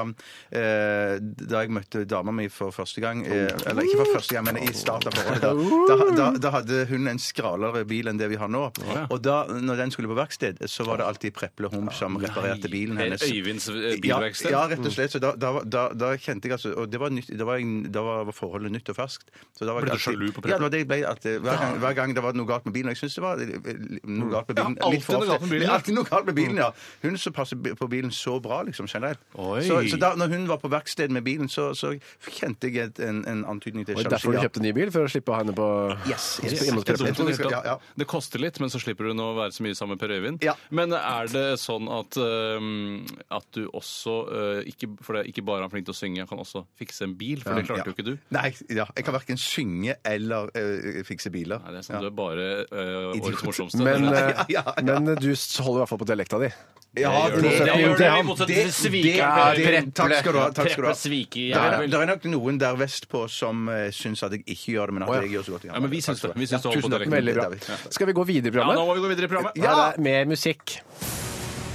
eh, 0.51 1.17
da 1.21 1.61
jeg 1.63 1.73
møtte 1.75 2.03
dama 2.09 2.33
mi 2.35 2.47
for 2.53 2.73
første 2.75 3.01
gang 3.03 3.23
eh, 3.25 3.49
Eller 3.69 3.85
ikke 3.87 4.01
for 4.03 4.17
første 4.19 4.35
gang, 4.37 4.45
men 4.49 4.59
i 4.63 4.71
starten 4.75 5.11
av 5.11 5.17
forholdet. 5.19 5.41
Da, 5.41 5.95
da, 5.95 6.07
da, 6.19 6.27
da 6.45 6.51
hadde 6.57 6.81
hun 6.89 7.07
en 7.11 7.19
skralere 7.21 7.83
bil 7.87 8.09
enn 8.11 8.19
det 8.19 8.29
vi 8.31 8.39
har 8.41 8.49
nå. 8.51 8.65
Og 9.09 9.17
da 9.23 9.37
når 9.51 9.81
den 9.83 9.93
skulle 9.93 10.09
på 10.11 10.17
verksted, 10.17 10.61
så 10.71 10.85
var 10.87 11.01
det 11.01 11.07
alltid 11.09 11.35
Preple 11.37 11.69
Hump 11.73 11.93
som 11.95 12.17
reparerte 12.21 12.69
bilen 12.71 12.97
hennes. 13.01 13.23
Øyvinds 13.25 13.69
eh, 13.71 13.75
Ja, 13.95 13.99
bilverksted. 14.01 14.51
ja, 14.55 14.63
rett 14.71 14.85
og 14.85 14.93
slett. 14.95 15.13
Så 15.15 15.21
da, 15.23 15.33
da, 15.39 15.51
da, 15.63 15.85
da 15.95 16.13
kjente 16.17 16.49
jeg 16.49 16.57
altså 16.57 16.64
så, 16.65 16.73
og 16.81 16.89
det 16.91 16.99
var, 17.01 17.13
nytt, 17.13 17.29
det 17.29 17.45
var, 17.47 17.61
da 17.93 18.03
var 18.05 18.31
forholdet 18.35 18.73
nytt 18.73 18.89
og 18.91 18.97
ferskt. 18.97 19.29
Så 19.55 19.67
da 19.67 19.75
var 19.75 19.85
Ble 19.85 19.95
du 19.95 20.01
sjalu 20.01 20.27
på 20.33 20.43
Ja, 20.49 20.57
det 20.57 20.65
var 20.65 20.73
det 20.73 20.81
jeg 20.81 20.89
ble. 20.89 20.99
At, 21.05 21.25
eh, 21.29 21.37
hver, 21.43 21.59
gang, 21.61 21.77
hver 21.83 21.97
gang 21.97 22.15
det 22.17 22.23
var 22.25 22.37
noe 22.37 22.49
galt 22.49 22.65
med 22.67 22.73
bilen 22.75 22.89
Og 22.89 22.95
jeg 22.95 23.03
syns 23.03 23.17
det 23.19 23.23
var 23.25 23.41
noe 23.41 24.31
galt 24.31 24.49
med 24.49 24.57
bilen 24.57 24.77
Ja, 24.79 24.89
litt 24.93 25.05
for 25.05 25.21
ofte. 25.21 25.49
bilen, 25.49 25.67
ja. 25.67 25.75
alltid 25.77 25.97
noe 25.97 26.09
galt 26.09 26.29
med 26.29 26.37
bilen, 26.39 26.61
ja. 26.61 26.69
Hun 27.03 27.19
som 27.21 27.35
passer 27.35 27.59
på 27.59 27.89
bilen 27.91 28.13
så 28.15 28.37
bra, 28.43 28.61
liksom, 28.67 28.89
generelt. 28.91 29.21
Så, 29.35 29.79
så 29.91 29.99
da 30.01 30.13
når 30.17 30.33
hun 30.33 30.47
var 30.49 30.61
på 30.63 30.71
verksted 30.71 31.13
med 31.13 31.25
bilen, 31.27 31.49
så, 31.51 31.69
så 31.77 31.93
kjente 32.25 32.71
jeg 32.71 32.89
et, 32.89 33.01
en, 33.05 33.21
en 33.29 33.43
antydning 33.55 33.85
til 33.87 33.99
Og 33.99 34.09
derfor 34.09 34.35
du 34.35 34.39
ja. 34.39 34.45
kjøpte 34.47 34.63
ny 34.63 34.73
bil? 34.75 34.93
For 34.95 35.07
å 35.07 35.11
slippe 35.11 35.33
å 35.33 35.37
ha 35.37 35.43
henne 35.43 35.55
på 35.57 35.69
Yes, 36.09 36.27
yes. 36.43 36.57
yes. 36.65 36.83
Det 36.85 36.97
er 36.97 37.53
det. 37.53 37.77
Det 38.01 38.07
koster 38.09 38.41
litt, 38.41 38.59
men 38.63 38.71
så 38.73 38.81
slipper 38.81 39.09
du 39.09 39.15
nå 39.17 39.31
å 39.33 39.37
være 39.37 39.55
så 39.55 39.65
mye 39.65 39.77
sammen 39.77 39.95
med 39.95 40.03
Per 40.03 40.15
Øyvind. 40.15 40.45
Ja. 40.45 40.55
Men 40.75 40.93
er 40.97 41.29
det 41.31 41.45
sånn 41.61 41.89
at, 41.91 42.17
um, 42.17 43.03
at 43.33 43.47
du 43.55 43.65
også 43.75 44.15
uh, 44.29 44.61
ikke, 44.67 44.89
For 45.01 45.17
det 45.17 45.25
er 45.25 45.31
ikke 45.33 45.45
bare 45.45 45.65
han 45.65 45.73
flink 45.73 45.87
til 45.89 45.95
å 45.95 45.97
synge, 45.97 46.23
han 46.23 46.29
kan 46.29 46.41
også 46.41 46.54
fikse 46.79 47.03
en 47.07 47.15
bil, 47.19 47.41
for 47.43 47.53
det 47.57 47.65
klarte 47.67 47.83
Ja. 47.83 47.91
jo 47.91 47.95
ikke 47.95 48.05
du. 48.07 48.13
Nei, 48.35 48.53
ja, 48.69 48.85
jeg 48.95 49.03
kan 49.05 49.13
verken 49.17 49.37
synge 49.41 49.95
eller 50.05 50.49
eh, 50.55 51.01
fikse 51.03 51.29
biler. 51.33 51.59
Nei, 51.65 51.71
det 51.75 51.81
er 51.83 51.87
sånn, 51.89 52.01
Du 52.01 52.07
er 52.07 52.15
bare 52.15 52.47
øh, 52.71 53.19
årets 53.19 53.43
morsomste. 53.43 53.83
Men, 53.83 54.07
er- 54.13 54.31
eh, 54.31 54.45
ja, 54.55 54.63
ja. 54.63 54.81
men 54.81 55.15
du 55.19 55.29
holder 55.35 55.77
i 55.77 55.81
hvert 55.83 55.89
fall 55.89 56.01
på 56.05 56.09
dialekta 56.13 56.39
di. 56.45 56.51
Ja, 56.95 57.09
det, 57.27 57.41
det. 57.43 57.49
det 57.59 57.73
gjør 57.75 57.97
det, 57.99 58.07
han. 58.07 58.19
i 58.21 58.23
motsetning 58.23 58.55
til 58.55 58.69
det- 58.69 58.75
Svike. 58.77 59.15
det- 59.57 59.65
Preple. 59.65 59.91
Takk 59.99 60.13
skal 60.21 60.31
du 60.31 60.39
ha. 60.39 60.45
Takk 60.55 60.69
skal 60.71 60.83
du 60.85 60.87
ha. 60.87 60.93
Preple 60.95 61.25
Det 61.35 61.57
er, 61.59 61.87
det 61.91 61.99
er 61.99 62.05
nok 62.13 62.23
noen 62.31 62.57
der 62.61 62.77
vestpå 62.79 63.25
som 63.29 63.67
uh, 63.67 63.89
syns 63.91 64.23
at 64.23 64.31
jeg 64.31 64.45
ikke 64.47 64.77
gjør 64.77 64.85
det, 64.87 64.93
men 64.95 65.03
at 65.03 65.09
Å, 65.09 65.15
ja. 65.17 65.21
jeg 65.27 65.31
gjør 65.35 65.43
så 65.49 65.51
godt 65.57 65.63
jeg 65.67 65.71
kan. 65.73 65.75
Ja, 65.75 65.81
men 65.83 65.91
vi 65.91 65.99
syns 66.05 66.21
det. 66.23 66.31
Vi 66.39 66.47
syns 66.47 66.61
det 66.63 66.71
holder 66.71 66.79
på 66.79 66.87
tusen 66.87 66.95
takk. 66.95 67.03
dialekten. 67.03 67.19
Veldig 67.19 67.35
bra. 67.35 67.91
Skal 67.99 68.07
vi 68.07 68.13
gå 68.15 68.25
videre 68.31 68.47
i 68.47 68.55
Ja, 68.55 68.63
nå 68.63 68.71
programmet? 68.71 68.87
må 68.87 68.95
vi 68.95 69.01
gå 69.03 69.11
videre 69.11 69.27
i 69.27 69.33
programmet. 69.35 69.59
Her 69.59 69.83
er 69.91 70.01
mer 70.07 70.25
musikk. 70.31 70.79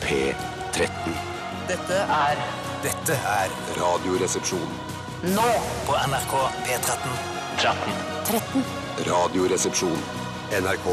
P13. 0.01 1.13
Dette 1.69 2.01
er 2.09 2.41
Dette 2.85 3.13
er 3.13 3.51
Radioresepsjonen. 3.77 4.79
nå 5.35 5.49
på 5.87 5.97
NRK 6.09 6.33
P13. 6.65 7.13
13. 7.61 8.65
Radioresepsjon. 9.09 10.01
NRK 10.51 10.87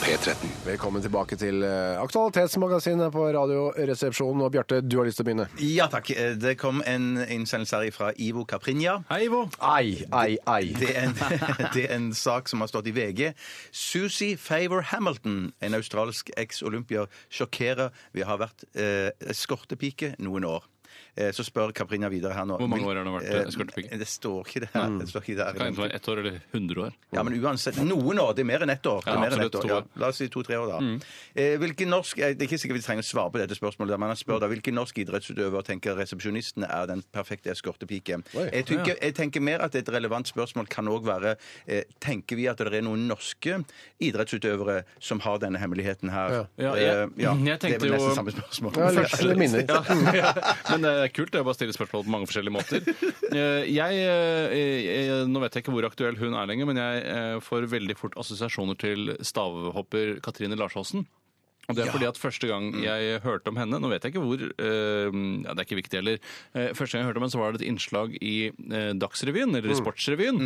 P13. 0.00 0.46
Velkommen 0.64 1.02
tilbake 1.04 1.36
til 1.36 1.60
eh, 1.66 1.98
Aktualitetsmagasinet 2.00 3.10
på 3.12 3.26
Radioresepsjonen. 3.34 4.40
Og 4.46 4.52
Bjarte, 4.54 4.78
du 4.86 4.96
har 5.00 5.08
lyst 5.08 5.18
til 5.20 5.26
å 5.26 5.28
begynne. 5.28 5.48
Ja 5.60 5.88
takk. 5.92 6.08
Eh, 6.14 6.32
Det 6.40 6.54
kom 6.60 6.80
en 6.88 7.18
innsendelse 7.26 7.82
her 7.82 7.92
fra 7.92 8.12
Ivo 8.16 8.46
Caprinja. 8.48 9.00
Hei, 9.10 9.26
Ivo. 9.26 9.42
Ei, 9.74 9.98
ei, 10.16 10.38
ei. 10.48 10.72
Det 10.78 10.94
er, 10.94 11.10
en, 11.10 11.16
det 11.74 11.84
er 11.88 11.96
en 11.98 12.08
sak 12.16 12.48
som 12.48 12.64
har 12.64 12.70
stått 12.72 12.88
i 12.88 12.94
VG. 12.96 13.32
Susie 13.72 14.38
Favor 14.40 14.86
Hamilton, 14.94 15.50
en 15.60 15.76
australsk 15.76 16.30
eks-olympier, 16.40 17.10
sjokkerer 17.28 17.90
ved 18.14 18.24
å 18.24 18.30
ha 18.32 18.38
vært 18.46 18.64
eh, 18.72 19.10
eskortepike 19.34 20.14
noen 20.24 20.48
år. 20.56 20.64
Eh, 21.14 21.28
så 21.36 21.44
spør 21.44 21.72
Caprina 21.76 22.08
videre 22.08 22.32
her 22.32 22.46
nå. 22.48 22.56
Hvor 22.56 22.68
mange 22.72 22.86
år 22.88 22.96
har 22.96 23.04
hun 23.04 23.18
vært, 23.20 23.50
skortepike? 23.52 23.98
Det 24.00 24.06
står 24.08 24.46
ikke 24.48 24.60
det 24.64 24.68
her. 24.72 24.98
Det 24.98 25.08
står 25.10 25.20
ikke 25.26 25.36
der. 25.36 25.52
Kan 25.58 25.66
enten 25.66 25.82
være 25.84 25.94
ett 25.98 26.08
år 26.08 26.18
eller 26.22 26.38
100 26.54 26.80
år. 26.86 26.92
Ja, 27.12 27.22
men 27.22 27.34
uansett, 27.42 27.76
noen 27.84 28.18
år. 28.22 28.32
Det 28.34 28.40
er 28.40 28.48
mer 28.48 28.64
enn 28.64 28.70
ett 28.72 28.86
år. 28.88 29.02
Det 29.04 29.12
Ja, 29.12 29.18
mer 29.20 29.26
enn 29.28 29.32
absolutt, 29.44 29.54
ett 29.54 29.64
år. 29.64 29.68
Ja. 29.68 29.76
år. 29.82 29.84
La 30.00 30.08
oss 30.08 30.16
si 30.16 30.28
to-tre 30.28 30.56
år, 30.56 30.68
da. 30.72 30.78
Mm. 30.80 31.00
hvilken 31.60 31.88
norsk, 31.92 32.18
eh, 32.18 32.32
Det 32.32 32.42
er 32.42 32.48
ikke 32.48 32.58
sikkert 32.62 32.78
vi 32.80 32.80
trenger 32.86 33.02
å 33.04 33.10
svare 33.12 33.30
på 33.30 33.38
dette 33.42 33.54
spørsmålet, 33.60 33.98
men 34.00 34.08
han 34.08 34.16
spør 34.16 34.40
da 34.40 34.48
hvilken 34.48 34.72
norsk 34.74 34.96
idrettsutøver 35.04 35.62
tenker 35.68 35.94
resepsjonisten 36.00 36.64
er 36.64 36.86
den 36.86 37.02
perfekte 37.12 37.50
eskortepike. 37.52 38.22
Jeg, 38.32 38.64
tenker- 38.66 38.96
jeg 39.02 39.14
tenker 39.14 39.40
mer 39.42 39.60
at 39.60 39.74
et 39.74 39.88
relevant 39.92 40.24
spørsmål 40.26 40.66
kan 40.68 40.86
òg 40.88 41.04
være 41.04 41.36
eh, 41.68 41.82
Tenker 42.00 42.36
vi 42.36 42.46
at 42.48 42.56
det 42.56 42.72
er 42.72 42.80
noen 42.80 43.06
norske 43.06 43.64
idrettsutøvere 44.00 44.82
som 44.98 45.20
har 45.20 45.38
denne 45.38 45.58
hemmeligheten 45.60 46.10
her? 46.10 46.46
Ja, 46.58 46.72
Eh, 46.72 46.80
jeg- 46.80 47.10
ja, 47.18 47.34
jeg 47.44 47.60
det 47.60 47.72
er 47.74 47.78
vel 47.78 47.90
nesten 47.92 48.08
jo- 48.08 48.14
samme 48.14 48.32
spørsmål. 48.32 48.76
Ja, 48.76 48.90
litt, 48.90 49.38
minner. 49.38 49.62
Ja. 50.22 50.32
Men 50.78 50.84
det 51.02 51.08
er 51.10 51.14
kult 51.16 51.32
det 51.34 51.40
er 51.40 51.46
bare 51.46 51.56
å 51.56 51.58
stille 51.58 51.74
spørsmål 51.74 52.04
på 52.06 52.14
mange 52.14 52.30
forskjellige 52.30 52.56
måter. 52.58 52.86
Eh, 53.32 53.64
Jeg, 53.72 53.96
eh, 54.04 54.54
jeg, 54.84 55.12
nå 55.32 55.40
vet 55.40 55.54
jeg 55.56 55.62
ikke 55.64 55.72
hvor 55.72 55.86
aktuell 55.88 56.18
hun 56.20 56.34
er 56.36 56.48
lenger, 56.50 56.66
men 56.68 56.76
jeg 56.76 56.98
eh, 57.08 57.36
får 57.40 57.64
veldig 57.72 57.94
fort 57.96 58.16
assosiasjoner 58.20 58.76
til 58.76 59.14
stavhopper 59.24 60.18
Katrine 60.20 60.58
Larsåsen. 60.60 61.06
Og 61.72 61.78
det 61.80 61.86
er 61.88 61.92
fordi 61.96 62.08
at 62.08 62.20
Første 62.22 62.46
gang 62.50 62.68
jeg 62.84 63.20
hørte 63.24 63.48
om 63.50 63.56
henne 63.58 63.78
Nå 63.82 63.88
vet 63.90 64.04
jeg 64.04 64.12
ikke 64.14 64.22
hvor 64.22 64.42
eh, 64.42 65.08
ja, 65.42 65.54
Det 65.56 65.62
er 65.62 65.66
ikke 65.66 65.78
viktig 65.80 65.98
heller. 65.98 66.18
Eh, 66.54 66.70
første 66.76 66.94
gang 66.96 67.02
jeg 67.02 67.08
hørte 67.10 67.20
om 67.22 67.26
henne, 67.26 67.34
så 67.34 67.40
var 67.42 67.52
det 67.56 67.62
et 67.62 67.68
innslag 67.72 68.14
i 68.22 68.34
eh, 68.52 68.92
Dagsrevyen, 69.00 69.54
eller 69.56 69.72
i 69.72 69.78
Sportsrevyen. 69.78 70.38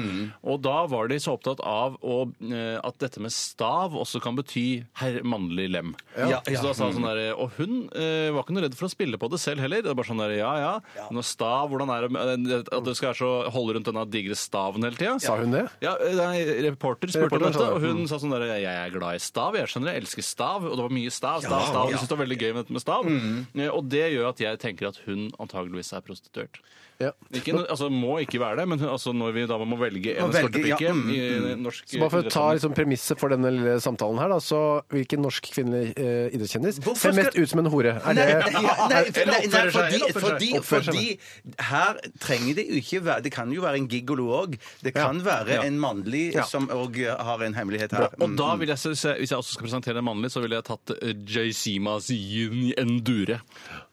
Og 0.47 0.61
da 0.65 0.77
var 0.91 1.09
de 1.11 1.19
så 1.23 1.35
opptatt 1.37 1.61
av 1.67 1.99
å, 2.03 2.19
eh, 2.47 2.79
at 2.81 2.99
dette 3.03 3.21
med 3.23 3.35
stav 3.35 3.97
også 3.99 4.21
kan 4.25 4.37
bety 4.39 4.85
herr 5.03 5.21
mannlig 5.27 5.69
lem. 5.75 5.95
Ja, 6.17 6.29
ja. 6.39 6.41
Så 6.57 6.69
da 6.71 6.75
sa 6.79 6.89
hun 6.89 6.97
sånn 7.01 7.09
der, 7.09 7.35
Og 7.37 7.51
hun 7.59 7.89
eh, 7.93 8.31
var 8.35 8.45
ikke 8.45 8.57
noe 8.57 8.65
redd 8.67 8.77
for 8.79 8.89
å 8.89 8.93
spille 8.93 9.19
på 9.21 9.31
det 9.33 9.41
selv 9.43 9.61
heller. 9.65 9.83
Det 9.85 9.91
var 9.93 9.99
bare 10.01 10.11
sånn 10.13 10.23
der, 10.23 10.37
ja 10.39 10.53
ja, 10.97 11.09
noe 11.13 11.27
stav, 11.27 11.69
hvordan 11.73 11.91
er 11.93 12.07
det 12.07 12.11
med- 12.15 12.69
At 12.73 12.85
du 12.87 12.93
skal 12.95 13.13
være 13.13 13.21
så 13.21 13.51
holde 13.53 13.75
rundt 13.77 13.87
denne 13.91 14.05
digre 14.11 14.37
staven 14.39 14.83
hele 14.87 14.97
tida? 14.97 15.19
Sa 15.21 15.37
hun 15.37 15.51
det? 15.53 15.67
Ja, 15.83 15.97
eh, 16.01 16.15
nei, 16.17 16.45
reporter 16.71 17.09
spurte 17.13 17.37
om 17.41 17.47
sa 17.53 17.59
dette, 17.59 17.67
det. 17.67 17.75
og 17.75 17.81
hun 17.83 18.07
sa 18.09 18.17
sånn 18.23 18.31
der 18.33 18.47
Jeg 18.47 18.65
er 18.65 18.91
glad 18.95 19.17
i 19.17 19.19
stav, 19.23 19.55
jeg 19.59 19.67
skjønner, 19.69 19.93
jeg 19.93 20.03
elsker 20.05 20.23
stav. 20.25 20.65
Og 20.65 20.77
det 20.77 20.85
var 20.87 20.95
mye 20.95 21.11
stav. 21.17 21.41
stav, 21.45 21.67
stav. 21.71 21.91
Du 21.91 21.97
synes 21.97 22.09
det 22.11 22.17
var 22.19 22.25
veldig 22.25 22.39
gøy 22.43 22.51
med 22.53 22.61
dette 22.65 22.77
med 22.77 22.85
stav. 22.85 23.09
Eh, 23.09 23.71
Og 23.73 23.89
det 23.93 24.05
gjør 24.13 24.29
at 24.35 24.43
jeg 24.45 24.59
tenker 24.63 24.89
at 24.93 25.01
hun 25.07 25.31
antageligvis 25.43 25.93
er 25.97 26.05
prostituert. 26.07 26.61
Ja. 26.99 27.11
Ikke, 27.35 27.53
altså, 27.69 27.91
må 27.93 28.15
ikke 28.25 28.39
være 28.41 28.57
det, 28.63 28.65
men 28.69 28.81
altså, 28.89 29.13
når 29.13 29.33
vi 29.37 29.43
da 29.47 29.59
må 29.59 29.77
velge 29.77 30.15
en 30.17 30.23
Må 30.27 30.33
velge, 30.33 30.63
ja, 30.81 30.93
mm, 30.97 31.11
i 31.13 31.55
norsk 31.61 31.85
Så 31.93 31.99
bare 32.01 32.09
for 32.15 32.23
å 32.23 32.23
ta 32.25 32.29
idrettssammenheng- 32.31 32.55
liksom, 32.57 32.75
premisset 32.79 33.19
for 33.21 33.29
denne 33.35 33.51
lille 33.53 33.75
samtalen 33.85 34.19
her, 34.23 34.29
da, 34.33 34.39
så 34.41 34.61
hvilken 34.89 35.21
norsk 35.21 35.51
kvinnelig 35.53 35.91
eh, 36.01 36.31
idrettskjendis 36.33 36.79
Hvorfor 36.81 37.13
ser 37.13 37.19
mest 37.19 37.37
ut 37.37 37.49
som 37.53 37.61
en 37.61 37.69
hore? 37.73 37.93
Er 38.01 38.15
Nei, 38.17 38.25
det 38.31 38.53
nei, 38.55 38.63
nei, 38.63 39.03
Eller 39.13 39.33
nei, 39.33 39.43
nei, 39.45 39.45
oppfører 39.45 39.71
seg, 39.71 39.77
fordi, 39.77 39.99
eller 39.99 40.09
oppfører 40.09 40.31
fordi, 40.31 40.49
seg. 40.49 40.59
Oppfører 40.63 40.87
seg. 40.89 40.95
fordi 40.95 41.65
her 41.69 42.01
trenger 42.25 42.55
det 42.61 42.67
jo 42.71 42.81
ikke 42.81 43.03
være 43.11 43.23
Det 43.29 43.33
kan 43.37 43.53
jo 43.53 43.61
være 43.67 43.77
en 43.83 43.89
gigolo 43.93 44.27
òg. 44.41 44.57
Det 44.83 44.95
kan 44.97 45.21
være 45.27 45.53
Ja. 45.59 45.63
en 45.69 45.79
mannlig 45.81 46.25
som 46.49 46.69
òg 46.73 46.97
har 47.05 47.43
en 47.45 47.55
hemmelighet 47.55 47.93
her. 47.93 48.09
Og 48.21 48.37
da 48.41 48.55
vil 48.57 48.69
jeg, 48.73 48.79
se- 48.79 49.15
Hvis 49.21 49.31
jeg 49.31 49.39
også 49.39 49.53
skal 49.59 49.67
presentere 49.69 49.99
en 50.01 50.05
mannlig, 50.09 50.31
så 50.33 50.41
ville 50.41 50.57
jeg 50.57 50.65
tatt 50.65 50.97
eh, 51.03 51.13
Jaysima 51.29 51.99
Zien 52.01 52.73
Endure. 52.79 53.41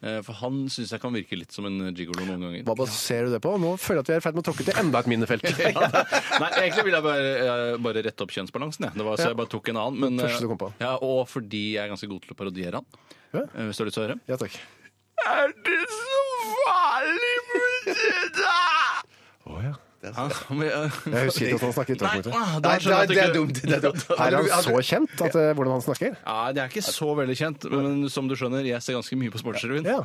Eh, 0.01 0.22
For 0.24 0.34
han 0.39 0.66
syns 0.72 0.91
jeg 0.95 1.01
kan 1.04 1.14
virke 1.14 1.38
litt 1.38 1.51
som 1.51 1.66
en 1.66 1.93
gigolo 1.93 2.24
noen 2.26 2.39
ganger. 2.47 2.64
Hva 2.64 2.76
baserer 2.94 3.28
du 3.28 3.34
det 3.36 3.41
på? 3.44 3.54
Nå 3.62 3.74
føler 3.82 4.00
jeg 4.00 4.06
at 4.06 4.12
vi 4.12 4.16
er 4.16 4.22
i 4.22 4.26
ferd 4.26 4.38
med 4.38 4.44
å 4.44 4.48
tråkke 4.50 4.66
til 4.68 4.80
enda 4.80 5.02
et 5.04 5.10
minefelt. 5.12 5.48
Nei, 6.44 6.50
egentlig 6.62 6.86
ville 6.88 7.00
jeg 7.00 7.06
bare, 7.08 7.34
eh, 7.44 7.78
bare 7.89 8.06
rette 8.08 8.26
opp 8.26 8.34
kjønnsbalansen. 8.36 8.88
Jeg. 8.88 8.98
Det 9.02 9.08
var, 9.08 9.20
så 9.20 9.32
jeg 9.32 9.39
bare 9.41 9.52
tok 9.54 9.74
en 9.74 9.82
annen. 9.84 10.00
Men, 10.06 10.24
Første 10.24 10.46
du 10.46 10.48
eh, 10.48 10.52
kom 10.54 10.62
på. 10.64 10.72
Ja, 10.84 10.94
og 11.04 11.26
fordi 11.32 11.64
jeg 11.76 11.84
er 11.84 11.91
ganske 11.91 12.10
god 12.14 12.24
til 12.26 12.36
å 12.36 12.39
parodiere 12.39 12.82
han. 12.82 13.02
Ja. 13.34 13.44
Eh, 13.44 13.68
Hvis 13.68 13.82
du 13.82 13.84
har 13.84 13.89
lyst 13.91 14.00
til 14.00 14.06
å 14.06 14.08
høre. 14.08 14.20
Ja 14.32 14.39
takk. 14.41 14.60
Er 15.24 15.54
det 15.68 15.80
så 15.94 16.24
farlig 16.64 17.36
med 17.52 17.89
det 17.91 18.24
da? 18.39 18.58
Å 19.50 19.62
ja. 19.64 19.74
Han, 20.04 20.32
Jeg 20.64 21.28
husker 21.30 21.45
ikke 21.47 21.56
at 21.56 21.64
han 21.64 21.74
snakker 21.78 21.93
i 21.93 21.97
Nei, 22.04 22.18
utgangspunktet. 22.20 22.34
ah, 22.36 23.06
det 23.08 23.18
er 23.24 23.34
dumt. 23.34 23.60
Det 23.64 23.78
er 23.78 23.84
dumt. 23.86 24.04
Er 24.18 24.36
han 24.36 24.64
så 24.66 24.76
kjent 24.84 25.22
at, 25.24 25.36
eh, 25.39 25.54
hvordan 25.56 25.72
han 25.78 25.84
snakker? 25.86 26.18
Ja, 26.26 26.51
Det 26.51 26.62
er 26.64 26.68
ikke 26.74 26.84
så 26.84 27.08
veldig 27.16 27.36
kjent, 27.39 27.68
men 27.72 28.10
som 28.12 28.28
du 28.28 28.36
skjønner, 28.36 28.66
jeg 28.68 28.82
ser 28.84 28.97
ganske 28.97 29.16
mye 29.22 29.32
på 29.32 29.39
Sportsrevyen. 29.39 29.86
Ja. 29.88 30.01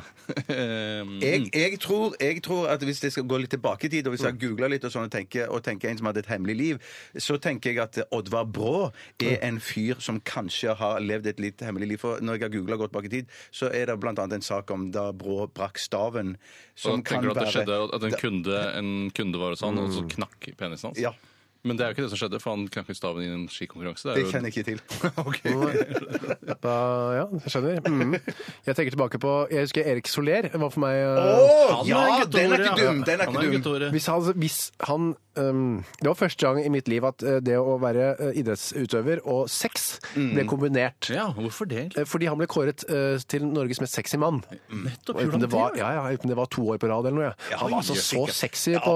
Eh, 0.47 1.03
Jeg, 1.29 1.49
jeg, 1.53 1.79
tror, 1.83 2.15
jeg 2.19 2.41
tror 2.45 2.67
at 2.71 2.81
hvis 2.85 3.01
jeg 3.03 3.11
skal 3.11 3.25
gå 3.29 3.37
litt 3.41 3.51
tilbake 3.51 3.85
i 3.85 3.89
tid, 3.91 4.07
og 4.07 4.15
hvis 4.15 4.23
jeg 4.25 4.37
googler 4.39 4.71
litt 4.71 4.85
og 4.87 4.91
sånn 4.93 5.07
og 5.09 5.11
tenker, 5.13 5.49
og 5.51 5.63
tenker 5.65 5.89
en 5.91 5.97
som 5.99 6.07
hadde 6.09 6.23
et 6.23 6.29
hemmelig 6.31 6.55
liv, 6.59 6.79
så 7.19 7.37
tenker 7.41 7.73
jeg 7.73 7.81
at 7.83 7.99
Oddvar 8.15 8.45
Brå 8.49 8.91
er 9.21 9.37
en 9.45 9.59
fyr 9.59 9.99
som 10.03 10.19
kanskje 10.21 10.75
har 10.79 10.99
levd 11.03 11.27
et 11.33 11.39
litt 11.43 11.61
hemmelig 11.65 11.91
liv. 11.93 12.01
For 12.01 12.21
når 12.23 12.39
jeg 12.39 12.45
har 12.47 12.53
googla 12.55 12.79
godt 12.81 12.93
bak 12.95 13.05
i 13.09 13.13
tid, 13.17 13.29
så 13.51 13.69
er 13.73 13.89
det 13.91 13.99
blant 14.01 14.19
annet 14.21 14.39
en 14.39 14.45
sak 14.47 14.71
om 14.71 14.87
da 14.95 15.09
Brå 15.11 15.47
brakk 15.53 15.77
staven. 15.81 16.35
og 16.37 16.79
Som 16.79 17.03
kan 17.03 17.19
tenker 17.19 17.33
du 17.33 17.35
at 17.35 17.43
det 17.43 17.53
skjedde 17.53 17.79
at 17.99 18.07
en 18.09 18.17
kunde, 18.23 18.59
en 18.79 18.91
kunde 19.15 19.41
var 19.41 19.55
hos 19.55 19.65
han, 19.65 19.77
og 19.81 19.88
så 19.95 20.05
knakk 20.15 20.49
penisen 20.59 20.91
hans? 20.91 20.99
Ja. 21.01 21.13
Men 21.67 21.75
det 21.75 21.83
er 21.83 21.89
jo 21.89 21.95
ikke 21.97 22.03
det 22.05 22.11
som 22.13 22.19
skjedde, 22.21 22.39
for 22.39 22.55
han 22.55 22.69
knakk 22.71 22.87
i 22.87 22.93
staven 22.95 23.23
i 23.25 23.27
en 23.35 23.41
skikonkurranse. 23.51 24.13
Det 24.15 24.21
jo- 24.23 24.29
kjenner 24.31 24.47
jeg 24.47 24.63
ikke 24.63 24.69
til. 24.69 24.79
Da, 26.63 26.75
ja, 27.17 27.25
jeg 27.35 27.51
skjønner. 27.51 27.81
Mm. 27.89 28.15
Jeg 28.67 28.75
tenker 28.75 28.93
tilbake 28.95 29.19
på 29.21 29.33
Jeg 29.51 29.65
husker 29.67 29.87
Erik 29.87 30.07
Soler 30.11 30.47
var 30.53 30.71
for 30.73 30.83
meg 30.83 30.97
eh, 30.99 31.19
Å, 31.19 31.59
Han 31.81 31.87
ja! 31.89 31.99
er 32.21 32.31
Den 32.31 32.55
er 32.55 32.63
ikke 32.63 32.79
dum! 32.79 33.03
Den 33.07 33.23
er 33.23 33.31
ikke 33.31 33.61
dum. 33.63 33.85
Hvis 33.95 34.07
han, 34.11 34.31
hvis 34.39 34.57
han 34.87 35.09
Det 35.35 36.07
var 36.07 36.17
første 36.17 36.45
gang 36.45 36.59
i 36.65 36.69
mitt 36.73 36.87
liv 36.89 37.05
at 37.07 37.23
eh, 37.23 37.37
det 37.43 37.55
å 37.59 37.75
være 37.81 38.05
eh, 38.15 38.39
idrettsutøver 38.41 39.21
og 39.29 39.49
sex 39.51 39.99
ble 40.15 40.45
kombinert. 40.49 41.09
Ja, 41.13 41.29
hvorfor 41.35 41.69
det? 41.69 41.83
egentlig? 41.85 42.03
Eh, 42.03 42.09
Fordi 42.09 42.29
han 42.31 42.39
ble 42.39 42.47
kåret 42.49 42.85
til 43.29 43.45
Norges 43.45 43.81
mest 43.83 43.95
sexy 43.95 44.17
mann. 44.19 44.41
Nettopp, 44.69 45.21
gjorde 45.21 45.37
han 45.37 45.43
det 45.45 45.51
var, 45.53 45.77
ja, 45.79 45.91
ja, 45.97 46.03
uten 46.15 46.31
det 46.31 46.37
var 46.39 46.49
to 46.51 46.65
år 46.73 46.79
på 46.81 46.89
rad 46.89 47.07
eller 47.09 47.17
noe. 47.19 47.31
Ja. 47.51 47.59
Han 47.61 47.73
var 47.73 47.83
altså 47.83 47.95
så 47.99 48.25
sexy 48.33 48.75
på 48.81 48.95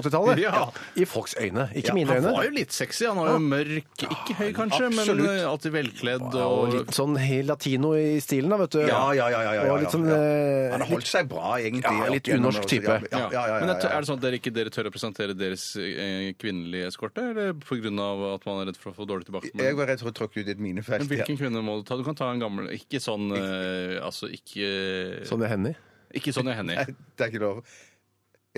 80-tallet. 0.00 0.42
Ja. 0.44 0.64
I 0.98 1.06
folks 1.08 1.36
øyne, 1.40 1.68
ikke 1.74 1.92
Ja, 1.92 1.96
mine 1.96 2.16
Han 2.18 2.28
var 2.38 2.48
jo 2.48 2.54
litt 2.56 2.74
sexy. 2.74 3.06
Han 3.08 3.20
var 3.20 3.34
jo 3.34 3.42
mørk, 3.44 4.06
ikke 4.08 4.38
høy 4.40 4.50
kanskje, 4.56 4.88
absolutt. 4.90 5.22
men 5.28 5.44
alltid 5.50 5.76
velkledd. 5.76 6.26
Ja, 6.34 6.48
og 6.48 6.64
Og 6.64 6.74
litt 6.78 6.94
sånn 6.96 7.18
helt 7.20 7.50
latino 7.50 7.92
i 7.98 8.18
stilen, 8.24 8.50
da, 8.54 8.60
vet 8.64 8.76
du. 8.76 8.80
Ja, 8.88 9.02
ja, 9.14 9.28
ja. 9.28 9.42
ja, 9.44 9.54
ja, 9.60 9.66
ja, 9.68 9.72
Og 9.74 9.84
litt 9.84 9.94
sånn 9.94 10.08
Han 10.08 10.80
har 10.80 10.88
holdt 10.90 11.10
seg 11.10 11.28
bra, 11.30 11.54
egentlig. 11.60 11.94
Ja, 12.00 12.10
litt 12.12 12.30
unorsk 12.34 12.68
type. 12.70 12.98
Ja, 13.12 13.24
ja, 13.28 13.30
ja, 13.34 13.44
ja, 13.52 13.60
Men 13.60 13.74
ja, 13.74 13.78
er 13.90 14.00
det 14.00 14.08
sånn 14.10 14.20
at 14.20 14.24
dere 14.26 14.40
ikke 14.40 14.54
dere 14.54 14.72
tør 14.74 14.88
å 14.90 14.94
presentere 14.94 15.36
deres 15.36 15.74
eh, 15.86 16.28
kvinnelige 16.40 16.90
eskorte, 16.90 17.22
eller 17.32 17.54
pga. 17.60 17.88
at 18.34 18.46
man 18.48 18.60
er 18.62 18.70
redd 18.70 18.78
for 18.80 18.92
å 18.92 18.96
få 18.96 19.06
dårlig 19.08 19.28
Jeg 19.52 19.78
var 19.78 19.90
redd 19.90 20.02
for 20.02 20.12
å 20.12 20.16
tråkke 20.16 20.40
ut 20.40 20.48
i 20.48 20.54
et 20.54 20.60
minefelt. 20.62 21.04
Men 21.04 21.10
hvilken 21.12 21.40
kvinne 21.40 21.64
må 21.64 21.78
du 21.80 21.88
ta? 21.88 21.96
Du 21.96 22.04
kan 22.06 22.16
ta 22.18 22.30
en 22.32 22.42
gammel 22.42 22.70
Ikke 22.74 23.00
sånn 23.02 23.32
eh, 23.36 23.96
Altså 24.02 24.30
ikke 24.32 25.24
Sonja 25.28 25.50
Hennie. 25.52 25.74
Ikke 26.14 26.34
Sonja 26.34 26.54
Hennie. 26.58 26.78
Nei, 26.78 26.94
det 27.16 27.26
er 27.26 27.32
ikke 27.32 27.42
lov. 27.42 27.64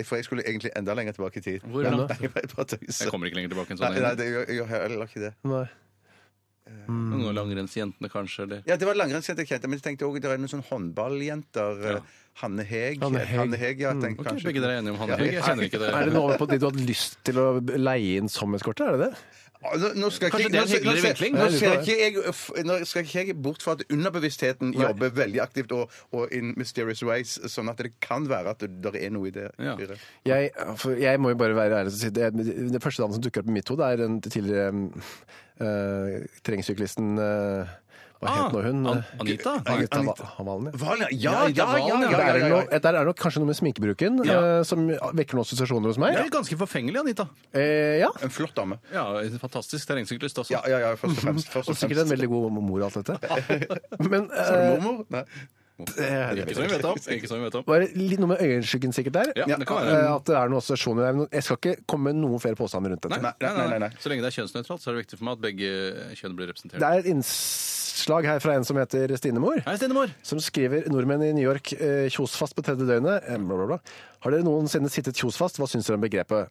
For 0.05 0.19
jeg 0.19 0.27
skulle 0.27 0.45
egentlig 0.45 0.69
enda 0.77 0.93
lenger 0.93 1.17
tilbake 1.17 1.41
i 1.41 1.45
tid. 1.45 1.63
Hvor 1.65 1.83
da? 1.83 1.95
Nei, 2.05 2.17
jeg. 2.21 2.31
Jeg 2.85 3.09
kommer 3.09 3.29
ikke 3.29 3.39
lenger 3.39 3.55
tilbake 3.55 3.73
enn 3.73 3.81
Nei, 3.81 3.91
sånn. 3.95 4.05
nei, 4.05 4.15
det 4.19 4.27
gjør 4.29 4.43
jeg 4.45 4.59
gjør 4.59 4.71
heller 4.75 5.09
ikke 5.09 5.23
det. 5.23 5.33
Nei. 5.49 5.65
Noen 6.87 7.35
langrennsjentene, 7.35 8.09
kanskje? 8.11 8.45
Eller? 8.45 8.63
Ja, 8.67 8.77
det 8.79 8.87
var 8.87 8.97
langrennsjenter 8.99 9.45
jeg 9.45 9.55
kjente, 9.55 9.69
men 9.71 9.79
jeg 9.79 9.85
tenkte 9.85 10.07
også 10.07 10.21
det 10.23 10.31
er 10.31 10.41
noen 10.41 10.51
sånne 10.51 10.67
håndballjenter. 10.69 11.83
Ja. 11.87 12.01
Eh, 12.37 12.43
Hanne 12.43 12.63
Heg. 12.69 13.01
Hanne 13.01 13.57
Heg. 13.57 13.57
Heg 13.63 13.81
ja, 13.81 13.95
tenk, 13.97 14.19
okay, 14.21 14.29
kanskje. 14.31 14.45
begge 14.51 14.61
dere 14.61 14.77
er 14.77 14.83
enige 14.83 14.93
om 14.93 15.01
Hanne 15.01 15.17
Ja. 15.17 15.23
Heg? 15.23 15.33
Jeg 15.33 15.43
kjenner 15.47 15.67
ikke 15.71 15.81
det. 15.81 15.89
Er 15.89 16.05
det 16.05 16.13
noe 16.13 16.37
på 16.37 16.47
at 16.47 16.53
du 16.59 16.65
hadde 16.69 16.85
lyst 16.87 17.17
til 17.25 17.41
å 17.41 17.49
leie 17.77 18.21
inn 18.21 18.29
som 18.29 18.53
eskorte? 18.57 18.85
Er 18.85 18.97
det 18.97 19.09
det? 19.09 19.17
Ah, 19.65 19.73
Nå, 19.81 19.87
nå 19.97 20.09
skal 20.13 20.29
Kanskje 20.29 20.45
ikke, 20.45 20.51
det 20.53 20.59
er 20.59 20.61
en 20.61 20.67
skal- 20.69 20.77
hyggeligere 20.77 21.01
nå, 21.01 21.07
vinkling? 21.07 21.33
Nå 21.33 21.45
Jeg 21.47 21.57
skal 21.57 21.79
ikke 21.81 21.95
jeg, 21.97 22.65
nå 22.67 22.75
skal 22.85 23.01
ikke 23.07 23.23
jeg 23.25 23.37
bort 23.41 23.63
fra 23.65 23.73
at 23.73 23.81
underbevisstheten 23.89 24.73
jobber 24.77 25.09
veldig 25.17 25.41
aktivt 25.41 25.71
og, 25.73 25.89
og 26.13 26.29
in 26.31 26.53
mysterious 26.61 27.01
ways, 27.03 27.39
sånn 27.49 27.71
at 27.73 27.81
det 27.81 27.95
kan 27.99 28.29
være 28.29 28.53
at 28.53 28.61
det, 28.61 28.69
der 28.85 28.99
er 29.01 29.09
noe 29.09 29.31
i 29.31 29.33
det. 29.33 29.47
Ja. 29.57 29.73
Jeg, 30.29 30.51
for 30.77 30.93
jeg 30.93 31.19
må 31.19 31.33
jo 31.33 31.39
bare 31.41 31.57
være 31.57 31.81
ærlig 31.81 31.89
og 31.89 31.97
si 31.97 32.13
det, 32.13 32.29
det 32.37 32.83
første 32.85 33.01
navnet 33.01 33.17
som 33.17 33.25
dukker 33.25 33.41
opp 33.41 33.49
i 33.49 33.57
mitt 33.57 33.73
hode, 33.73 33.89
er 33.89 33.97
den 33.97 34.21
tidligere 34.21 34.69
øh, 35.65 36.25
terrengsyklisten 36.45 37.17
uh, 37.17 37.65
Hva 38.17 38.29
Ah, 38.31 38.37
het 38.47 38.53
nå 38.55 38.61
hun? 38.65 38.79
An- 38.89 39.03
Anita? 39.21 39.51
Anita 39.65 39.97
Anita. 39.99 40.23
Va- 40.41 40.71
Valen, 40.73 41.07
ja. 41.11 41.47
Ja! 41.47 41.47
Ja, 41.47 41.77
Ja, 41.77 41.77
ja, 41.77 41.87
ja! 41.87 41.97
Der 41.99 42.11
ja, 42.11 42.27
er 42.27 42.33
det 42.33 42.41
ja, 42.41 42.47
noe, 42.49 42.79
der 42.81 42.89
er 42.89 42.97
det 42.97 43.05
nok 43.11 43.19
kanskje 43.21 43.41
noe 43.43 43.49
med 43.51 43.57
sminkebruken 43.59 44.23
Ja. 44.25 44.37
eh, 44.57 44.63
som 44.63 44.87
vekker 44.89 45.37
noen 45.37 45.45
assosiasjoner 45.45 45.91
hos 45.93 45.99
meg. 46.01 46.15
Det 46.17 46.25
er 46.25 46.33
ganske 46.33 46.57
forfengelig, 46.57 46.97
Anita. 47.03 47.27
Eh, 47.53 47.99
ja. 48.01 48.09
En 48.25 48.29
flott 48.33 48.55
dame. 48.57 48.79
Ja, 48.91 49.05
en 49.21 49.37
Fantastisk 49.37 49.85
terrengsyklist 49.87 50.37
også. 50.41 50.49
Ja, 50.55 50.61
ja, 50.67 50.79
ja, 50.79 50.95
først 50.95 51.17
og 51.21 51.23
fremst. 51.27 51.47
Først 51.53 51.69
Og 51.69 51.75
og 51.75 51.77
sikkert 51.77 52.01
en 52.05 52.09
veldig 52.15 52.27
god 52.33 52.51
mor 52.57 52.81
og 52.81 52.89
alt 52.89 53.05
dette. 53.05 53.19
Men 54.09 54.27
Sa 54.33 54.49
du 54.49 54.63
eh, 54.65 54.73
mormor? 54.81 55.05
Nei. 55.13 55.23
Eh, 55.79 56.31
Ikke 56.41 56.55
som 56.57 56.63
vi 56.65 56.71
vet 56.73 56.85
om. 56.89 56.97
Ikke 57.17 57.27
som 57.29 57.37
vi 57.37 57.43
vet 57.47 57.55
om. 57.59 57.63
Bare 57.67 57.87
litt 57.93 58.19
noe 58.21 58.31
med 58.33 58.41
øyenskyggen 58.41 58.93
sikkert 58.95 59.13
der. 59.19 59.31
Ja, 59.37 59.45
det 59.57 59.67
kan 59.69 59.83
Eh, 59.83 59.91
være. 59.93 60.15
At 60.15 60.25
det 60.25 60.35
er 60.39 60.49
noen 60.49 60.61
assosiasjoner 60.61 61.05
der. 61.05 61.27
Jeg 61.37 61.43
skal 61.47 61.57
ikke 61.61 61.75
komme 61.87 62.11
med 62.11 62.21
noen 62.23 62.41
flere 62.41 62.55
påstander 62.59 62.89
rundt 62.95 63.05
dette. 63.05 63.21
Nei, 63.21 63.33
nei, 63.41 63.67
nei, 63.75 63.79
nei. 63.85 63.89
Så 64.01 64.09
lenge 64.09 64.25
det 64.25 64.31
er 64.33 64.37
kjønnsnøytralt, 64.41 64.81
så 64.81 64.89
er 64.89 64.97
det 64.97 65.03
viktig 65.05 65.19
for 65.21 65.25
meg 65.29 65.37
at 65.37 65.45
begge 65.45 65.71
kjønn 66.21 66.35
blir 66.39 66.49
representert. 66.51 66.79
Det 66.81 66.89
er 66.89 67.03
et 67.03 67.09
innslag 67.13 68.25
her 68.31 68.39
fra 68.43 68.55
en 68.57 68.65
som 68.67 68.77
heter 68.81 69.13
Stinemor. 69.17 69.61
Hei, 69.65 69.77
Stenemor! 69.77 70.13
som 70.25 70.39
skriver 70.41 70.87
nordmenn 70.89 71.23
i 71.29 71.33
New 71.37 71.45
York 71.45 71.73
eh, 71.77 72.07
kjosfast 72.13 72.55
på 72.57 72.65
tredje 72.65 72.85
døgnet. 72.89 73.23
Eh, 73.29 73.37
bla, 73.37 73.57
bla, 73.61 73.65
bla. 73.75 73.79
Har 74.25 74.33
dere 74.33 74.45
noensinne 74.47 74.89
sittet 74.89 75.17
kjosfast? 75.17 75.57
Hva 75.61 75.67
syns 75.69 75.85
dere 75.89 75.97
om 76.01 76.05
begrepet? 76.05 76.49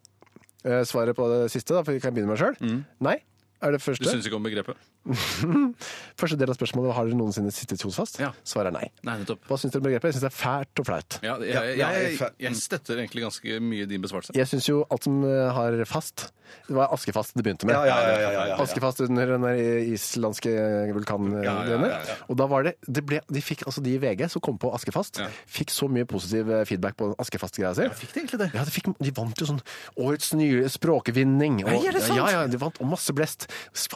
Eh, 0.66 0.82
svaret 0.88 1.14
på 1.18 1.26
det 1.30 1.50
siste, 1.54 1.74
da, 1.74 1.82
for 1.86 1.94
vi 1.94 2.00
kan 2.02 2.14
begynne 2.14 2.30
med 2.32 2.38
meg 2.38 2.42
sjøl. 2.58 2.84
Nei. 3.06 3.18
Er 3.62 3.72
det 3.72 3.80
Du 3.80 3.84
første? 3.86 4.10
syns 4.10 4.26
ikke 4.28 4.36
om 4.36 4.44
begrepet? 4.44 4.76
Første 6.20 6.36
del 6.40 6.50
av 6.50 6.56
spørsmålet 6.58 6.94
har 6.96 7.06
dere 7.08 7.16
noensinne 7.18 7.52
sittet 7.54 7.80
trosfast. 7.80 8.18
Ja. 8.22 8.30
Svaret 8.46 8.72
er 8.72 8.76
nei. 8.76 8.86
Nei, 9.06 9.14
nettopp. 9.22 9.44
Hva 9.48 9.58
syns 9.60 9.72
dere 9.74 9.82
om 9.82 9.86
begrepet? 9.88 10.10
Jeg 10.10 10.16
syns 10.18 10.24
det 10.26 10.30
er 10.32 10.36
fælt 10.36 10.82
og 10.82 10.88
flaut. 10.88 11.18
Ja, 11.24 11.36
jeg, 11.40 11.52
jeg, 11.54 11.76
jeg, 11.80 12.16
jeg- 12.20 12.34
jeg 12.46 12.58
støtter 12.60 13.00
egentlig 13.00 13.22
ganske 13.26 13.60
mye 13.62 13.86
din 13.88 14.02
besvarelse. 14.04 14.34
Jeg 14.36 14.50
syns 14.50 14.68
jo 14.68 14.82
alt 14.92 15.06
som 15.08 15.22
eh, 15.24 15.52
har 15.56 15.76
fast 15.88 16.26
Det 16.68 16.76
var 16.76 16.92
askefast 16.94 17.34
det 17.34 17.42
begynte 17.46 17.66
med. 17.66 17.74
Ja, 17.74 17.84
ja, 17.88 17.96
ja, 18.06 18.18
ja, 18.20 18.30
ja, 18.36 18.42
ja. 18.52 18.56
Askefast 18.62 19.00
under 19.02 19.26
den 19.34 19.42
der 19.46 19.58
islandske 19.94 20.52
vulkangreiene. 20.94 21.42
Ja, 21.46 21.56
ja, 21.66 21.78
ja, 21.90 22.00
ja. 22.10 22.16
Og 22.30 22.38
da 22.38 22.46
var 22.50 22.66
det, 22.68 22.74
det 22.86 23.02
ble, 23.08 23.20
De 23.32 23.42
fikk 23.42 23.64
altså 23.66 23.82
de 23.84 23.96
i 23.96 24.00
VG 24.02 24.26
som 24.30 24.42
kom 24.44 24.58
på 24.62 24.70
Askefast, 24.76 25.18
Ja. 25.22 25.26
fikk 25.50 25.72
så 25.74 25.88
mye 25.90 26.06
positiv 26.08 26.50
eh, 26.54 26.64
feedback 26.68 26.96
på 27.00 27.10
Askefast-greia 27.22 27.72
si. 27.78 27.88
Fikk 28.02 28.12
de 28.14 28.22
egentlig 28.22 28.40
det? 28.44 28.50
Ja, 28.54 28.64
de, 28.68 28.74
fikk, 28.74 28.92
de 29.02 29.14
vant 29.16 29.42
jo 29.42 29.48
sånn 29.50 29.62
Årets 30.06 30.32
nye 30.38 30.68
språkvinning. 30.70 31.62
Og, 31.66 31.72
ja, 31.74 31.90
er 31.90 31.98
det 31.98 32.04
sant? 32.06 32.20
Ja, 32.20 32.28
ja, 32.36 32.44
de 32.50 32.60
vant 32.62 32.78
og 32.82 32.90
masse 32.94 33.14
blest. 33.16 33.45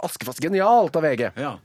Askefast 0.03 0.43
genialt 0.43 0.97
av 0.97 1.03
VG. 1.03 1.31
Ja. 1.35 1.59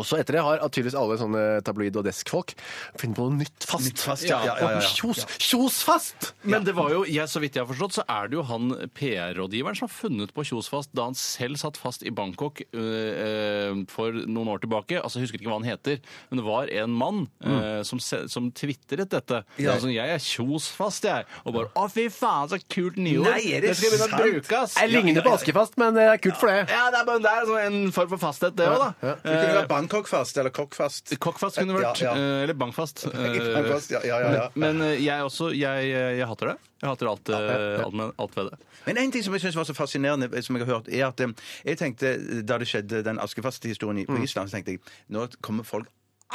Og 0.00 0.06
så 0.08 0.18
etter 0.20 0.38
det 0.38 0.42
har 0.46 0.62
tydeligvis 0.68 0.96
alle 0.98 1.16
sånne 1.20 1.42
tabloid- 1.66 1.96
og 2.00 2.06
desk-folk 2.06 2.54
funnet 3.00 3.16
på 3.18 3.26
noe 3.28 3.38
nytt 3.42 3.66
fast. 3.68 3.84
Nytt 3.88 4.00
fast, 4.06 4.24
ja, 4.28 4.38
ja, 4.46 4.54
ja, 4.56 4.70
ja, 4.72 4.80
ja. 4.80 4.92
Kjos, 4.96 5.24
kjosfast! 5.42 6.30
Men 6.48 6.64
det 6.64 6.74
var 6.76 6.90
jo, 6.94 7.02
jeg, 7.08 7.28
så 7.28 7.42
vidt 7.42 7.56
jeg 7.58 7.64
har 7.64 7.70
forstått, 7.70 7.98
så 8.00 8.04
er 8.08 8.30
det 8.32 8.38
jo 8.38 8.44
han 8.48 8.70
PR-rådgiveren 8.96 9.76
som 9.78 9.88
har 9.88 9.94
funnet 9.94 10.32
på 10.36 10.44
Kjosfast 10.48 10.92
da 10.96 11.06
han 11.10 11.16
selv 11.18 11.58
satt 11.60 11.78
fast 11.80 12.04
i 12.08 12.12
Bangkok 12.14 12.62
øh, 12.72 12.80
øh, 12.82 13.82
for 13.92 14.14
noen 14.26 14.48
år 14.54 14.62
tilbake. 14.64 14.98
Altså, 15.02 15.18
Jeg 15.20 15.28
husker 15.28 15.40
ikke 15.42 15.50
hva 15.52 15.58
han 15.60 15.68
heter, 15.68 16.00
men 16.30 16.40
det 16.40 16.46
var 16.46 16.70
en 16.82 16.96
mann 16.98 17.20
øh, 17.44 17.82
som, 17.88 18.00
se- 18.02 18.24
som 18.32 18.50
tvitret 18.56 19.10
dette. 19.12 19.42
Ja. 19.60 19.74
Altså, 19.76 19.92
jeg 19.92 20.08
er 20.16 20.22
Kjosfast, 20.22 21.04
jeg. 21.08 21.28
Og 21.44 21.54
bare 21.56 21.70
Å, 21.78 21.86
fy 21.92 22.08
faen, 22.12 22.48
så 22.52 22.58
kult 22.72 22.96
nyord! 23.00 23.28
Nei, 23.28 23.52
er 23.56 23.64
det 23.66 23.76
skal 23.76 23.90
jeg 23.90 23.98
begynne 23.98 24.08
å 24.08 24.12
sant? 24.12 24.22
bruke, 24.24 24.62
ass! 24.64 24.76
Jeg 24.80 24.92
ligner 24.92 25.24
på 25.26 25.32
Askefast, 25.36 25.76
men 25.80 25.96
det 25.96 26.08
er 26.14 26.20
kult 26.22 26.38
for 26.40 26.50
det. 26.52 26.64
Ja, 26.72 26.88
det 26.92 27.00
er, 27.02 27.06
bare, 27.08 27.22
det 27.24 27.32
er 27.32 27.48
sånn 27.48 27.62
en 27.68 27.94
form 27.94 28.10
for 28.14 28.22
fasthet, 28.22 28.56
det 28.58 28.68
òg, 28.68 28.82
da. 28.82 28.90
Det 29.22 29.36
kunne 29.36 29.56
være 29.60 29.70
Bangkok-fast 29.82 30.38
eller 30.38 30.50
Kokkfast. 30.54 31.12
Kokkfast 31.18 31.58
kunne 31.60 31.76
vært. 31.76 32.00
Ja, 32.02 32.14
ja. 32.16 32.20
øh, 32.38 32.42
Eller 32.46 32.54
bankfast. 32.54 33.04
Bankfast, 33.56 33.90
ja, 33.92 34.00
ja, 34.06 34.18
ja, 34.24 34.32
ja. 34.38 34.48
Men 34.54 34.80
øh, 34.82 35.04
jeg 35.04 35.22
også, 35.22 35.50
jeg, 35.54 35.88
jeg 36.18 36.26
hater 36.28 36.52
det. 36.52 36.56
Jeg 36.82 36.90
hater 36.90 37.10
alt, 37.12 37.30
alt, 37.30 37.94
med, 37.94 38.12
alt 38.18 38.36
ved 38.36 38.50
det. 38.50 38.58
Men 38.86 38.98
en 38.98 39.12
ting 39.14 39.24
som 39.24 39.34
jeg 39.36 39.40
synes 39.44 39.56
var 39.56 39.64
så 39.68 39.74
fascinerende, 39.78 40.42
som 40.42 40.56
jeg 40.56 40.66
har 40.66 40.74
hørt, 40.74 40.88
er 40.90 41.06
at 41.06 41.20
eh, 41.20 41.34
jeg 41.64 41.78
tenkte, 41.78 42.16
da 42.42 42.56
det 42.58 42.66
skjedde 42.70 43.02
den 43.06 43.20
Askefast-historien 43.22 43.98
i- 44.02 44.06
på 44.06 44.16
Island, 44.22 44.48
så 44.50 44.56
tenkte 44.58 44.72
jeg 44.72 44.80
nå 45.08 45.26
kommer 45.42 45.62
folk 45.64 45.86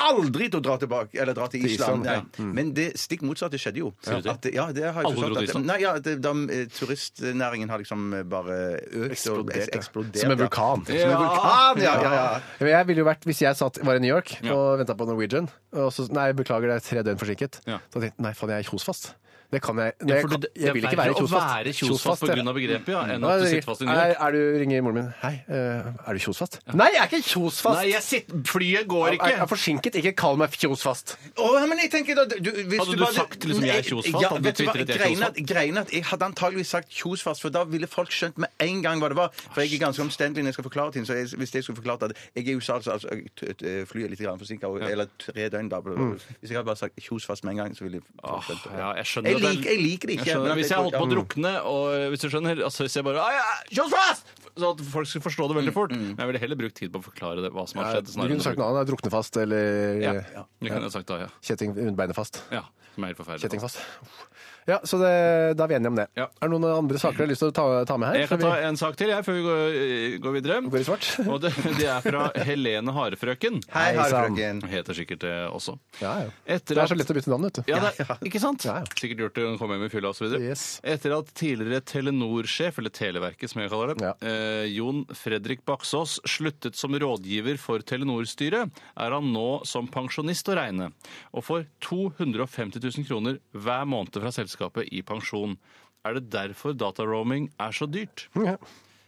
aldri 0.05 0.47
til 0.51 0.59
å 0.59 0.63
dra 0.63 0.75
tilbake, 0.81 1.17
eller 1.19 1.33
dra 1.37 1.47
til 1.51 1.61
Til 1.63 1.71
Island. 1.73 2.05
Nei. 2.05 2.45
Men 2.53 2.73
det 2.77 2.91
stikk 2.99 3.23
motsatte 3.27 3.57
skjedde 3.61 3.81
jo. 3.81 3.91
Sier 4.05 4.21
du 4.21 4.27
det? 4.27 4.33
At, 4.37 4.47
ja, 4.53 4.65
det 4.75 4.83
har 4.85 5.01
jeg 5.01 5.05
Alle 5.09 5.15
dro 5.15 5.23
forstått. 5.23 5.37
til 5.37 5.43
At, 5.43 5.49
Island? 5.49 5.65
nei, 5.71 5.77
ja, 5.81 5.93
det, 5.99 6.15
da, 6.21 6.33
eh, 6.53 6.65
turistnæringen 6.77 7.69
har 7.73 7.81
liksom 7.83 8.05
eh, 8.13 8.23
bare 8.23 8.57
økt 8.77 9.03
og 9.07 9.11
Eksplodert, 9.17 9.61
ja. 9.73 9.79
eksplodert. 9.81 10.19
Som 10.21 10.31
en 10.31 10.37
ja. 10.37 10.43
vulkan. 10.45 10.85
Som 10.87 10.95
en 10.95 11.21
vulkan, 11.23 11.81
ja, 11.83 11.93
ja, 12.01 12.11
ja. 12.17 12.41
Men 12.59 12.69
Jeg 12.75 12.87
ville 12.91 13.03
jo 13.03 13.07
vært, 13.09 13.23
Hvis 13.27 13.41
jeg 13.41 13.55
satt, 13.59 13.79
var 13.83 13.95
i 13.95 14.03
New 14.03 14.13
York 14.13 14.37
Ja. 14.43 14.53
og 14.55 14.79
venta 14.79 14.95
på 14.97 15.07
Norwegian 15.09 15.49
og 15.73 15.91
så, 15.93 16.07
Nei, 16.13 16.31
beklager, 16.33 16.67
det 16.71 16.75
er 16.79 16.85
tre 16.85 17.03
døgn 17.03 17.19
forsinket. 17.21 17.61
Ja. 17.67 17.79
Så 17.91 17.99
tenkte 18.01 18.15
jeg 18.15 18.23
nei, 18.23 18.33
faen, 18.33 18.49
jeg 18.55 18.65
er 18.65 18.69
kjosfast. 18.69 19.11
Det 19.47 19.61
kan 19.63 19.77
jeg. 19.79 19.93
Nei, 20.01 20.07
Ja, 20.09 20.15
jeg, 20.17 20.21
for 20.25 20.29
kan, 20.33 20.41
det, 20.43 20.49
jeg 20.59 20.73
vil 20.75 20.83
ikke 20.83 20.97
være 20.99 21.13
å 21.13 21.19
kjosfast. 21.21 21.51
være 21.55 21.71
kjosfast 21.77 22.23
ja. 22.27 22.33
pga. 22.35 22.53
begrepet, 22.57 22.89
ja, 22.91 23.01
enn 23.13 23.23
at 23.23 23.39
du 23.39 23.45
sitter 23.47 23.63
fast 23.69 23.81
i 23.81 23.85
New 23.87 23.93
er, 23.93 24.09
York. 24.09 24.17
er 24.27 24.31
du 24.35 24.41
ringer 24.59 24.81
moren 24.83 24.97
min. 24.97 25.05
Hei, 25.21 25.31
eh, 25.47 25.87
er 26.03 26.17
du 26.17 26.19
kjosfast? 26.19 26.57
Nei, 26.73 26.87
jeg 26.91 26.99
er 26.99 27.07
ikke 27.07 27.21
kjosfast! 27.29 27.77
Nei, 27.79 27.85
jeg 27.93 28.03
sitter, 28.03 28.41
flyet 28.51 28.89
går 28.91 29.13
ikke! 29.15 29.29
Jeg 29.31 29.37
er, 29.37 29.43
er 29.45 29.51
forsinket, 29.53 29.95
ikke 30.01 30.13
kall 30.19 30.35
meg 30.41 30.51
kjosfast. 30.51 31.13
Oh, 31.39 31.55
men 31.63 31.79
jeg 31.79 31.91
tenker 31.93 32.19
da 32.19 32.25
du, 32.27 32.49
hvis 32.51 32.81
Hadde 32.81 32.97
du 32.97 33.03
bare- 33.05 33.15
sagt 33.15 33.47
liksom, 33.47 33.63
jeg 33.69 33.77
er 33.77 33.87
kjosfast? 33.87 34.19
Ja, 34.25 34.33
Hadde 34.33 34.43
du 34.43 34.51
tvitret 34.51 34.83
jeg 34.83 34.97
er 34.97 35.05
er 35.05 35.15
kjosfast? 35.15 35.39
Er 35.39 35.95
jeg 35.95 36.03
hadde 36.11 36.25
antageligvis 36.27 36.67
sagt 36.75 36.91
kjosfast, 36.91 37.41
for 37.41 37.49
da 37.55 37.63
ville 37.63 37.87
folk 37.87 38.11
skjønt 38.11 38.37
med 38.43 38.51
en 38.67 38.83
gang 38.83 38.99
hva 38.99 39.07
det 39.13 39.17
var. 39.21 39.31
For 39.55 39.63
jeg 39.63 39.79
er 39.79 39.85
ganske 39.85 40.03
omstendelig 40.03 40.43
når 40.43 40.51
jeg 40.51 40.59
skal 40.59 40.67
forklare 40.67 40.91
ting. 40.91 41.07
Så 41.07 41.15
jeg, 41.15 41.31
hvis 41.39 41.55
jeg 41.55 41.63
skulle 41.63 41.79
forklart 41.79 42.03
at 42.03 42.17
jeg 42.35 42.43
er 42.43 42.51
i 42.51 42.55
USA, 42.59 42.75
altså, 42.81 42.91
altså 42.99 43.07
t- 43.39 43.85
flyet 43.87 44.11
er 44.11 44.11
litt 44.11 44.27
forsinka, 44.43 44.67
eller 44.91 45.07
tre 45.23 45.47
døgn 45.55 45.71
da 45.71 45.79
Hvis 45.79 46.51
jeg 46.51 46.57
hadde 46.59 46.67
bare 46.67 46.75
sagt 46.83 46.99
kjosfast 46.99 47.43
med 47.47 47.55
en 47.55 47.63
gang, 47.63 47.77
så 47.77 47.87
ville 47.87 48.03
folk 48.19 48.43
skjønt 48.43 48.67
det. 48.67 49.36
Jeg 49.37 49.47
er- 49.47 49.55
liker, 49.57 49.69
jeg 49.71 49.81
liker 49.83 50.07
det 50.07 50.15
ikke. 50.17 50.25
Jeg 50.25 50.35
skjønner. 50.35 50.55
Hvis 50.57 50.69
jeg 50.71 50.77
holdt 50.77 50.97
på 50.97 51.05
å 51.07 51.11
drukne, 51.13 51.51
og 51.65 52.11
hvis 52.11 52.19
du 52.21 52.27
skjønner 52.29 52.63
altså 52.67 52.83
Hvis 52.87 52.95
jeg 52.97 53.03
bare 53.07 53.19
«Ah, 53.21 53.31
fast! 53.37 53.73
Kjosfast! 53.77 54.25
Så 54.57 54.71
at 54.73 54.79
folk 54.81 55.07
skulle 55.07 55.25
forstå 55.29 55.47
det 55.51 55.57
veldig 55.59 55.73
fort. 55.73 55.91
Men 55.93 56.15
jeg 56.17 56.27
ville 56.31 56.39
heller 56.41 56.55
brukt 56.57 56.75
tid 56.75 56.91
på 56.91 56.97
å 56.99 57.05
forklare 57.05 57.41
det, 57.45 57.51
hva 57.53 57.67
som 57.69 57.77
har 57.81 57.91
Ja, 57.91 57.93
skjedd. 58.01 58.05
du 58.05 58.11
snarere 58.11 58.25
enn 58.25 58.37
kunne 58.37 58.43
sagt 58.47 58.57
bruke- 58.57 58.65
noe 58.65 58.73
annet. 58.73 58.87
Drukne 58.89 59.11
fast 59.13 59.37
eller 59.37 60.01
Ja, 60.01 60.13
ja. 60.13 60.43
det 60.61 60.71
kunne 60.71 60.81
jeg 60.89 60.91
sagt 60.97 61.05
da, 61.07 61.17
ja. 61.19 61.27
kjetting 61.45 61.77
under 61.77 61.93
beinet 61.93 62.15
fast. 62.15 62.41
ja. 62.51 62.63
Mer 62.97 63.13
forferdelig. 63.13 63.41
Kjetting 63.45 63.61
fast. 63.61 63.77
Kjettingfast. 63.77 64.36
Ja, 64.67 64.77
så 64.83 64.97
det, 64.99 65.11
da 65.55 65.63
er 65.63 65.69
vi 65.71 65.75
enige 65.77 65.91
om 65.93 65.95
det. 65.95 66.05
Ja. 66.19 66.25
Er 66.41 66.49
det 66.49 66.51
noen 66.51 66.65
andre 66.73 66.99
saker 66.99 67.21
du 67.21 67.23
har 67.23 67.29
lyst 67.31 67.39
til 67.39 67.51
å 67.53 67.55
ta, 67.55 67.65
ta 67.87 67.95
med 68.01 68.09
her? 68.11 68.17
Jeg 68.25 68.29
kan 68.33 68.41
ta 68.43 68.49
en 68.67 68.75
sak 68.79 68.97
til 68.99 69.11
jeg, 69.13 69.23
før 69.23 69.37
vi 69.37 69.43
går, 69.45 69.77
går 70.25 70.33
videre. 70.35 70.57
går 70.67 70.81
i 70.83 70.87
svart? 70.89 71.07
Og 71.31 71.39
det, 71.45 71.53
det 71.79 71.85
er 71.87 72.01
fra 72.03 72.25
Helene 72.49 72.91
Harefrøken. 72.97 73.61
Hei. 73.71 73.85
Harefrøken. 73.95 74.59
Hun 74.65 74.73
heter 74.73 74.97
sikkert 74.97 75.23
det 75.23 75.31
også. 75.55 75.77
Ja, 76.01 76.11
ja. 76.25 76.33
Etter 76.57 76.75
Det 76.75 76.83
er 76.83 76.91
så 76.91 76.97
lett 76.99 77.13
å 77.13 77.15
bytte 77.15 77.31
navn, 77.31 77.47
vet 77.47 77.61
du. 77.61 77.71
Ja, 77.71 77.79
det, 77.85 77.93
ikke 78.27 78.41
sant? 78.43 78.65
Ja, 78.67 78.75
ja. 78.83 78.91
Sikkert 78.99 79.23
gjort 79.23 79.39
det 79.39 79.45
å 79.47 79.53
komme 79.61 79.77
hjem 79.79 79.87
i 79.87 79.91
fylla 79.95 80.11
osv. 80.11 80.35
Yes. 80.43 80.65
Etter 80.83 81.15
at 81.15 81.31
tidligere 81.39 81.79
Telenor-sjef, 81.87 82.81
eller 82.83 82.91
Televerket 82.97 83.53
som 83.53 83.63
jeg 83.63 83.71
kaller 83.71 83.93
det, 83.95 84.03
Ja. 84.03 84.13
eh, 84.27 84.67
Jon 84.75 85.05
Fredrik 85.15 85.63
Baksås 85.69 86.17
sluttet 86.27 86.75
som 86.75 86.91
rådgiver 86.91 87.55
for 87.61 87.79
Telenor-styret, 87.87 88.75
er 88.99 89.15
han 89.15 89.31
nå 89.31 89.47
som 89.69 89.87
pensjonist 89.87 90.51
å 90.51 90.59
regne, 90.59 90.91
og 91.31 91.47
får 91.47 91.65
250 91.87 92.83
000 92.83 93.07
kroner 93.07 93.39
hver 93.55 93.87
måned 93.87 94.11
fra 94.17 94.27
selskapet 94.35 94.56
i 94.91 95.03
pensjon. 95.05 95.57
Er 96.05 96.17
det 96.17 96.29
derfor 96.31 96.75
dataroaming 96.77 97.51
er 97.59 97.71
så 97.75 97.87
dyrt? 97.89 98.27
Ja. 98.35 98.57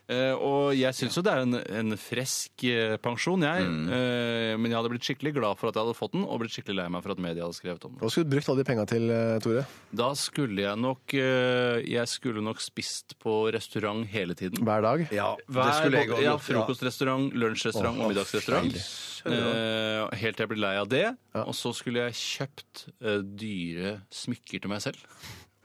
Uh, 0.10 0.34
og 0.42 0.62
jeg 0.74 0.90
syns 0.98 1.14
jo 1.20 1.22
det 1.22 1.30
er 1.30 1.44
en, 1.46 1.54
en 1.54 1.94
fresk 2.02 2.64
eh, 2.66 2.96
pensjon, 2.98 3.44
jeg. 3.46 3.66
Eh, 3.94 4.54
men 4.58 4.72
jeg 4.72 4.78
hadde 4.80 4.90
blitt 4.90 5.06
skikkelig 5.06 5.36
glad 5.36 5.60
for 5.60 5.70
at 5.70 5.78
jeg 5.78 5.86
hadde 5.86 5.98
fått 6.00 6.16
den, 6.16 6.24
og 6.26 6.40
blitt 6.42 6.56
skikkelig 6.56 6.80
lei 6.80 6.86
meg 6.96 7.04
for 7.06 7.14
at 7.14 7.22
media 7.22 7.46
hadde 7.46 7.58
skrevet 7.60 7.86
om 7.86 7.94
den. 7.94 8.00
Hva 8.02 8.10
skulle 8.10 8.26
du 8.26 8.34
brukt 8.34 8.50
alle 8.50 8.64
de 8.64 8.68
penga 8.72 8.86
til, 8.90 9.14
Tore? 9.46 9.68
Da 10.02 10.08
skulle 10.18 10.64
jeg 10.64 10.82
nok 10.82 11.14
Jeg 11.14 12.10
skulle 12.10 12.42
nok 12.42 12.64
spist 12.64 13.14
på 13.22 13.36
restaurant 13.54 14.08
hele 14.10 14.34
tiden. 14.40 14.64
Hver 14.66 14.82
dag? 14.88 15.04
Ja, 15.14 15.30
Hver, 15.46 15.92
det 15.94 16.02
jeg 16.08 16.26
ja. 16.26 16.34
Frokostrestaurant, 16.42 17.30
lunsjrestaurant 17.38 18.02
og 18.02 18.10
middagsrestaurant. 18.10 18.80
Eh, 19.30 20.18
helt 20.24 20.40
til 20.40 20.48
jeg 20.48 20.54
ble 20.56 20.64
lei 20.64 20.74
av 20.80 20.90
det. 20.90 21.06
Og 21.46 21.54
så 21.58 21.76
skulle 21.78 22.08
jeg 22.08 22.18
kjøpt 22.18 22.88
dyre 23.38 24.00
smykker 24.24 24.66
til 24.66 24.74
meg 24.74 24.82
selv. 24.90 25.06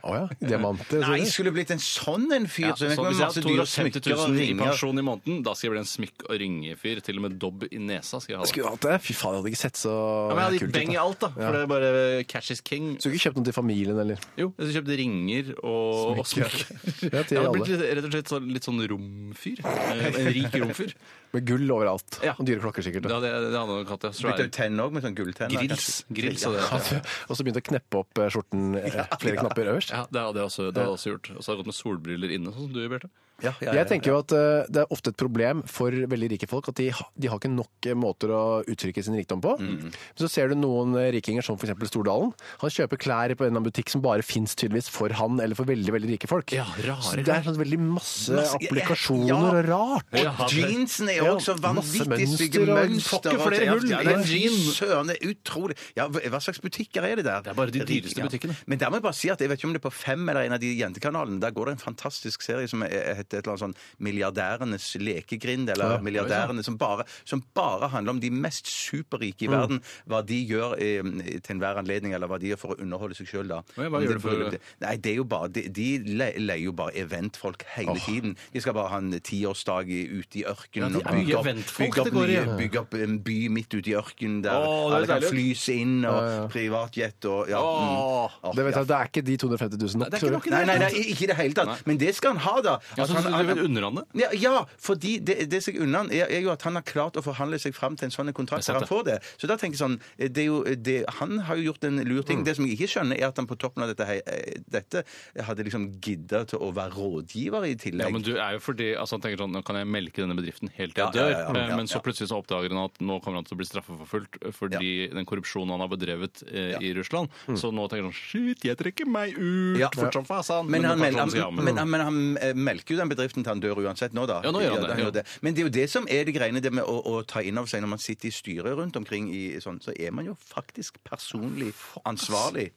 Å 0.05 0.13
ja. 0.19 0.25
Diamanter. 0.37 1.01
Nei, 1.01 1.19
jeg 1.23 1.31
skulle 1.33 1.53
blitt 1.55 1.71
en 1.73 1.81
sånn 1.81 2.27
en 2.37 2.45
fyr. 2.51 2.67
Ja, 2.69 2.75
så 2.77 2.91
jeg 2.91 2.99
så 2.99 3.05
hvis 3.09 3.21
jeg 3.23 3.25
har 3.25 3.47
250 3.47 4.11
000 4.13 4.41
i 4.45 4.49
pensjon 4.59 5.01
i 5.01 5.05
måneden, 5.07 5.39
da 5.47 5.55
skal 5.57 5.71
jeg 5.71 5.73
bli 5.75 5.81
en 5.81 5.89
smykk- 5.89 6.27
og 6.29 6.35
ringefyr. 6.43 7.01
Til 7.07 7.21
og 7.21 7.25
med 7.25 7.39
dobb 7.41 7.65
i 7.71 7.81
nesa 7.81 8.21
skal 8.21 8.35
jeg 8.35 8.39
ha. 8.39 8.45
det. 8.45 8.51
Skulle 8.53 8.73
hatt 8.75 8.85
det? 8.85 8.99
Fy 9.07 9.17
faen, 9.17 9.39
jeg 9.39 9.41
hadde 9.43 9.53
ikke 9.55 9.63
sett 9.63 9.81
så 9.81 9.95
Ja, 9.95 10.29
men 10.35 10.43
jeg 10.43 10.47
hadde 10.51 10.61
gitt 10.61 10.77
beng 10.77 10.93
i 10.93 11.01
alt, 11.01 11.19
da. 11.25 11.31
For 11.39 11.57
det 11.57 11.63
er 11.65 11.73
bare 11.73 11.93
cash 12.29 12.53
is 12.53 12.61
king. 12.61 12.91
Skulle 13.01 13.15
du 13.15 13.19
ikke 13.19 13.31
kjøpt 13.31 13.41
noe 13.41 13.49
til 13.49 13.57
familien, 13.57 14.03
eller? 14.05 14.21
Jo, 14.37 14.51
jeg 14.59 14.69
skulle 14.69 14.77
kjøpt 14.83 14.95
ringer 15.01 15.53
og 15.65 16.21
smykker. 16.29 16.61
Ja, 17.15 17.21
Jeg 17.25 17.41
hadde 17.41 17.53
blitt 17.57 17.69
litt- 17.73 17.83
rett 17.97 18.07
og 18.09 18.13
slett 18.15 18.31
sånn, 18.33 18.47
litt 18.55 18.65
sånn 18.69 18.81
romfyr. 18.91 19.61
Eh, 19.65 20.07
En 20.21 20.29
rik 20.37 20.55
romfyr. 20.63 20.93
Med 21.35 21.47
gull 21.49 21.65
overalt. 21.75 22.21
Ja. 22.23 22.37
Og 22.39 22.47
dyre 22.47 22.61
klokker, 22.63 22.85
sikkert. 22.87 23.09
Det 23.09 23.17
hadde 23.17 23.31
det 23.51 23.57
hadde 23.59 23.79
nok 23.81 23.89
hatt, 23.91 24.05
ja. 24.07 24.13
Bytte 24.29 24.47
tenn 24.55 24.79
òg, 24.85 24.93
med 24.95 25.03
sånn 25.03 25.17
gulltenner. 25.19 25.65
grills. 25.65 26.05
grills. 26.15 26.45
Ja, 26.47 26.79
Og 27.29 27.35
så 27.35 27.43
begynte 27.47 27.63
å 27.65 27.67
kneppe 27.73 28.03
opp 28.05 28.21
eh, 28.23 28.31
skjorten 28.31 28.77
eh, 28.79 29.01
flere 29.19 29.41
knapper 29.43 29.73
øverst. 29.75 29.94
Ja, 29.95 30.03
det 30.11 30.23
hadde 30.27 30.41
jeg 30.43 30.51
også, 30.51 30.65
det 30.69 30.81
hadde 30.83 30.89
jeg 30.89 30.99
også 30.99 31.13
gjort. 31.13 31.29
Og 31.35 31.39
så 31.39 31.47
hadde 31.47 31.55
jeg 31.55 31.63
gått 31.63 31.71
med 31.71 31.79
solbriller 31.79 32.35
inne, 32.35 32.53
sånn 32.55 32.67
som 32.67 32.75
du, 32.75 32.81
Bjarte. 32.91 33.11
Ja, 33.43 33.51
ja, 33.61 33.73
ja, 33.73 33.73
Jeg 33.83 33.89
tenker 33.91 34.13
jo 34.13 34.19
at 34.23 34.31
eh, 34.33 34.65
det 34.71 34.85
er 34.85 34.93
ofte 34.95 35.11
et 35.11 35.17
problem 35.19 35.63
for 35.67 35.91
veldig 35.91 36.29
rike 36.31 36.47
folk 36.49 36.69
at 36.71 36.77
de, 36.79 36.87
ha- 36.95 37.09
de 37.19 37.27
har 37.29 37.41
ikke 37.41 37.51
nok 37.51 37.89
eh, 37.91 37.95
måter 37.99 38.31
å 38.31 38.43
uttrykke 38.71 39.03
sin 39.03 39.17
rikdom 39.19 39.41
på. 39.43 39.57
Mm. 39.59 39.91
Så 40.17 40.29
ser 40.31 40.49
du 40.49 40.55
noen 40.55 40.95
eh, 41.01 41.11
rikinger, 41.17 41.43
som 41.43 41.57
f.eks. 41.59 41.75
Stordalen. 41.91 42.31
Han 42.63 42.71
kjøper 42.71 42.97
klær 43.03 43.35
på 43.35 43.43
en 43.43 43.51
eller 43.51 43.59
annen 43.59 43.67
butikk 43.67 43.91
som 43.91 44.01
bare 44.05 44.23
fins 44.23 44.55
tydeligvis 44.55 44.89
for 44.89 45.11
han 45.19 45.41
eller 45.43 45.59
for 45.59 45.67
veldig 45.67 45.93
veldig 45.97 46.13
rike 46.15 46.31
folk. 46.31 46.55
Ja, 46.55 46.63
rare 46.87 47.03
så 47.03 47.17
det 47.19 47.27
er 47.35 47.43
sånn 47.49 47.59
veldig 47.59 47.81
masse, 47.83 48.33
Masse- 48.39 48.61
applikasjoner 48.61 49.29
ja. 49.35 49.41
og 49.51 49.59
rart. 49.69 50.07
Og 50.15 50.23
Ja, 50.23 50.33
det- 50.39 50.71
jeansen 50.71 51.11
er 51.11 51.19
Ja, 51.19 51.35
også 51.35 51.57
masse 51.59 52.07
vanvittig 52.07 52.29
stygge 52.37 52.63
mønster 52.63 52.71
og- 52.71 52.79
mønster. 52.79 53.11
Får 53.11 53.21
ikke 53.25 53.35
og- 53.35 53.51
flere 53.51 53.69
hull 53.75 53.91
Ja, 53.91 53.99
i 54.01 54.05
ja, 54.05 54.17
en 54.17 54.25
fy 54.25 54.39
jean. 54.45 54.61
Søren, 54.79 55.07
det 55.11 55.19
er 55.21 55.35
utrolig. 55.35 55.77
Ja, 55.99 56.07
hva 56.09 56.41
slags 56.41 56.63
butikker 56.63 57.03
er 57.03 57.17
det 57.17 57.25
der? 57.27 57.43
Det 57.43 57.51
er 57.51 57.55
bare 57.59 57.71
de 57.75 57.81
dyreste 57.85 58.19
Ja. 58.23 58.29
butikkene. 58.31 58.57
Men 58.67 58.79
der 58.79 58.91
må 58.91 59.03
jeg 59.03 59.03
bare 59.03 59.19
si 59.19 59.29
at 59.31 59.39
jeg 59.43 59.49
vet 59.51 59.59
ikke 59.59 59.67
om 59.69 59.73
det 59.75 59.83
er 59.85 59.89
på 59.91 59.93
Fem 59.93 60.29
eller 60.29 60.43
en 60.47 60.53
av 60.53 60.61
de 60.61 60.71
jentekanalene. 60.79 61.41
Der 61.41 61.51
går 61.51 61.67
det 61.67 61.73
en 61.83 61.85
fantastisk 61.95 62.41
serie 62.43 62.69
som 62.69 62.83
er- 62.83 63.15
heter 63.25 63.34
et 63.39 63.47
eller 63.47 63.55
annet 63.57 63.65
sånn 63.65 63.77
Milliardærenes 64.05 64.87
lekegrind, 65.01 65.69
eller 65.75 65.95
Ja, 65.97 65.99
Milliardærene, 66.05 66.63
som 66.65 66.77
bare, 66.79 67.05
som 67.25 67.43
bare 67.55 67.89
handler 67.93 68.11
om 68.17 68.21
de 68.21 68.31
mest 68.31 68.67
superrike 68.67 69.43
i 69.45 69.49
Mm. 69.49 69.55
verden. 69.55 69.81
Hva 70.09 70.23
de 70.27 70.39
gjør 70.49 70.73
eh, 70.79 71.03
til 71.41 71.57
enhver 71.57 71.79
anledning, 71.79 72.15
eller 72.15 72.27
hva 72.31 72.39
de 72.41 72.49
gjør 72.53 72.59
for 72.59 72.75
å 72.75 72.81
underholde 72.81 73.15
seg 73.17 73.27
sjøl, 73.29 73.49
da. 73.49 73.63
Hva 73.77 73.91
Men 73.91 74.03
gjør 74.03 74.15
de 74.15 74.21
for- 74.21 74.59
Nei, 74.81 74.97
det 74.97 75.13
er 75.13 75.17
jo 75.17 75.25
bare 75.25 75.49
De, 75.49 75.69
de 75.69 75.99
leier 76.05 76.65
jo 76.65 76.73
bare 76.73 76.93
eventfolk 76.97 77.63
hele 77.77 77.97
tiden. 78.01 78.37
De 78.53 78.61
skal 78.61 78.73
bare 78.75 78.89
ha 78.89 78.99
en 78.99 79.13
tiårsdag 79.21 79.87
ute 80.19 80.39
i 80.41 80.45
ørkenen. 80.45 81.01
Ja, 81.01 81.11
og 81.11 81.15
bygge 81.15 81.37
opp- 81.37 81.79
bygge 81.79 82.01
opp 82.01 82.05
det 82.05 82.13
går 82.15 82.57
Bygge 82.59 82.79
opp 82.81 82.95
en 82.95 83.19
by 83.21 83.49
midt 83.49 83.75
ute 83.75 83.91
i 83.91 83.95
ørkenen 83.95 84.43
der 84.43 84.53
oh, 84.57 84.93
alle 84.95 85.07
kan 85.07 85.21
flyse 85.23 85.35
flys 85.35 85.69
inn, 85.69 86.05
og 86.05 86.51
privatjet 86.53 87.25
og 87.31 87.49
ja. 87.51 87.61
oh. 87.61 88.31
mm. 88.43 88.55
Det, 88.57 88.65
vet 88.65 88.75
ja. 88.75 88.81
jeg, 88.81 88.89
det 88.89 88.97
er 88.97 89.11
ikke 89.11 89.23
de 89.27 89.37
250 89.37 89.79
000 89.95 90.03
nok. 90.03 90.11
det 90.11 90.21
du? 90.21 90.51
Nei, 90.51 90.65
nei, 90.69 90.79
nei, 90.79 90.91
ikke 91.13 91.27
i 91.27 91.31
det 91.31 91.37
hele 91.39 91.55
tatt. 91.59 91.83
Men 91.89 91.99
det 92.01 92.15
skal 92.17 92.35
han 92.35 92.43
ha, 92.45 92.55
da. 92.65 92.75
Ja, 92.99 93.07
At 93.17 93.25
han- 93.25 93.33
han- 93.33 93.59
han 93.85 94.05
ja, 94.15 94.29
ja, 94.33 94.65
fordi 94.79 95.19
det, 95.25 95.49
det 95.51 95.63
som 95.63 95.75
er 95.75 95.81
unna 95.87 96.05
er, 96.11 96.27
er 96.31 96.41
jo 96.43 96.51
at 96.51 96.63
han 96.63 96.75
har 96.75 96.83
klart 96.83 97.15
å 97.15 97.23
forhandle 97.23 97.59
seg 97.61 97.75
fram 97.75 97.97
til 97.97 98.07
en 98.07 98.11
sånn 98.11 98.33
kontrakt 98.33 98.67
der 98.67 98.75
han 98.75 98.87
får 98.89 99.05
det. 99.05 99.19
Så 99.39 99.47
da 99.47 99.57
tenker 99.57 99.77
jeg 99.79 99.83
sånn 99.85 100.01
det 100.19 100.39
er 100.39 100.47
jo, 100.47 100.63
det, 100.65 101.05
Han 101.21 101.39
har 101.39 101.57
jo 101.57 101.73
gjort 101.73 101.85
en 101.85 101.99
lur 102.05 102.23
ting. 102.23 102.41
Mm. 102.41 102.45
Det 102.45 102.57
som 102.57 102.67
jeg 102.67 102.79
ikke 102.79 102.89
skjønner, 102.95 103.19
er 103.21 103.27
at 103.29 103.37
han 103.37 103.47
på 103.47 103.57
toppen 103.59 103.83
av 103.83 103.89
dette, 103.95 104.07
hei- 104.07 104.23
eh, 104.27 104.59
dette 104.71 105.05
hadde 105.39 105.65
liksom 105.65 106.01
gidda 106.01 106.45
til 106.47 106.59
å 106.59 106.73
være 106.75 106.93
rådgiver 106.95 107.65
i 107.69 107.75
tillegg. 107.77 108.07
Ja, 108.07 108.11
men 108.11 108.23
du 108.23 108.37
er 108.37 108.53
jo 108.55 108.59
fordi 108.61 108.95
altså 108.97 109.13
han 109.19 109.21
tenker 109.23 109.39
sånn, 109.45 109.53
Nå 109.55 109.63
kan 109.65 109.77
jeg 109.77 109.87
melke 109.87 110.17
denne 110.23 110.35
bedriften 110.35 110.71
helt 110.75 110.95
til 110.95 111.05
jeg 111.05 111.13
dør. 111.15 111.31
ja, 111.31 111.39
ja, 111.39 111.51
Eh, 111.55 111.77
Men 111.77 111.87
så 111.87 112.01
plutselig 112.03 112.29
så 112.29 112.43
oppdager 112.43 112.69
han 112.71 112.85
at 112.85 112.99
nå 113.01 113.21
kommer 113.23 113.37
han 113.37 113.45
til 113.45 113.55
å 113.57 113.59
bli 113.59 113.67
straffeforfulgt 113.67 114.39
fordi 114.55 115.11
den 115.13 115.25
korrupsjonen 115.25 115.71
han 115.71 115.81
har 115.81 115.89
bedrevet 115.89 116.43
eh, 116.51 116.79
i 116.81 116.93
Russland. 116.95 117.29
Så 117.55 117.71
nå 117.73 117.89
tenker 117.89 118.05
han 118.05 118.13
shit, 118.13 118.65
jeg 118.65 118.77
trekker 118.77 119.07
meg 119.07 119.35
ut! 119.39 119.79
Ja. 119.79 119.89
Fortsatt 119.95 120.27
fasan! 120.27 120.67
Men 120.71 120.83
men, 120.83 122.01
han, 122.01 122.37
eh, 122.39 122.53
melker 122.55 122.95
jo 122.95 122.97
den 122.99 123.04
bedriften 123.11 123.45
til 123.45 123.53
han 123.53 123.63
dør 123.63 123.83
uansett 123.85 124.15
nå, 124.17 124.27
da. 124.31 124.41
Ja, 124.45 124.53
nå 124.55 124.63
gjør 124.63 124.79
han 124.79 125.13
det, 125.15 125.25
ja. 125.25 125.39
Men 125.45 125.57
det 125.57 125.65
er 125.65 125.69
jo 125.69 125.75
det 125.77 125.89
som 125.93 126.09
er 126.11 126.25
det 126.29 126.37
greiene 126.37 126.63
det 126.65 126.73
med 126.75 126.87
å, 126.87 126.97
å 127.01 127.23
ta 127.29 127.43
inn 127.45 127.59
over 127.61 127.71
seg 127.71 127.85
når 127.85 127.95
man 127.97 128.03
sitter 128.03 128.31
i 128.31 128.35
styret 128.35 128.79
rundt 128.79 128.97
omkring 129.01 129.29
i 129.35 129.45
sånn, 129.65 129.83
så 129.85 129.95
er 129.97 130.15
man 130.15 130.29
jo 130.31 130.37
faktisk 130.41 131.01
personlig 131.07 131.73
ansvarlig. 132.05 132.71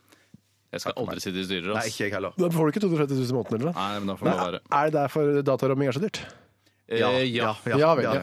Jeg 0.73 0.83
skal 0.83 0.97
aldri 0.99 1.23
sitte 1.23 1.39
i 1.39 1.45
styrer. 1.47 1.71
Nei, 1.77 1.85
ikke 1.87 2.03
jeg 2.07 2.13
heller. 2.17 2.35
Da 2.35 2.49
får 2.51 2.67
du 2.67 2.75
ikke 2.75 2.83
230 2.83 3.21
000 3.21 3.31
i 3.31 3.37
måneden, 3.37 3.61
eller? 3.63 3.77
Nei, 3.77 4.01
men 4.01 4.11
da 4.11 4.17
får 4.19 4.27
det 4.27 4.35
være. 4.41 4.59
Er 4.81 4.89
det 4.91 4.97
derfor 4.97 5.31
dataromming 5.47 5.89
er 5.91 5.95
så 5.95 6.03
dyrt? 6.03 6.19
Eh, 6.87 6.99
ja. 6.99 7.55
Ja, 7.65 7.95
vel. 7.95 8.03
Ja. 8.03 8.13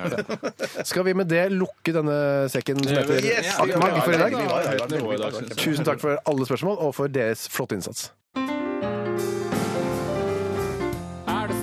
Skal 0.88 1.04
vi 1.04 1.14
med 1.16 1.28
det 1.28 1.50
lukke 1.52 1.92
denne 1.92 2.48
sekken 2.52 2.80
som 2.80 2.96
heter 2.96 3.20
Yes, 3.20 3.50
Akmag 3.60 3.98
for 4.00 4.16
i 4.16 4.20
dag? 4.22 4.36
I 4.36 4.44
synes 4.44 5.50
jeg. 5.52 5.58
Tusen 5.60 5.88
takk 5.88 6.00
for 6.00 6.20
alle 6.24 6.48
spørsmål 6.48 6.78
og 6.80 6.94
for 6.96 7.12
deres 7.12 7.44
flotte 7.52 7.76
innsats. 7.76 8.08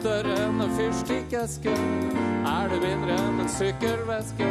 Større 0.01 0.35
enn 0.47 0.61
en 0.63 0.71
fyrstikkeske? 0.77 1.73
Er 2.49 2.71
det 2.71 2.79
mindre 2.81 3.17
enn 3.21 3.41
en 3.43 3.51
sykkelveske? 3.51 4.47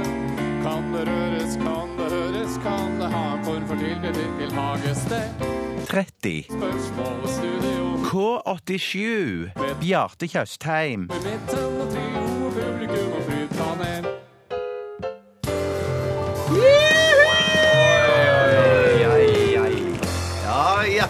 Kan 0.61 0.93
det 0.95 1.07
røres, 1.09 1.57
kan 1.63 1.97
det 1.99 2.11
høres, 2.13 2.59
kan 2.63 3.01
det 3.01 3.09
ha 3.11 3.25
form 3.47 3.67
for 3.71 3.81
tilknytning 3.81 4.37
til 4.39 4.55
hagested? 4.55 5.47
30. 5.91 6.35
Spørsmål 6.53 7.25
og 7.25 7.33
studio 7.35 7.89
K87. 8.11 9.75
Bjarte 9.81 10.31
Tjøstheim. 10.31 11.09
i 11.11 11.23
midten 11.25 11.81
og 11.83 12.20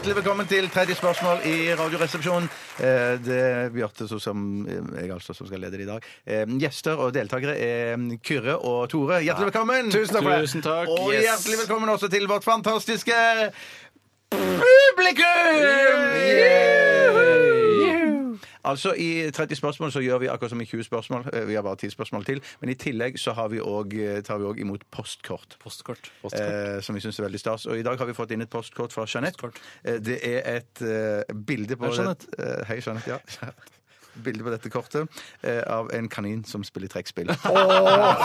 Hjertelig 0.00 0.16
velkommen 0.16 0.46
til 0.48 0.64
tredje 0.72 0.94
spørsmål 0.96 1.42
i 1.44 1.74
Radioresepsjonen. 1.76 2.46
Eh, 2.80 3.18
Det 3.20 3.36
er 3.36 3.68
Bjarte 3.74 4.06
så 4.08 4.16
som 4.18 4.64
jeg 4.96 5.10
altså 5.12 5.34
som 5.36 5.46
skal 5.46 5.60
lede 5.60 5.76
det 5.76 5.80
i 5.84 5.88
dag. 5.90 6.00
Eh, 6.26 6.46
Gjester 6.62 6.96
og 6.96 7.12
deltakere 7.12 7.52
er 7.60 7.96
Kyrre 8.24 8.56
og 8.64 8.88
Tore. 8.88 9.20
Hjertelig 9.20 9.50
velkommen! 9.52 9.90
Tusen 9.92 10.14
takk 10.16 10.22
for 10.24 10.30
det. 10.30 10.40
Tusen 10.48 10.62
takk. 10.64 10.88
Og 10.88 11.12
Yes. 11.12 11.24
hjertelig 11.28 11.58
velkommen 11.66 11.88
også 11.92 12.08
til 12.08 12.26
vårt 12.32 12.44
fantastiske 12.44 13.12
publikum! 14.32 15.26
Altså, 18.64 18.92
I 18.94 19.30
30 19.32 19.56
spørsmål 19.56 19.92
så 19.92 20.00
gjør 20.04 20.18
vi 20.20 20.26
akkurat 20.28 20.50
som 20.50 20.60
i 20.60 20.66
20 20.66 20.84
spørsmål. 20.84 21.26
Eh, 21.32 21.46
Vi 21.48 21.54
har 21.54 21.62
bare 21.62 21.76
10 21.76 21.90
spørsmål 21.90 22.24
til. 22.24 22.42
Men 22.60 22.70
i 22.70 22.74
tillegg 22.74 23.18
så 23.18 23.32
har 23.32 23.48
vi 23.48 23.60
også, 23.60 24.22
tar 24.26 24.38
vi 24.38 24.44
òg 24.44 24.60
imot 24.60 24.84
postkort. 24.90 25.56
Postkort. 25.62 26.10
Eh, 26.32 26.80
som 26.82 26.94
vi 26.94 27.00
syns 27.00 27.18
er 27.18 27.24
veldig 27.24 27.40
stas. 27.40 27.66
Og 27.66 27.78
i 27.78 27.82
dag 27.82 27.98
har 27.98 28.06
vi 28.06 28.12
fått 28.12 28.30
inn 28.32 28.42
et 28.42 28.50
postkort 28.50 28.92
fra 28.92 29.06
Jeanette. 29.08 29.50
Eh, 29.84 29.98
det 29.98 30.20
er 30.22 30.56
et 30.56 30.82
eh, 30.82 31.34
bilde 31.34 31.76
på 31.76 31.84
Hei, 31.88 31.96
Jeanette. 31.96 32.26
det- 32.36 32.58
eh, 32.60 32.64
Hei, 32.68 32.80
Jeanette. 32.86 33.10
Ja. 33.10 33.48
Bilde 34.24 34.44
på 34.46 34.52
dette 34.52 34.70
kortet 34.72 35.08
eh, 35.42 35.62
av 35.70 35.90
en 35.96 36.08
kanin 36.12 36.44
som 36.48 36.64
spiller 36.66 36.90
trekkspill. 36.92 37.30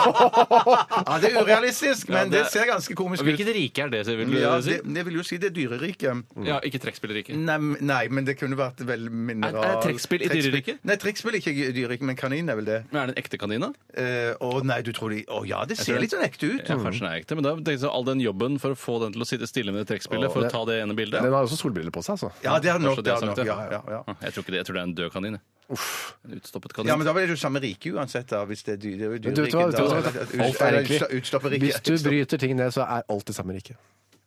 ja, 0.06 1.16
det 1.22 1.30
er 1.32 1.38
urealistisk, 1.42 2.08
men 2.12 2.18
Ja, 2.18 2.24
det, 2.30 2.38
det- 2.44 2.50
ser 2.52 2.66
ganske 2.70 2.94
komisk 2.98 3.22
ut. 3.22 3.26
Hvilket 3.30 3.50
rike 3.56 3.82
er 3.86 3.90
det, 3.92 4.02
vil 4.06 4.30
du 4.30 4.38
Ja, 4.40 4.54
si? 4.62 4.70
det, 4.76 4.80
det 4.94 5.04
vil 5.06 5.14
jo 5.20 5.24
si 5.26 5.38
det 5.42 5.50
er 5.50 5.54
dyreriket. 5.56 6.22
Ja, 6.46 6.58
ikke 6.66 6.80
trekkspillriket. 6.82 7.36
Nei, 7.38 7.58
nei, 7.80 8.02
men 8.08 8.24
det 8.28 8.36
kunne 8.40 8.56
vært 8.58 8.82
vel 8.86 9.08
mineral... 9.10 9.64
Er- 9.64 9.76
er 9.76 9.82
trekkspill 9.84 10.22
i 10.26 10.30
dyreriket? 10.32 10.82
Nei, 10.86 10.96
trekkspill 11.02 11.34
er 11.34 11.40
ikke 11.42 11.70
dyreriket, 11.76 12.06
men 12.06 12.16
kanin 12.18 12.48
er 12.52 12.56
vel 12.60 12.68
det. 12.68 12.80
Men 12.92 13.02
er 13.02 13.06
det 13.12 13.16
en 13.16 13.22
ekte 13.24 13.40
kanin, 13.42 13.66
da? 13.66 13.70
Eh, 13.96 14.32
Å 14.40 14.62
nei, 14.66 14.80
du 14.86 14.92
tror 14.96 15.10
de 15.14 15.22
Å 15.32 15.42
ja, 15.48 15.62
det 15.68 15.76
ser 15.78 15.92
tror 15.94 16.02
litt 16.04 16.14
sånn 16.14 16.24
ekte 16.26 16.50
ut. 16.52 16.62
Ja, 16.68 16.76
kanskje 16.80 17.02
den 17.04 17.10
er 17.10 17.20
ekte, 17.22 17.38
men 17.38 17.44
da 17.46 17.54
tenker 17.56 17.76
jeg 17.76 17.82
så 17.84 17.92
all 17.94 18.06
den 18.08 18.20
jobben 18.24 18.58
for 18.62 18.70
å 18.76 18.78
få 18.78 18.98
den 19.04 19.14
til 19.16 19.24
å 19.24 19.28
sitte 19.28 19.48
stille 19.50 19.72
med 19.74 19.84
det 19.84 19.90
trekkspillet, 19.94 20.32
for 20.32 20.46
å 20.46 20.50
ta 20.52 20.62
det 20.68 20.80
ene 20.84 20.94
bildet 20.96 21.22
Den 21.24 21.32
har 21.34 21.46
også 21.46 21.58
solbriller 21.60 21.92
på 21.94 22.02
seg, 22.04 22.16
altså. 22.18 22.32
Ja, 22.44 22.58
det 22.62 22.70
er 22.72 22.78
nok. 22.82 22.96
Kanskje 22.96 23.06
Det 23.06 23.12
det 23.12 23.16
er 23.16 23.26
nok. 23.26 23.38
Ja, 23.46 23.58
ja. 23.76 23.80
ja, 23.96 24.00
ja. 24.08 24.14
Jeg 24.26 24.34
tror 24.36 24.42
ikke 24.46 24.54
det. 24.54 24.60
Jeg 24.62 24.66
tror 24.68 24.76
det 24.78 24.82
er 24.82 24.88
en 24.90 24.96
død 25.00 25.10
kanin. 25.16 25.38
jeg. 25.38 25.44
En 25.68 26.36
utstoppet 26.38 26.72
kanin. 26.72 26.88
Ja, 26.92 26.96
men 26.96 27.06
da 27.08 27.12
blir 27.16 27.26
det 27.26 27.34
jo 27.34 27.40
samme 27.42 27.58
rike 27.62 27.90
uansett, 27.96 28.28
da, 28.30 28.44
hvis 28.46 28.62
det 28.62 28.76
er 28.76 28.80
dyr. 28.84 28.96
Det 28.96 29.06
er 29.06 29.10
jo 29.10 29.18
du 29.18 29.28
dyreriket, 29.30 29.52
du 29.52 29.58
da. 29.58 29.68
du 29.76 30.42
Alt 30.44 30.60
er 30.62 30.78
egentlig- 30.78 31.60
Hvis 31.66 31.80
du 31.82 31.96
bryter 32.08 32.38
ting 32.38 32.56
ned, 32.56 32.70
så 32.72 32.82
er 32.86 33.02
alt 33.08 33.26
det 33.26 33.34
samme 33.34 33.52
riket. 33.56 33.76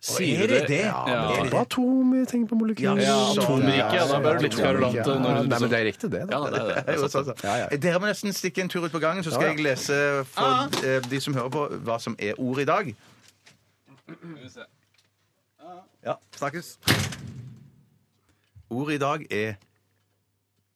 Sier 0.01 0.43
Er 0.43 0.47
du 0.47 0.53
det 0.53 0.67
det? 0.67 0.79
Ja. 0.85 1.03
Er 1.07 1.43
det 1.43 1.51
det? 1.51 2.27
ting 2.31 2.47
på 2.47 2.55
molekyler. 2.55 3.01
Ja, 3.03 3.15
atomriket, 3.31 3.93
ja, 3.93 4.05
da 4.07 4.19
blir 4.19 4.33
det 4.33 4.41
litt 4.43 4.55
kverulant 4.55 4.95
Ja, 4.95 5.03
Nei, 5.19 5.59
men 5.59 5.69
det 5.69 5.79
er 5.79 5.85
riktig, 5.89 6.09
det. 6.11 6.21
Ja, 6.31 6.39
det 6.39 6.61
er 6.87 7.03
er 7.03 7.07
sånn. 7.11 7.33
Ja, 7.43 7.55
ja. 7.57 7.67
Dere 7.75 7.99
må 7.99 8.07
nesten 8.07 8.31
stikke 8.33 8.61
en 8.63 8.69
tur 8.69 8.85
ut 8.85 8.91
på 8.95 8.99
gangen, 9.03 9.23
så 9.23 9.31
skal 9.35 9.41
Ja, 9.43 9.49
ja. 9.49 9.55
jeg 9.57 9.65
lese 9.65 10.25
for 10.31 10.85
eh, 10.87 11.01
de 11.09 11.19
som 11.19 11.33
hører 11.35 11.49
på, 11.51 11.65
hva 11.83 11.99
som 11.99 12.15
er 12.19 12.33
ordet 12.39 12.61
i 12.63 12.65
dag. 12.71 12.95
Ja, 16.05 16.15
snakkes. 16.39 16.77
Ordet 18.69 18.95
i 18.95 18.97
dag 19.03 19.25
er 19.31 19.57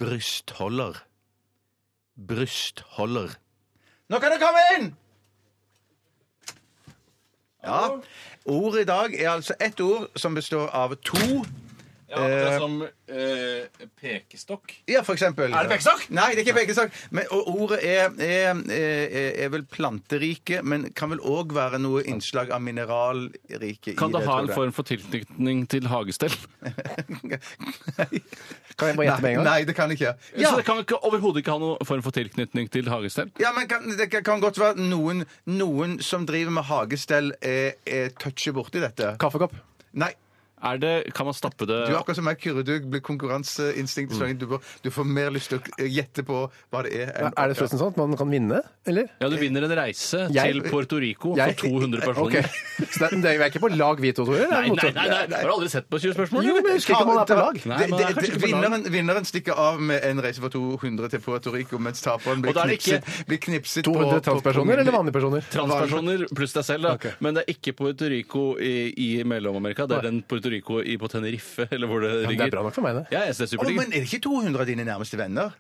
brystholder. 0.03 0.99
Brystholder. 2.27 3.37
Nå 4.09 4.19
kan 4.19 4.33
dere 4.33 4.43
komme 4.43 4.67
inn! 4.77 4.91
Ja. 7.63 7.87
Ordet 8.45 8.81
i 8.81 8.85
dag 8.85 9.13
er 9.15 9.29
altså 9.31 9.55
ett 9.61 9.79
ord 9.79 10.09
som 10.19 10.35
består 10.35 10.67
av 10.67 10.95
to 10.95 11.45
akkurat 12.19 12.59
som 12.61 12.75
eh, 12.83 13.87
pekestokk. 14.01 14.73
Ja, 14.89 15.01
for 15.03 15.13
eksempel. 15.17 15.51
Er 15.53 15.65
det 15.67 15.73
pekestokk? 15.73 16.05
Nei, 16.13 16.29
det 16.35 16.43
er 16.43 16.45
ikke 16.47 16.57
pekestokk. 16.61 16.91
Men, 17.11 17.27
og 17.33 17.49
ordet 17.53 17.79
er, 17.87 18.13
er, 18.23 18.61
er, 18.73 19.29
er 19.45 19.51
vel 19.53 19.65
planterike, 19.69 20.61
men 20.63 20.89
kan 20.97 21.09
vel 21.13 21.21
òg 21.23 21.53
være 21.55 21.79
noe 21.83 22.03
innslag 22.09 22.51
av 22.53 22.61
mineralrike 22.65 23.95
Kan 23.99 24.13
i 24.13 24.17
det 24.17 24.23
det. 24.23 24.27
ha 24.27 24.37
tror 24.37 24.43
en 24.43 24.51
jeg. 24.51 24.57
form 24.57 24.73
for 24.77 24.89
tilknytning 24.89 25.65
til 25.71 25.87
hagestell? 25.91 26.35
Kan 28.77 28.89
jeg 28.89 28.97
bare 28.97 29.05
gjette 29.05 29.21
med 29.21 29.29
en 29.29 29.35
gang? 29.37 29.45
Nei, 29.45 29.59
det 29.67 29.75
kan 29.77 29.91
jeg 29.91 29.99
ikke. 29.99 30.13
Så 30.41 30.55
det 30.57 30.65
kan 30.65 30.79
ikke, 30.81 30.97
overhodet 31.05 31.43
ikke 31.43 31.53
ha 31.53 31.61
noen 31.61 31.85
form 31.87 32.01
for 32.05 32.15
tilknytning 32.15 32.69
til 32.73 32.89
hagestell? 32.89 33.29
Ja, 33.41 33.51
men 33.55 33.67
kan, 33.69 33.85
Det 33.97 34.09
kan 34.25 34.41
godt 34.41 34.57
være 34.59 34.81
noen, 34.81 35.25
noen 35.45 35.99
som 36.03 36.25
driver 36.29 36.55
med 36.57 36.65
hagestell, 36.69 37.33
er, 37.41 37.75
er 37.85 38.09
toucher 38.19 38.55
borti 38.57 38.81
dette. 38.83 39.13
Kaffekopp. 39.21 39.53
Nei. 39.93 40.09
Er 40.63 40.77
det, 40.79 41.13
kan 41.13 41.25
man 41.27 41.33
stappe 41.35 41.65
det 41.67 41.87
Du 41.89 41.93
er 41.93 41.99
akkurat 41.99 42.15
som 42.15 42.23
meg, 42.23 42.37
Kyrre. 42.39 42.63
Du 42.63 42.79
blir 42.87 43.01
konkurranseinstinkt. 43.03 44.13
Mm. 44.15 44.37
Du, 44.39 44.45
får- 44.47 44.61
du 44.83 44.89
får 44.95 45.05
mer 45.05 45.29
lyst 45.35 45.49
til 45.51 45.59
å 45.59 45.87
gjette 45.91 46.23
på 46.23 46.49
hva 46.71 46.83
det 46.83 46.93
er. 46.93 47.11
enn- 47.19 47.33
Er 47.37 47.47
det 47.51 47.57
forresten 47.57 47.79
sånn 47.79 47.91
at 47.91 47.97
man 47.97 48.15
kan 48.15 48.29
vinne, 48.31 48.61
eller? 48.87 49.09
Ja, 49.19 49.27
du 49.29 49.35
vinner 49.37 49.63
en 49.67 49.71
reise 49.75 50.29
Jeg- 50.31 50.53
til 50.53 50.61
Puerto 50.63 50.95
Rico 50.99 51.35
Jeg- 51.35 51.59
for 51.59 51.67
200 51.67 51.99
personer. 52.01 52.39
Ok. 52.39 52.87
Så 52.93 53.09
det, 53.09 53.21
det 53.21 53.31
er 53.41 53.49
ikke 53.49 53.59
på 53.59 53.75
lag 53.75 53.99
vi 53.99 54.11
to, 54.13 54.23
Tore? 54.25 54.47
Nei, 54.49 54.69
nei, 54.69 54.91
nei, 54.91 55.07
nei, 55.27 55.41
Har 55.41 55.43
du 55.43 55.53
aldri 55.57 55.69
sett 55.69 55.89
på 55.89 55.99
20 55.99 56.13
spørsmål? 56.15 56.43
Jo, 56.47 56.53
men 56.55 56.63
jeg 56.65 56.75
husker 56.79 56.93
ikke 56.95 57.01
om 57.01 57.07
man 57.07 57.19
er 57.19 57.25
på 57.27 57.35
lag. 57.37 57.55
Nei, 57.65 57.77
Det- 57.77 57.89
men 57.89 57.99
er 57.99 58.07
det- 58.07 58.15
kanskje 58.15 58.31
ikke 58.31 58.39
på 58.39 58.51
lag. 58.51 58.71
vinneren, 58.71 58.83
vinneren 58.93 59.25
stikker 59.25 59.57
av 59.57 59.79
med 59.81 60.03
en 60.03 60.21
reise 60.21 60.39
for 60.39 60.49
200 60.49 61.09
til 61.09 61.19
Puerto 61.19 61.51
Rico, 61.51 61.77
mens 61.77 62.01
taperen 62.01 62.41
blir 62.41 62.49
Og 62.49 62.55
da 62.55 62.63
er 62.63 62.67
det 62.67 62.79
knipset, 62.79 63.25
blir 63.27 63.37
knipset 63.39 63.83
200 63.83 64.21
på- 64.21 64.21
på 64.21 64.23
transpersoner 64.23 64.75
pungen. 64.75 64.79
eller 64.79 64.91
vanlige 64.91 65.13
personer? 65.13 65.41
Transpersoner 65.51 66.27
pluss 66.33 66.53
deg 66.53 66.63
selv, 66.63 66.81
da. 66.83 66.97
Men 67.19 67.33
det 67.35 67.43
er 67.47 67.53
ikke 67.53 67.75
Puerto 67.75 68.05
Rico 68.07 68.55
i, 68.57 68.93
i 68.97 69.23
Mellom-Amerika. 69.23 69.87
Det 69.87 69.97
er 69.97 70.01
den 70.09 70.21
Puerto 70.23 70.49
Rico 70.53 70.79
i, 70.81 70.95
på 71.01 71.09
Tenerife, 71.11 71.67
eller 71.73 71.89
hvor 71.91 72.05
det 72.05 72.11
Ja, 72.13 72.29
ligger. 72.29 72.45
det 72.45 72.53
er 72.53 72.55
bra 72.57 72.63
nok 72.69 72.75
for 72.77 72.85
meg, 72.85 72.95
det. 73.01 73.05
Ja, 73.15 73.25
jeg 73.27 73.35
synes 73.35 73.49
det 73.51 73.57
er 73.57 73.59
Å, 73.59 73.65
superdigg. 73.65 73.81
men 73.81 73.93
er 73.93 74.03
det 74.05 74.09
ikke 74.13 74.23
200 74.29 74.61
av 74.63 74.69
dine 74.69 74.85
nærmeste 74.87 75.19
venner? 75.19 75.55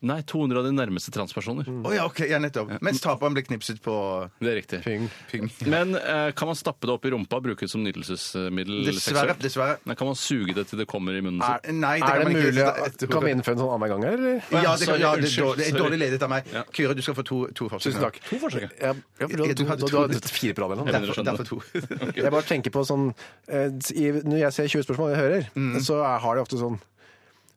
Nei, 0.00 0.20
200 0.22 0.58
av 0.60 0.66
de 0.68 0.70
nærmeste 0.70 1.10
transpersoner. 1.10 1.66
Å 1.66 1.90
ja, 1.90 2.04
ok, 2.06 2.20
ja, 2.30 2.38
nettopp. 2.38 2.68
Mens 2.86 3.00
taperen 3.02 3.34
blir 3.34 3.42
knipset 3.48 3.80
på 3.82 3.94
Det 4.38 4.46
er 4.52 4.54
riktig. 4.60 4.78
Ping, 4.84 5.08
ping. 5.26 5.48
Men 5.66 5.96
eh, 5.98 6.28
kan 6.38 6.46
man 6.46 6.54
stappe 6.54 6.86
det 6.86 6.92
opp 6.94 7.08
i 7.08 7.10
rumpa 7.10 7.40
og 7.40 7.48
bruke 7.48 7.66
det 7.66 7.70
som 7.72 7.82
nytelsesmiddel? 7.82 8.84
Dessverre. 8.86 9.02
seksuelt? 9.34 9.42
dessverre. 9.42 9.74
Nei, 9.90 9.96
kan 9.98 10.06
man 10.06 10.14
suge 10.20 10.54
det 10.54 10.68
til 10.70 10.78
det 10.78 10.86
kommer 10.86 11.18
i 11.18 11.22
munnen 11.24 11.42
Er, 11.42 11.58
sin? 11.66 11.80
nei, 11.82 11.96
det 11.98 12.06
Er 12.06 12.14
kan 12.14 12.18
det 12.20 12.28
man 12.28 12.36
ikke. 12.38 12.52
mulig 12.52 12.66
at 12.68 13.06
Kan 13.10 13.26
vi 13.26 13.32
innføre 13.34 13.56
en 13.58 13.62
sånn 13.64 13.72
annenhver 13.74 13.90
gang 13.96 14.06
her, 14.06 14.14
eller? 14.20 14.38
Ja, 14.38 14.38
det, 14.46 14.62
kan, 14.62 14.78
Sorry, 14.86 15.02
ja, 15.02 15.10
det, 15.10 15.18
er 15.18 15.26
unnskyld, 15.26 15.44
dårlig, 15.48 15.58
det 15.58 15.68
er 15.74 15.82
dårlig 15.82 15.98
ledet 16.04 16.22
av 16.28 16.32
meg. 16.36 16.52
Kyrre, 16.78 16.94
du 16.94 17.02
skal 17.08 17.18
få 17.18 17.26
to, 17.32 17.38
to 17.58 17.70
forsøk. 17.74 17.88
Tusen 17.90 18.04
takk. 18.06 18.20
To 18.30 18.38
forsøk, 18.46 18.68
ja. 18.68 18.70
Ja, 18.78 18.94
ja, 18.94 19.26
for 19.26 19.34
du, 19.34 19.42
Ja, 19.42 19.48
har 19.50 19.58
du 19.58 19.64
hadde 19.72 19.82
du, 19.82 19.90
to. 19.90 20.04
har 20.06 20.36
fire 20.38 20.54
på 20.54 20.62
rad 20.62 20.76
eller 20.76 20.84
noe. 20.84 20.94
Derfor, 20.94 21.26
Derfor 21.26 21.50
to. 21.50 21.58
Jeg 22.22 22.30
bare 22.38 22.46
tenker 22.46 22.70
på 22.78 22.86
sånn 22.86 23.08
eh, 23.50 23.66
i, 23.98 24.06
Når 24.22 24.38
jeg 24.46 24.54
ser 24.54 24.70
20 24.78 24.86
spørsmål 24.86 25.10
og 25.16 25.18
hører, 25.24 25.50
Mm. 25.58 25.80
så 25.82 25.98
er, 26.06 26.20
har 26.22 26.38
de 26.38 26.42
ofte 26.46 26.58
sånn 26.60 26.78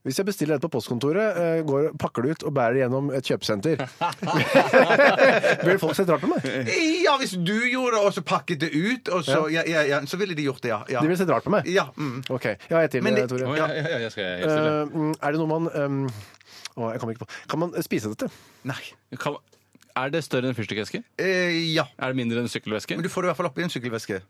hvis 0.02 0.18
jeg 0.18 0.26
bestiller 0.26 0.58
dette 0.58 0.66
på 0.66 0.80
postkontoret, 0.80 1.38
eh, 1.38 1.60
går, 1.68 1.92
pakker 2.02 2.26
det 2.26 2.36
ut 2.36 2.46
og 2.50 2.56
bærer 2.58 2.74
det 2.74 2.82
gjennom 2.82 3.12
et 3.14 3.28
kjøpesenter 3.28 3.84
Vil 5.68 5.78
folk 5.82 5.94
sett 5.98 6.10
rart 6.10 6.24
på 6.24 6.32
meg? 6.32 6.48
Ja, 7.06 7.14
hvis 7.22 7.36
du 7.38 7.54
gjorde 7.54 8.00
det, 8.00 8.02
og 8.02 8.16
så 8.16 8.24
pakket 8.26 8.64
det 8.66 8.72
ut, 8.74 9.12
og 9.14 9.22
så, 9.28 9.44
ja. 9.54 9.62
Ja, 9.70 9.86
ja, 9.86 10.02
så 10.10 10.18
ville 10.18 10.38
de 10.38 10.48
gjort 10.48 10.64
det, 10.66 10.74
ja. 10.74 10.82
ja. 10.90 11.04
De 11.04 11.10
ville 11.10 11.20
sett 11.22 11.30
rart 11.30 11.46
på 11.46 11.54
meg? 11.54 11.70
Ja, 11.70 11.88
mm. 11.94 12.24
OK. 12.34 12.50
Ja, 12.72 12.82
jeg 12.82 12.96
til, 12.96 13.06
det- 13.14 13.28
Tore. 13.30 13.46
Å, 13.52 13.56
ja, 13.60 13.70
ja, 13.78 13.86
ja, 13.94 14.02
jeg 14.08 14.16
skal 14.16 14.26
jeg. 14.26 14.50
Eh, 14.50 14.82
mm, 14.90 15.14
er 15.22 15.36
det 15.36 15.42
noe 15.44 15.52
man 15.52 15.70
um, 15.70 16.04
å, 16.76 16.90
jeg 16.96 17.02
kommer 17.04 17.16
ikke 17.16 17.26
på. 17.28 17.32
Kan 17.52 17.62
man 17.62 17.78
spise 17.86 18.12
dette? 18.12 18.32
Nei. 18.68 18.82
Kan, 19.22 19.38
er 20.02 20.12
det 20.14 20.24
større 20.26 20.50
enn 20.50 20.58
fyrstikkeske? 20.58 21.04
Eh, 21.22 21.58
ja. 21.76 21.86
Er 22.00 22.14
det 22.14 22.24
mindre 22.24 22.42
enn 22.42 22.52
sykkelveske? 22.52 22.98
Men 22.98 23.06
du 23.06 23.12
får 23.12 23.26
det 23.26 23.30
i 23.30 23.32
hvert 23.34 23.42
fall 23.44 23.52
oppi 23.52 23.66
en 23.66 23.74
sykkelveske. 23.74 24.22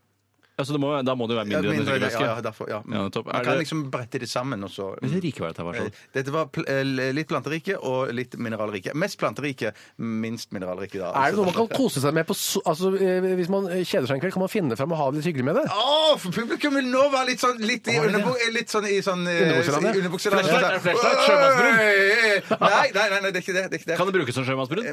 Altså, 0.60 0.74
det 0.76 0.82
må, 0.84 0.90
da 1.08 1.14
må 1.18 1.26
det 1.30 1.34
jo 1.34 1.40
være 1.40 1.48
Ja, 1.52 1.60
mindre 1.62 1.72
enn 1.72 1.80
en 1.80 1.86
mindre, 1.88 2.10
ja, 2.12 2.22
ja, 2.36 2.42
derfor, 2.44 2.68
ja. 2.70 2.82
Ja, 2.86 3.00
nettopp. 3.08 3.26
Man 3.32 3.44
kan 3.46 3.54
det- 3.56 3.62
liksom 3.64 3.80
brette 3.90 4.20
det 4.20 4.28
sammen, 4.30 4.62
og 4.64 4.70
så 4.70 4.90
Hvis 5.02 5.14
det 5.16 5.22
rike 5.24 5.40
var 5.42 5.54
dette, 5.54 5.64
var 5.64 5.74
sånn. 5.80 5.92
Dette 6.14 6.32
var 6.36 6.46
pl 6.54 6.66
eh, 6.68 7.12
litt 7.16 7.28
planterike 7.32 7.78
og 7.82 8.12
litt 8.14 8.36
mineralrike. 8.38 8.94
Mest 8.94 9.18
planterike, 9.18 9.72
minst 9.98 10.52
mineralrike. 10.52 11.00
da. 11.00 11.14
Er 11.16 11.32
det 11.32 11.40
noe 11.40 11.46
man 11.46 11.56
kan 11.56 11.68
kose 11.82 12.04
seg 12.04 12.14
med 12.14 12.28
på 12.28 12.36
so 12.36 12.62
altså, 12.66 12.92
eh, 13.00 13.22
Hvis 13.40 13.50
man 13.50 13.66
kjeder 13.72 14.06
seg 14.12 14.16
en 14.18 14.22
kveld, 14.22 14.34
kan 14.34 14.44
man 14.46 14.50
finne 14.54 14.78
fram 14.78 14.92
og 14.92 14.98
ha 15.02 15.10
det 15.12 15.22
litt 15.24 15.30
hyggelig 15.32 15.46
med 15.46 15.56
det? 15.62 15.66
Å, 15.72 16.18
for 16.20 16.32
publikum 16.36 16.76
vil 16.78 16.92
nå 16.92 17.08
være 17.16 17.32
litt 17.32 17.40
sånn 17.42 17.58
litt 17.64 17.88
i, 17.88 17.98
underbu 17.98 18.36
litt 18.54 18.70
sånn 18.70 18.86
i 18.92 19.00
sånn 19.02 19.26
eh, 19.32 19.42
Underbukseland, 19.48 19.88
ja. 19.88 19.94
i 19.96 20.04
underbukseland. 20.04 20.46
Flashlight, 20.46 20.68
er 20.68 20.74
det 20.74 20.82
flashlight? 20.86 21.62
Oi, 21.62 22.60
Nei, 22.62 22.92
nei, 22.94 23.10
nei, 23.10 23.20
nei, 23.22 23.32
det 23.32 23.40
er 23.40 23.44
ikke 23.46 23.56
det. 23.56 23.64
det, 23.64 23.74
er 23.74 23.80
ikke 23.82 23.90
det. 23.92 23.98
Kan 23.98 24.10
det 24.12 24.16
brukes 24.20 24.36
som 24.36 24.46
sjømannsbrudd? 24.46 24.92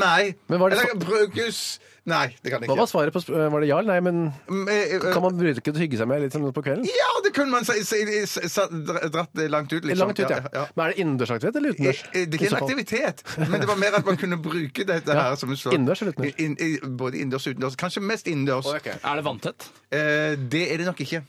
Nei. 0.00 0.34
Men 0.48 0.60
var 0.62 0.70
det 0.72 0.78
Eller 0.78 0.94
brukes 1.02 1.60
Nei, 2.04 2.34
det 2.42 2.50
kan 2.50 2.58
jeg 2.60 2.66
Hva 2.66 2.74
ikke. 2.74 2.82
var 2.82 2.88
svaret 2.90 3.12
på 3.14 3.20
sp 3.22 3.30
Var 3.30 3.60
det 3.62 3.68
ja 3.68 3.76
eller 3.78 3.92
nei? 3.94 4.00
Men 4.02 4.16
Mm, 4.50 4.68
eh, 4.68 4.94
eh, 4.96 5.12
kan 5.14 5.22
man 5.22 5.36
bruke 5.38 5.62
det 5.62 5.70
å 5.70 5.78
hygge 5.78 5.98
seg 6.00 6.08
med 6.10 6.20
litt 6.24 6.32
sånn 6.34 6.48
på 6.52 6.62
kvelden? 6.66 6.82
Ja, 6.84 7.10
det 7.22 7.30
kunne 7.32 7.50
man 7.54 7.64
si, 7.64 7.76
si, 7.86 8.00
si, 8.26 8.48
sa- 8.48 8.66
dratt 8.66 9.30
det 9.38 9.46
langt 9.50 9.70
ut, 9.72 9.84
liksom. 9.84 10.08
Langt 10.08 10.18
ut, 10.18 10.28
ja. 10.28 10.66
Men 10.74 10.86
er 10.86 10.90
det 10.90 10.98
innendørsaktivitet 10.98 11.56
eller 11.60 11.68
Eh, 11.68 11.74
utendørs? 11.76 12.02
eh, 12.12 12.26
Det 12.26 12.34
er 12.34 12.42
I 12.42 12.42
ikke 12.42 12.50
så 12.50 12.54
en 12.54 12.58
fall? 12.58 12.68
aktivitet, 12.68 13.22
men 13.48 13.60
det 13.60 13.68
var 13.68 13.76
mer 13.76 13.94
at 13.94 14.04
man 14.04 14.16
kunne 14.16 14.36
bruke 14.42 14.84
dette 14.84 15.12
her 15.14 15.36
som 15.36 15.50
en 15.50 15.56
slags 15.56 15.74
Innendørs 15.74 16.02
eller 16.02 16.12
utendørs? 16.12 16.40
In- 16.40 16.56
i- 16.58 16.80
Både 16.82 17.14
innendørs 17.22 17.46
og 17.46 17.54
utendørs. 17.54 17.76
Kanskje 17.76 18.02
mest 18.02 18.26
innendørs. 18.26 18.66
Er 18.74 19.14
det 19.14 19.24
vanntett? 19.24 19.68
Eh, 19.92 20.34
det 20.36 20.72
er 20.72 20.76
det 20.78 20.86
nok 20.86 20.98
ikke. 21.06 21.22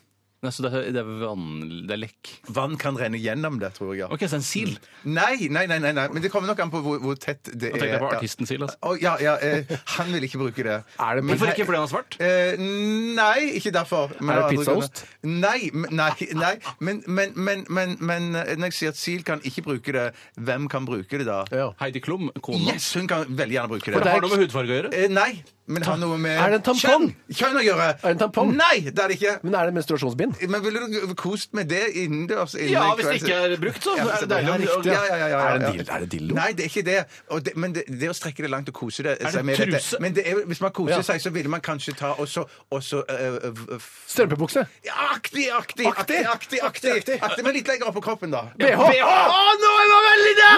Nei, 0.44 0.52
så 0.52 0.64
det 0.65 0.72
er, 0.76 0.88
det 0.91 0.99
er 0.99 1.11
vann 1.24 1.45
Det 1.88 1.94
er 1.95 1.99
lekk. 2.02 2.32
Vann 2.52 2.74
kan 2.82 2.98
renne 2.99 3.15
gjennom 3.22 3.60
det, 3.61 3.70
tror 3.78 3.94
jeg. 3.94 4.02
ja. 4.03 4.07
OK, 4.11 4.26
så 4.28 4.36
en 4.41 4.44
sil. 4.44 4.74
Nei, 5.07 5.48
nei, 5.48 5.64
nei, 5.72 5.78
nei, 5.80 5.94
nei, 5.95 6.07
men 6.11 6.22
det 6.26 6.30
kommer 6.34 6.52
nok 6.52 6.60
an 6.60 6.72
på 6.74 6.82
hvor, 6.84 6.99
hvor 6.99 7.15
tett 7.15 7.48
det 7.53 7.70
er. 7.70 7.78
er. 7.78 7.80
tenker 7.80 7.94
jeg 7.94 8.02
på 8.03 8.10
Ja. 8.11 8.18
artisten-sil. 8.20 8.65
Altså. 8.68 8.78
Å, 8.84 8.98
ja, 9.02 9.14
ja, 9.24 9.36
eh, 9.40 9.72
han 9.95 10.11
vil 10.11 10.28
ikke 10.28 10.41
bruke 10.44 10.65
det. 10.68 10.78
Er 10.99 11.15
det 11.22 11.24
Hvorfor 11.30 11.53
ikke? 11.53 11.65
Fordi 11.70 11.80
han 11.80 11.88
er 11.88 11.94
svart? 11.94 12.18
Eh, 12.20 12.60
nei, 12.60 13.40
ikke 13.61 13.72
derfor. 13.76 14.11
Men 14.20 14.36
Er 14.36 14.36
det 14.36 14.44
av 14.44 14.49
andre 14.49 14.57
pizzaost? 14.60 15.03
grunner. 15.24 15.40
Nei, 15.48 15.70
men- 15.74 15.95
nei, 15.95 16.11
nei 16.44 16.53
men, 16.80 17.03
men, 17.07 17.32
men, 17.36 17.65
men, 17.70 17.98
men 17.99 18.36
eh, 18.36 18.56
når 18.60 18.72
jeg 18.74 18.80
sier 18.82 18.90
at 18.94 18.99
Sil 18.99 19.24
kan 19.24 19.40
ikke 19.48 19.64
bruke 19.64 19.91
det, 19.95 20.06
hvem 20.36 20.68
kan 20.70 20.86
bruke 20.86 21.18
det 21.24 21.26
da? 21.26 21.45
Ja. 21.52 21.72
Heidi 21.80 22.02
Klum, 22.03 22.30
kona. 22.41 22.74
Yes, 22.74 22.91
hun 22.94 23.07
kan 23.07 23.24
veldig 23.30 23.56
gjerne 23.60 23.72
bruke 23.72 23.86
det. 23.88 23.94
For 23.95 24.03
det 24.03 24.11
har 24.18 24.22
noe 24.28 24.36
med 24.36 24.44
hudfarge 24.48 24.68
å 24.70 24.78
gjøre? 24.82 24.94
Eh, 24.94 25.07
nei, 25.14 25.44
men 25.65 25.80
det 25.80 25.88
har 25.88 25.98
noe 25.98 26.18
med 26.19 26.35
Er 26.44 26.49
det 26.52 26.57
en 26.60 26.64
tampong? 26.68 27.03
Kjønn, 27.07 27.35
kjønn 27.40 27.57
å 27.60 27.61
gjøre. 27.64 27.85
Er 27.95 28.02
det 28.03 28.11
en 28.18 28.19
tampong? 28.19 28.49
Nei, 28.57 28.80
det 28.84 28.99
er 28.99 29.07
det 29.07 29.15
ikke. 29.22 29.35
Men 29.44 29.56
er 29.56 29.69
det 29.69 29.73
menstruasjonsbind? 29.77 30.41
Men 30.52 30.64
ville 30.65 30.81
du 31.07 31.14
kost 31.15 31.53
med 31.56 31.69
det 31.72 31.84
innendørs? 32.02 32.56
innen 32.60 32.73
Ja, 32.73 32.90
hvis 32.99 33.07
det 33.07 33.15
ikke 33.22 33.38
er 33.48 33.56
brukt, 33.61 33.84
så 33.84 33.95
Ja, 33.95 34.03
er 34.11 34.19
det 34.26 34.30
deilig. 34.30 34.48
ja, 34.48 34.56
om- 34.56 34.61
riktig. 34.61 34.91
Ja, 34.91 35.03
ja, 35.07 35.15
ja, 35.15 35.27
ja, 35.27 35.40
Er 35.53 35.57
det 35.60 35.69
dildo? 35.72 35.94
Er 35.95 35.99
det 36.03 36.10
dildo? 36.11 36.35
Nei, 36.35 36.49
det 36.52 36.65
er 36.65 36.69
ikke 36.73 36.85
det. 36.90 36.98
Og 37.30 37.44
det 37.45 37.56
men 37.56 37.73
det, 37.73 37.84
det 37.88 38.10
å 38.11 38.14
strekke 38.18 38.44
det 38.44 38.49
langt 38.52 38.68
og 38.68 38.76
kose 38.76 39.03
det, 39.07 39.18
det 39.19 39.31
seg 39.31 39.45
med 39.45 39.56
truse? 39.56 39.72
dette 39.72 40.02
Men 40.03 40.14
det 40.14 40.27
er, 40.27 40.44
hvis 40.52 40.61
man 40.61 40.72
koser 40.72 40.95
Ja. 40.98 41.02
seg, 41.02 41.22
så 41.22 41.30
ville 41.31 41.49
man 41.49 41.61
kanskje 41.61 41.95
ta 41.95 42.11
og 42.19 42.27
så, 42.27 42.44
og 42.72 42.84
så 42.84 43.03
øh, 43.07 43.40
øh, 43.48 43.80
Strømpebukse? 44.07 44.65
ja, 44.85 44.91
Aktig, 45.15 45.48
aktig, 45.53 45.85
aktig, 45.88 46.26
aktig, 46.27 46.60
aktig, 46.64 46.91
aktig, 47.23 47.44
Men 47.44 47.53
litt 47.53 47.68
lenger 47.68 47.88
opp 47.88 47.95
på 47.95 48.02
kroppen, 48.02 48.31
da. 48.31 48.41
BH? 48.60 48.84
Å, 48.84 49.40
nå 49.64 49.72
er 49.80 49.88
man 49.94 50.03
veldig 50.10 50.34
der! 50.41 50.57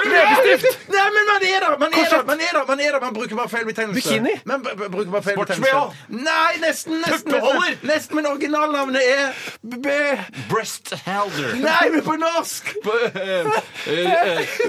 Nei, 0.96 1.10
men 1.16 1.26
man 1.30 1.44
er 1.46 1.60
der! 1.66 1.78
Man 1.80 1.94
er 1.94 2.10
der, 2.10 2.24
man 2.26 2.40
er 2.42 2.52
der, 2.58 2.66
man 2.68 2.80
er 2.80 2.92
der. 2.92 3.00
Man 3.06 3.14
bruker 3.14 3.36
bare 3.36 3.50
feil 3.50 3.66
betegnelse. 3.66 4.02
Bikini? 4.02 4.36
Man 4.46 4.62
b 4.64 4.74
b 4.90 4.95
bruker 4.98 5.12
bare 5.16 5.26
feil 5.26 5.38
Sports-BH? 5.38 5.80
Nei, 6.16 6.52
nesten, 6.64 7.00
nesten. 7.04 7.32
Nesten, 7.36 7.80
nesten 7.90 8.20
men 8.20 8.30
originalnavnet 8.32 9.02
er 9.02 9.34
B... 9.62 9.96
Breast 10.52 10.94
holder. 11.06 11.56
Nei, 11.62 11.90
men 11.94 12.06
på 12.06 12.18
norsk! 12.22 12.74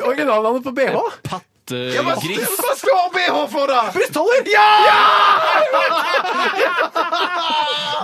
Originalnavnet 0.06 0.66
på 0.66 0.74
BH? 0.76 0.96
Ja, 1.66 2.02
hva, 2.06 2.12
Pattegris. 2.14 2.52
hva 2.62 2.74
står 2.78 3.08
BH 3.16 3.38
for, 3.50 3.66
da? 3.66 3.80
Brystholder! 3.90 4.44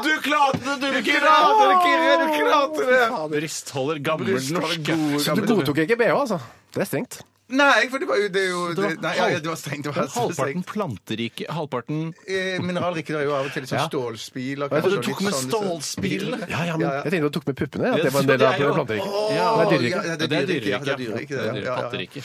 Du 0.02 0.10
klarte 0.24 0.58
det, 0.64 0.76
du, 0.82 0.88
Du 0.96 1.02
klarte 1.06 1.68
det, 1.68 1.76
Kyrre! 1.84 2.14
Du 2.18 2.32
klarte 2.40 2.88
det! 2.88 3.04
Brystholder, 3.36 4.00
gammel 4.02 4.34
norsk. 4.56 4.90
Så 5.22 5.36
du 5.38 5.44
godtok 5.46 5.78
ikke 5.84 6.00
BH, 6.00 6.16
altså? 6.24 6.40
Det 6.74 6.82
er 6.82 6.90
strengt. 6.90 7.20
Nei, 7.52 7.84
for 7.92 8.00
det 8.00 8.06
var 8.08 8.16
jo 8.16 8.28
det, 8.32 8.40
er 8.42 8.48
jo, 8.48 8.60
det, 8.72 8.82
var 8.82 8.94
nei, 9.04 9.10
ja, 9.18 9.24
ja, 9.34 9.38
det 9.44 9.50
var 9.50 9.58
strengt. 9.60 9.84
Det 9.84 9.92
var 9.92 10.06
så 10.08 10.22
halvparten 10.22 10.62
strengt. 10.62 10.66
planterike, 10.72 11.44
halvparten 11.52 11.98
Eh, 12.26 12.56
Mineralrike 12.64 13.12
det 13.12 13.18
er 13.20 13.26
jo 13.28 13.34
av 13.36 13.44
og 13.44 13.52
til 13.52 13.62
litt 13.66 13.68
sånn 13.72 13.82
Ja. 13.82 13.88
stålspil. 13.90 14.62
Og 14.64 14.70
kanskje 14.72 14.90
du 14.90 14.96
tok 15.02 15.20
litt 15.20 15.26
med 15.26 15.34
sånn- 15.36 15.50
stålspilene? 15.52 16.38
Ja, 16.48 16.62
ja, 16.64 16.76
men 16.78 16.86
Ja, 16.86 16.92
ja. 16.96 17.02
jeg 17.04 17.12
tenkte 17.12 17.28
du 17.28 17.34
tok 17.36 17.46
med 17.50 17.56
puppene. 17.60 17.86
At 17.92 17.98
Ja, 17.98 18.04
det 18.04 18.12
var 18.14 18.20
en 18.22 18.26
del 18.32 18.42
av 18.42 18.52
er 18.52 18.72
planteriket. 18.72 19.12
Åh, 19.12 19.28
Det 19.28 19.36
er 19.36 19.42
ja, 19.42 19.68
dyreriket. 19.68 19.92
ja, 19.92 20.16
det 20.16 20.22
er 20.22 20.46
dyreriket. 20.46 20.72
Ja, 20.72 20.78
det 20.78 20.92
er 20.92 21.00
dyreriket. 21.02 21.28
det, 21.28 21.52
Det 21.52 21.62
Ja, 21.62 21.62
ja, 21.62 21.76
ja. 21.76 21.82
Patterike. 21.82 22.20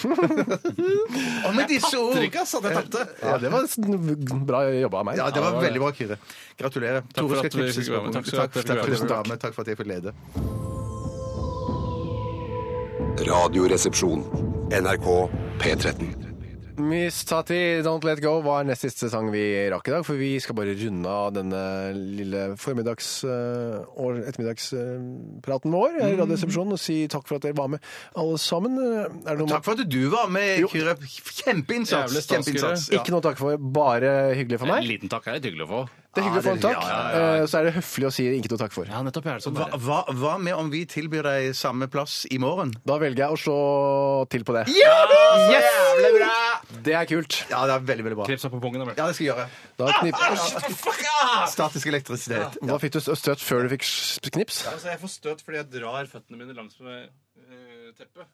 Og 1.47 1.55
med 1.59 1.67
disse 1.67 1.95
ord 1.97 2.13
Patterike, 2.15 2.39
at 2.57 2.63
jeg 2.63 2.73
tapte. 2.77 3.01
Ja, 3.23 3.37
det 3.37 3.51
var 3.51 3.61
s- 3.67 3.77
bra 4.47 4.63
jobba 4.71 4.97
av 4.97 5.05
meg. 5.05 5.17
Ja, 5.17 5.29
det 5.29 5.41
var 5.43 5.59
veldig 5.61 5.79
bra, 5.83 5.91
Kyrre. 5.91 6.17
Gratulerer. 6.57 7.03
for 7.27 7.35
skal 7.35 7.45
at 7.45 7.53
vi 7.53 7.59
knipses 7.59 7.77
fikk 7.83 7.91
på 7.91 7.99
være 7.99 8.03
med. 8.07 8.13
Takk 8.15 8.25
skal- 8.25 8.39
Takk, 8.47 8.51
takk 8.53 8.63
takk 8.63 8.63
for 8.63 8.73
for 8.77 8.79
at 8.79 8.87
tusen 8.95 9.07
du 9.07 9.13
takk, 9.13 9.27
men 9.27 9.37
takk 9.37 9.53
for 9.53 9.61
at 9.61 9.67
jeg 9.67 9.77
fikk 9.77 9.87
lede. 9.91 10.76
Radioresepsjon. 13.17 14.23
NRK 14.71 15.29
P13. 15.59 16.13
Miss 16.77 17.23
Tati, 17.25 17.81
Don't 17.81 18.03
Let 18.05 18.19
Go 18.21 18.35
var 18.45 18.61
nest 18.67 18.83
siste 18.85 19.07
sang 19.09 19.31
vi 19.33 19.41
rakk 19.73 19.87
i 19.89 19.93
dag, 19.95 20.03
for 20.05 20.19
vi 20.19 20.35
skal 20.43 20.53
bare 20.59 20.75
runde 20.77 21.09
av 21.09 21.31
denne 21.33 21.61
lille 21.97 22.43
formiddags- 22.61 23.23
eh, 23.25 23.79
og 23.97 24.19
ettermiddagspraten 24.21 25.73
vår 25.73 25.97
i 25.97 26.11
Radioresepsjonen 26.19 26.77
og 26.77 26.79
si 26.83 26.99
takk 27.09 27.25
for 27.25 27.39
at 27.39 27.47
dere 27.47 27.57
var 27.57 27.71
med, 27.73 27.81
alle 28.15 28.37
sammen. 28.37 28.77
Eh, 28.77 29.09
Er 29.25 29.33
det 29.33 29.39
noe 29.39 29.47
Takk 29.55 29.65
for 29.65 29.71
at 29.81 29.89
du 29.89 30.09
var 30.13 30.29
med. 30.29 30.67
Kyrre. 30.69 30.93
Kjempeinnsats. 31.01 32.13
Jævlig 32.13 32.21
stas, 32.21 32.45
Kjempeinnsats. 32.45 32.89
Ikke 32.93 33.09
noe 33.15 33.21
takk 33.25 33.37
for, 33.41 33.57
bare 33.57 34.35
hyggelig 34.37 34.59
for 34.59 34.67
meg. 34.69 34.83
En 34.83 34.91
liten 34.93 35.09
takk 35.09 35.25
er 35.27 35.39
litt 35.39 35.49
hyggelig 35.49 35.65
å 35.65 35.73
få. 35.73 35.89
Det 36.17 36.23
er 36.23 36.27
hyggelig 36.27 36.41
å 36.41 36.47
få 36.47 36.53
en 36.57 36.63
takk. 36.65 36.81
ja, 36.81 36.97
ja, 37.13 37.25
Eh, 37.37 37.45
Så 37.47 37.59
er 37.59 37.67
det 37.69 37.73
høflig 37.77 38.07
å 38.09 38.11
si 38.13 38.25
ikke 38.39 38.49
noe 38.55 38.61
takk 38.63 38.73
for. 38.73 38.89
Ja, 38.89 39.01
nettopp. 39.05 39.25
Er 39.29 39.37
det 39.37 39.45
sånn 39.45 39.53
Hva, 39.59 39.67
hva, 39.77 39.99
hva 40.17 40.33
med 40.41 40.57
om 40.57 40.71
vi 40.73 40.81
tilbyr 40.89 41.23
deg 41.29 41.53
samme 41.55 41.87
plass 41.93 42.25
i 42.33 42.39
morgen? 42.41 42.73
Da 42.89 42.97
velger 42.97 43.23
jeg 43.27 43.37
å 43.37 43.39
slå 43.39 43.57
til 44.33 44.43
på 44.47 44.57
det. 44.57 44.65
Ja! 44.73 44.95
yes! 45.53 45.67
jævlig 45.69 46.11
bra! 46.17 46.33
Det 46.87 46.93
er 46.97 47.05
kult. 47.09 47.37
Ja, 47.51 47.61
det 47.69 47.77
er 47.77 47.85
veldig, 47.87 48.03
veldig 48.07 48.17
bra. 48.19 48.25
Knips 48.27 48.45
opp 48.49 48.53
på 48.57 48.61
pungen. 48.65 48.81
da, 48.81 48.89
vel. 48.89 48.97
Ja, 48.97 49.05
det 49.07 49.15
skal 49.15 49.25
jeg 49.25 49.31
gjøre. 49.33 49.47
Da 49.77 49.93
knip... 50.01 50.15
Statisk 51.53 51.87
elektrisitet. 51.91 52.57
Hva 52.65 52.79
fikk 52.81 52.97
du 52.97 52.99
støt 53.03 53.43
før 53.43 53.67
du 53.67 53.71
fikk 53.75 53.85
knips? 54.33 54.63
Altså, 54.71 54.89
jeg 54.93 54.99
får 55.03 55.13
støt 55.13 55.45
fordi 55.45 55.61
jeg 55.61 55.69
drar 55.77 56.09
føttene 56.11 56.39
mine 56.41 56.55
langs 56.57 56.77
med 56.83 57.07
eh, 57.07 57.93
teppet. 57.97 58.27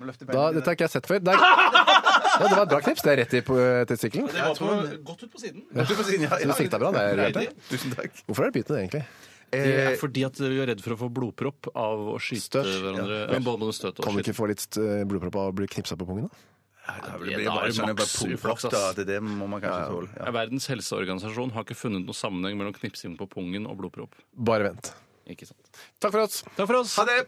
Da, 0.00 0.44
dette 0.56 0.64
har 0.70 0.76
ikke 0.78 0.86
jeg 0.88 0.94
sett 0.96 1.08
før. 1.10 1.18
Det, 1.20 1.34
er... 1.34 1.40
ja, 1.40 2.44
det 2.46 2.54
var 2.56 2.62
et 2.64 2.72
bra 2.72 2.80
knips. 2.84 3.02
Det 3.04 3.12
er 3.12 3.18
rett 3.20 3.34
i 3.36 3.40
på 3.44 3.56
testikkelen. 3.90 4.30
Det 4.32 4.44
var 4.46 4.54
på, 4.56 4.70
godt 5.10 5.24
ut 5.26 5.32
på 5.34 5.42
siden. 5.42 5.64
Ut 5.76 5.92
på 5.98 6.06
siden 6.08 6.24
ja, 6.28 6.38
Du 6.40 6.54
sikta 6.56 6.80
bra 6.80 6.92
der, 6.96 7.20
Bjarte. 7.20 7.50
Tusen 7.68 7.92
takk. 7.98 8.22
Hvorfor 8.30 8.46
er 8.46 8.52
det 8.54 8.60
pyton, 8.62 8.78
egentlig? 8.84 9.04
Det 9.50 9.58
Eh, 9.66 9.80
er 9.90 9.96
fordi 9.98 10.22
at 10.22 10.36
vi 10.38 10.60
er 10.62 10.68
redd 10.70 10.78
for 10.84 10.94
å 10.94 10.96
få 11.00 11.08
blodpropp 11.10 11.72
av 11.74 12.04
å 12.12 12.18
skyte 12.22 12.60
Støt. 12.62 12.68
hverandre. 12.84 13.16
Ja. 13.34 13.40
Både 13.42 13.66
med 13.66 13.74
støt 13.74 13.98
og 13.98 14.04
Kan 14.06 14.14
vi 14.14 14.20
skyte. 14.22 14.30
ikke 14.30 14.38
få 14.38 14.46
litt 14.46 14.78
eh, 14.78 15.00
blodpropp 15.10 15.38
av 15.42 15.48
å 15.50 15.54
bli 15.58 15.66
knipsa 15.66 15.96
på 15.98 16.06
pungen? 16.06 16.28
da? 16.30 16.46
det 16.90 17.10
det 17.10 17.34
blir 17.42 17.48
bare 17.50 17.72
sånn 17.74 17.90
maks 17.90 18.14
uflaks, 18.22 18.38
pungpropp, 18.38 18.62
da. 18.70 18.78
ass. 18.92 18.94
Det, 19.00 19.04
det 19.10 19.18
må 19.26 19.48
man 19.50 19.60
kanskje 19.60 19.90
tåle. 19.90 20.08
Ja, 20.14 20.22
Ja. 20.28 20.30
Verdens 20.38 20.70
helseorganisasjon 20.70 21.50
har 21.56 21.66
ikke 21.66 21.76
funnet 21.82 22.06
noen 22.06 22.14
sammenheng 22.16 22.56
mellom 22.62 22.78
knipsing 22.78 23.18
på 23.18 23.26
pungen 23.34 23.66
og 23.66 23.76
blodpropp. 23.82 24.14
Bare 24.38 24.70
vent. 24.70 24.92
Ikke 25.30 25.46
sant. 25.46 25.80
Takk 26.02 26.12
for 26.12 26.24
oss. 26.24 26.42
Takk 26.56 26.66
for 26.66 26.80
oss. 26.80 26.96
Ha 26.98 27.04
det! 27.06 27.20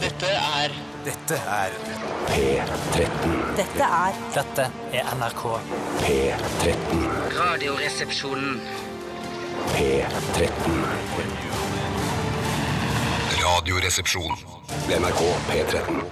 Dette 0.00 0.30
er 0.30 0.74
Dette 1.04 1.36
er 1.38 1.74
Dette 3.56 3.86
er 3.86 4.18
Dette 4.34 4.66
er 4.92 5.12
NRK. 5.16 5.44
Radioresepsjonen. 7.38 8.60
Radioresepsjon. 13.44 14.42
NRK 15.00 15.22
P13. 15.50 16.02